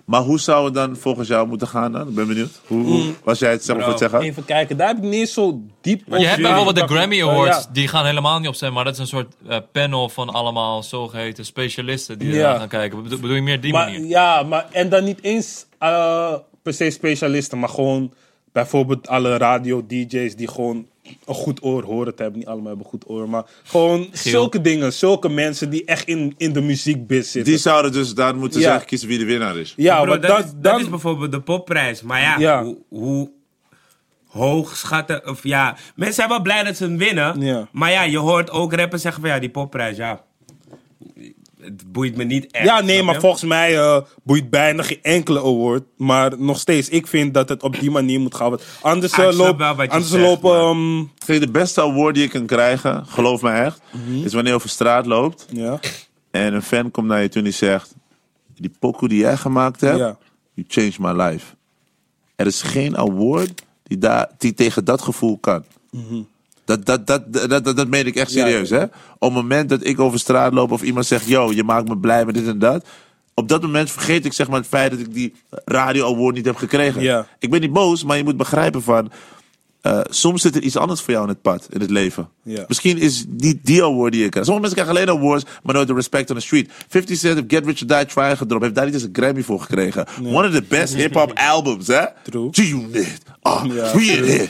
Maar 0.04 0.20
hoe 0.20 0.40
zou 0.40 0.64
het 0.64 0.74
dan 0.74 0.96
volgens 0.96 1.28
jou 1.28 1.48
moeten 1.48 1.68
gaan 1.68 1.92
dan? 1.92 2.08
Ik 2.08 2.14
ben 2.14 2.26
benieuwd. 2.26 2.60
Hoe, 2.66 2.84
hoe 2.84 3.12
was 3.24 3.38
jij 3.38 3.50
het 3.50 3.64
zelf 3.64 3.78
voor 3.80 3.88
het 3.90 3.98
zeggen? 3.98 4.20
Even 4.20 4.44
kijken, 4.44 4.76
daar 4.76 4.88
heb 4.88 4.96
ik 4.96 5.02
niet 5.02 5.12
eens 5.14 5.32
zo 5.32 5.60
diep 5.80 6.02
over 6.08 6.20
Je 6.20 6.26
hebt 6.26 6.42
bijvoorbeeld 6.42 6.76
de. 6.88 6.94
Grammy 6.94 7.22
Awards, 7.22 7.56
ja. 7.56 7.66
die 7.72 7.88
gaan 7.88 8.04
helemaal 8.06 8.38
niet 8.38 8.48
op 8.48 8.54
zijn, 8.54 8.72
maar 8.72 8.84
dat 8.84 8.92
is 8.92 8.98
een 8.98 9.06
soort 9.06 9.34
eh, 9.48 9.58
panel 9.72 10.08
van 10.08 10.28
allemaal 10.30 10.82
zogeheten 10.82 11.44
specialisten 11.44 12.18
die 12.18 12.32
Ja. 12.34 12.52
er 12.52 12.58
gaan 12.58 12.68
kijken. 12.68 13.02
Bedoel, 13.02 13.18
bedoel 13.20 13.36
je 13.36 13.42
meer 13.42 13.60
die 13.60 13.72
Maar, 13.72 13.90
manier? 13.92 14.06
ja, 14.08 14.42
maar 14.42 14.66
en 14.70 14.88
dan 14.88 15.04
niet 15.04 15.22
eens 15.22 15.66
eh, 15.78 16.34
per 16.62 16.74
se 16.74 16.90
specialisten, 16.90 17.58
maar 17.58 17.68
gewoon 17.68 18.12
bijvoorbeeld 18.52 19.08
alle 19.08 19.36
radio-dj's 19.36 20.36
die 20.36 20.48
gewoon 20.48 20.86
een 21.24 21.34
goed 21.34 21.62
oor 21.62 21.82
horen 21.82 22.14
te 22.14 22.22
hebben. 22.22 22.40
Niet 22.40 22.48
allemaal 22.48 22.66
hebben 22.66 22.84
een 22.84 22.90
goed 22.90 23.08
oor, 23.08 23.28
maar 23.28 23.44
gewoon 23.64 24.08
zulke 24.12 24.60
dingen. 24.60 24.92
Zulke 24.92 25.28
mensen 25.28 25.70
die 25.70 25.84
echt 25.84 26.06
in, 26.08 26.34
in 26.36 26.52
de 26.52 26.60
muziekbiz 26.60 27.30
zitten. 27.30 27.52
Die 27.52 27.60
zouden 27.60 27.92
dus 27.92 28.14
daar 28.14 28.36
moeten 28.36 28.60
Ja. 28.60 28.66
zeggen 28.66 28.86
kiezen 28.86 29.08
wie 29.08 29.18
de 29.18 29.24
winnaar 29.24 29.56
is. 29.56 29.74
ja, 29.76 29.96
Bro, 30.00 30.06
maar 30.10 30.20
dat, 30.20 30.30
dan, 30.30 30.38
is, 30.38 30.44
dat 30.44 30.62
dan, 30.62 30.80
is 30.80 30.88
bijvoorbeeld 30.88 31.32
de 31.32 31.40
popprijs. 31.40 32.02
Maar 32.02 32.20
ja, 32.20 32.38
Ja. 32.38 32.62
Hoe, 32.62 32.76
hoe 32.88 33.30
hoog 34.26 34.76
schatten... 34.76 35.28
Of 35.28 35.42
ja, 35.42 35.76
mensen 35.94 36.14
zijn 36.14 36.28
wel 36.28 36.42
blij 36.42 36.62
dat 36.62 36.76
ze 36.76 36.84
hem 36.84 36.96
winnen. 36.98 37.40
Ja. 37.40 37.68
Maar 37.72 37.90
ja, 37.90 38.02
je 38.02 38.18
hoort 38.18 38.50
ook 38.50 38.72
rappers 38.74 39.02
zeggen 39.02 39.20
van 39.22 39.30
ja, 39.30 39.38
die 39.38 39.50
popprijs, 39.50 39.96
ja... 39.96 40.24
Het 41.64 41.92
boeit 41.92 42.16
me 42.16 42.24
niet 42.24 42.50
echt. 42.50 42.64
ja, 42.64 42.80
nee, 42.80 43.02
maar 43.02 43.14
je? 43.14 43.20
volgens 43.20 43.42
mij 43.42 43.78
eh, 43.78 44.00
boeit 44.22 44.50
bijna 44.50 44.82
geen 44.82 44.98
enkele 45.02 45.38
award. 45.40 45.82
Maar 45.96 46.38
nog 46.38 46.58
steeds, 46.58 46.88
ik 46.88 47.06
vind 47.06 47.34
dat 47.34 47.48
het 47.48 47.62
op 47.62 47.80
die 47.80 47.90
manier 47.90 48.20
moet 48.20 48.34
gaan. 48.34 48.46
Anders, 48.50 48.66
anders 48.82 49.12
zegt, 49.12 49.36
lopen... 49.36 50.50
maar- 50.50 50.60
ehm, 50.60 51.04
Kijk, 51.26 51.40
de 51.40 51.50
beste 51.50 51.80
award 51.82 52.14
die 52.14 52.22
je 52.22 52.28
kan 52.30 52.46
krijgen, 52.46 53.06
geloof 53.06 53.42
me 53.42 53.50
echt, 53.50 53.80
is 54.24 54.32
wanneer 54.32 54.50
je 54.52 54.58
over 54.58 54.68
straat 54.68 55.06
loopt 55.06 55.46
ja, 55.50 55.80
en 56.30 56.54
een 56.54 56.62
fan 56.62 56.90
komt 56.90 57.06
naar 57.06 57.22
je 57.22 57.28
toe 57.28 57.38
en 57.38 57.44
die 57.44 57.52
zegt: 57.52 57.94
Die 58.54 58.72
pokoe 58.78 59.08
die 59.08 59.18
jij 59.18 59.36
gemaakt 59.36 59.80
hebt, 59.80 59.98
Ja. 59.98 60.16
you 60.54 60.66
changed 60.70 60.98
my 60.98 61.22
life. 61.22 61.46
Er 62.36 62.46
is 62.46 62.62
geen 62.62 62.96
award 62.96 63.62
die, 63.82 63.98
daar, 63.98 64.28
die 64.38 64.54
tegen 64.54 64.84
dat 64.84 65.02
gevoel 65.02 65.38
kan. 65.38 65.64
Dat, 66.64 66.86
dat, 66.86 67.06
dat, 67.06 67.32
dat, 67.32 67.64
dat, 67.64 67.76
dat 67.76 67.88
meen 67.88 68.06
ik 68.06 68.16
echt 68.16 68.30
serieus, 68.30 68.70
hè? 68.70 68.82
Op 68.82 68.90
het 69.18 69.32
moment 69.32 69.68
dat 69.68 69.86
ik 69.86 70.00
over 70.00 70.18
straat 70.18 70.52
loop 70.52 70.70
of 70.70 70.82
iemand 70.82 71.06
zegt: 71.06 71.26
Yo, 71.26 71.52
je 71.52 71.64
maakt 71.64 71.88
me 71.88 71.98
blij 71.98 72.24
met 72.24 72.34
dit 72.34 72.46
en 72.46 72.58
dat. 72.58 72.84
Op 73.34 73.48
dat 73.48 73.62
moment 73.62 73.90
vergeet 73.90 74.24
ik 74.24 74.32
zeg 74.32 74.48
maar 74.48 74.58
het 74.58 74.68
feit 74.68 74.90
dat 74.90 75.00
ik 75.00 75.14
die 75.14 75.34
radio 75.64 76.14
award 76.14 76.34
niet 76.34 76.44
heb 76.44 76.56
gekregen. 76.56 77.02
Ik 77.38 77.50
ben 77.50 77.60
niet 77.60 77.72
boos, 77.72 78.04
maar 78.04 78.16
je 78.16 78.24
moet 78.24 78.36
begrijpen 78.36 78.82
van. 78.82 79.10
Eh, 79.84 80.00
soms 80.10 80.42
zit 80.42 80.56
er 80.56 80.62
iets 80.62 80.76
anders 80.76 81.00
voor 81.00 81.10
jou 81.12 81.24
in 81.24 81.30
het 81.32 81.42
pad, 81.42 81.66
in 81.70 81.80
het 81.80 81.90
leven. 81.90 82.28
Ja. 82.42 82.64
Misschien 82.68 82.98
is 82.98 83.24
niet 83.28 83.58
die 83.62 83.82
award 83.84 84.12
die 84.12 84.22
je 84.22 84.28
krijgt. 84.28 84.48
Sommige 84.48 84.66
mensen 84.68 84.84
krijgen 84.94 85.08
alleen 85.12 85.22
awards, 85.24 85.44
maar 85.62 85.74
nooit 85.74 85.88
de 85.88 85.94
respect 85.94 86.30
on 86.30 86.36
the 86.36 86.42
street. 86.42 86.70
50 86.88 87.18
Cent 87.18 87.34
heeft 87.34 87.50
Get 87.52 87.66
Rich 87.66 87.80
or 87.82 87.86
Die 87.88 88.06
Trying 88.06 88.38
gedropt. 88.38 88.62
Heeft 88.62 88.74
daar 88.74 88.84
niet 88.84 88.94
eens 88.94 89.02
een 89.02 89.08
Grammy 89.12 89.42
voor 89.42 89.60
gekregen. 89.60 90.06
One 90.22 90.48
of 90.48 90.54
the 90.54 90.62
best 90.68 90.94
hip-hop 91.02 91.32
albums, 91.34 91.86
hè? 91.86 92.04
True. 92.22 92.48
G-Unit. 92.50 93.18
Ah, 93.42 93.64
Ja. 93.66 93.92
we 93.96 94.02
in 94.04 94.24
here. 94.24 94.48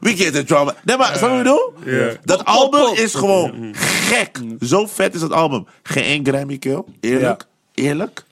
We 0.00 0.16
get 0.16 0.32
the 0.32 0.44
drama. 0.44 0.74
Nee, 0.84 0.96
maar, 0.96 1.16
snap 1.16 1.30
je 1.30 1.36
bedoel? 1.36 1.72
Dat 2.24 2.44
album 2.44 2.94
is 2.94 3.14
gewoon 3.14 3.74
gek. 3.74 4.38
Zo 4.60 4.86
vet 4.86 5.14
is 5.14 5.20
dat 5.20 5.32
album. 5.32 5.66
Geen 5.82 6.02
één 6.04 6.26
Grammy 6.26 6.58
kill. 6.58 6.82
Eerlijk. 7.00 7.46
Eerlijk. 7.74 8.24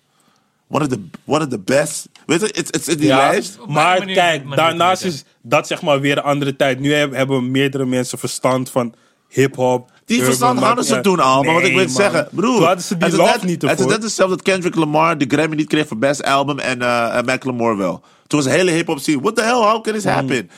One 0.70 0.84
of 0.84 0.90
the, 0.90 1.00
one 1.24 1.44
of 1.44 1.48
the 1.50 1.58
best. 1.58 2.08
Weet 2.26 2.40
je, 2.40 2.46
het 2.54 2.76
is 2.78 2.88
in 2.88 2.96
die 2.98 3.06
Ja, 3.06 3.16
lijst. 3.16 3.58
maar 3.66 4.04
kijk, 4.06 4.56
daarnaast 4.56 5.04
is 5.04 5.24
dat 5.48 5.66
zeg 5.66 5.82
maar 5.82 6.00
weer 6.00 6.16
een 6.16 6.22
andere 6.22 6.56
tijd. 6.56 6.80
Nu 6.80 6.92
heb- 6.94 7.12
hebben 7.14 7.50
meerdere 7.50 7.84
mensen 7.86 8.18
verstand 8.18 8.70
van 8.70 8.94
hip-hop. 9.28 9.90
Die 10.04 10.22
verstand 10.22 10.58
hadden 10.60 10.84
ze 10.84 11.00
toen 11.00 11.20
al, 11.20 11.42
maar 11.42 11.54
wat 11.54 11.62
ik 11.62 11.74
wil 11.74 11.88
zeggen, 11.88 12.28
broer. 12.32 12.54
Toen 12.56 12.64
hadden 12.64 12.84
ze 12.84 12.94
die 12.96 13.04
het 13.04 13.12
is 13.12 13.18
love 13.18 13.32
net- 13.32 13.42
niet 13.44 13.62
Het 13.62 13.80
is 13.80 13.86
net 13.86 14.02
hetzelfde 14.02 14.36
dat 14.36 14.44
Kendrick 14.44 14.74
Lamar 14.74 15.18
de 15.18 15.24
Grammy 15.28 15.56
niet 15.56 15.68
kreeg 15.68 15.86
voor 15.88 15.98
Best 15.98 16.22
Album 16.22 16.58
en 16.58 16.78
uh, 16.80 17.16
en 17.16 17.24
Macklemore 17.24 17.76
wel. 17.76 18.00
Toen 18.26 18.38
was 18.40 18.48
de 18.48 18.54
hele 18.54 18.70
hip-hop 18.70 18.98
scene. 18.98 19.20
What 19.20 19.36
the 19.36 19.42
hell, 19.42 19.52
how 19.52 19.82
can 19.82 19.92
this 19.92 20.04
Mm. 20.04 20.10
happen? 20.10 20.50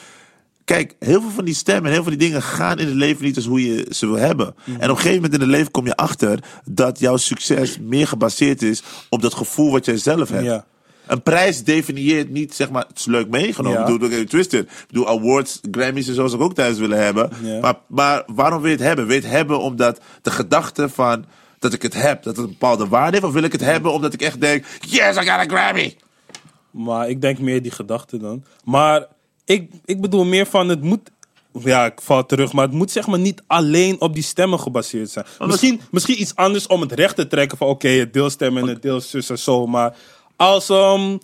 Kijk, 0.64 0.94
heel 0.98 1.20
veel 1.20 1.30
van 1.30 1.44
die 1.44 1.54
stemmen 1.54 1.84
en 1.84 1.90
heel 1.92 2.02
veel 2.02 2.10
van 2.10 2.18
die 2.18 2.28
dingen 2.28 2.42
gaan 2.42 2.78
in 2.78 2.86
het 2.86 2.94
leven 2.96 3.24
niet 3.24 3.36
als 3.36 3.46
hoe 3.46 3.66
je 3.66 3.86
ze 3.90 4.06
wil 4.06 4.16
hebben. 4.16 4.54
Mm. 4.64 4.74
En 4.74 4.82
op 4.82 4.88
een 4.88 4.96
gegeven 4.96 5.14
moment 5.14 5.34
in 5.34 5.40
het 5.40 5.48
leven 5.48 5.70
kom 5.70 5.86
je 5.86 5.96
achter 5.96 6.38
dat 6.64 6.98
jouw 6.98 7.16
succes 7.16 7.78
meer 7.80 8.06
gebaseerd 8.06 8.62
is 8.62 8.82
op 9.08 9.22
dat 9.22 9.34
gevoel 9.34 9.70
wat 9.70 9.84
jij 9.84 9.96
zelf 9.96 10.28
hebt. 10.28 10.44
Ja. 10.44 10.64
Een 11.10 11.22
prijs 11.22 11.64
definieert 11.64 12.30
niet, 12.30 12.54
zeg 12.54 12.70
maar, 12.70 12.84
het 12.88 12.98
is 12.98 13.06
leuk 13.06 13.28
meegenomen. 13.28 13.78
Ja. 13.78 13.86
Ik 13.86 13.98
bedoel, 13.98 14.18
ik 14.18 14.28
twisted. 14.28 14.62
Ik 14.62 14.86
bedoel, 14.86 15.08
awards, 15.08 15.60
Grammys 15.70 16.08
en 16.08 16.14
zo 16.14 16.26
zou 16.26 16.42
ik 16.42 16.48
ook 16.48 16.54
thuis 16.54 16.78
willen 16.78 17.02
hebben. 17.02 17.30
Ja. 17.42 17.60
Maar, 17.60 17.74
maar 17.86 18.22
waarom 18.26 18.60
wil 18.60 18.70
je 18.70 18.76
het 18.76 18.86
hebben? 18.86 19.06
Wil 19.06 19.14
je 19.14 19.22
het 19.22 19.30
hebben 19.30 19.60
omdat 19.60 20.00
de 20.22 20.30
gedachte 20.30 20.88
van 20.88 21.24
dat 21.58 21.72
ik 21.72 21.82
het 21.82 21.94
heb, 21.94 22.22
dat 22.22 22.36
het 22.36 22.44
een 22.44 22.50
bepaalde 22.50 22.88
waarde 22.88 23.12
heeft? 23.12 23.24
Of 23.24 23.32
wil 23.32 23.42
ik 23.42 23.52
het 23.52 23.60
hebben 23.60 23.92
omdat 23.92 24.12
ik 24.12 24.22
echt 24.22 24.40
denk, 24.40 24.64
yes, 24.80 25.16
I 25.16 25.20
got 25.20 25.28
a 25.28 25.44
Grammy? 25.44 25.96
Maar 26.70 27.08
ik 27.08 27.20
denk 27.20 27.38
meer 27.38 27.62
die 27.62 27.70
gedachte 27.70 28.18
dan. 28.18 28.44
Maar 28.64 29.06
ik, 29.44 29.70
ik 29.84 30.00
bedoel 30.00 30.24
meer 30.24 30.46
van 30.46 30.68
het 30.68 30.82
moet. 30.82 31.10
Ja, 31.52 31.84
ik 31.84 32.00
val 32.00 32.26
terug, 32.26 32.52
maar 32.52 32.64
het 32.64 32.74
moet 32.74 32.90
zeg 32.90 33.06
maar 33.06 33.18
niet 33.18 33.42
alleen 33.46 34.00
op 34.00 34.14
die 34.14 34.22
stemmen 34.22 34.60
gebaseerd 34.60 35.10
zijn. 35.10 35.26
Misschien, 35.38 35.80
misschien 35.90 36.20
iets 36.20 36.34
anders 36.34 36.66
om 36.66 36.80
het 36.80 36.92
recht 36.92 37.16
te 37.16 37.26
trekken 37.26 37.58
van 37.58 37.68
oké, 37.68 37.88
het 37.88 38.12
deelstemmen 38.12 38.62
en 38.62 38.68
het 38.68 38.82
deelzus 38.82 39.30
en 39.30 39.38
zo. 39.38 39.66
Maar 39.66 39.94
als 40.40 40.68
ehm, 40.68 41.18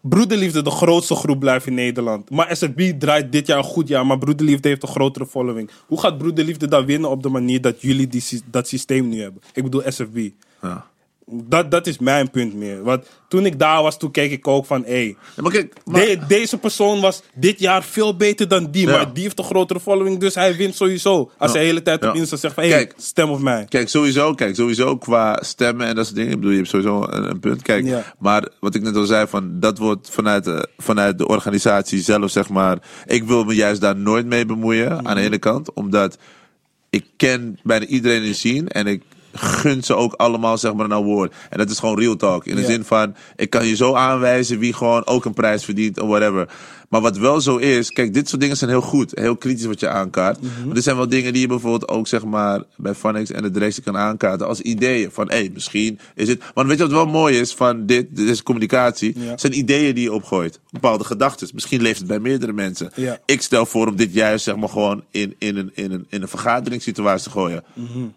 Broederliefde 0.00 0.62
de 0.62 0.70
grootste 0.70 1.14
groep 1.14 1.40
blijft 1.40 1.66
in 1.66 1.74
Nederland. 1.74 2.30
Maar 2.30 2.56
SFB 2.56 2.92
draait 2.98 3.32
dit 3.32 3.46
jaar 3.46 3.58
een 3.58 3.64
goed 3.64 3.88
jaar, 3.88 4.06
maar 4.06 4.18
Broederliefde 4.18 4.68
heeft 4.68 4.82
een 4.82 4.88
grotere 4.88 5.26
following. 5.26 5.70
Hoe 5.86 6.00
gaat 6.00 6.18
Broederliefde 6.18 6.68
dan 6.68 6.84
winnen 6.84 7.10
op 7.10 7.22
de 7.22 7.28
manier 7.28 7.60
dat 7.60 7.80
jullie 7.80 8.08
dat 8.50 8.68
systeem 8.68 9.08
nu 9.08 9.20
hebben? 9.20 9.42
Ik 9.52 9.62
bedoel 9.62 9.82
SFB. 9.86 10.28
Ja. 10.62 10.86
Dat, 11.30 11.70
dat 11.70 11.86
is 11.86 11.98
mijn 11.98 12.30
punt 12.30 12.54
meer. 12.54 12.82
Want 12.82 13.06
toen 13.28 13.46
ik 13.46 13.58
daar 13.58 13.82
was, 13.82 13.98
toen 13.98 14.10
keek 14.10 14.30
ik 14.30 14.48
ook 14.48 14.66
van... 14.66 14.84
Hey, 14.84 15.16
Ja, 15.36 15.42
maar 15.42 15.52
kijk, 15.52 15.72
maar- 15.84 16.00
de- 16.00 16.18
deze 16.28 16.58
persoon 16.58 17.00
was 17.00 17.22
dit 17.34 17.58
jaar 17.60 17.82
veel 17.84 18.16
beter 18.16 18.48
dan 18.48 18.70
die. 18.70 18.86
Ja. 18.86 18.92
Maar 18.96 19.12
die 19.14 19.22
heeft 19.22 19.38
een 19.38 19.44
grotere 19.44 19.80
following, 19.80 20.18
dus 20.18 20.34
hij 20.34 20.56
wint 20.56 20.74
sowieso. 20.74 21.30
Als 21.38 21.52
hij 21.52 21.60
de 21.60 21.66
hele 21.66 21.82
tijd 21.82 22.04
op. 22.06 22.14
Insta 22.14 22.36
zegt 22.36 22.54
van... 22.54 22.62
Hey, 22.62 22.72
Kijk. 22.72 22.94
stem 22.96 23.30
op 23.30 23.40
mij. 23.40 23.64
Kijk, 23.68 23.88
sowieso, 23.88 24.34
kijk, 24.34 24.54
sowieso 24.54 24.96
qua 24.96 25.38
stemmen 25.42 25.86
en 25.86 25.94
dat 25.94 26.04
soort 26.04 26.16
dingen. 26.16 26.30
Ik 26.32 26.36
bedoel, 26.36 26.52
je 26.52 26.58
hebt 26.58 26.70
sowieso 26.70 27.02
een, 27.10 27.30
een 27.30 27.40
punt. 27.40 27.62
Kijk, 27.62 28.14
maar 28.18 28.48
wat 28.60 28.74
ik 28.74 28.82
net 28.82 28.96
al 28.96 29.04
zei, 29.04 29.26
van, 29.26 29.60
dat 29.60 29.78
wordt 29.78 30.10
vanuit 30.10 30.44
de, 30.44 30.68
vanuit 30.78 31.18
de 31.18 31.28
organisatie 31.28 32.00
zelf, 32.02 32.30
zeg 32.30 32.48
maar. 32.48 32.78
Ik 33.06 33.24
wil 33.24 33.44
me 33.44 33.54
juist 33.54 33.80
daar 33.80 33.96
nooit 33.96 34.26
mee 34.26 34.46
bemoeien, 34.46 35.06
aan 35.08 35.16
de 35.16 35.22
ene 35.22 35.38
kant. 35.38 35.72
Omdat 35.72 36.18
ik 36.90 37.04
ken 37.16 37.58
bijna 37.62 37.86
iedereen 37.86 38.22
in 38.22 38.34
scene 38.34 38.68
en 38.68 38.86
ik 38.86 39.02
gun 39.38 39.82
ze 39.82 39.94
ook 39.94 40.12
allemaal, 40.12 40.58
zeg 40.58 40.74
maar, 40.74 40.84
een 40.84 40.92
award. 40.92 41.34
En 41.50 41.58
dat 41.58 41.70
is 41.70 41.78
gewoon 41.78 41.98
real 41.98 42.16
talk. 42.16 42.46
In 42.46 42.56
de 42.56 42.64
zin 42.64 42.84
van, 42.84 43.14
ik 43.36 43.50
kan 43.50 43.66
je 43.66 43.76
zo 43.76 43.94
aanwijzen 43.94 44.58
wie 44.58 44.72
gewoon 44.72 45.06
ook 45.06 45.24
een 45.24 45.34
prijs 45.34 45.64
verdient 45.64 46.00
of 46.00 46.08
whatever. 46.08 46.48
Maar 46.88 47.00
wat 47.00 47.16
wel 47.16 47.40
zo 47.40 47.56
is, 47.56 47.92
kijk, 47.92 48.14
dit 48.14 48.28
soort 48.28 48.40
dingen 48.40 48.56
zijn 48.56 48.70
heel 48.70 48.80
goed. 48.80 49.12
Heel 49.14 49.36
kritisch 49.36 49.64
wat 49.64 49.80
je 49.80 49.88
aankaart. 49.88 50.40
Mhm. 50.40 50.66
Maar 50.66 50.76
er 50.76 50.82
zijn 50.82 50.96
wel 50.96 51.08
dingen 51.08 51.32
die 51.32 51.42
je 51.42 51.48
bijvoorbeeld 51.48 51.88
ook, 51.88 52.08
zeg 52.08 52.24
maar, 52.24 52.62
bij 52.76 52.94
Funix 52.94 53.30
en 53.30 53.42
de 53.42 53.50
directie 53.50 53.82
kan 53.82 53.96
aankaarten 53.96 54.46
als 54.46 54.60
ideeën. 54.60 55.10
Van, 55.10 55.28
hé, 55.28 55.36
hey, 55.36 55.50
misschien 55.54 55.98
is 56.14 56.28
het... 56.28 56.42
Want 56.54 56.68
weet 56.68 56.76
je 56.76 56.82
wat 56.82 56.92
wel 56.92 57.06
mooi 57.06 57.38
is 57.38 57.54
van 57.54 57.86
dit, 57.86 58.06
deze 58.16 58.42
communicatie? 58.42 59.14
Ja. 59.20 59.38
zijn 59.38 59.58
ideeën 59.58 59.94
die 59.94 60.04
je 60.04 60.12
opgooit. 60.12 60.60
Bepaalde 60.70 61.04
gedachten. 61.04 61.48
Misschien 61.54 61.82
leeft 61.82 61.98
het 61.98 62.06
bij 62.06 62.18
meerdere 62.18 62.52
mensen. 62.52 62.90
Ja. 62.94 63.18
Ik 63.24 63.42
stel 63.42 63.66
voor 63.66 63.86
om 63.86 63.96
dit 63.96 64.12
juist, 64.12 64.44
zeg 64.44 64.56
maar, 64.56 64.68
gewoon 64.68 65.04
in, 65.10 65.34
in, 65.38 65.56
een, 65.56 65.70
in, 65.74 65.92
een, 65.92 66.06
in 66.08 66.22
een 66.22 66.28
vergaderingssituatie 66.28 67.24
te 67.24 67.30
gooien. 67.30 67.64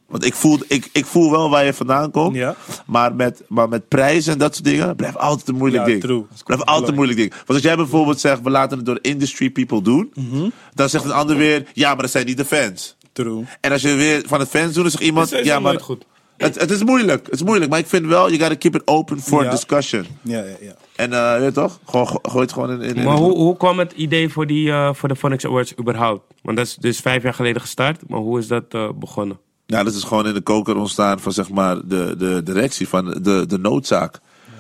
Want 0.07 0.25
ik 0.25 0.33
voel, 0.33 0.59
ik, 0.67 0.89
ik 0.91 1.05
voel 1.05 1.31
wel 1.31 1.49
waar 1.49 1.65
je 1.65 1.73
vandaan 1.73 2.11
komt. 2.11 2.31
Mhm. 2.31 2.39
Ja. 2.39 2.55
Maar, 2.85 3.15
met, 3.15 3.43
maar 3.47 3.69
met 3.69 3.87
prijzen 3.87 4.33
en 4.33 4.39
dat 4.39 4.53
soort 4.53 4.65
dingen 4.65 4.95
blijft 4.95 5.17
altijd 5.17 5.47
een 5.47 5.55
moeilijk 5.55 5.85
ding. 5.85 6.01
true. 6.01 6.25
Blijft 6.45 6.65
altijd 6.65 6.89
een 6.89 6.95
moeilijk 6.95 7.19
ding. 7.19 7.29
Want 7.33 7.49
als 7.49 7.61
jij 7.61 7.75
bijvoorbeeld 7.75 8.19
zegt, 8.19 8.41
we 8.41 8.49
laten 8.59 8.77
het 8.77 8.85
door 8.85 8.99
industry 9.01 9.49
people 9.49 9.81
doen. 9.81 10.11
Mhm. 10.13 10.49
Dan 10.73 10.89
zegt 10.89 11.03
een 11.05 11.11
ander 11.11 11.35
weer, 11.37 11.65
ja, 11.73 11.93
maar 11.93 12.01
dat 12.01 12.11
zijn 12.11 12.25
niet 12.25 12.37
de 12.37 12.45
fans. 12.45 12.97
True. 13.11 13.43
En 13.61 13.71
als 13.71 13.81
je 13.81 13.93
weer 13.93 14.23
van 14.27 14.39
het 14.39 14.49
fans 14.49 14.73
doet, 14.73 14.81
dan 14.81 14.91
zegt 14.91 15.03
iemand, 15.03 15.31
is 15.33 15.45
ja, 15.45 15.59
maar... 15.59 15.79
goed. 15.79 16.05
Het, 16.37 16.59
het 16.59 16.71
is 16.71 16.83
moeilijk, 16.83 17.25
het 17.25 17.33
is 17.35 17.43
moeilijk. 17.43 17.69
Maar 17.71 17.79
ik 17.79 17.87
vind 17.87 18.05
wel, 18.05 18.27
you 18.27 18.39
gotta 18.39 18.55
keep 18.55 18.75
it 18.75 18.81
open 18.85 19.19
for 19.21 19.43
Ja. 19.43 19.49
discussion. 19.49 20.05
Ja, 20.21 20.37
ja, 20.39 20.55
ja. 20.61 20.75
En 20.95 21.13
eh, 21.13 21.33
weet 21.35 21.43
je 21.45 21.51
toch? 21.51 21.79
Gewoon, 21.85 22.07
go- 22.07 22.19
gooi 22.21 22.41
het 22.41 22.51
gewoon 22.53 22.71
in... 22.71 22.81
in, 22.81 22.95
in 22.95 23.03
Maar 23.03 23.15
hoe, 23.15 23.31
hoe 23.37 23.57
kwam 23.57 23.79
het 23.79 23.91
idee 23.91 24.29
voor, 24.29 24.47
die, 24.47 24.69
eh, 24.71 24.93
voor 24.93 25.09
de 25.09 25.15
Phonics 25.15 25.45
Awards 25.45 25.73
überhaupt? 25.79 26.21
Want 26.41 26.57
dat 26.57 26.65
is 26.65 26.75
dus 26.75 26.99
vijf 26.99 27.23
jaar 27.23 27.33
geleden 27.33 27.61
gestart. 27.61 28.09
Maar 28.09 28.19
hoe 28.19 28.39
is 28.39 28.47
dat 28.47 28.63
eh, 28.69 28.89
begonnen? 28.95 29.39
Ja, 29.65 29.83
dat 29.83 29.93
is 29.93 30.03
gewoon 30.03 30.27
in 30.27 30.33
de 30.33 30.41
koker 30.41 30.75
ontstaan 30.75 31.19
van 31.19 31.31
zeg 31.31 31.49
maar 31.49 31.75
de, 31.87 32.15
de 32.17 32.41
directie, 32.43 32.87
van 32.87 33.05
de, 33.21 33.45
de 33.47 33.57
noodzaak. 33.59 34.19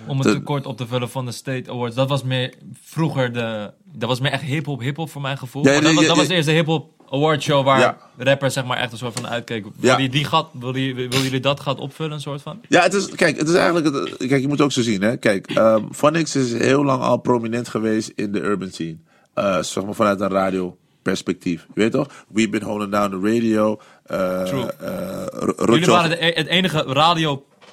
Om 0.09 0.17
het 0.19 0.27
De- 0.27 0.33
tekort 0.33 0.65
op 0.65 0.77
te 0.77 0.87
vullen 0.87 1.09
van 1.09 1.25
de 1.25 1.31
State 1.31 1.71
Awards. 1.71 1.95
Dat 1.95 2.09
was 2.09 2.23
meer 2.23 2.53
vroeger 2.81 3.33
de. 3.33 3.71
Dat 3.93 4.09
was 4.09 4.19
meer 4.19 4.31
echt 4.31 4.41
hip-hop, 4.43 4.79
hip-hop 4.79 5.09
voor 5.09 5.21
mijn 5.21 5.37
gevoel. 5.37 5.65
Ja, 5.67 5.79
dat, 5.81 5.93
was, 5.93 6.05
dat 6.05 6.17
was 6.17 6.27
de 6.27 6.33
eerste 6.35 6.51
hip-hop 6.51 6.91
award 7.09 7.41
show 7.43 7.65
waar 7.65 7.97
rappers 8.17 8.53
zeg 8.53 8.65
maar 8.65 8.77
echt 8.77 8.91
een 8.91 8.97
soort 8.97 9.13
van 9.13 9.27
uitkeken. 9.27 9.71
Ja. 9.79 9.97
Wil, 9.97 10.09
die 10.09 10.25
gat, 10.25 10.49
wil, 10.53 10.71
wil 10.71 10.83
jullie 11.21 11.39
dat 11.39 11.59
gat 11.59 11.79
opvullen, 11.79 12.11
een 12.13 12.21
soort 12.21 12.41
van? 12.41 12.59
Ja, 12.67 12.81
het 12.81 12.93
is, 12.93 13.09
kijk, 13.09 13.37
het 13.37 13.49
is 13.49 13.55
eigenlijk, 13.55 13.85
het- 13.95 14.17
kijk, 14.27 14.41
je 14.41 14.47
moet 14.47 14.51
het 14.57 14.61
ook 14.61 14.71
zo 14.71 14.81
zien, 14.81 15.01
hè. 15.01 15.17
Kijk, 15.17 15.47
ehm 15.51 15.83
Phonics 15.91 16.35
is 16.35 16.53
heel 16.53 16.83
lang 16.83 17.01
al 17.01 17.17
prominent 17.17 17.67
geweest 17.67 18.11
in 18.15 18.31
de 18.31 18.39
urban 18.41 18.69
scene. 18.71 18.97
Eh, 19.33 19.61
zeg 19.61 19.83
maar 19.85 19.93
vanuit 19.95 20.19
een 20.21 20.29
radio 20.29 20.77
perspectief. 21.01 21.65
Je 21.73 21.81
weet 21.81 21.91
toch? 21.91 22.07
We've 22.27 22.49
been 22.49 22.63
holding 22.63 22.91
down 22.91 23.09
the 23.21 23.33
radio. 23.33 23.79
eh 24.05 24.43
True. 24.43 24.71
eh, 24.71 25.65
Jullie 25.65 25.85
waren 25.85 26.09
de, 26.09 26.25
e- 26.25 26.33
het 26.35 26.47
enige 26.47 26.83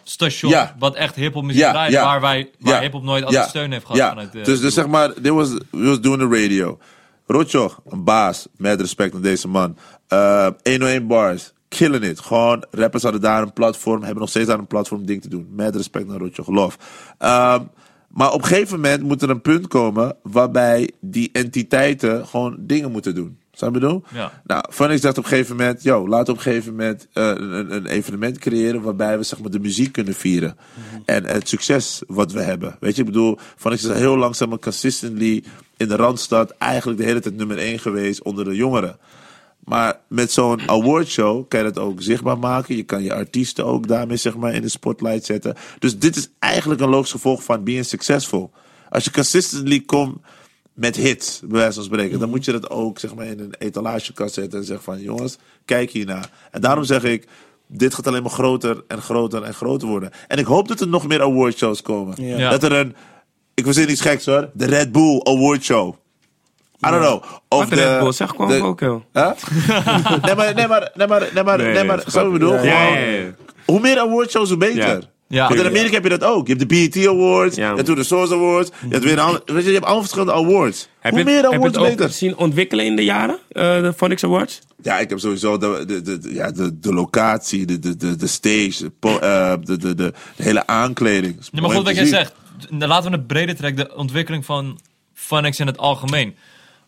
radiostation 0.06 0.50
Ja. 0.50 0.74
wat 0.78 0.94
echt 0.94 1.14
hip-hop 1.14 1.44
muziek 1.44 1.60
Ja, 1.62 1.70
draait. 1.70 1.92
ja. 1.92 2.04
Waar, 2.04 2.20
wij, 2.20 2.50
waar 2.58 2.80
hip-hop 2.82 3.02
nooit 3.02 3.24
altijd 3.24 3.48
steun 3.48 3.72
heeft 3.72 3.84
gehad 3.84 3.96
Ja. 4.00 4.08
vanuit 4.08 4.32
de. 4.32 4.40
dus, 4.40 4.60
dus 4.60 4.74
zeg 4.74 4.86
maar, 4.86 5.12
dit 5.22 5.32
was, 5.32 5.50
we 5.70 5.84
was 5.86 6.00
doing 6.00 6.20
the 6.30 6.42
radio. 6.42 6.78
Rotjoch, 7.26 7.80
een 7.88 8.04
baas, 8.04 8.46
met 8.56 8.80
respect 8.80 9.12
naar 9.12 9.22
deze 9.22 9.48
man. 9.48 9.76
Eh 10.08 10.48
101 10.62 11.06
bars, 11.06 11.52
killing 11.68 12.04
it. 12.04 12.20
Gewoon, 12.20 12.64
rappers 12.70 13.02
hadden 13.02 13.20
daar 13.20 13.42
een 13.42 13.52
platform, 13.52 14.02
hebben 14.02 14.20
nog 14.20 14.28
steeds 14.28 14.46
daar 14.46 14.58
een 14.58 14.66
platform 14.66 15.06
ding 15.06 15.22
te 15.22 15.28
doen. 15.28 15.46
Met 15.50 15.76
respect 15.76 16.06
naar 16.08 16.18
Rotjoch, 16.18 16.48
love. 16.48 16.78
Ehm, 17.18 17.62
maar 18.08 18.32
op 18.32 18.42
een 18.42 18.46
gegeven 18.48 18.80
moment 18.80 19.02
moet 19.02 19.22
er 19.22 19.30
een 19.30 19.40
punt 19.40 19.66
komen 19.68 20.16
waarbij 20.22 20.90
die 21.00 21.28
entiteiten 21.32 22.26
gewoon 22.26 22.56
dingen 22.58 22.92
moeten 22.92 23.14
doen. 23.14 23.38
Snap 23.56 23.74
je 23.74 23.80
bedoel? 23.80 24.02
Ja. 24.12 24.42
Nou, 24.44 24.64
Funix 24.70 25.00
dacht 25.00 25.18
op 25.18 25.24
een 25.24 25.30
gegeven 25.30 25.56
moment, 25.56 25.82
yo, 25.82 26.08
laten 26.08 26.26
we 26.26 26.40
op 26.40 26.46
een 26.46 26.52
gegeven 26.52 26.70
moment 26.70 27.08
eh, 27.12 27.26
een, 27.26 27.74
een 27.74 27.86
evenement 27.86 28.38
creëren 28.38 28.82
waarbij 28.82 29.18
we 29.18 29.24
zeg 29.24 29.40
maar 29.40 29.50
de 29.50 29.58
muziek 29.58 29.92
kunnen 29.92 30.14
vieren. 30.14 30.56
En 31.04 31.24
het 31.24 31.48
succes 31.48 32.02
wat 32.06 32.32
we 32.32 32.42
hebben. 32.42 32.76
Weet 32.80 32.94
je, 32.94 33.00
ik 33.00 33.06
bedoel, 33.06 33.38
Funix 33.56 33.84
is 33.84 33.98
heel 33.98 34.16
lang 34.16 34.36
zeg 34.36 34.48
maar 34.48 34.58
consistently 34.58 35.44
in 35.76 35.88
de 35.88 35.96
Randstad 35.96 36.50
eigenlijk 36.50 37.00
de 37.00 37.04
hele 37.04 37.20
tijd 37.20 37.36
nummer 37.36 37.58
1 37.58 37.78
geweest 37.78 38.22
onder 38.22 38.44
de 38.44 38.54
jongeren. 38.54 38.98
Maar 39.64 40.00
met 40.08 40.32
zo'n 40.32 40.68
awardshow 40.68 41.48
kan 41.48 41.60
je 41.64 41.72
dat 41.72 41.78
ook 41.78 42.02
zichtbaar 42.02 42.38
maken. 42.38 42.76
Je 42.76 42.82
kan 42.82 43.02
je 43.02 43.14
artiesten 43.14 43.64
ook 43.64 43.88
daarmee 43.88 44.16
zeg 44.16 44.36
maar 44.36 44.54
in 44.54 44.62
de 44.62 44.68
spotlight 44.68 45.24
zetten. 45.24 45.54
Dus 45.78 45.98
dit 45.98 46.16
is 46.16 46.28
eigenlijk 46.38 46.80
een 46.80 46.88
logisch 46.88 47.10
gevolg 47.10 47.42
van 47.42 47.64
being 47.64 47.84
successful. 47.84 48.50
Als 48.88 49.04
je 49.04 49.10
consistently 49.10 49.80
komt 49.80 50.18
met 50.76 50.96
hits, 50.96 51.40
bij 51.44 51.58
wijze 51.58 51.74
van 51.74 51.84
spreken, 51.84 52.18
dan 52.18 52.28
moet 52.30 52.44
je 52.44 52.52
dat 52.52 52.70
ook 52.70 52.98
zeg 52.98 53.14
maar 53.14 53.26
in 53.26 53.40
een 53.40 53.54
etalagekast 53.58 54.34
zetten 54.34 54.58
en 54.58 54.64
zeggen 54.64 54.84
van 54.84 55.00
jongens, 55.00 55.38
kijk 55.64 55.90
hiernaar. 55.90 56.30
En 56.50 56.60
daarom 56.60 56.84
zeg 56.84 57.02
ik, 57.02 57.26
dit 57.66 57.94
gaat 57.94 58.06
alleen 58.06 58.22
maar 58.22 58.30
groter 58.30 58.84
en 58.88 59.02
groter 59.02 59.42
en 59.42 59.54
groter 59.54 59.88
worden. 59.88 60.10
En 60.28 60.38
ik 60.38 60.44
hoop 60.46 60.68
dat 60.68 60.80
er 60.80 60.88
nog 60.88 61.06
meer 61.06 61.22
awardshows 61.22 61.82
komen. 61.82 62.24
Ja. 62.24 62.36
Ja. 62.38 62.50
Dat 62.50 62.62
er 62.62 62.72
een, 62.72 62.94
ik 63.54 63.64
verzin 63.64 63.90
iets 63.90 64.00
geks 64.00 64.26
hoor, 64.26 64.50
de 64.54 64.66
Red 64.66 64.92
Bull 64.92 65.20
Awardshow. 65.22 65.94
I 66.86 66.90
don't 66.90 67.02
know. 67.02 67.22
Of 67.48 67.68
de 67.68 67.74
Red 67.74 68.00
Bull, 68.00 68.12
zeg 68.12 68.30
gewoon 68.30 68.48
de- 68.48 68.62
ook 68.62 68.80
heel. 68.80 69.04
Huh? 69.12 69.30
nee, 70.22 70.34
maar, 70.34 70.54
nee, 70.54 70.66
maar, 70.66 70.90
nee, 70.94 71.06
maar, 71.06 71.30
nee, 71.34 71.42
maar, 71.44 71.58
Nee, 71.58 71.72
nee, 71.72 71.84
maar, 71.84 72.04
zo 72.10 72.30
bedoel 72.32 72.48
grappig. 72.50 72.70
Ja, 72.70 72.84
gewoon, 72.86 72.98
ja, 72.98 73.10
ja. 73.10 73.34
hoe 73.66 73.80
meer 73.80 73.98
awardshows, 73.98 74.48
hoe 74.48 74.58
beter. 74.58 75.08
Ja. 75.28 75.48
Want 75.48 75.60
in 75.60 75.66
Amerika 75.66 75.94
heb 75.94 76.02
je 76.02 76.08
dat 76.08 76.24
ook. 76.24 76.46
Je 76.46 76.54
hebt 76.54 76.68
de 76.68 76.88
BET 76.90 77.06
Awards, 77.06 77.56
Ja. 77.56 77.68
je 77.68 77.74
hebt 77.74 77.86
toen 77.86 77.94
de 77.94 78.02
Source 78.04 78.34
Awards, 78.34 78.70
je 78.80 78.92
hebt 78.92 79.04
weer 79.04 79.12
een 79.12 79.18
ander- 79.18 79.42
weet 79.44 79.56
je, 79.62 79.66
je 79.66 79.72
hebt 79.72 79.84
allemaal 79.84 80.00
verschillende 80.02 80.32
awards. 80.32 80.88
Heb 81.00 81.10
hoe 81.10 81.20
je, 81.20 81.26
meer 81.26 81.42
heb 81.42 81.50
je 81.50 81.56
awards, 81.56 81.76
het 81.76 81.84
ook 81.86 81.96
beter. 81.96 82.10
zien 82.10 82.36
ontwikkelen 82.36 82.84
in 82.84 82.96
de 82.96 83.04
jaren? 83.04 83.38
eh, 83.48 83.80
de 83.82 83.92
Phonics 83.96 84.24
Awards? 84.24 84.60
Ja, 84.82 84.98
ik 84.98 85.08
heb 85.08 85.18
sowieso 85.18 85.58
de, 85.58 85.84
de, 85.86 86.02
de, 86.02 86.34
ja, 86.34 86.50
de, 86.50 86.78
de 86.78 86.92
locatie, 86.94 87.64
de, 87.66 87.78
de, 87.78 87.96
de, 87.96 88.16
de 88.16 88.26
stage, 88.26 88.76
de, 88.78 88.90
po- 89.00 89.18
eh, 89.18 89.54
de, 89.64 89.76
de, 89.76 89.94
de, 89.94 90.12
de 90.36 90.42
hele 90.42 90.66
aankleding. 90.66 91.36
Maar 91.52 91.70
goed, 91.70 91.84
wat 91.84 91.94
jij 91.94 92.04
zegt. 92.04 92.32
Laten 92.78 93.10
we 93.10 93.16
het 93.16 93.26
breder 93.26 93.56
trekken. 93.56 93.84
De 93.88 93.94
ontwikkeling 93.96 94.44
van 94.44 94.80
Funix 95.14 95.60
in 95.60 95.66
het 95.66 95.78
algemeen. 95.78 96.34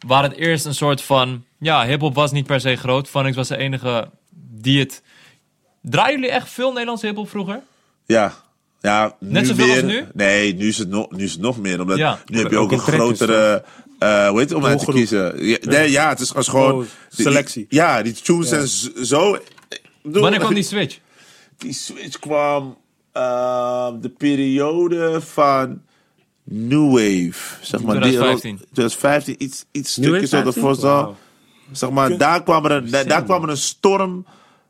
Waar 0.07 0.23
het 0.23 0.35
eerst 0.37 0.65
een 0.65 0.75
soort 0.75 1.03
van... 1.03 1.45
Ja, 1.59 1.87
hip-hop 1.87 2.15
was 2.15 2.33
niet 2.33 2.47
per 2.47 2.61
se 2.61 2.77
groot. 2.77 3.09
Funix 3.09 3.37
was 3.37 3.49
de 3.49 3.57
enige 3.57 4.11
die 4.55 4.79
het... 4.79 5.03
Draaien 5.83 6.15
jullie 6.21 6.35
echt 6.35 6.49
veel 6.51 6.71
Nederlandse 6.73 7.07
hip-hop 7.07 7.29
vroeger? 7.31 7.61
Ja. 8.09 8.33
Ja, 8.81 9.17
Net 9.21 9.43
nu 9.43 9.49
zoveel 9.49 9.67
meer, 9.67 9.75
als 9.83 9.85
nu? 9.93 10.05
Nee, 10.15 10.55
nu 10.55 10.69
is, 10.69 10.79
het 10.79 10.89
nog, 10.89 11.11
nu 11.11 11.25
is 11.25 11.33
het 11.33 11.41
nog 11.41 11.59
meer. 11.59 11.81
Omdat 11.81 11.97
Ja. 11.99 12.19
nu 12.27 12.39
heb 12.39 12.51
je 12.51 12.57
ook 12.59 12.65
Ook 12.65 12.73
een 12.73 12.79
grotere... 12.79 13.65
eh 13.99 14.29
hoe 14.29 14.39
heet 14.39 14.49
het 14.49 14.59
om 14.59 14.65
uit 14.65 14.79
te 14.79 14.93
kiezen? 14.93 15.47
Ja, 15.47 15.57
nee, 15.61 15.91
ja, 15.91 16.09
het 16.09 16.21
is 16.21 16.35
als 16.35 16.49
gewoon... 16.49 16.73
Oh, 16.73 16.79
die- 17.15 17.25
selectie. 17.25 17.67
ja, 17.69 18.03
die 18.03 18.13
tunes 18.13 18.49
zijn 18.49 18.69
z- 18.69 18.93
zo... 18.95 19.39
Wanneer 20.03 20.39
kwam 20.41 20.55
die 20.55 20.63
switch? 20.63 20.99
Die 21.57 21.73
switch 21.73 22.19
kwam 22.19 22.77
ehm, 23.13 24.01
de 24.01 24.09
periode 24.09 25.21
van 25.21 25.83
New 26.45 26.91
Wave. 26.91 27.57
Zeg 27.61 27.83
maar, 27.83 27.97
2015. 28.01 28.57
Die, 28.57 28.67
2015, 28.73 29.35
iets, 29.39 29.65
iets 29.73 29.93
stukjes 29.93 30.31
zo 30.31 30.37
15? 30.43 30.63
ervoor 30.63 30.75
zo. 30.75 30.81
Wauw. 30.87 31.17
Zeg 31.73 31.91
maar, 31.91 32.17
daar 32.17 32.43
kwam 32.43 32.65
er 32.65 32.71
een, 32.71 32.91
daar 33.09 33.25
kwam 33.25 33.43
er 33.43 33.49
een 33.49 33.57
storm 33.57 34.27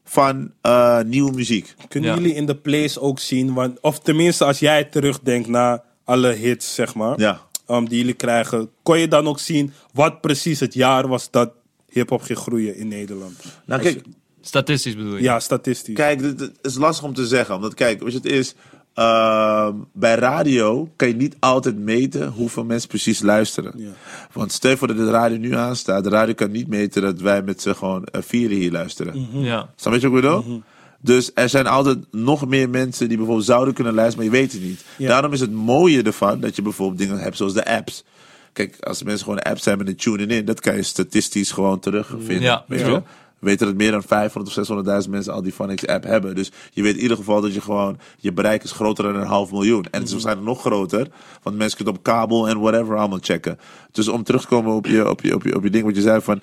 van 0.09 0.51
eh, 0.61 1.01
nieuwe 1.03 1.33
muziek. 1.33 1.75
Kunnen 1.89 2.11
Ja. 2.11 2.17
jullie 2.17 2.35
in 2.35 2.47
de 2.47 2.57
plays 2.57 2.99
ook 2.99 3.19
zien, 3.19 3.55
want, 3.55 3.81
of 3.81 3.99
tenminste 4.01 4.45
als 4.45 4.59
jij 4.59 4.85
terugdenkt 4.85 5.49
naar 5.49 5.83
alle 6.05 6.33
hits, 6.33 6.75
zeg 6.75 6.95
maar, 6.95 7.21
Ja. 7.21 7.41
um, 7.71 7.89
die 7.89 7.99
jullie 7.99 8.15
krijgen, 8.15 8.71
kon 8.83 8.99
je 8.99 9.09
dan 9.09 9.27
ook 9.29 9.39
zien 9.39 9.73
wat 9.93 10.21
precies 10.21 10.61
het 10.61 10.75
jaar 10.75 11.09
was 11.09 11.31
dat 11.31 11.51
hip-hop 11.89 12.23
ging 12.23 12.39
groeien 12.39 12.77
in 12.77 12.89
Nederland? 12.89 13.35
Nou, 13.67 13.83
Als 13.83 13.93
kijk, 13.93 14.05
Statistisch 14.41 14.97
bedoel 14.97 15.17
je? 15.17 15.23
Ja, 15.23 15.41
statistisch. 15.41 15.95
Kijk, 15.95 16.21
dit 16.39 16.51
is 16.63 16.75
lastig 16.75 17.05
om 17.05 17.15
te 17.15 17.27
zeggen. 17.27 17.55
Omdat, 17.55 17.75
kijk, 17.75 18.01
weet 18.03 18.13
je, 18.13 18.17
het 18.19 18.27
is. 18.27 18.55
Ehm, 18.99 19.75
bij 19.93 20.15
radio 20.15 20.89
kan 20.97 21.09
je 21.09 21.15
niet 21.15 21.37
altijd 21.39 21.79
meten 21.79 22.29
hoeveel 22.29 22.65
mensen 22.65 22.89
precies 22.89 23.21
luisteren. 23.21 23.73
Ja. 23.77 23.91
Want 24.33 24.53
stel 24.53 24.71
je 24.71 24.77
voor 24.77 24.89
dat 24.89 24.97
de 24.97 25.11
radio 25.11 25.39
nu 25.39 25.55
aanstaat. 25.55 26.05
De 26.05 26.11
radio 26.11 26.35
kan 26.35 26.51
niet 26.51 26.69
meten 26.69 27.03
dat 27.03 27.21
wij 27.21 27.43
met 27.43 27.63
z'n 27.63 27.73
gewoon 27.73 28.05
eh, 28.05 28.23
vieren 28.23 28.57
hier 28.57 28.73
luisteren. 28.73 29.21
Mhm. 29.21 29.45
Ja. 29.45 29.69
Snap 29.77 29.95
je 29.95 30.01
wat 30.01 30.09
ik 30.09 30.23
bedoel? 30.23 30.63
Dus 31.01 31.31
er 31.35 31.49
zijn 31.49 31.67
altijd 31.67 31.99
nog 32.11 32.49
meer 32.49 32.71
mensen 32.71 33.09
die 33.09 33.17
bijvoorbeeld 33.17 33.47
zouden 33.47 33.75
kunnen 33.75 33.95
luisteren, 33.95 34.25
maar 34.27 34.35
je 34.35 34.41
weet 34.41 34.53
het 34.53 34.63
niet. 34.63 34.85
Ja. 34.97 35.09
Daarom 35.09 35.33
is 35.33 35.41
het 35.41 35.53
mooie 35.53 36.03
ervan 36.03 36.41
dat 36.41 36.57
je 36.57 36.63
bijvoorbeeld 36.63 36.99
dingen 36.99 37.19
hebt 37.19 37.37
zoals 37.37 37.55
de 37.55 37.67
apps. 37.67 38.05
Kijk, 38.53 38.77
als 38.81 39.03
mensen 39.03 39.25
gewoon 39.25 39.43
apps 39.43 39.65
hebben 39.65 39.87
en 39.87 39.97
tunen 39.97 40.31
in, 40.31 40.45
dat 40.45 40.61
kan 40.61 40.77
je 40.77 40.83
statistisch 40.83 41.51
gewoon 41.51 41.79
terugvinden. 41.79 42.41
Ja, 42.41 42.65
weet 42.67 42.81
ja. 42.81 42.87
je? 42.87 43.03
We 43.39 43.47
weten 43.47 43.67
dat 43.67 43.77
meer 43.77 43.91
dan 43.91 44.03
500 44.03 44.59
of 44.59 45.05
600.000 45.05 45.11
mensen 45.11 45.33
al 45.33 45.43
die 45.43 45.53
Phonics 45.53 45.87
app 45.87 46.05
hebben. 46.05 46.35
Dus 46.35 46.53
je 46.73 46.83
weet 46.83 46.95
in 46.95 47.03
ieder 47.03 47.17
geval 47.17 47.41
dat 47.41 47.55
je 47.55 47.61
gewoon, 47.61 47.99
je 48.19 48.33
bereik 48.33 48.63
is 48.63 48.73
groter 48.73 49.05
dan 49.05 49.15
een 49.15 49.27
half 49.27 49.51
miljoen. 49.51 49.85
En 49.85 49.99
het 49.99 50.03
is 50.03 50.11
waarschijnlijk 50.11 50.47
nog 50.47 50.61
groter, 50.61 51.09
want 51.43 51.57
mensen 51.57 51.77
kunnen 51.77 51.95
op 51.95 52.03
kabel 52.03 52.49
en 52.49 52.61
whatever 52.61 52.97
allemaal 52.97 53.19
checken. 53.23 53.59
Dus 53.93 54.09
om 54.09 54.23
terug 54.23 54.41
te 54.41 54.49
komen 54.49 54.75
op 54.75 54.87
je, 54.87 55.11
op 55.11 55.21
je, 55.21 55.35
op 55.35 55.43
je, 55.43 55.57
op 55.57 55.63
je 55.63 55.71
ding 55.71 55.85
wat 55.85 55.95
je 55.95 56.03
zei 56.03 56.21
van, 56.21 56.41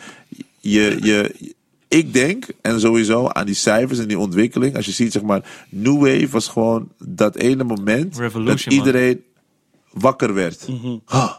je, 0.59 0.97
je, 1.01 1.53
ik 1.87 2.13
denk, 2.13 2.47
en 2.61 2.79
sowieso 2.79 3.27
aan 3.27 3.45
die 3.45 3.55
cijfers 3.55 3.99
en 3.99 4.07
die 4.07 4.19
ontwikkeling, 4.19 4.75
als 4.75 4.85
je 4.85 4.91
ziet 4.91 5.11
zeg 5.11 5.21
maar, 5.21 5.65
New 5.69 5.99
Wave 5.99 6.29
was 6.29 6.47
gewoon 6.47 6.89
dat 6.97 7.35
ene 7.35 7.63
moment 7.63 8.17
Revolution, 8.17 8.55
dat 8.55 8.73
iedereen 8.73 9.23
wakker 9.91 10.33
werd. 10.33 10.67
Huh. 11.07 11.31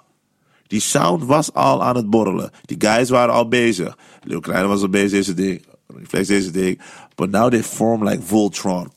Die 0.66 0.80
sound 0.80 1.24
was 1.24 1.52
al 1.52 1.82
aan 1.82 1.96
het 1.96 2.10
borrelen. 2.10 2.50
Die 2.64 2.76
guys 2.78 3.08
waren 3.08 3.34
al 3.34 3.48
bezig. 3.48 3.96
Lil 4.22 4.40
Kleine 4.40 4.66
was 4.66 4.80
al 4.80 4.88
bezig 4.88 5.10
deze 5.10 5.34
ding. 5.34 5.64
Reflex 5.86 6.26
deze 6.28 6.50
ding. 6.50 6.80
But 7.14 7.30
now 7.30 7.50
they 7.50 7.62
form 7.62 8.04
like 8.08 8.22
Voltron. 8.26 8.92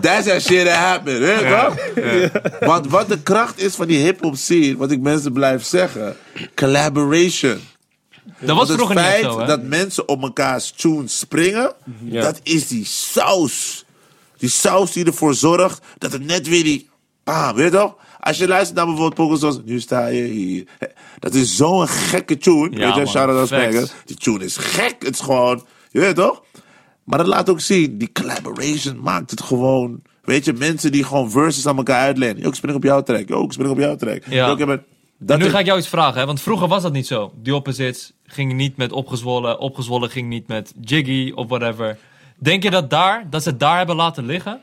That's 0.00 0.26
that 0.26 0.42
shit 0.42 0.66
that 0.66 0.76
happened. 0.76 1.42
Want 2.60 2.88
wat 2.88 3.08
de 3.08 3.22
kracht 3.22 3.60
is 3.60 3.74
van 3.74 3.86
die 3.86 3.98
hip-hop 3.98 4.36
scene, 4.36 4.76
wat 4.76 4.90
ik 4.90 5.00
mensen 5.00 5.32
blijf 5.32 5.64
zeggen: 5.64 6.16
collaboration. 6.54 7.60
Dat 8.40 8.56
was 8.56 8.68
het 8.68 8.76
vroeger 8.76 8.96
niet 8.96 9.04
feit 9.04 9.24
zo, 9.24 9.44
dat 9.44 9.62
mensen 9.62 10.08
op 10.08 10.22
elkaars 10.22 10.70
tunes 10.70 11.18
springen, 11.18 11.74
dat 12.10 12.40
is 12.42 12.68
die 12.68 12.84
saus. 12.84 13.84
Die 14.38 14.48
saus 14.48 14.92
die 14.92 15.04
ervoor 15.04 15.34
zorgt 15.34 15.80
dat 15.98 16.12
het 16.12 16.24
net 16.24 16.48
weer 16.48 16.64
die. 16.64 16.88
Bam, 17.28 17.54
weet 17.54 17.72
je 17.72 17.78
toch? 17.78 17.96
Als 18.20 18.38
je 18.38 18.48
luistert 18.48 18.76
naar 18.76 18.86
bijvoorbeeld 18.86 19.14
pokers 19.14 19.40
zoals 19.40 19.60
Nu 19.64 19.80
sta 19.80 20.06
je 20.06 20.22
hier. 20.22 20.66
Dat 21.18 21.34
is 21.34 21.56
zo'n 21.56 21.88
gekke 21.88 22.36
tune. 22.36 22.70
Ja, 22.70 22.86
weet 22.86 22.94
je, 22.94 23.06
shout 23.06 23.52
out. 23.52 23.94
Die 24.04 24.16
tune 24.16 24.44
is 24.44 24.56
gek. 24.56 24.96
Het 24.98 25.14
is 25.14 25.20
gewoon. 25.20 25.66
Je 25.90 26.00
weet 26.00 26.14
toch? 26.16 26.42
Maar 27.04 27.18
dat 27.18 27.26
laat 27.26 27.50
ook 27.50 27.60
zien. 27.60 27.98
Die 27.98 28.12
collaboration 28.12 29.00
maakt 29.00 29.30
het 29.30 29.42
gewoon. 29.42 30.02
Weet 30.22 30.44
je, 30.44 30.52
mensen 30.52 30.92
die 30.92 31.04
gewoon 31.04 31.30
verses 31.30 31.66
aan 31.66 31.76
elkaar 31.76 32.00
uitlenen. 32.00 32.42
Yo, 32.42 32.48
ik 32.48 32.54
spring 32.54 32.76
op 32.76 32.82
jouw 32.82 33.02
track. 33.02 33.28
Yo, 33.28 33.44
ik 33.44 33.52
spring 33.52 33.70
op 33.70 33.78
jouw 33.78 33.96
track. 33.96 34.22
Ja. 34.28 34.46
Yo, 34.46 34.56
ik 34.56 34.80
dat 35.18 35.38
nu 35.38 35.44
is- 35.44 35.50
ga 35.50 35.58
ik 35.58 35.66
jou 35.66 35.78
iets 35.78 35.88
vragen, 35.88 36.20
hè? 36.20 36.26
want 36.26 36.40
vroeger 36.40 36.68
was 36.68 36.82
dat 36.82 36.92
niet 36.92 37.06
zo. 37.06 37.32
Die 37.42 37.54
opposites 37.54 38.12
ging 38.24 38.52
niet 38.52 38.76
met 38.76 38.92
opgezwollen, 38.92 39.58
opgezwollen 39.58 40.10
ging 40.10 40.28
niet 40.28 40.46
met 40.46 40.74
Jiggy 40.80 41.32
of 41.34 41.48
whatever. 41.48 41.98
Denk 42.38 42.62
je 42.62 42.70
dat, 42.70 42.90
daar, 42.90 43.26
dat 43.30 43.42
ze 43.42 43.56
daar 43.56 43.76
hebben 43.76 43.96
laten 43.96 44.26
liggen? 44.26 44.60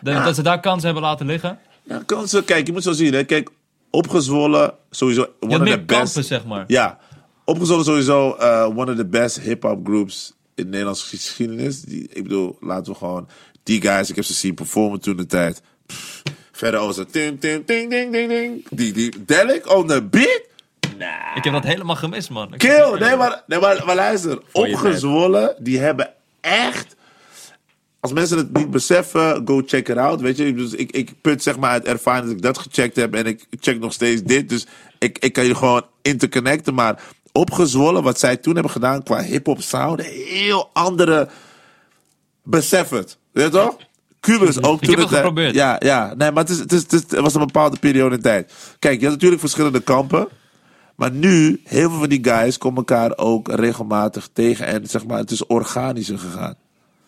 Dat, 0.00 0.24
dat 0.24 0.34
ze 0.34 0.42
daar 0.42 0.60
kansen 0.60 0.84
hebben 0.84 1.02
laten 1.02 1.26
liggen? 1.26 1.58
Ja, 1.84 2.02
kansen. 2.06 2.44
Kijk, 2.44 2.66
je 2.66 2.72
moet 2.72 2.82
zo 2.82 2.92
zien. 2.92 3.12
Hè. 3.14 3.24
Kijk, 3.24 3.50
opgezwollen, 3.90 4.74
sowieso 4.90 5.26
one 5.40 5.58
of 5.58 5.68
the 5.68 5.80
best. 5.80 5.86
kampen, 5.86 6.24
zeg 6.24 6.44
maar. 6.44 6.64
Ja, 6.66 6.98
opgezwollen 7.44 7.84
sowieso 7.84 8.36
uh, 8.40 8.68
one 8.76 8.90
of 8.90 8.96
the 8.96 9.06
best 9.06 9.40
hip-hop 9.40 9.86
groups 9.86 10.32
in 10.54 10.64
de 10.64 10.70
Nederlandse 10.70 11.06
geschiedenis. 11.16 11.80
Die, 11.82 12.08
ik 12.12 12.22
bedoel, 12.22 12.56
laten 12.60 12.92
we 12.92 12.98
gewoon 12.98 13.28
die 13.62 13.80
guys, 13.80 14.10
ik 14.10 14.16
heb 14.16 14.24
ze 14.24 14.32
zien 14.34 14.54
performen 14.54 15.00
toen 15.00 15.16
de 15.16 15.26
tijd. 15.26 15.62
Pff, 15.86 16.22
verder 16.52 16.80
als 16.80 16.96
het 16.96 17.12
tim, 17.12 17.36
ding, 17.40 17.66
ding, 17.66 17.90
ding, 17.90 18.12
ding. 18.28 18.64
Die, 18.70 18.92
die, 18.92 19.24
Delic 19.24 19.74
on 19.74 19.86
the 19.86 20.02
beat. 20.02 20.42
Ik 21.34 21.44
heb 21.44 21.52
dat 21.52 21.64
helemaal 21.64 21.96
gemist, 21.96 22.30
man. 22.30 22.52
Ik- 22.52 22.58
Kill. 22.58 22.98
Nee, 22.98 23.16
maar, 23.16 23.42
nee, 23.46 23.58
maar, 23.60 23.82
maar 23.86 23.94
luister. 23.94 24.38
Opgezwollen, 24.52 25.54
die 25.58 25.78
hebben 25.78 26.10
echt... 26.40 26.96
Als 28.02 28.12
mensen 28.12 28.36
het 28.38 28.52
niet 28.56 28.70
beseffen, 28.70 29.42
go 29.44 29.62
check 29.66 29.88
it 29.88 29.96
out. 29.96 30.20
Weet 30.20 30.36
je, 30.36 30.54
dus 30.54 30.72
ik, 30.72 30.90
ik 30.92 31.12
put 31.20 31.42
zeg 31.42 31.58
maar 31.58 31.70
uit 31.70 31.84
ervaring 31.84 32.24
dat 32.26 32.34
ik 32.36 32.42
dat 32.42 32.58
gecheckt 32.58 32.96
heb. 32.96 33.14
En 33.14 33.26
ik 33.26 33.46
check 33.60 33.80
nog 33.80 33.92
steeds 33.92 34.22
dit. 34.22 34.48
Dus 34.48 34.66
ik, 34.98 35.18
ik 35.18 35.32
kan 35.32 35.44
je 35.44 35.54
gewoon 35.54 35.82
interconnecten. 36.02 36.74
Maar 36.74 37.02
opgezwollen, 37.32 38.02
wat 38.02 38.18
zij 38.18 38.36
toen 38.36 38.54
hebben 38.54 38.72
gedaan 38.72 39.02
qua 39.02 39.22
hip-hop 39.22 39.60
sound. 39.62 40.02
Heel 40.02 40.70
andere. 40.72 41.28
Besef 42.42 42.88
het. 42.88 43.18
Weet 43.32 43.44
je 43.44 43.50
toch? 43.50 43.76
Cubus 44.20 44.62
ook 44.62 44.80
Ik 44.82 44.88
toen 44.88 44.98
heb 44.98 45.04
het 45.08 45.14
geprobeerd. 45.16 45.54
Ja, 45.54 45.76
ja. 45.78 46.14
Nee, 46.16 46.30
maar 46.32 46.42
het, 46.42 46.52
is, 46.52 46.58
het, 46.58 46.72
is, 46.72 46.82
het, 46.82 46.92
is- 46.92 47.00
het 47.00 47.20
was 47.20 47.34
een 47.34 47.40
bepaalde 47.46 47.78
periode 47.78 48.14
in 48.16 48.22
tijd. 48.22 48.52
Kijk, 48.78 48.98
je 48.98 49.04
had 49.04 49.14
natuurlijk 49.14 49.40
verschillende 49.40 49.80
kampen. 49.80 50.28
Maar 50.96 51.10
nu, 51.10 51.60
heel 51.64 51.90
veel 51.90 51.98
van 51.98 52.08
die 52.08 52.24
guys 52.24 52.58
komen 52.58 52.76
elkaar 52.78 53.16
ook 53.18 53.48
regelmatig 53.48 54.28
tegen. 54.32 54.66
En 54.66 54.86
zeg 54.88 55.06
maar, 55.06 55.18
het 55.18 55.30
is 55.30 55.46
organischer 55.46 56.18
gegaan. 56.18 56.54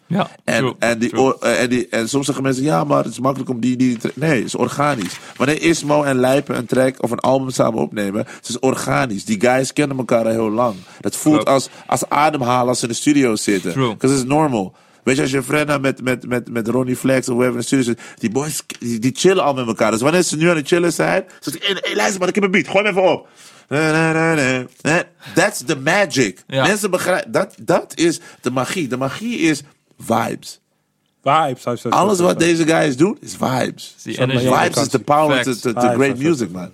Ja, 0.06 0.30
En, 0.44 0.58
true, 0.58 0.74
en, 0.78 0.98
die, 0.98 1.08
true. 1.08 1.36
eh, 1.40 1.62
en, 1.62 1.68
die, 1.68 1.88
en 1.88 2.08
soms 2.08 2.24
zeggen 2.26 2.44
mensen, 2.44 2.64
ja, 2.64 2.84
maar 2.84 3.04
het 3.04 3.12
is 3.12 3.18
makkelijk 3.18 3.50
om 3.50 3.60
die, 3.60 3.76
die, 3.76 3.98
Nee, 4.14 4.36
het 4.36 4.44
is 4.44 4.54
organisch. 4.54 5.18
Wanneer 5.36 5.62
Ismo 5.62 6.02
en 6.02 6.18
Lijpen 6.18 6.56
een 6.56 6.66
track 6.66 7.02
of 7.02 7.10
een 7.10 7.18
album 7.20 7.50
samen 7.50 7.80
opnemen, 7.80 8.26
het 8.36 8.48
is 8.48 8.58
organisch. 8.58 9.24
Die 9.24 9.40
guys 9.40 9.72
kennen 9.72 9.96
elkaar 9.98 10.24
al 10.24 10.30
heel 10.30 10.50
lang. 10.50 10.74
Dat 11.00 11.16
voelt 11.16 11.34
Klopt. 11.34 11.50
als, 11.50 11.68
als 11.86 12.08
ademhalen 12.08 12.68
als 12.68 12.78
ze 12.78 12.84
in 12.84 12.90
de 12.90 12.96
studio 12.96 13.36
zitten. 13.36 13.72
True. 13.72 13.92
Because 13.92 14.14
it's 14.16 14.24
normal. 14.24 14.74
Weet 15.02 15.16
je, 15.16 15.22
als 15.22 15.30
je 15.30 15.42
hebt 15.46 15.80
met, 15.80 16.02
met, 16.02 16.26
met, 16.28 16.50
met 16.50 16.68
Ronnie 16.68 16.96
Flex 16.96 17.28
of 17.28 17.34
whoever 17.34 17.52
in 17.52 17.58
de 17.60 17.64
studio 17.66 17.84
zit, 17.84 18.00
die 18.18 18.30
boys, 18.30 18.62
die, 18.78 18.98
die 18.98 19.12
chillen 19.14 19.44
al 19.44 19.54
met 19.54 19.66
elkaar. 19.66 19.90
Dus 19.90 20.00
wanneer 20.00 20.22
ze 20.22 20.36
nu 20.36 20.48
aan 20.48 20.56
het 20.56 20.66
chillen 20.68 20.92
zijn, 20.92 21.24
ze, 21.40 21.50
hey, 21.60 21.76
hey, 21.80 21.94
luister 21.94 22.18
maar, 22.18 22.28
ik 22.28 22.34
heb 22.34 22.44
een 22.44 22.50
beat, 22.50 22.68
gooi 22.68 22.84
hem 22.84 22.96
even 22.96 23.10
op. 23.10 23.28
That's 25.34 25.62
the 25.64 25.76
magic. 25.76 26.42
Ja. 26.46 26.66
Mensen 26.66 26.90
begrijpen, 26.90 27.32
dat, 27.32 27.54
dat 27.60 27.92
is 27.94 28.20
de 28.40 28.50
magie. 28.50 28.88
De 28.88 28.96
magie 28.96 29.38
is 29.38 29.62
vibes. 29.98 30.60
Vibes. 31.22 31.62
vibes, 31.62 31.80
vibes, 31.80 31.98
Alles 31.98 32.18
wat 32.18 32.38
deze 32.38 32.66
guys 32.66 32.96
doen 32.96 33.18
is 33.20 33.36
vibes. 33.36 33.94
Die 34.02 34.20
energy. 34.20 34.44
Vibes 34.44 34.82
is 34.82 34.88
the 34.88 34.98
power 34.98 35.42
to, 35.42 35.54
to, 35.54 35.72
to 35.72 35.80
Vibes, 35.80 35.94
great 35.94 36.18
music, 36.18 36.50
man. 36.50 36.70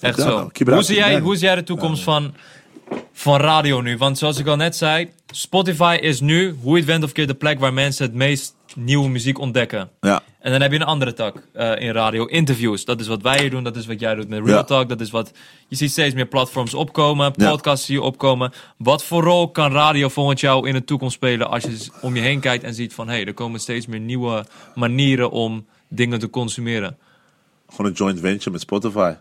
Echt 0.00 0.20
zo. 0.20 0.50
Hoe 0.64 0.82
zie, 0.82 0.96
jij, 0.96 1.20
hoe 1.20 1.36
zie 1.36 1.46
jij 1.46 1.54
de 1.54 1.62
toekomst 1.62 2.02
van, 2.02 2.34
van 3.12 3.40
radio 3.40 3.80
nu? 3.80 3.96
Want 3.96 4.18
zoals 4.18 4.38
ik 4.38 4.46
al 4.46 4.56
net 4.56 4.76
zei, 4.76 5.10
Spotify 5.30 5.98
is 6.00 6.20
nu, 6.20 6.56
hoe 6.62 6.72
je 6.72 6.76
het 6.76 6.86
went 6.90 7.04
of 7.04 7.12
keer, 7.12 7.26
de 7.26 7.34
plek 7.34 7.60
waar 7.60 7.72
mensen 7.72 8.06
het 8.06 8.14
meest 8.14 8.54
nieuwe 8.76 9.08
muziek 9.08 9.38
ontdekken. 9.38 9.90
Ja. 10.00 10.22
En 10.40 10.50
dan 10.50 10.60
heb 10.60 10.72
je 10.72 10.78
een 10.78 10.84
andere 10.84 11.12
tak 11.12 11.42
eh, 11.52 11.80
in 11.80 11.90
radio, 11.90 12.24
interviews. 12.24 12.84
Dat 12.84 13.00
is 13.00 13.06
wat 13.06 13.22
wij 13.22 13.40
hier 13.40 13.50
doen, 13.50 13.64
dat 13.64 13.76
is 13.76 13.86
wat 13.86 14.00
jij 14.00 14.14
doet 14.14 14.28
met 14.28 14.44
Real 14.44 14.56
Ja. 14.56 14.64
Talk. 14.64 14.88
Dat 14.88 15.00
is 15.00 15.10
wat, 15.10 15.32
je 15.68 15.76
ziet 15.76 15.90
steeds 15.90 16.14
meer 16.14 16.26
platforms 16.26 16.74
opkomen, 16.74 17.32
podcasts 17.32 17.86
zie 17.86 17.94
je 17.94 18.02
opkomen. 18.02 18.52
Wat 18.76 19.04
voor 19.04 19.22
rol 19.22 19.50
kan 19.50 19.72
radio 19.72 20.08
volgens 20.08 20.40
jou 20.40 20.68
in 20.68 20.74
de 20.74 20.84
toekomst 20.84 21.14
spelen 21.14 21.50
als 21.50 21.62
je 21.62 21.88
om 22.00 22.14
je 22.14 22.20
heen 22.20 22.40
kijkt 22.40 22.64
en 22.64 22.74
ziet 22.74 22.94
van, 22.94 23.08
hé, 23.08 23.14
hey, 23.14 23.24
er 23.24 23.34
komen 23.34 23.60
steeds 23.60 23.86
meer 23.86 24.00
nieuwe 24.00 24.44
manieren 24.74 25.30
om 25.30 25.66
dingen 25.88 26.18
te 26.18 26.30
consumeren. 26.30 26.98
Gewoon 27.68 27.86
een 27.86 27.96
joint 27.96 28.20
venture 28.20 28.50
met 28.50 28.60
Spotify. 28.60 29.14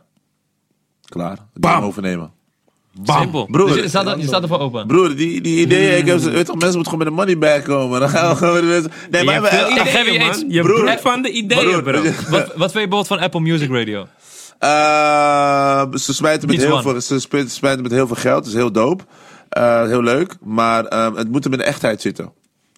Klaar. 1.06 1.38
Bam. 1.54 1.84
overnemen. 1.84 2.32
Simpel. 3.04 3.46
Broer. 3.52 3.68
Dus 3.68 3.76
je, 3.76 3.88
staat 3.90 4.08
er, 4.08 4.18
je 4.18 4.28
staat 4.28 4.42
ervoor 4.42 4.60
open. 4.60 4.88
Broer, 4.88 5.16
die, 5.16 5.42
die 5.42 5.60
ideeën, 5.62 5.98
ik 5.98 6.06
heb, 6.06 6.20
ze- 6.20 6.30
weet 6.30 6.46
toch, 6.46 6.56
mensen 6.56 6.76
moeten 6.80 6.94
gewoon 7.00 7.16
met 7.16 7.26
de 7.28 7.34
money 7.36 7.38
back 7.56 7.64
komen. 7.66 8.00
Dan 8.00 8.10
gaan 8.10 8.30
we 8.30 8.36
gewoon 8.36 8.54
met 8.54 8.64
de 8.64 8.70
mensen... 8.70 8.92
Nee, 9.12 9.20
Je 9.24 9.40
maar... 9.42 9.52
geef 9.52 10.06
je 10.06 10.12
ideeën, 10.12 10.28
iets. 10.30 10.40
man. 10.42 10.50
Je 10.52 10.62
Broer. 10.62 10.80
broert 10.84 11.02
van 11.02 11.22
de 11.22 11.30
ideeën, 11.32 11.82
Broer, 11.84 11.84
bro. 11.84 12.02
Wat, 12.04 12.12
wat 12.30 12.46
vind 12.46 12.58
je 12.58 12.72
bijvoorbeeld 12.72 13.08
van 13.08 13.20
Apple 13.20 13.40
Music 13.40 13.70
Radio? 13.72 14.08
Eh, 14.60 15.82
ze 15.94 16.14
smijten 16.14 16.48
met 16.48 16.58
Each 16.58 16.66
heel 16.68 16.78
one. 16.80 17.00
veel, 17.00 17.20
ze 17.20 17.46
smijten 17.48 17.82
met 17.84 17.92
heel 17.92 18.08
veel 18.08 18.16
geld. 18.16 18.38
Dat 18.44 18.48
is 18.54 18.60
heel 18.60 18.72
dope. 18.72 19.04
Eh, 19.50 19.84
heel 19.86 20.02
leuk. 20.04 20.36
Maar 20.44 20.86
eh, 20.86 21.16
het 21.16 21.32
moet 21.32 21.44
hem 21.44 21.54
in 21.54 21.60
de 21.60 21.66
echtheid 21.66 22.02
zitten. 22.02 22.32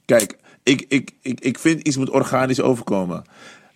Kijk, 0.06 0.38
ik, 0.64 0.86
ik, 0.88 1.12
ik, 1.22 1.40
ik 1.40 1.60
vind 1.60 1.82
iets 1.88 1.98
moet 1.98 2.10
organisch 2.10 2.62
overkomen. 2.62 3.24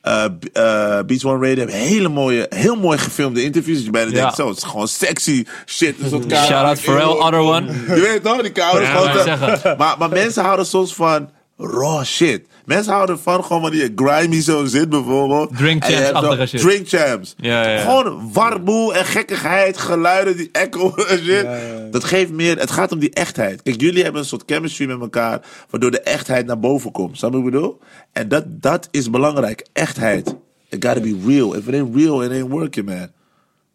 Eh 0.03 0.25
B- 0.39 0.45
eh, 0.57 0.99
Beats 1.05 1.25
One 1.25 1.39
Radio 1.47 1.57
hebben 1.57 1.75
hele 1.75 2.09
mooie, 2.09 2.45
heel 2.49 2.75
mooi 2.75 2.97
gefilmde 2.97 3.43
interviews. 3.43 3.75
Dat 3.77 3.85
je 3.85 3.91
bijna 3.91 4.11
Ja. 4.11 4.15
denkt, 4.21 4.35
zo, 4.35 4.47
het 4.47 4.57
is 4.57 4.63
gewoon 4.63 4.87
sexy 4.87 5.45
shit. 5.65 5.95
Shout 6.29 6.51
out 6.51 6.79
Pharrell, 6.79 7.05
other 7.05 7.39
one. 7.39 7.65
Je 7.87 8.01
weet 8.01 8.23
toch, 8.23 8.41
die 8.41 8.51
Ja, 8.55 9.23
zeggen. 9.23 9.77
maar, 9.77 9.95
maar 9.99 10.09
mensen 10.09 10.43
houden 10.43 10.65
soms 10.65 10.95
van 10.95 11.29
raw 11.57 12.03
shit. 12.03 12.45
Mensen 12.65 12.93
houden 12.93 13.19
van 13.19 13.43
gewoon 13.43 13.61
wanneer 13.61 13.81
je 13.81 13.91
grimy 13.95 14.41
zo 14.41 14.65
zit 14.65 14.89
bijvoorbeeld. 14.89 15.57
Drink 15.57 15.83
zo- 15.85 16.45
shit. 16.45 16.61
Drink 16.61 16.87
champs. 16.87 17.33
Ja, 17.37 17.63
ja, 17.63 17.69
ja. 17.69 17.81
Gewoon 17.81 18.29
warboel 18.33 18.95
en 18.95 19.05
gekkigheid, 19.05 19.77
geluiden, 19.77 20.37
die 20.37 20.49
echo 20.51 20.95
en 21.09 21.17
shit. 21.17 21.47
Dat 21.91 22.03
geeft 22.03 22.31
meer, 22.31 22.59
het 22.59 22.71
gaat 22.71 22.91
om 22.91 22.99
die 22.99 23.13
echtheid. 23.13 23.61
Kijk, 23.61 23.81
jullie 23.81 24.03
hebben 24.03 24.21
een 24.21 24.27
soort 24.27 24.43
chemistry 24.45 24.85
met 24.87 24.99
elkaar, 24.99 25.41
waardoor 25.69 25.91
de 25.91 26.01
echtheid 26.01 26.45
naar 26.45 26.59
boven 26.59 26.91
komt. 26.91 27.17
Snap 27.17 27.31
je 27.31 27.37
wat 27.37 27.45
ik 27.47 27.51
bedoel? 27.53 27.79
En 28.11 28.27
dat, 28.27 28.43
dat 28.47 28.87
is 28.91 29.09
belangrijk. 29.09 29.65
Echtheid. 29.73 30.35
It 30.69 30.85
gotta 30.85 31.01
be 31.01 31.17
real. 31.25 31.55
If 31.55 31.67
it 31.67 31.73
ain't 31.73 31.95
real, 31.95 32.23
it 32.23 32.31
ain't 32.31 32.49
working, 32.49 32.85
man. 32.85 33.07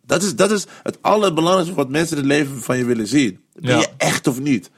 Dat 0.07 0.23
is, 0.23 0.37
dat 0.37 0.51
is 0.51 0.67
het 0.83 0.99
allerbelangrijkste 1.01 1.75
wat 1.75 1.89
mensen 1.89 2.17
in 2.17 2.23
het 2.23 2.33
leven 2.33 2.63
van 2.63 2.79
je 2.79 2.85
willen 2.85 3.07
zien. 3.07 3.41
Ben 3.55 3.71
Ja. 3.75 3.79
je 3.81 3.89
echt 3.97 4.27
of 4.27 4.41
niet? 4.41 4.71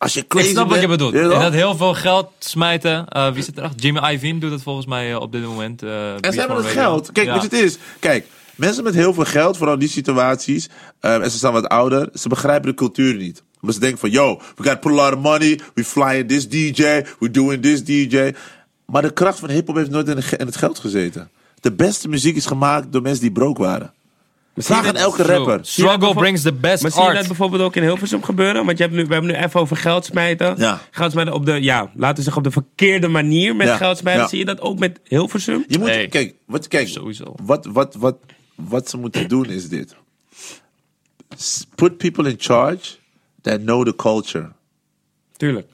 Als 0.00 0.12
je 0.14 0.26
crazy 0.26 0.46
Ik 0.46 0.52
snap 0.52 0.68
wat 0.70 0.80
je 0.80 0.86
bedoelt. 0.88 1.12
je 1.12 1.20
En 1.20 1.28
dat 1.28 1.52
heel 1.52 1.76
veel 1.76 1.94
geld 1.94 2.30
smijten. 2.38 3.08
Eh, 3.08 3.32
wie 3.32 3.42
zit 3.42 3.58
erachter? 3.58 3.80
Jimmy 3.80 4.10
Iovine 4.12 4.38
doet 4.40 4.50
het 4.50 4.62
volgens 4.62 4.86
mij 4.86 5.10
eh, 5.12 5.20
op 5.20 5.32
dit 5.32 5.42
moment. 5.44 5.82
eh, 5.82 6.12
En 6.12 6.32
ze 6.32 6.38
hebben 6.38 6.56
het 6.56 6.66
geld. 6.66 7.12
Kijk, 7.12 7.26
Ja. 7.26 7.32
weet 7.32 7.42
je 7.50 7.56
het 7.56 7.66
is? 7.66 7.78
Kijk, 7.98 8.26
mensen 8.54 8.84
met 8.84 8.94
heel 8.94 9.14
veel 9.14 9.24
geld, 9.24 9.56
vooral 9.56 9.74
in 9.74 9.80
die 9.80 9.88
situaties, 9.88 10.68
en 11.00 11.30
ze 11.30 11.38
zijn 11.38 11.52
wat 11.52 11.68
ouder, 11.68 12.08
ze 12.14 12.28
begrijpen 12.28 12.68
de 12.68 12.74
cultuur 12.74 13.14
niet. 13.14 13.42
Omdat 13.60 13.74
ze 13.74 13.80
denken 13.80 13.98
van, 13.98 14.10
yo, 14.10 14.40
we 14.56 14.62
got 14.62 14.72
to 14.82 14.88
put 14.88 14.98
a 14.98 15.02
lot 15.04 15.14
of 15.14 15.20
money. 15.20 15.60
We 15.74 15.84
flying 15.84 16.28
this 16.28 16.48
DJ. 16.48 16.82
We 17.18 17.30
doing 17.30 17.62
this 17.62 17.84
DJ. 17.84 18.32
Maar 18.86 19.02
de 19.02 19.12
kracht 19.12 19.38
van 19.38 19.50
hip-hop 19.50 19.76
heeft 19.76 19.90
nooit 19.90 20.08
in 20.08 20.46
het 20.46 20.56
geld 20.56 20.78
gezeten. 20.78 21.30
De 21.60 21.72
beste 21.72 22.08
muziek 22.08 22.36
is 22.36 22.46
gemaakt 22.46 22.92
door 22.92 23.02
mensen 23.02 23.22
die 23.22 23.32
broke 23.32 23.62
waren. 23.62 23.92
Vraag 24.64 24.86
aan 24.86 24.96
elke 24.96 25.22
rapper. 25.22 25.58
Struggle 25.62 26.14
brings 26.14 26.42
the 26.42 26.52
best 26.52 26.82
Maar 26.82 26.90
zie 26.90 27.00
je 27.02 27.08
dat 27.08 27.16
art. 27.16 27.26
bijvoorbeeld 27.26 27.62
ook 27.62 27.76
in 27.76 27.82
Hilversum 27.82 28.22
gebeuren? 28.22 28.64
Want 28.64 28.78
je 28.78 28.84
hebt 28.84 28.96
nu, 28.96 29.04
we 29.06 29.12
hebben 29.12 29.30
nu 29.30 29.36
even 29.36 29.60
over 29.60 29.76
geld 29.76 30.04
smijten. 30.04 30.54
Ja. 30.58 30.80
Geld 30.90 31.12
smijten 31.12 31.34
op 31.34 31.46
de, 31.46 31.52
ja, 31.62 31.90
laten 31.94 32.16
we 32.16 32.22
zeggen 32.22 32.36
op 32.36 32.44
de 32.44 32.50
verkeerde 32.50 33.08
manier 33.08 33.56
met 33.56 33.66
Ja, 33.66 33.76
geld 33.76 33.98
smijten. 33.98 34.22
ja. 34.22 34.28
Zie 34.28 34.38
je 34.38 34.44
dat 34.44 34.60
ook 34.60 34.78
met 34.78 35.00
Hilversum? 35.04 35.64
Je 35.68 35.78
moet, 35.78 35.88
kijk, 36.08 36.34
wat, 36.46 36.68
kijk 36.68 36.88
Sowieso. 36.88 37.34
Wat, 37.42 37.66
wat, 37.72 37.94
wat, 37.94 38.16
wat 38.54 38.90
ze 38.90 38.96
moeten 38.96 39.28
doen 39.28 39.46
is 39.46 39.68
dit. 39.68 39.94
Put 41.74 41.96
people 41.98 42.28
in 42.28 42.36
charge 42.38 42.96
that 43.42 43.60
know 43.60 43.84
the 43.86 43.96
culture. 43.96 44.52
Tuurlijk. 45.36 45.68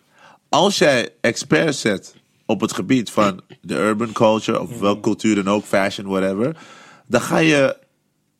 Als 0.48 0.78
jij 0.78 1.08
experts 1.20 1.80
zet 1.80 2.14
op 2.46 2.60
het 2.60 2.72
gebied 2.72 3.10
van 3.10 3.40
de 3.60 3.74
urban 3.74 4.12
culture, 4.12 4.60
of 4.60 4.78
welke 4.78 5.00
cultuur 5.00 5.34
dan 5.34 5.48
ook, 5.48 5.64
fashion, 5.64 6.06
whatever, 6.06 6.56
dan 7.06 7.20
ga 7.20 7.38
je 7.38 7.76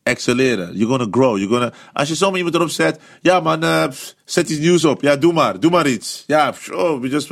excelleren. 0.07 0.77
You're 0.77 0.89
gonna 0.89 1.07
grow. 1.11 1.37
You're 1.37 1.53
gonna, 1.53 1.73
als 1.93 2.07
je 2.07 2.15
zomaar 2.15 2.37
iemand 2.37 2.55
erop 2.55 2.69
zet, 2.69 2.99
ja 3.21 3.39
man, 3.39 3.63
eh, 3.63 3.87
pff, 3.87 4.15
zet 4.25 4.49
iets 4.49 4.59
nieuws 4.59 4.85
op. 4.85 5.01
Ja, 5.01 5.15
doe 5.15 5.33
maar. 5.33 5.59
Doe 5.59 5.71
maar 5.71 5.87
iets. 5.87 6.23
Ja, 6.27 6.51
pff, 6.51 6.71
oh, 6.71 7.01
we 7.01 7.09
just... 7.09 7.29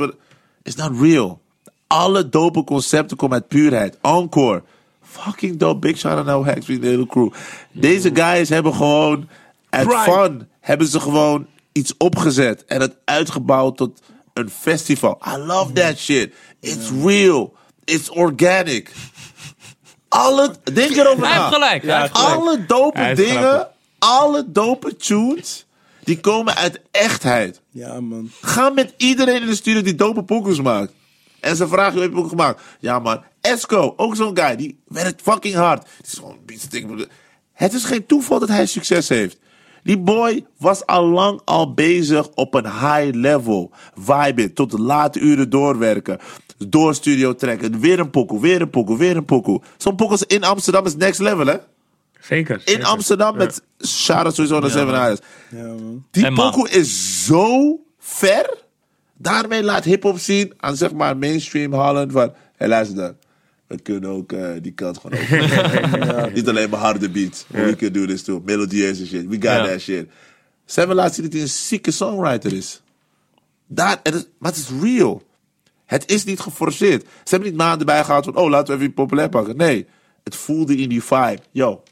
It's 0.62 0.76
not 0.76 1.00
real. 1.00 1.40
Alle 1.86 2.28
dope 2.28 2.64
concepten 2.64 3.16
komen 3.16 3.36
uit 3.36 3.48
puurheid. 3.48 3.98
Encore. 4.02 4.62
Fucking 5.02 5.56
dope. 5.56 5.78
Big 5.78 5.98
shout 5.98 6.16
out 6.16 6.26
naar 6.26 6.54
Hacks, 6.54 6.66
de 6.66 6.78
hele 6.80 7.06
crew. 7.06 7.32
Deze 7.72 8.10
guys 8.14 8.48
hebben 8.48 8.74
gewoon, 8.74 9.28
Pride. 9.70 10.02
fun, 10.06 10.48
hebben 10.60 10.86
ze 10.86 11.00
gewoon 11.00 11.46
iets 11.72 11.94
opgezet. 11.96 12.64
En 12.64 12.80
het 12.80 12.96
uitgebouwd 13.04 13.76
tot 13.76 14.00
een 14.32 14.50
festival. 14.50 15.20
I 15.34 15.36
love 15.36 15.72
that 15.72 15.98
shit. 15.98 16.32
It's 16.60 16.90
real. 17.04 17.54
It's 17.84 18.10
organic. 18.10 18.92
Alle, 20.16 20.54
denk 20.72 20.90
erover 20.96 21.26
Hij 21.26 21.34
na. 21.36 21.40
heeft 21.42 21.54
gelijk. 21.54 21.82
hij 21.82 22.00
heeft 22.00 22.16
gelijk. 22.18 22.34
Alle 22.36 22.64
dope 22.66 22.98
Hij 22.98 23.12
is 23.12 23.16
dingen, 23.18 23.42
grappig. 23.42 23.68
alle 23.98 24.44
dope 24.46 24.96
tunes, 24.96 25.66
die 26.04 26.20
komen 26.20 26.54
uit 26.54 26.80
echtheid. 26.90 27.60
Ja, 27.70 28.00
man. 28.00 28.30
Ga 28.40 28.70
met 28.70 28.94
iedereen 28.96 29.40
in 29.40 29.46
de 29.46 29.54
studio 29.54 29.82
die 29.82 29.94
dope 29.94 30.22
pokoes 30.22 30.60
maakt. 30.60 30.92
En 31.40 31.56
ze 31.56 31.68
vragen, 31.68 31.92
hoe 31.92 32.00
heb 32.00 32.10
je 32.10 32.14
pokoe 32.16 32.30
gemaakt? 32.30 32.62
Ja 32.80 32.98
man, 32.98 33.22
Esco, 33.40 33.94
ook 33.96 34.16
zo'n 34.16 34.38
guy, 34.38 34.56
die 34.56 34.80
werkt 34.86 35.22
fucking 35.22 35.54
hard. 35.54 35.82
Die 35.82 36.06
is 36.06 36.14
gewoon. 36.18 37.06
Het 37.52 37.72
is 37.72 37.84
geen 37.84 38.06
toeval 38.06 38.38
dat 38.38 38.48
hij 38.48 38.66
succes 38.66 39.08
heeft. 39.08 39.38
Die 39.86 39.98
boy 39.98 40.44
was 40.58 40.86
al 40.86 41.04
lang 41.04 41.40
al 41.44 41.74
bezig 41.74 42.28
op 42.34 42.54
een 42.54 42.64
high 42.64 43.10
level. 43.12 43.70
Vibe 43.94 44.52
tot 44.52 44.70
de 44.70 44.80
late 44.80 45.18
uren 45.18 45.50
doorwerken. 45.50 46.18
Door 46.58 46.94
studio 46.94 47.34
trekken. 47.34 47.80
Weer 47.80 47.98
een 47.98 48.10
pokoe, 48.10 48.40
weer 48.40 48.60
een 48.60 48.70
pokoe, 48.70 48.98
weer 48.98 49.16
een 49.16 49.24
pokoe. 49.24 49.60
Zo'n 49.76 49.96
pokoe 49.96 50.18
in 50.26 50.44
Amsterdam 50.44 50.86
is 50.86 50.96
next 50.96 51.20
level, 51.20 51.46
hè? 51.46 51.56
Zeker. 52.20 52.54
In 52.54 52.62
zeker. 52.64 52.84
Amsterdam 52.84 53.36
met 53.36 53.62
shout-out 53.86 54.34
sowieso 54.34 54.60
naar 54.60 54.70
Seven 54.70 55.18
man. 55.50 56.04
Die 56.10 56.32
pokoe 56.32 56.70
is 56.70 57.24
zo 57.24 57.78
ver. 57.98 58.64
Daarmee 59.18 59.62
laat 59.62 59.84
hip-hop 59.84 60.18
zien 60.18 60.52
aan 60.56 60.76
zeg 60.76 60.92
maar 60.92 61.16
mainstream 61.16 61.72
Holland 61.72 62.12
van. 62.12 62.32
Hé, 62.56 62.66
luister 62.66 62.96
dan. 62.96 63.25
We 63.66 63.80
kunnen 63.80 64.10
ook 64.10 64.32
eh, 64.32 64.50
die 64.62 64.72
kant 64.72 64.98
gewoon 64.98 65.18
over. 65.18 66.30
Niet 66.34 66.48
alleen 66.48 66.70
maar 66.70 66.80
harde 66.80 67.10
beats. 67.10 67.44
We 67.48 67.76
can 67.76 67.92
do 67.92 68.06
this 68.06 68.22
too. 68.22 68.42
Melodieus 68.44 69.00
en 69.00 69.06
shit. 69.06 69.26
We 69.26 69.34
got 69.34 69.42
Ja. 69.42 69.66
that 69.66 69.80
shit. 69.80 70.08
Seven 70.64 70.94
laat 70.94 71.14
zien 71.14 71.24
dat 71.24 71.32
hij 71.32 71.42
een 71.42 71.48
zieke 71.48 71.90
songwriter 71.90 72.52
is. 72.52 72.82
Dat. 73.66 74.00
Maar 74.38 74.52
het 74.52 74.56
is 74.56 74.68
real. 74.82 75.22
Het 75.84 76.10
is 76.10 76.24
niet 76.24 76.40
geforceerd. 76.40 77.02
Ze 77.02 77.08
hebben 77.24 77.48
niet 77.48 77.58
maanden 77.58 77.86
bijgehaald 77.86 78.24
van, 78.24 78.36
oh, 78.36 78.48
laten 78.50 78.74
we 78.76 78.80
even 78.80 78.94
populair 78.94 79.28
pakken. 79.28 79.56
Nee, 79.56 79.86
het 80.24 80.36
voelde 80.36 80.76
in 80.76 80.88
die 80.88 81.02
vibe. 81.02 81.38
Yo, 81.50 81.82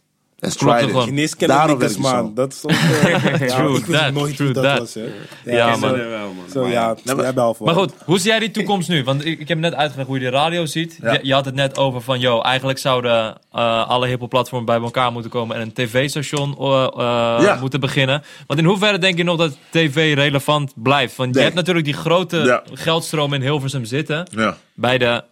let's 0.45 0.57
Klopte 0.57 0.87
try 0.87 1.15
this. 1.15 1.35
Daarom 1.37 1.79
werkt 1.79 1.99
man. 1.99 2.35
Dat 2.35 2.53
is 2.53 2.65
ook... 2.65 2.71
eh, 3.05 3.49
ja, 3.49 3.57
True 3.57 3.77
ik 3.79 3.85
wist 3.85 4.01
that, 4.01 4.13
nooit 4.13 4.37
true 4.37 4.53
dat 4.53 4.65
that. 4.65 4.79
was, 4.79 4.95
hè. 4.95 5.05
Ja, 5.45 5.77
man. 5.77 5.81
wel, 5.97 6.33
man. 6.55 6.71
Ja, 6.71 6.97
Nee, 7.05 7.15
maar- 7.33 7.55
voor. 7.55 7.67
Maar 7.67 7.75
goed, 7.75 7.93
hoe 8.05 8.19
zie 8.19 8.31
jij 8.31 8.39
die 8.39 8.51
toekomst 8.51 8.89
nu? 8.89 9.05
Want 9.05 9.25
ik, 9.27 9.41
ik 9.41 9.49
heb 9.49 9.59
net 9.59 9.75
uitgelegd 9.75 10.09
hoe 10.09 10.19
je 10.19 10.25
de 10.25 10.31
radio 10.31 10.67
ziet. 10.67 10.99
Ja. 11.03 11.13
Je, 11.13 11.19
je 11.23 11.33
had 11.35 11.45
het 11.45 11.55
net 11.55 11.79
over 11.79 12.01
van, 12.01 12.21
yo, 12.21 12.41
eigenlijk 12.41 12.79
zouden 12.79 13.37
eh, 13.53 13.89
alle 13.89 14.07
hiphop 14.07 14.31
platformen 14.31 14.67
bij 14.67 14.81
elkaar 14.81 15.13
moeten 15.13 15.31
komen 15.31 15.57
en 15.57 15.63
een 15.63 15.73
tv-station 15.73 16.57
eh, 16.59 16.87
Ja. 17.41 17.59
moeten 17.61 17.81
beginnen. 17.81 18.23
Want 18.47 18.59
in 18.61 18.67
hoeverre 18.67 18.99
denk 18.99 19.17
je 19.17 19.25
nog 19.25 19.37
dat 19.37 19.57
tv 19.71 20.15
relevant 20.15 20.73
blijft? 20.77 21.17
Want 21.17 21.35
je 21.35 21.41
hebt 21.41 21.55
natuurlijk 21.55 21.85
die 21.85 21.95
grote 21.95 22.37
Ja. 22.37 22.63
geldstroom 22.73 23.33
in 23.33 23.41
Hilversum 23.43 23.85
zitten. 23.85 24.27
Ja, 24.31 24.57
Bij 24.75 24.99
de, 24.99 25.25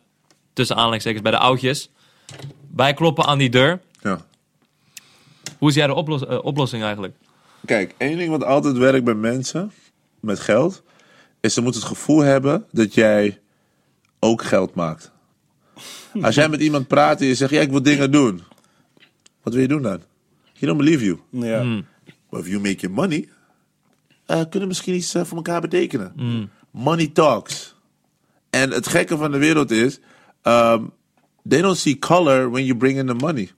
tussen 0.53 0.77
aanhalingstekens, 0.77 1.23
bij 1.23 1.33
de 1.33 1.39
oudjes. 1.39 1.91
Bij 2.69 2.95
kloppen 2.95 3.25
aan 3.25 3.39
die 3.39 3.51
deur. 3.51 3.81
ja. 4.03 4.19
Hoe 5.63 5.71
zie 5.71 5.81
jij 5.81 5.91
de 5.91 5.95
oplos- 5.95 6.27
eh, 6.27 6.39
oplossing 6.45 6.83
eigenlijk? 6.83 7.17
Kijk, 7.65 7.95
één 7.99 8.17
ding 8.17 8.31
wat 8.31 8.45
altijd 8.45 8.77
werkt 8.77 9.05
bij 9.05 9.15
mensen 9.15 9.73
met 10.21 10.41
geld, 10.41 10.83
is 11.41 11.55
ze 11.55 11.61
moeten 11.61 11.81
het 11.81 11.91
gevoel 11.91 12.21
hebben 12.21 12.65
dat 12.71 12.95
jij 12.95 13.41
ook 14.19 14.43
geld 14.43 14.75
maakt. 14.75 15.13
Als 16.23 16.35
jij 16.35 16.49
met 16.49 16.61
iemand 16.61 16.87
praat 16.87 17.21
en 17.21 17.27
je 17.27 17.35
zegt, 17.35 17.51
ja, 17.51 17.61
ik 17.61 17.71
wil 17.71 17.83
dingen 17.83 18.11
doen. 18.11 18.43
Wat 19.43 19.53
wil 19.53 19.63
je 19.63 19.69
doen 19.69 19.83
dan? 19.83 20.01
He 20.59 20.67
don't 20.67 20.79
believe 20.79 21.05
you. 21.05 21.19
Ja. 21.31 21.61
Hmm. 21.61 21.87
But 22.31 22.41
if 22.41 22.47
you 22.47 22.61
make 22.61 22.77
your 22.77 22.97
money, 22.97 23.29
eh, 24.27 24.43
kunnen 24.51 24.69
misschien 24.69 24.95
iets 24.95 25.15
eh, 25.15 25.25
voor 25.25 25.37
elkaar 25.37 25.61
betekenen. 25.61 26.51
Money 26.71 27.07
talks. 27.07 27.75
En 28.51 28.71
het 28.71 28.87
gekke 28.87 29.17
van 29.17 29.31
de 29.31 29.39
wereld 29.39 29.71
is, 29.71 30.01
um, 30.43 30.93
they 31.49 31.61
don't 31.61 31.79
see 31.79 31.99
color 31.99 32.51
when 32.51 32.65
you 32.65 32.79
bring 32.79 32.99
in 32.99 33.07
the 33.07 33.15
money. 33.15 33.51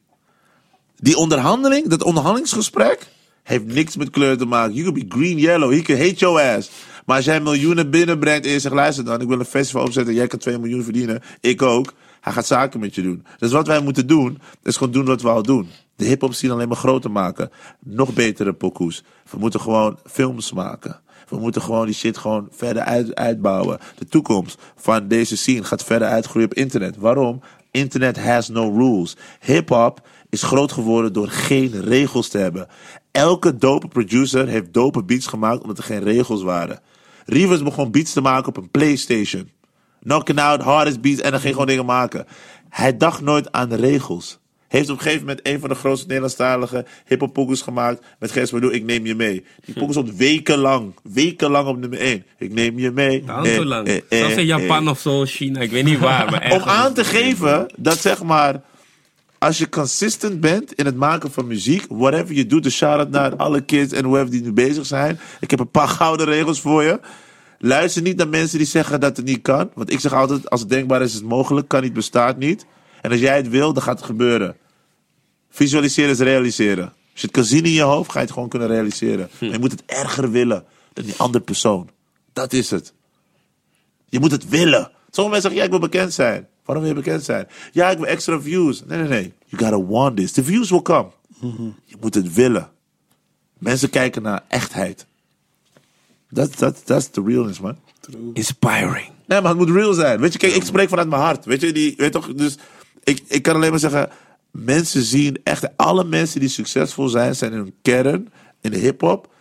Die 0.97 1.17
onderhandeling, 1.17 1.89
dat 1.89 2.03
onderhandelingsgesprek, 2.03 3.07
heeft 3.43 3.65
niks 3.65 3.97
met 3.97 4.11
kleur 4.11 4.37
te 4.37 4.45
maken. 4.45 4.75
You 4.75 4.91
could 4.91 5.09
be 5.09 5.17
green, 5.17 5.39
yellow, 5.39 5.73
he 5.73 5.83
could 5.83 6.03
hate 6.03 6.15
your 6.15 6.57
ass. 6.57 6.71
Maar 7.07 7.17
als 7.17 7.25
jij 7.25 7.41
miljoenen 7.41 7.91
binnenbrengt 7.91 8.47
en 8.47 8.53
je 8.53 8.59
zegt, 8.59 8.75
luister 8.75 9.05
dan, 9.05 9.21
ik 9.21 9.29
wil 9.29 9.39
een 9.39 9.45
festival 9.45 9.85
opzetten, 9.85 10.15
jij 10.15 10.27
kan 10.27 10.39
2 10.39 10.59
miljoen 10.59 10.83
verdienen, 10.83 11.23
ik 11.41 11.63
ook. 11.63 11.93
Hij 12.21 12.33
gaat 12.33 12.47
zaken 12.47 12.81
met 12.81 12.95
je 12.95 13.03
doen. 13.03 13.25
Dus 13.39 13.53
wat 13.53 13.67
wij 13.67 13.81
moeten 13.81 14.07
doen, 14.07 14.39
is 14.63 14.77
gewoon 14.77 14.93
doen 14.93 15.05
wat 15.05 15.23
we 15.23 15.29
al 15.29 15.43
doen. 15.43 15.69
De 15.97 16.05
hip-hop 16.05 16.35
scene 16.35 16.53
alleen 16.53 16.69
maar 16.69 16.77
groter 16.77 17.11
maken. 17.11 17.51
Nog 17.81 18.13
betere 18.13 18.53
pokoes. 18.53 19.03
We 19.31 19.39
moeten 19.39 19.61
gewoon 19.61 19.99
films 20.05 20.53
maken. 20.53 21.01
We 21.29 21.39
moeten 21.39 21.63
gewoon 21.63 21.87
die 21.87 21.95
shit 21.95 22.17
gewoon 22.19 22.49
verder 22.51 22.83
uit, 22.83 23.15
uitbouwen. 23.15 23.79
De 23.99 24.07
toekomst 24.07 24.59
van 24.77 25.09
deze 25.09 25.37
scene 25.37 25.65
gaat 25.65 25.85
verder 25.85 26.09
uitgroeien 26.09 26.49
op 26.51 26.55
internet. 26.55 26.97
Waarom? 26.97 27.41
Internet 27.71 28.19
has 28.19 28.49
no 28.49 28.77
rules. 28.77 29.17
Hip-hop 29.41 30.07
is 30.35 30.43
groot 30.43 30.73
geworden 30.73 31.13
door 31.13 31.29
geen 31.29 31.81
regels 31.81 32.29
te 32.29 32.39
hebben. 32.39 32.67
Elke 33.13 33.57
dope 33.57 33.89
producer 33.89 34.49
heeft 34.49 34.73
dope 34.75 35.05
beats 35.05 35.27
gemaakt 35.27 35.63
omdat 35.63 35.79
er 35.79 35.85
geen 35.85 36.03
regels 36.03 36.43
waren. 36.43 36.81
Rivers 37.27 37.63
begon 37.63 37.91
beats 37.91 38.13
te 38.13 38.21
maken 38.21 38.49
op 38.49 38.57
een 38.57 38.71
PlayStation. 38.71 39.51
Knocking 40.03 40.41
out, 40.41 40.63
hardest 40.63 41.01
beats 41.01 41.21
en 41.21 41.31
dan 41.31 41.41
ging 41.41 41.53
gewoon 41.53 41.69
dingen 41.69 41.85
maken. 41.87 42.27
Hij 42.69 42.97
dacht 42.97 43.21
nooit 43.21 43.53
aan 43.53 43.69
de 43.69 43.77
regels. 43.77 44.39
Heeft 44.69 44.91
op 44.91 44.97
een 44.97 45.03
gegeven 45.03 45.27
moment 45.27 45.47
een 45.47 45.61
van 45.61 45.69
de 45.69 45.75
grootste 45.75 46.07
Nederlandstalige 46.07 46.85
hip-hop 47.07 47.33
pokus 47.33 47.63
gemaakt. 47.63 48.05
Met 48.19 48.33
Gers 48.33 48.51
Bedoel, 48.51 48.73
ik 48.73 48.85
neem 48.85 49.07
je 49.07 49.15
mee. 49.15 49.45
Die 49.65 49.75
pokus 49.75 49.95
stond 49.95 50.17
wekenlang, 50.17 50.95
wekenlang 51.03 51.69
op 51.69 51.79
nummer 51.79 51.99
1. 51.99 52.25
Ik 52.39 52.53
neem 52.53 52.79
je 52.79 52.91
mee. 52.91 53.25
Eh, 53.27 53.43
zo 53.43 53.65
lang. 53.65 53.87
eh, 53.87 53.97
eh, 53.97 54.03
Zelfs 54.09 54.35
in 54.35 54.47
Japan 54.47 54.85
eh. 54.85 54.91
of 54.91 54.99
zo, 55.01 55.25
China, 55.25 55.61
ik 55.61 55.71
weet 55.71 55.85
niet 55.85 55.99
waar. 55.99 56.31
Maar 56.31 56.53
Om 56.57 56.63
aan 56.63 56.95
te 56.95 57.05
geven 57.05 57.67
dat 57.77 57.99
zeg 57.99 58.23
maar. 58.23 58.63
Als 59.45 59.59
je 59.59 59.69
consistent 59.69 60.41
bent 60.41 60.73
in 60.73 60.87
het 60.87 60.97
maken 60.97 61.33
van 61.33 61.47
muziek, 61.47 61.87
whatever 61.89 62.35
je 62.35 62.47
doet, 62.47 62.63
de 62.63 62.71
shout-out 62.71 63.11
naar 63.11 63.37
alle 63.37 63.61
kids 63.61 63.93
en 63.93 64.03
whoever 64.03 64.31
die 64.31 64.43
nu 64.43 64.53
bezig 64.53 64.87
zijn. 64.87 65.19
Ik 65.41 65.51
heb 65.51 65.61
een 65.61 65.71
paar 65.71 65.89
gouden 65.99 66.27
regels 66.27 66.61
voor 66.61 66.83
je. 66.83 67.01
Luister 67.59 68.03
niet 68.03 68.17
naar 68.17 68.29
mensen 68.29 68.59
die 68.59 68.67
zeggen 68.67 69.01
dat 69.01 69.17
het 69.17 69.27
niet 69.27 69.43
kan. 69.43 69.71
Want 69.75 69.93
ik 69.93 70.01
zeg 70.01 70.13
altijd, 70.13 70.51
als 70.51 70.61
het 70.61 70.69
denkbaar 70.69 71.03
is, 71.03 71.09
is 71.09 71.15
het 71.15 71.25
mogelijk. 71.25 71.69
Kan 71.69 71.83
niet, 71.83 71.93
bestaat 71.93 72.39
niet. 72.39 72.67
En 73.01 73.11
als 73.11 73.21
jij 73.21 73.37
het 73.37 73.49
wil, 73.49 73.73
dan 73.73 73.83
gaat 73.83 73.97
het 73.97 74.07
gebeuren. 74.07 74.57
Visualiseren 75.51 76.11
is 76.11 76.19
realiseren. 76.19 76.85
Als 76.85 77.21
je 77.21 77.27
het 77.27 77.31
kan 77.31 77.45
zien 77.45 77.65
in 77.65 77.73
je 77.73 77.83
hoofd, 77.83 78.11
ga 78.11 78.19
je 78.19 78.25
het 78.25 78.35
gewoon 78.35 78.49
kunnen 78.49 78.69
realiseren. 78.69 79.29
Maar 79.41 79.51
je 79.51 79.59
moet 79.59 79.73
het 79.73 79.83
erger 79.87 80.31
willen 80.31 80.65
dan 80.93 81.05
die 81.05 81.15
andere 81.17 81.45
persoon. 81.45 81.89
Dat 82.33 82.53
is 82.53 82.71
het. 82.71 82.93
Je 84.09 84.21
moet 84.21 84.31
het 84.31 84.49
willen. 84.49 84.91
Sommige 85.11 85.31
mensen 85.31 85.41
zeggen, 85.41 85.57
ja, 85.57 85.65
ik 85.65 85.71
wil 85.71 85.89
bekend 85.89 86.13
zijn. 86.13 86.49
Waarom 86.65 86.85
wil 86.85 86.95
je 86.95 87.01
bekend 87.03 87.25
zijn? 87.25 87.47
Ja, 87.73 87.91
ik 87.91 87.99
wil 87.99 88.07
extra 88.07 88.41
views. 88.41 88.85
Nee, 88.85 88.99
nee, 88.99 89.09
nee. 89.09 89.33
You 89.47 89.63
gotta 89.63 89.93
want 89.93 90.17
this. 90.17 90.33
The 90.33 90.45
views 90.45 90.71
will 90.71 90.83
come. 90.83 91.09
Je 91.85 91.97
moet 92.01 92.15
het 92.15 92.35
willen. 92.35 92.71
Mensen 93.59 93.91
kijken 93.91 94.23
naar 94.23 94.45
echtheid. 94.49 95.07
That's, 96.33 96.57
that's, 96.57 96.83
that's 96.83 97.11
the 97.11 97.23
realness, 97.27 97.61
man. 97.61 97.77
Inspiring. 98.33 99.09
Nee, 99.27 99.41
maar 99.41 99.51
het 99.51 99.59
moet 99.59 99.71
real 99.71 99.93
zijn. 99.93 100.21
Weet 100.21 100.33
je, 100.33 100.39
kijk, 100.39 100.55
ik 100.55 100.65
spreek 100.65 100.89
vanuit 100.89 101.09
mijn 101.09 101.23
hart. 101.23 101.45
Weet 101.45 101.61
je, 101.61 101.73
die, 101.73 101.95
weet 101.97 102.13
toch, 102.13 102.35
dus 102.35 102.59
ik, 103.05 103.23
ik 103.27 103.43
kan 103.43 103.55
alleen 103.55 103.71
maar 103.71 103.79
zeggen, 103.79 104.09
mensen 104.51 105.03
zien 105.03 105.41
echt, 105.43 105.77
alle 105.77 106.05
mensen 106.05 106.41
die 106.41 106.49
succesvol 106.49 107.09
zijn, 107.09 107.37
zijn 107.37 107.53
in 107.53 107.59
hun 107.59 107.75
kern, 107.83 108.33
in 108.61 108.71
de 108.71 108.79
hip-hop, 108.79 109.33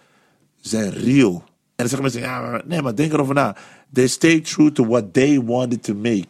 zijn 0.62 0.92
real. 0.92 1.44
dan 1.76 1.88
zeggen 1.88 2.02
mensen, 2.02 2.22
ja, 2.22 2.42
maar, 2.42 2.62
nee, 2.66 2.82
maar 2.82 2.96
denk 2.96 3.14
erover 3.14 3.36
na. 3.36 3.56
They 3.94 4.08
stay 4.08 4.40
true 4.40 4.72
to 4.72 4.86
what 4.86 5.14
they 5.14 5.42
wanted 5.42 5.84
to 5.84 5.94
make. 5.94 6.28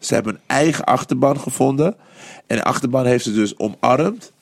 Ze 0.00 0.14
hebben 0.14 0.34
een 0.34 0.40
eigen 0.46 0.84
achterban 0.84 1.40
gevonden. 1.40 1.96
En 2.46 2.56
de 2.56 2.64
achterban 2.64 3.06
heeft 3.06 3.24
ze 3.24 3.32
dus 3.32 3.58
omarmd. 3.58 4.32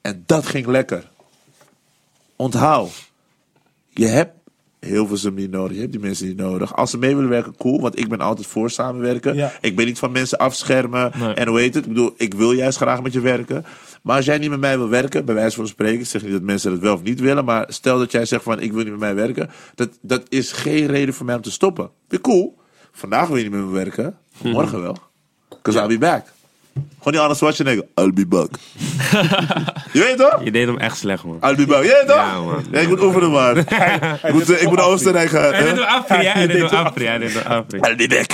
En 0.00 0.22
dat 0.26 0.46
ging 0.46 0.66
lekker. 0.66 1.10
Onthoud. 2.36 3.10
Je 3.88 4.06
hebt 4.06 4.32
heel 4.80 5.06
veel 5.06 5.16
ze 5.16 5.32
niet 5.32 5.50
nodig. 5.50 5.74
Je 5.74 5.80
hebt 5.80 5.92
die 5.92 6.00
mensen 6.00 6.26
niet 6.26 6.36
nodig. 6.36 6.76
Als 6.76 6.90
ze 6.90 6.98
mee 6.98 7.14
willen 7.14 7.30
werken, 7.30 7.56
cool. 7.56 7.80
Want 7.80 7.98
ik 7.98 8.08
ben 8.08 8.20
altijd 8.20 8.46
voor 8.46 8.70
samenwerken. 8.70 9.34
Ja. 9.34 9.52
Ik 9.60 9.76
ben 9.76 9.86
niet 9.86 9.98
van 9.98 10.12
mensen 10.12 10.38
afschermen. 10.38 11.12
Nee. 11.18 11.34
En 11.34 11.48
hoe 11.48 11.60
heet 11.60 11.74
het? 11.74 11.84
Ik 11.84 11.92
bedoel, 11.92 12.14
ik 12.16 12.34
wil 12.34 12.52
juist 12.52 12.76
graag 12.76 13.02
met 13.02 13.12
je 13.12 13.20
werken. 13.20 13.64
Maar 14.02 14.16
als 14.16 14.24
jij 14.24 14.38
niet 14.38 14.50
met 14.50 14.60
mij 14.60 14.78
wil 14.78 14.88
werken, 14.88 15.24
bij 15.24 15.34
wijze 15.34 15.56
van 15.56 15.66
spreken, 15.66 16.00
ik 16.00 16.06
zeg 16.06 16.22
niet 16.22 16.32
dat 16.32 16.42
mensen 16.42 16.70
dat 16.70 16.80
wel 16.80 16.94
of 16.94 17.02
niet 17.02 17.20
willen, 17.20 17.44
maar 17.44 17.64
stel 17.68 17.98
dat 17.98 18.12
jij 18.12 18.24
zegt 18.24 18.42
van 18.42 18.60
ik 18.60 18.72
wil 18.72 18.82
niet 18.82 18.90
met 18.90 19.00
mij 19.00 19.14
werken, 19.14 19.50
dat, 19.74 19.98
dat 20.00 20.22
is 20.28 20.52
geen 20.52 20.86
reden 20.86 21.14
voor 21.14 21.26
mij 21.26 21.34
om 21.34 21.42
te 21.42 21.50
stoppen. 21.50 21.90
Weer 22.08 22.20
cool. 22.20 22.58
Vandaag 22.92 23.28
wil 23.28 23.36
je 23.36 23.42
niet 23.42 23.52
met 23.52 23.60
me 23.60 23.70
werken, 23.70 24.18
morgen 24.42 24.80
wel. 24.80 24.96
Because 25.48 25.78
I'll 25.78 25.88
be 25.88 25.98
back. 25.98 26.26
Gewoon 26.98 27.12
die 27.12 27.20
Arnold 27.20 27.36
Schwarzenegger. 27.36 27.84
I'll 27.94 28.12
be 28.12 28.26
back. 28.26 28.48
je 29.92 30.00
weet 30.00 30.16
toch? 30.16 30.44
Je 30.44 30.50
deed 30.50 30.66
hem 30.66 30.78
echt 30.78 30.96
slecht, 30.96 31.24
man. 31.24 31.38
I'll 31.42 31.56
be 31.56 31.66
back. 31.66 31.82
Je 31.82 31.88
weet 31.88 32.06
toch? 32.06 32.16
Ja, 32.16 32.40
man. 32.40 32.64
Ja, 32.70 32.78
ik 32.78 32.88
moet 32.88 33.02
oefenen, 33.02 33.30
man. 33.30 33.58
ik 34.28 34.32
moet, 34.32 34.48
ik 34.48 34.68
moet 34.68 34.76
naar 34.76 34.86
Oostenrijk 34.86 35.30
gaan. 35.30 35.52
Hij 35.52 35.62
hè? 35.62 35.64
deed 35.64 35.74
hem 35.74 35.84
afri? 35.84 36.26
Hij 36.26 36.46
deed 36.46 36.70
hem 36.70 36.86
afri, 36.86 37.06
hij 37.06 37.18
deed 37.18 37.32
hem 37.32 37.42
afri. 37.42 37.78
I'll 37.80 37.96
be 37.96 38.08
back. 38.08 38.32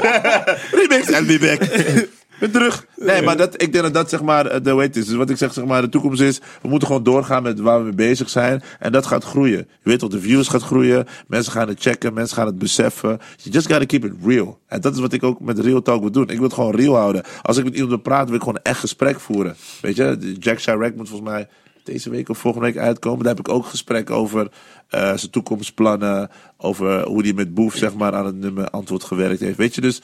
Remix, 0.80 1.08
I'll 1.10 1.26
be 1.26 1.38
back. 1.38 2.08
Ben 2.40 2.50
terug. 2.50 2.86
Nee, 2.96 3.22
maar 3.22 3.36
dat, 3.36 3.62
ik 3.62 3.72
denk 3.72 3.84
dat 3.84 3.94
dat 3.94 4.10
zeg 4.10 4.22
maar 4.22 4.46
eh, 4.46 4.60
de 4.62 4.74
weet 4.74 4.96
is. 4.96 5.06
Dus 5.06 5.16
wat 5.16 5.30
ik 5.30 5.36
zeg, 5.36 5.52
zeg 5.52 5.64
maar, 5.64 5.82
de 5.82 5.88
toekomst 5.88 6.20
is. 6.20 6.40
We 6.62 6.68
moeten 6.68 6.88
gewoon 6.88 7.02
doorgaan 7.02 7.42
met 7.42 7.60
waar 7.60 7.78
we 7.78 7.84
mee 7.84 7.94
bezig 7.94 8.30
zijn. 8.30 8.62
En 8.78 8.92
dat 8.92 9.06
gaat 9.06 9.24
groeien. 9.24 9.58
Je 9.58 9.66
weet 9.82 9.98
toch, 9.98 10.10
de 10.10 10.20
views 10.20 10.48
gaat 10.48 10.62
groeien. 10.62 11.06
Mensen 11.26 11.52
gaan 11.52 11.68
het 11.68 11.80
checken. 11.80 12.14
Mensen 12.14 12.36
gaan 12.36 12.46
het 12.46 12.58
beseffen. 12.58 13.08
You 13.36 13.54
just 13.54 13.66
gotta 13.66 13.84
keep 13.84 14.04
it 14.04 14.12
real. 14.24 14.58
En 14.66 14.80
dat 14.80 14.94
is 14.94 15.00
wat 15.00 15.12
ik 15.12 15.22
ook 15.22 15.40
met 15.40 15.58
Real 15.58 15.82
Talk 15.82 16.00
wil 16.00 16.10
doen. 16.10 16.28
Ik 16.28 16.34
wil 16.36 16.42
het 16.42 16.52
gewoon 16.52 16.74
real 16.74 16.96
houden. 16.96 17.22
Als 17.42 17.56
ik 17.56 17.64
met 17.64 17.74
iemand 17.74 18.02
praten, 18.02 18.26
wil 18.26 18.36
ik 18.36 18.42
gewoon 18.42 18.60
echt 18.62 18.78
gesprek 18.80 19.20
voeren. 19.20 19.56
Weet 19.80 19.96
je, 19.96 20.36
Jack 20.38 20.60
Chirac 20.60 20.94
moet 20.96 21.08
volgens 21.08 21.30
mij 21.30 21.48
deze 21.84 22.10
week 22.10 22.28
of 22.28 22.38
volgende 22.38 22.66
week 22.66 22.76
uitkomen. 22.76 23.24
Daar 23.24 23.34
heb 23.36 23.46
ik 23.46 23.54
ook 23.54 23.66
gesprek 23.66 24.10
over 24.10 24.48
eh, 24.88 25.16
zijn 25.16 25.30
toekomstplannen. 25.30 26.30
Over 26.56 27.06
hoe 27.06 27.22
hij 27.22 27.32
met 27.32 27.54
Boef 27.54 27.76
zeg 27.76 27.94
maar, 27.94 28.14
aan 28.14 28.26
het 28.26 28.36
nummer 28.36 28.70
antwoord 28.70 29.04
gewerkt 29.04 29.40
heeft. 29.40 29.56
Weet 29.56 29.74
je, 29.74 29.80
dus 29.80 30.00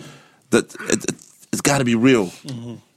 dat, 0.48 0.76
het, 0.86 1.14
it's 1.58 1.68
gotta 1.70 1.84
be 1.84 1.98
real. 2.02 2.28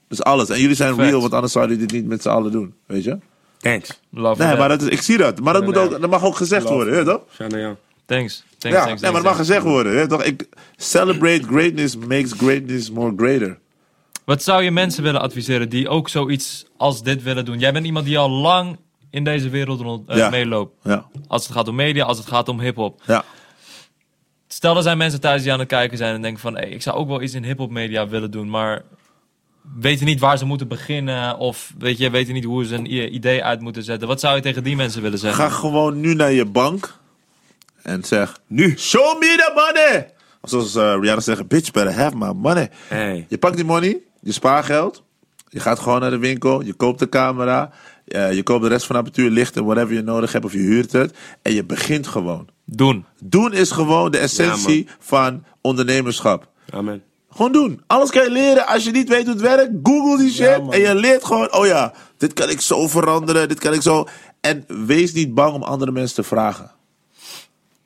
Dus 0.08 0.24
alles. 0.24 0.50
En 0.50 0.60
jullie 0.60 0.76
zijn 0.76 0.96
real, 0.96 1.22
want 1.22 1.34
anders 1.34 1.54
zouden 1.54 1.76
jullie 1.76 1.92
dit 1.92 2.02
niet 2.02 2.10
met 2.10 2.22
z'n 2.22 2.30
allen 2.30 2.52
doen. 2.52 2.74
Weet 2.86 3.04
je? 3.04 3.18
Thanks. 3.58 4.00
Love 4.12 4.44
Nee, 4.46 4.58
maar 4.58 4.70
dat 4.70 4.82
is, 4.82 4.88
ik 4.88 5.02
zie 5.02 5.18
dat. 5.18 5.40
Maar 5.42 5.54
dat, 5.54 5.64
moet 5.66 5.78
ook, 5.78 6.02
dat 6.02 6.10
mag 6.10 6.24
ook 6.24 6.36
gezegd 6.36 6.70
worden, 6.70 6.94
hè, 6.94 7.06
toch? 7.06 7.22
Thanks. 8.06 8.44
Thanks, 8.58 8.78
Ja, 8.78 8.86
thanks, 8.86 9.02
nee, 9.02 9.12
maar 9.12 9.22
dat 9.22 9.30
mag 9.30 9.40
gezegd 9.40 9.64
worden, 9.64 9.98
hè, 9.98 10.08
toch? 10.08 10.24
Ik, 10.24 10.48
celebrate 10.76 11.44
greatness 11.48 11.98
makes 11.98 12.32
greatness 12.32 12.92
more 12.92 13.14
greater. 13.18 13.60
Wat 14.26 14.44
zou 14.44 14.64
je 14.64 14.72
mensen 14.72 15.04
willen 15.04 15.22
adviseren 15.22 15.70
die 15.70 15.90
ook 15.90 16.10
zoiets 16.10 16.66
als 16.78 17.04
dit 17.04 17.24
willen 17.24 17.46
doen? 17.46 17.60
Jij 17.60 17.74
bent 17.74 17.86
iemand 17.86 18.06
die 18.06 18.18
al 18.18 18.30
lang 18.30 18.78
in 19.10 19.24
deze 19.24 19.50
wereld 19.50 19.82
rond, 19.82 20.10
eh, 20.10 20.18
Ja. 20.18 20.30
meeloopt. 20.30 20.74
Ja, 20.84 21.06
Als 21.28 21.44
het 21.48 21.56
gaat 21.56 21.68
om 21.68 21.76
media, 21.76 22.06
als 22.06 22.18
het 22.18 22.28
gaat 22.28 22.50
om 22.50 22.60
hip-hop. 22.60 23.02
ja. 23.06 23.24
Stel, 24.52 24.76
er 24.76 24.84
zijn 24.84 24.98
mensen 24.98 25.22
thuis 25.22 25.42
die 25.44 25.52
aan 25.54 25.60
het 25.60 25.68
kijken 25.68 25.98
zijn 25.98 26.16
en 26.16 26.22
denken 26.22 26.42
van... 26.42 26.56
Hey, 26.56 26.70
ik 26.70 26.82
zou 26.82 26.98
ook 26.98 27.08
wel 27.08 27.22
iets 27.22 27.34
in 27.34 27.44
hip-hop 27.44 27.72
media 27.72 28.08
willen 28.08 28.32
doen, 28.32 28.50
maar... 28.50 28.84
weten 29.80 30.06
niet 30.06 30.20
waar 30.20 30.38
ze 30.38 30.46
moeten 30.46 30.68
beginnen. 30.68 31.38
Of 31.38 31.74
weet 31.78 31.98
je, 31.98 32.10
weten 32.10 32.34
niet 32.34 32.44
hoe 32.44 32.66
ze 32.66 32.76
een 32.76 33.14
idee 33.16 33.44
uit 33.44 33.60
moeten 33.62 33.84
zetten. 33.84 34.08
Wat 34.08 34.20
zou 34.20 34.36
je 34.36 34.42
tegen 34.42 34.64
die 34.64 34.76
mensen 34.76 35.02
willen 35.02 35.20
zeggen? 35.20 35.44
Ga 35.44 35.50
gewoon 35.50 36.00
nu 36.00 36.14
naar 36.14 36.32
je 36.32 36.46
bank 36.46 36.98
en 37.82 38.04
zeg: 38.04 38.40
Nu, 38.48 38.78
show 38.78 39.20
me 39.20 39.26
the 39.38 39.52
money. 39.56 40.14
Of 40.42 40.50
zoals 40.50 40.76
eh, 40.76 40.98
Rihanna 41.02 41.22
zegt: 41.22 41.48
Bitch, 41.48 41.72
better 41.72 41.94
have 41.94 42.18
my 42.18 42.32
money. 42.36 42.70
Hey. 42.88 43.26
Je 43.30 43.38
pakt 43.38 43.56
die 43.56 43.66
money, 43.66 43.98
je 44.22 44.32
spaargeld. 44.32 45.04
Je 45.50 45.60
gaat 45.60 45.80
gewoon 45.80 46.00
naar 46.00 46.10
de 46.10 46.18
winkel, 46.18 46.62
je 46.62 46.74
koopt 46.74 47.00
de 47.00 47.10
camera. 47.10 47.72
eh, 48.06 48.34
je 48.34 48.44
koopt 48.44 48.62
de 48.64 48.70
rest 48.70 48.86
van 48.86 48.96
de 48.96 49.02
apparatuur, 49.02 49.30
lichten, 49.32 49.66
whatever 49.66 49.94
je 49.96 50.02
nodig 50.02 50.32
hebt, 50.32 50.46
of 50.46 50.52
je 50.52 50.58
huurt 50.58 50.92
het. 50.92 51.18
En 51.42 51.54
je 51.54 51.64
begint 51.64 52.08
gewoon. 52.08 52.48
Doen. 52.72 53.06
Doen 53.24 53.54
is 53.54 53.72
gewoon 53.72 54.12
de 54.12 54.18
essentie 54.18 54.88
van 55.00 55.44
ondernemerschap. 55.62 56.48
Amen. 56.70 57.04
Gewoon 57.30 57.52
doen. 57.52 57.82
Alles 57.88 58.10
kan 58.10 58.24
je 58.24 58.30
leren. 58.32 58.68
Als 58.68 58.84
je 58.84 58.92
niet 58.92 59.10
weet 59.10 59.24
hoe 59.24 59.34
het 59.34 59.42
werkt, 59.42 59.72
google 59.84 60.18
die 60.18 60.32
shit. 60.32 60.62
en 60.70 60.80
je 60.80 60.96
leert 60.96 61.26
gewoon, 61.26 61.54
oh 61.54 61.66
ja, 61.66 61.94
dit 62.18 62.34
kan 62.34 62.50
ik 62.50 62.62
zo 62.62 62.88
veranderen. 62.88 63.48
Dit 63.48 63.60
kan 63.60 63.74
ik 63.74 63.82
zo. 63.82 64.08
En 64.42 64.66
wees 64.86 65.14
niet 65.14 65.34
bang 65.34 65.54
om 65.54 65.64
andere 65.64 65.92
mensen 65.92 66.16
te 66.16 66.24
vragen. 66.24 66.72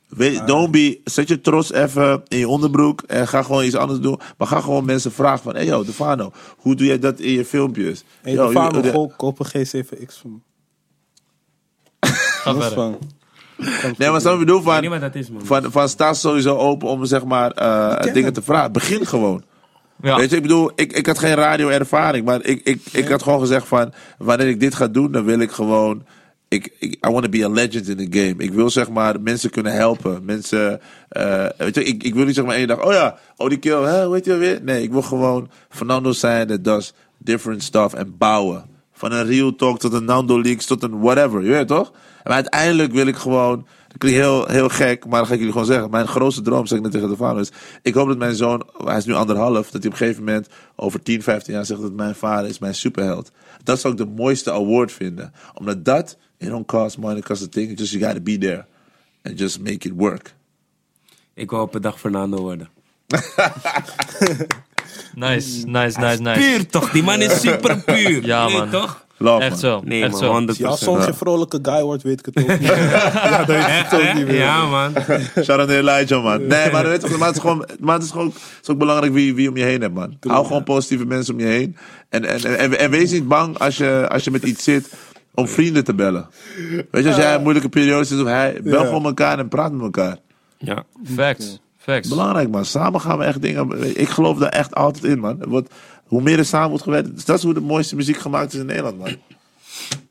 We, 0.08 0.42
don't 0.44 0.70
be, 0.70 1.00
zet 1.04 1.28
je 1.28 1.40
trots 1.40 1.72
even 1.72 2.22
in 2.28 2.38
je 2.38 2.48
onderbroek 2.48 3.02
en 3.02 3.28
ga 3.28 3.42
gewoon 3.42 3.64
iets 3.64 3.74
anders 3.74 4.00
doen. 4.00 4.20
Maar 4.38 4.46
ga 4.48 4.60
gewoon 4.60 4.84
mensen 4.84 5.12
vragen 5.12 5.42
van, 5.42 5.54
hey 5.54 5.64
yo, 5.64 5.84
Defano, 5.84 6.32
hoe 6.56 6.74
doe 6.74 6.86
jij 6.86 6.98
dat 6.98 7.20
in 7.20 7.32
je 7.32 7.44
filmpjes? 7.44 8.04
Hey, 8.22 8.32
Yo, 8.32 8.46
de 8.46 8.52
vader 8.52 8.84
je- 8.84 8.90
gewoon 8.90 9.12
kopen 9.16 9.46
G7X 9.46 10.18
van 10.20 10.30
me. 10.32 10.38
Ga 12.00 12.52
Dat 12.52 12.62
is 12.62 12.68
verder. 12.68 12.72
van. 12.72 12.98
Nee, 13.98 14.10
maar 14.10 14.20
snap 14.20 14.32
je 14.32 14.38
bedoel 14.38 14.56
niet 14.56 14.64
van, 14.64 14.88
wat 14.88 15.00
dat 15.00 15.14
is, 15.14 15.30
man. 15.30 15.46
van, 15.46 15.72
van 15.72 15.88
sta 15.88 16.12
sowieso 16.12 16.56
open 16.56 16.88
om 16.88 17.04
zeg 17.04 17.24
maar 17.24 17.50
eh, 17.50 18.12
dingen 18.12 18.32
te 18.32 18.42
vragen. 18.42 18.72
Begin 18.72 19.06
gewoon. 19.06 19.42
Ja. 20.02 20.16
Weet 20.16 20.30
je, 20.30 20.36
ik 20.36 20.42
bedoel, 20.42 20.72
ik, 20.74 20.92
ik 20.92 21.06
had 21.06 21.18
geen 21.18 21.34
radio-ervaring, 21.34 22.24
maar 22.24 22.44
ik, 22.44 22.60
ik, 22.64 22.80
ik 22.92 23.08
had 23.08 23.22
gewoon 23.22 23.40
gezegd 23.40 23.66
van, 23.66 23.92
wanneer 24.18 24.48
ik 24.48 24.60
dit 24.60 24.74
ga 24.74 24.88
doen, 24.88 25.12
dan 25.12 25.24
wil 25.24 25.38
ik 25.38 25.50
gewoon, 25.50 26.04
ik, 26.48 26.74
ik, 26.78 26.92
I 27.06 27.10
want 27.10 27.22
to 27.24 27.30
be 27.30 27.44
a 27.44 27.48
legend 27.48 27.88
in 27.88 28.10
the 28.10 28.18
game. 28.18 28.34
Ik 28.44 28.52
wil 28.52 28.70
zeg 28.70 28.90
maar 28.90 29.20
mensen 29.20 29.50
kunnen 29.50 29.72
helpen, 29.72 30.24
mensen, 30.24 30.80
eh, 31.08 31.46
weet 31.56 31.74
je, 31.74 31.84
ik, 31.84 32.02
ik 32.02 32.14
wil 32.14 32.24
niet 32.24 32.34
zeg 32.34 32.44
maar 32.44 32.56
één 32.56 32.68
dag, 32.68 32.84
oh 32.84 32.92
ja, 32.92 33.18
oh 33.36 33.48
die 33.48 33.58
kill, 33.58 33.82
hè, 33.82 34.08
weet 34.08 34.24
je 34.24 34.36
weer? 34.36 34.60
Nee, 34.62 34.82
ik 34.82 34.92
wil 34.92 35.02
gewoon 35.02 35.50
Fernando 35.68 36.12
zijn 36.12 36.46
that 36.46 36.64
does 36.64 36.92
different 37.18 37.62
stuff 37.62 37.94
en 37.94 38.14
bouwen. 38.18 38.64
Van 39.04 39.12
een 39.12 39.26
real 39.26 39.54
talk 39.54 39.78
tot 39.78 39.92
een 39.92 40.04
Nando 40.04 40.40
Leaks 40.40 40.66
tot 40.66 40.82
een 40.82 41.00
whatever, 41.00 41.42
je 41.42 41.50
weet 41.50 41.68
toch? 41.68 41.92
En 42.22 42.32
uiteindelijk 42.32 42.92
wil 42.92 43.06
ik 43.06 43.16
gewoon, 43.16 43.66
dat 43.88 43.98
klinkt 43.98 44.18
heel, 44.18 44.46
heel 44.46 44.68
gek, 44.68 45.06
maar 45.06 45.18
dat 45.18 45.26
ga 45.26 45.32
ik 45.32 45.38
jullie 45.38 45.52
gewoon 45.52 45.66
zeggen. 45.66 45.90
Mijn 45.90 46.06
grootste 46.06 46.42
droom, 46.42 46.66
zeg 46.66 46.78
ik 46.78 46.84
net 46.84 46.92
tegen 46.92 47.08
de 47.08 47.16
vader, 47.16 47.40
is... 47.40 47.52
Ik 47.82 47.94
hoop 47.94 48.08
dat 48.08 48.18
mijn 48.18 48.34
zoon, 48.34 48.66
hij 48.76 48.96
is 48.96 49.04
nu 49.04 49.12
anderhalf, 49.12 49.70
dat 49.70 49.82
hij 49.82 49.92
op 49.92 49.92
een 49.92 49.96
gegeven 49.96 50.24
moment 50.24 50.48
over 50.76 51.02
10, 51.02 51.22
15 51.22 51.54
jaar 51.54 51.66
zegt 51.66 51.80
dat 51.80 51.92
mijn 51.92 52.14
vader 52.14 52.50
is 52.50 52.58
mijn 52.58 52.74
superheld. 52.74 53.30
Dat 53.62 53.80
zou 53.80 53.92
ik 53.92 53.98
de 53.98 54.06
mooiste 54.06 54.52
award 54.52 54.92
vinden. 54.92 55.32
Omdat 55.54 55.84
dat, 55.84 56.16
it 56.38 56.48
don't 56.48 56.66
cost 56.66 56.98
money, 56.98 57.18
it 57.18 57.24
cost 57.24 57.42
a 57.42 57.46
thing. 57.50 57.78
Just 57.78 57.92
you 57.92 58.04
gotta 58.04 58.20
be 58.20 58.38
there. 58.38 58.66
And 59.22 59.38
just 59.38 59.60
make 59.60 59.88
it 59.88 59.92
work. 59.96 60.34
Ik 61.34 61.50
wil 61.50 61.60
op 61.60 61.74
een 61.74 61.82
dag 61.82 62.00
Fernando 62.00 62.40
worden. 62.40 62.68
Nice, 65.14 65.66
nice, 65.66 65.98
nice, 66.00 66.22
nice. 66.22 66.40
Puur 66.40 66.66
toch? 66.66 66.90
Die 66.90 67.02
man 67.02 67.20
is 67.20 67.40
super 67.40 67.76
puur. 67.86 68.26
Ja, 68.26 68.46
Nee, 68.46 68.56
man. 68.58 68.70
toch? 68.70 69.02
Love, 69.16 69.42
Echt 69.42 69.58
zo. 69.58 69.80
Nee, 69.84 70.02
echt 70.02 70.10
man. 70.20 70.48
zo. 70.48 70.54
100%. 70.54 70.56
Ja, 70.58 70.68
als 70.68 70.80
zo'n 70.80 71.02
geen 71.02 71.14
vrolijke 71.14 71.58
guy 71.62 71.82
wordt, 71.82 72.02
weet 72.02 72.18
ik 72.26 72.34
het 72.34 72.38
ook 72.50 72.58
niet. 72.58 72.68
ja, 72.68 73.38
dat 73.38 73.46
weet 73.46 73.58
ik 73.58 73.66
het 73.86 74.00
ook 74.08 74.14
niet 74.14 74.26
meer. 74.26 74.34
Ja, 74.34 74.66
man. 74.66 74.92
Shout 75.44 75.48
out 75.58 75.68
naar 75.68 75.76
Elijah, 75.76 76.22
man. 76.24 76.46
Nee, 76.46 76.70
maar, 76.70 76.84
weet 76.84 77.08
je, 77.08 77.16
maar 77.16 77.26
het 77.26 77.36
is 77.36 77.40
gewoon, 77.42 77.66
maar 77.80 77.94
het 77.94 78.04
is 78.04 78.10
gewoon, 78.10 78.26
het 78.26 78.58
is 78.62 78.68
ook 78.68 78.78
belangrijk 78.78 79.12
wie, 79.12 79.34
wie 79.34 79.42
je 79.42 79.48
om 79.50 79.56
je 79.56 79.64
heen 79.64 79.80
hebt, 79.80 79.94
man. 79.94 80.16
Hou 80.20 80.46
gewoon 80.46 80.64
positieve 80.64 81.04
mensen 81.04 81.34
om 81.34 81.40
je 81.40 81.46
heen. 81.46 81.76
En, 82.08 82.24
en, 82.24 82.44
en, 82.44 82.58
en, 82.58 82.78
en 82.78 82.90
wees 82.90 83.10
niet 83.10 83.28
bang 83.28 83.58
als 83.58 83.76
je, 83.76 84.06
als 84.08 84.24
je 84.24 84.30
met 84.30 84.42
iets 84.42 84.64
zit 84.64 84.88
om 85.34 85.48
vrienden 85.48 85.84
te 85.84 85.94
bellen. 85.94 86.28
Weet 86.90 87.02
je, 87.02 87.08
als 87.08 87.16
jij 87.16 87.34
een 87.34 87.42
moeilijke 87.42 87.68
periode 87.68 88.04
zit 88.04 88.20
of 88.20 88.26
hij, 88.26 88.60
bel 88.62 88.84
gewoon 88.84 89.04
elkaar 89.04 89.38
en 89.38 89.48
praat 89.48 89.72
met 89.72 89.82
elkaar. 89.82 90.16
Ja. 90.58 90.84
Facts. 91.14 91.60
Facts. 91.84 92.08
Belangrijk, 92.08 92.50
man. 92.50 92.64
Samen 92.64 93.00
gaan 93.00 93.18
we 93.18 93.24
echt 93.24 93.42
dingen. 93.42 93.96
Ik 94.00 94.08
geloof 94.08 94.38
daar 94.38 94.48
echt 94.48 94.74
altijd 94.74 95.04
in, 95.04 95.18
man. 95.20 95.36
Want 95.48 95.68
hoe 96.04 96.22
meer 96.22 96.38
er 96.38 96.44
samen 96.44 96.68
wordt 96.68 96.84
gewerkt, 96.84 97.26
dat 97.26 97.36
is 97.38 97.42
hoe 97.44 97.54
de 97.54 97.60
mooiste 97.60 97.96
muziek 97.96 98.16
gemaakt 98.18 98.52
is 98.52 98.60
in 98.60 98.66
Nederland, 98.66 98.98
man. 98.98 99.16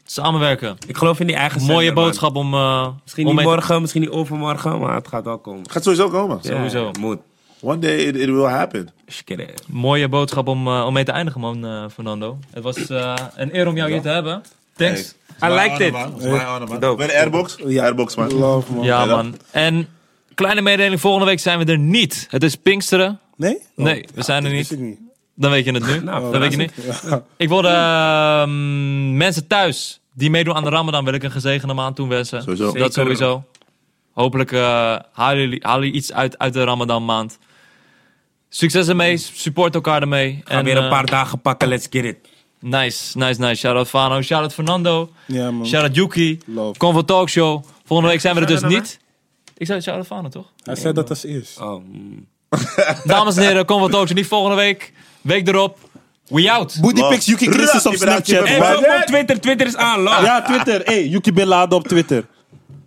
Samenwerken. 0.05 0.77
Ik 0.87 0.97
geloof 0.97 1.19
in 1.19 1.27
die 1.27 1.35
eigen 1.35 1.61
Mooie 1.61 1.75
zender, 1.75 1.93
man. 1.93 2.03
boodschap 2.03 2.35
om... 2.35 2.53
eh, 2.53 2.87
Misschien 3.03 3.27
om 3.27 3.35
niet 3.35 3.45
morgen, 3.45 3.81
misschien 3.81 4.01
niet 4.01 4.09
overmorgen, 4.09 4.79
maar 4.79 4.95
het 4.95 5.07
gaat 5.07 5.23
wel 5.23 5.37
komen. 5.37 5.69
Gaat 5.69 5.83
sowieso 5.83 6.09
komen. 6.09 6.39
Ja, 6.41 6.49
Sowieso. 6.51 6.91
Moet. 6.99 7.17
One 7.61 7.79
day 7.79 7.95
it, 7.97 8.15
it 8.15 8.25
will 8.29 8.43
happen. 8.43 8.89
Mooie 9.67 10.09
boodschap 10.09 10.47
om, 10.47 10.67
eh, 10.67 10.85
om 10.85 10.93
mee 10.93 11.03
te 11.03 11.11
eindigen, 11.11 11.41
man, 11.41 11.65
eh, 11.65 11.83
Fernando. 11.93 12.37
Het 12.51 12.63
was 12.63 12.89
eh, 12.89 13.13
een 13.35 13.55
eer 13.55 13.67
om 13.67 13.75
jou 13.75 13.91
hier 13.91 14.01
te 14.01 14.09
hebben. 14.09 14.41
Thanks. 14.75 15.15
I 15.43 15.47
liked 15.47 15.79
it. 15.79 15.93
Dope. 16.81 17.05
De 17.07 17.13
Airbox? 17.17 17.57
Ja. 17.65 17.83
Airbox, 17.83 18.15
man. 18.15 18.33
Love, 18.33 18.73
man. 18.73 18.83
Ja, 18.83 18.99
Ja, 19.03 19.15
man. 19.15 19.35
En 19.51 19.87
kleine 20.35 20.61
mededeling, 20.61 20.99
volgende 21.01 21.25
week 21.25 21.39
zijn 21.39 21.59
we 21.65 21.65
er 21.71 21.77
niet. 21.77 22.27
Het 22.29 22.43
is 22.43 22.55
Pinksteren. 22.55 23.19
Nee? 23.37 23.55
Oh, 23.75 23.85
Nee, 23.85 24.05
we 24.13 24.23
zijn 24.23 24.43
er 24.45 24.49
niet. 24.49 24.57
wist 24.59 24.71
ik 24.71 24.79
niet. 24.79 24.99
Dan 25.35 25.51
weet 25.51 25.65
je 25.65 25.71
het 25.71 25.85
nu. 25.87 25.99
Nou, 26.09 26.31
Dan 26.31 26.39
weet 26.41 26.51
je 26.51 26.57
niet. 26.57 26.71
Ja. 27.09 27.23
Ik 27.37 27.49
wilde 27.49 27.67
ehm, 27.67 29.17
mensen 29.17 29.47
thuis 29.47 29.99
die 30.13 30.29
meedoen 30.29 30.55
aan 30.55 30.63
de 30.63 30.69
Ramadan, 30.69 31.05
wil 31.05 31.13
ik 31.13 31.23
een 31.23 31.31
gezegende 31.31 31.73
maand 31.73 31.95
toewensen. 31.95 32.41
Sowieso. 32.41 32.65
Zeker. 32.65 32.79
Dat 32.79 32.93
sowieso. 32.93 33.43
Hopelijk 34.13 34.51
eh, 34.51 34.95
halen, 35.13 35.39
jullie, 35.41 35.59
halen 35.63 35.83
jullie 35.85 35.97
iets 35.99 36.13
uit, 36.13 36.37
uit 36.37 36.53
de 36.53 36.63
Ramadan 36.63 37.05
maand. 37.05 37.37
Succes 38.49 38.87
ermee, 38.87 39.17
support 39.17 39.75
elkaar 39.75 40.01
ermee. 40.01 40.41
Ga 40.43 40.63
weer 40.63 40.77
een 40.77 40.83
eh, 40.83 40.89
paar 40.89 41.05
dagen 41.05 41.41
pakken, 41.41 41.67
let's 41.67 41.87
get 41.89 42.03
it. 42.05 42.17
Nice, 42.59 43.17
nice, 43.17 43.39
nice. 43.39 43.55
Shout 43.55 43.75
out 43.75 43.87
Fano, 43.87 44.21
shout 44.21 44.41
out 44.41 44.53
Fernando, 44.53 45.09
Ja, 45.27 45.51
man. 45.51 45.65
shout 45.67 45.83
out 45.83 45.95
Yuki. 45.95 46.37
Love. 46.45 46.77
Convo 46.77 47.05
Talk 47.05 47.29
Show. 47.29 47.63
Volgende 47.85 48.11
week 48.11 48.21
zijn 48.21 48.35
we 48.35 48.41
er 48.41 48.47
dus 48.47 48.61
niet. 48.61 48.99
Ik 49.57 49.65
zei 49.65 49.81
Shout 49.81 50.05
Fano, 50.05 50.29
toch? 50.29 50.45
Hij 50.63 50.75
zei 50.75 50.93
dat 50.93 51.09
als 51.09 51.23
eerst. 51.23 51.59
Oh, 51.59 51.83
mm. 51.85 52.27
Dames 53.03 53.37
en 53.37 53.43
heren, 53.43 53.65
kom 53.65 53.79
wat 53.81 53.95
ook. 53.95 54.13
Niet 54.13 54.27
volgende 54.27 54.55
week. 54.55 54.93
Week 55.21 55.47
erop. 55.47 55.77
We 56.27 56.51
out. 56.51 56.77
Booty 56.81 56.99
Love. 56.99 57.13
pics 57.13 57.25
Yuki 57.25 57.45
Christus 57.51 57.85
op 57.85 57.93
Snapchat. 58.03 58.47
Hey, 58.47 58.59
Maar- 58.59 58.73
man. 58.73 58.83
volg 58.83 58.93
me 58.93 58.99
op 59.01 59.05
Twitter. 59.05 59.39
Twitter 59.39 59.67
is 59.67 59.75
aan. 59.75 59.99
love. 59.99 60.21
Ja, 60.23 60.41
Twitter. 60.41 60.81
Hey, 60.83 61.07
Yuki 61.07 61.33
Bin 61.33 61.45
Laden 61.47 61.77
op 61.77 61.87
Twitter. 61.87 62.25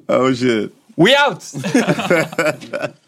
Oh 0.07 0.35
shit. 0.35 0.71
We 0.95 1.19
out. 1.19 1.53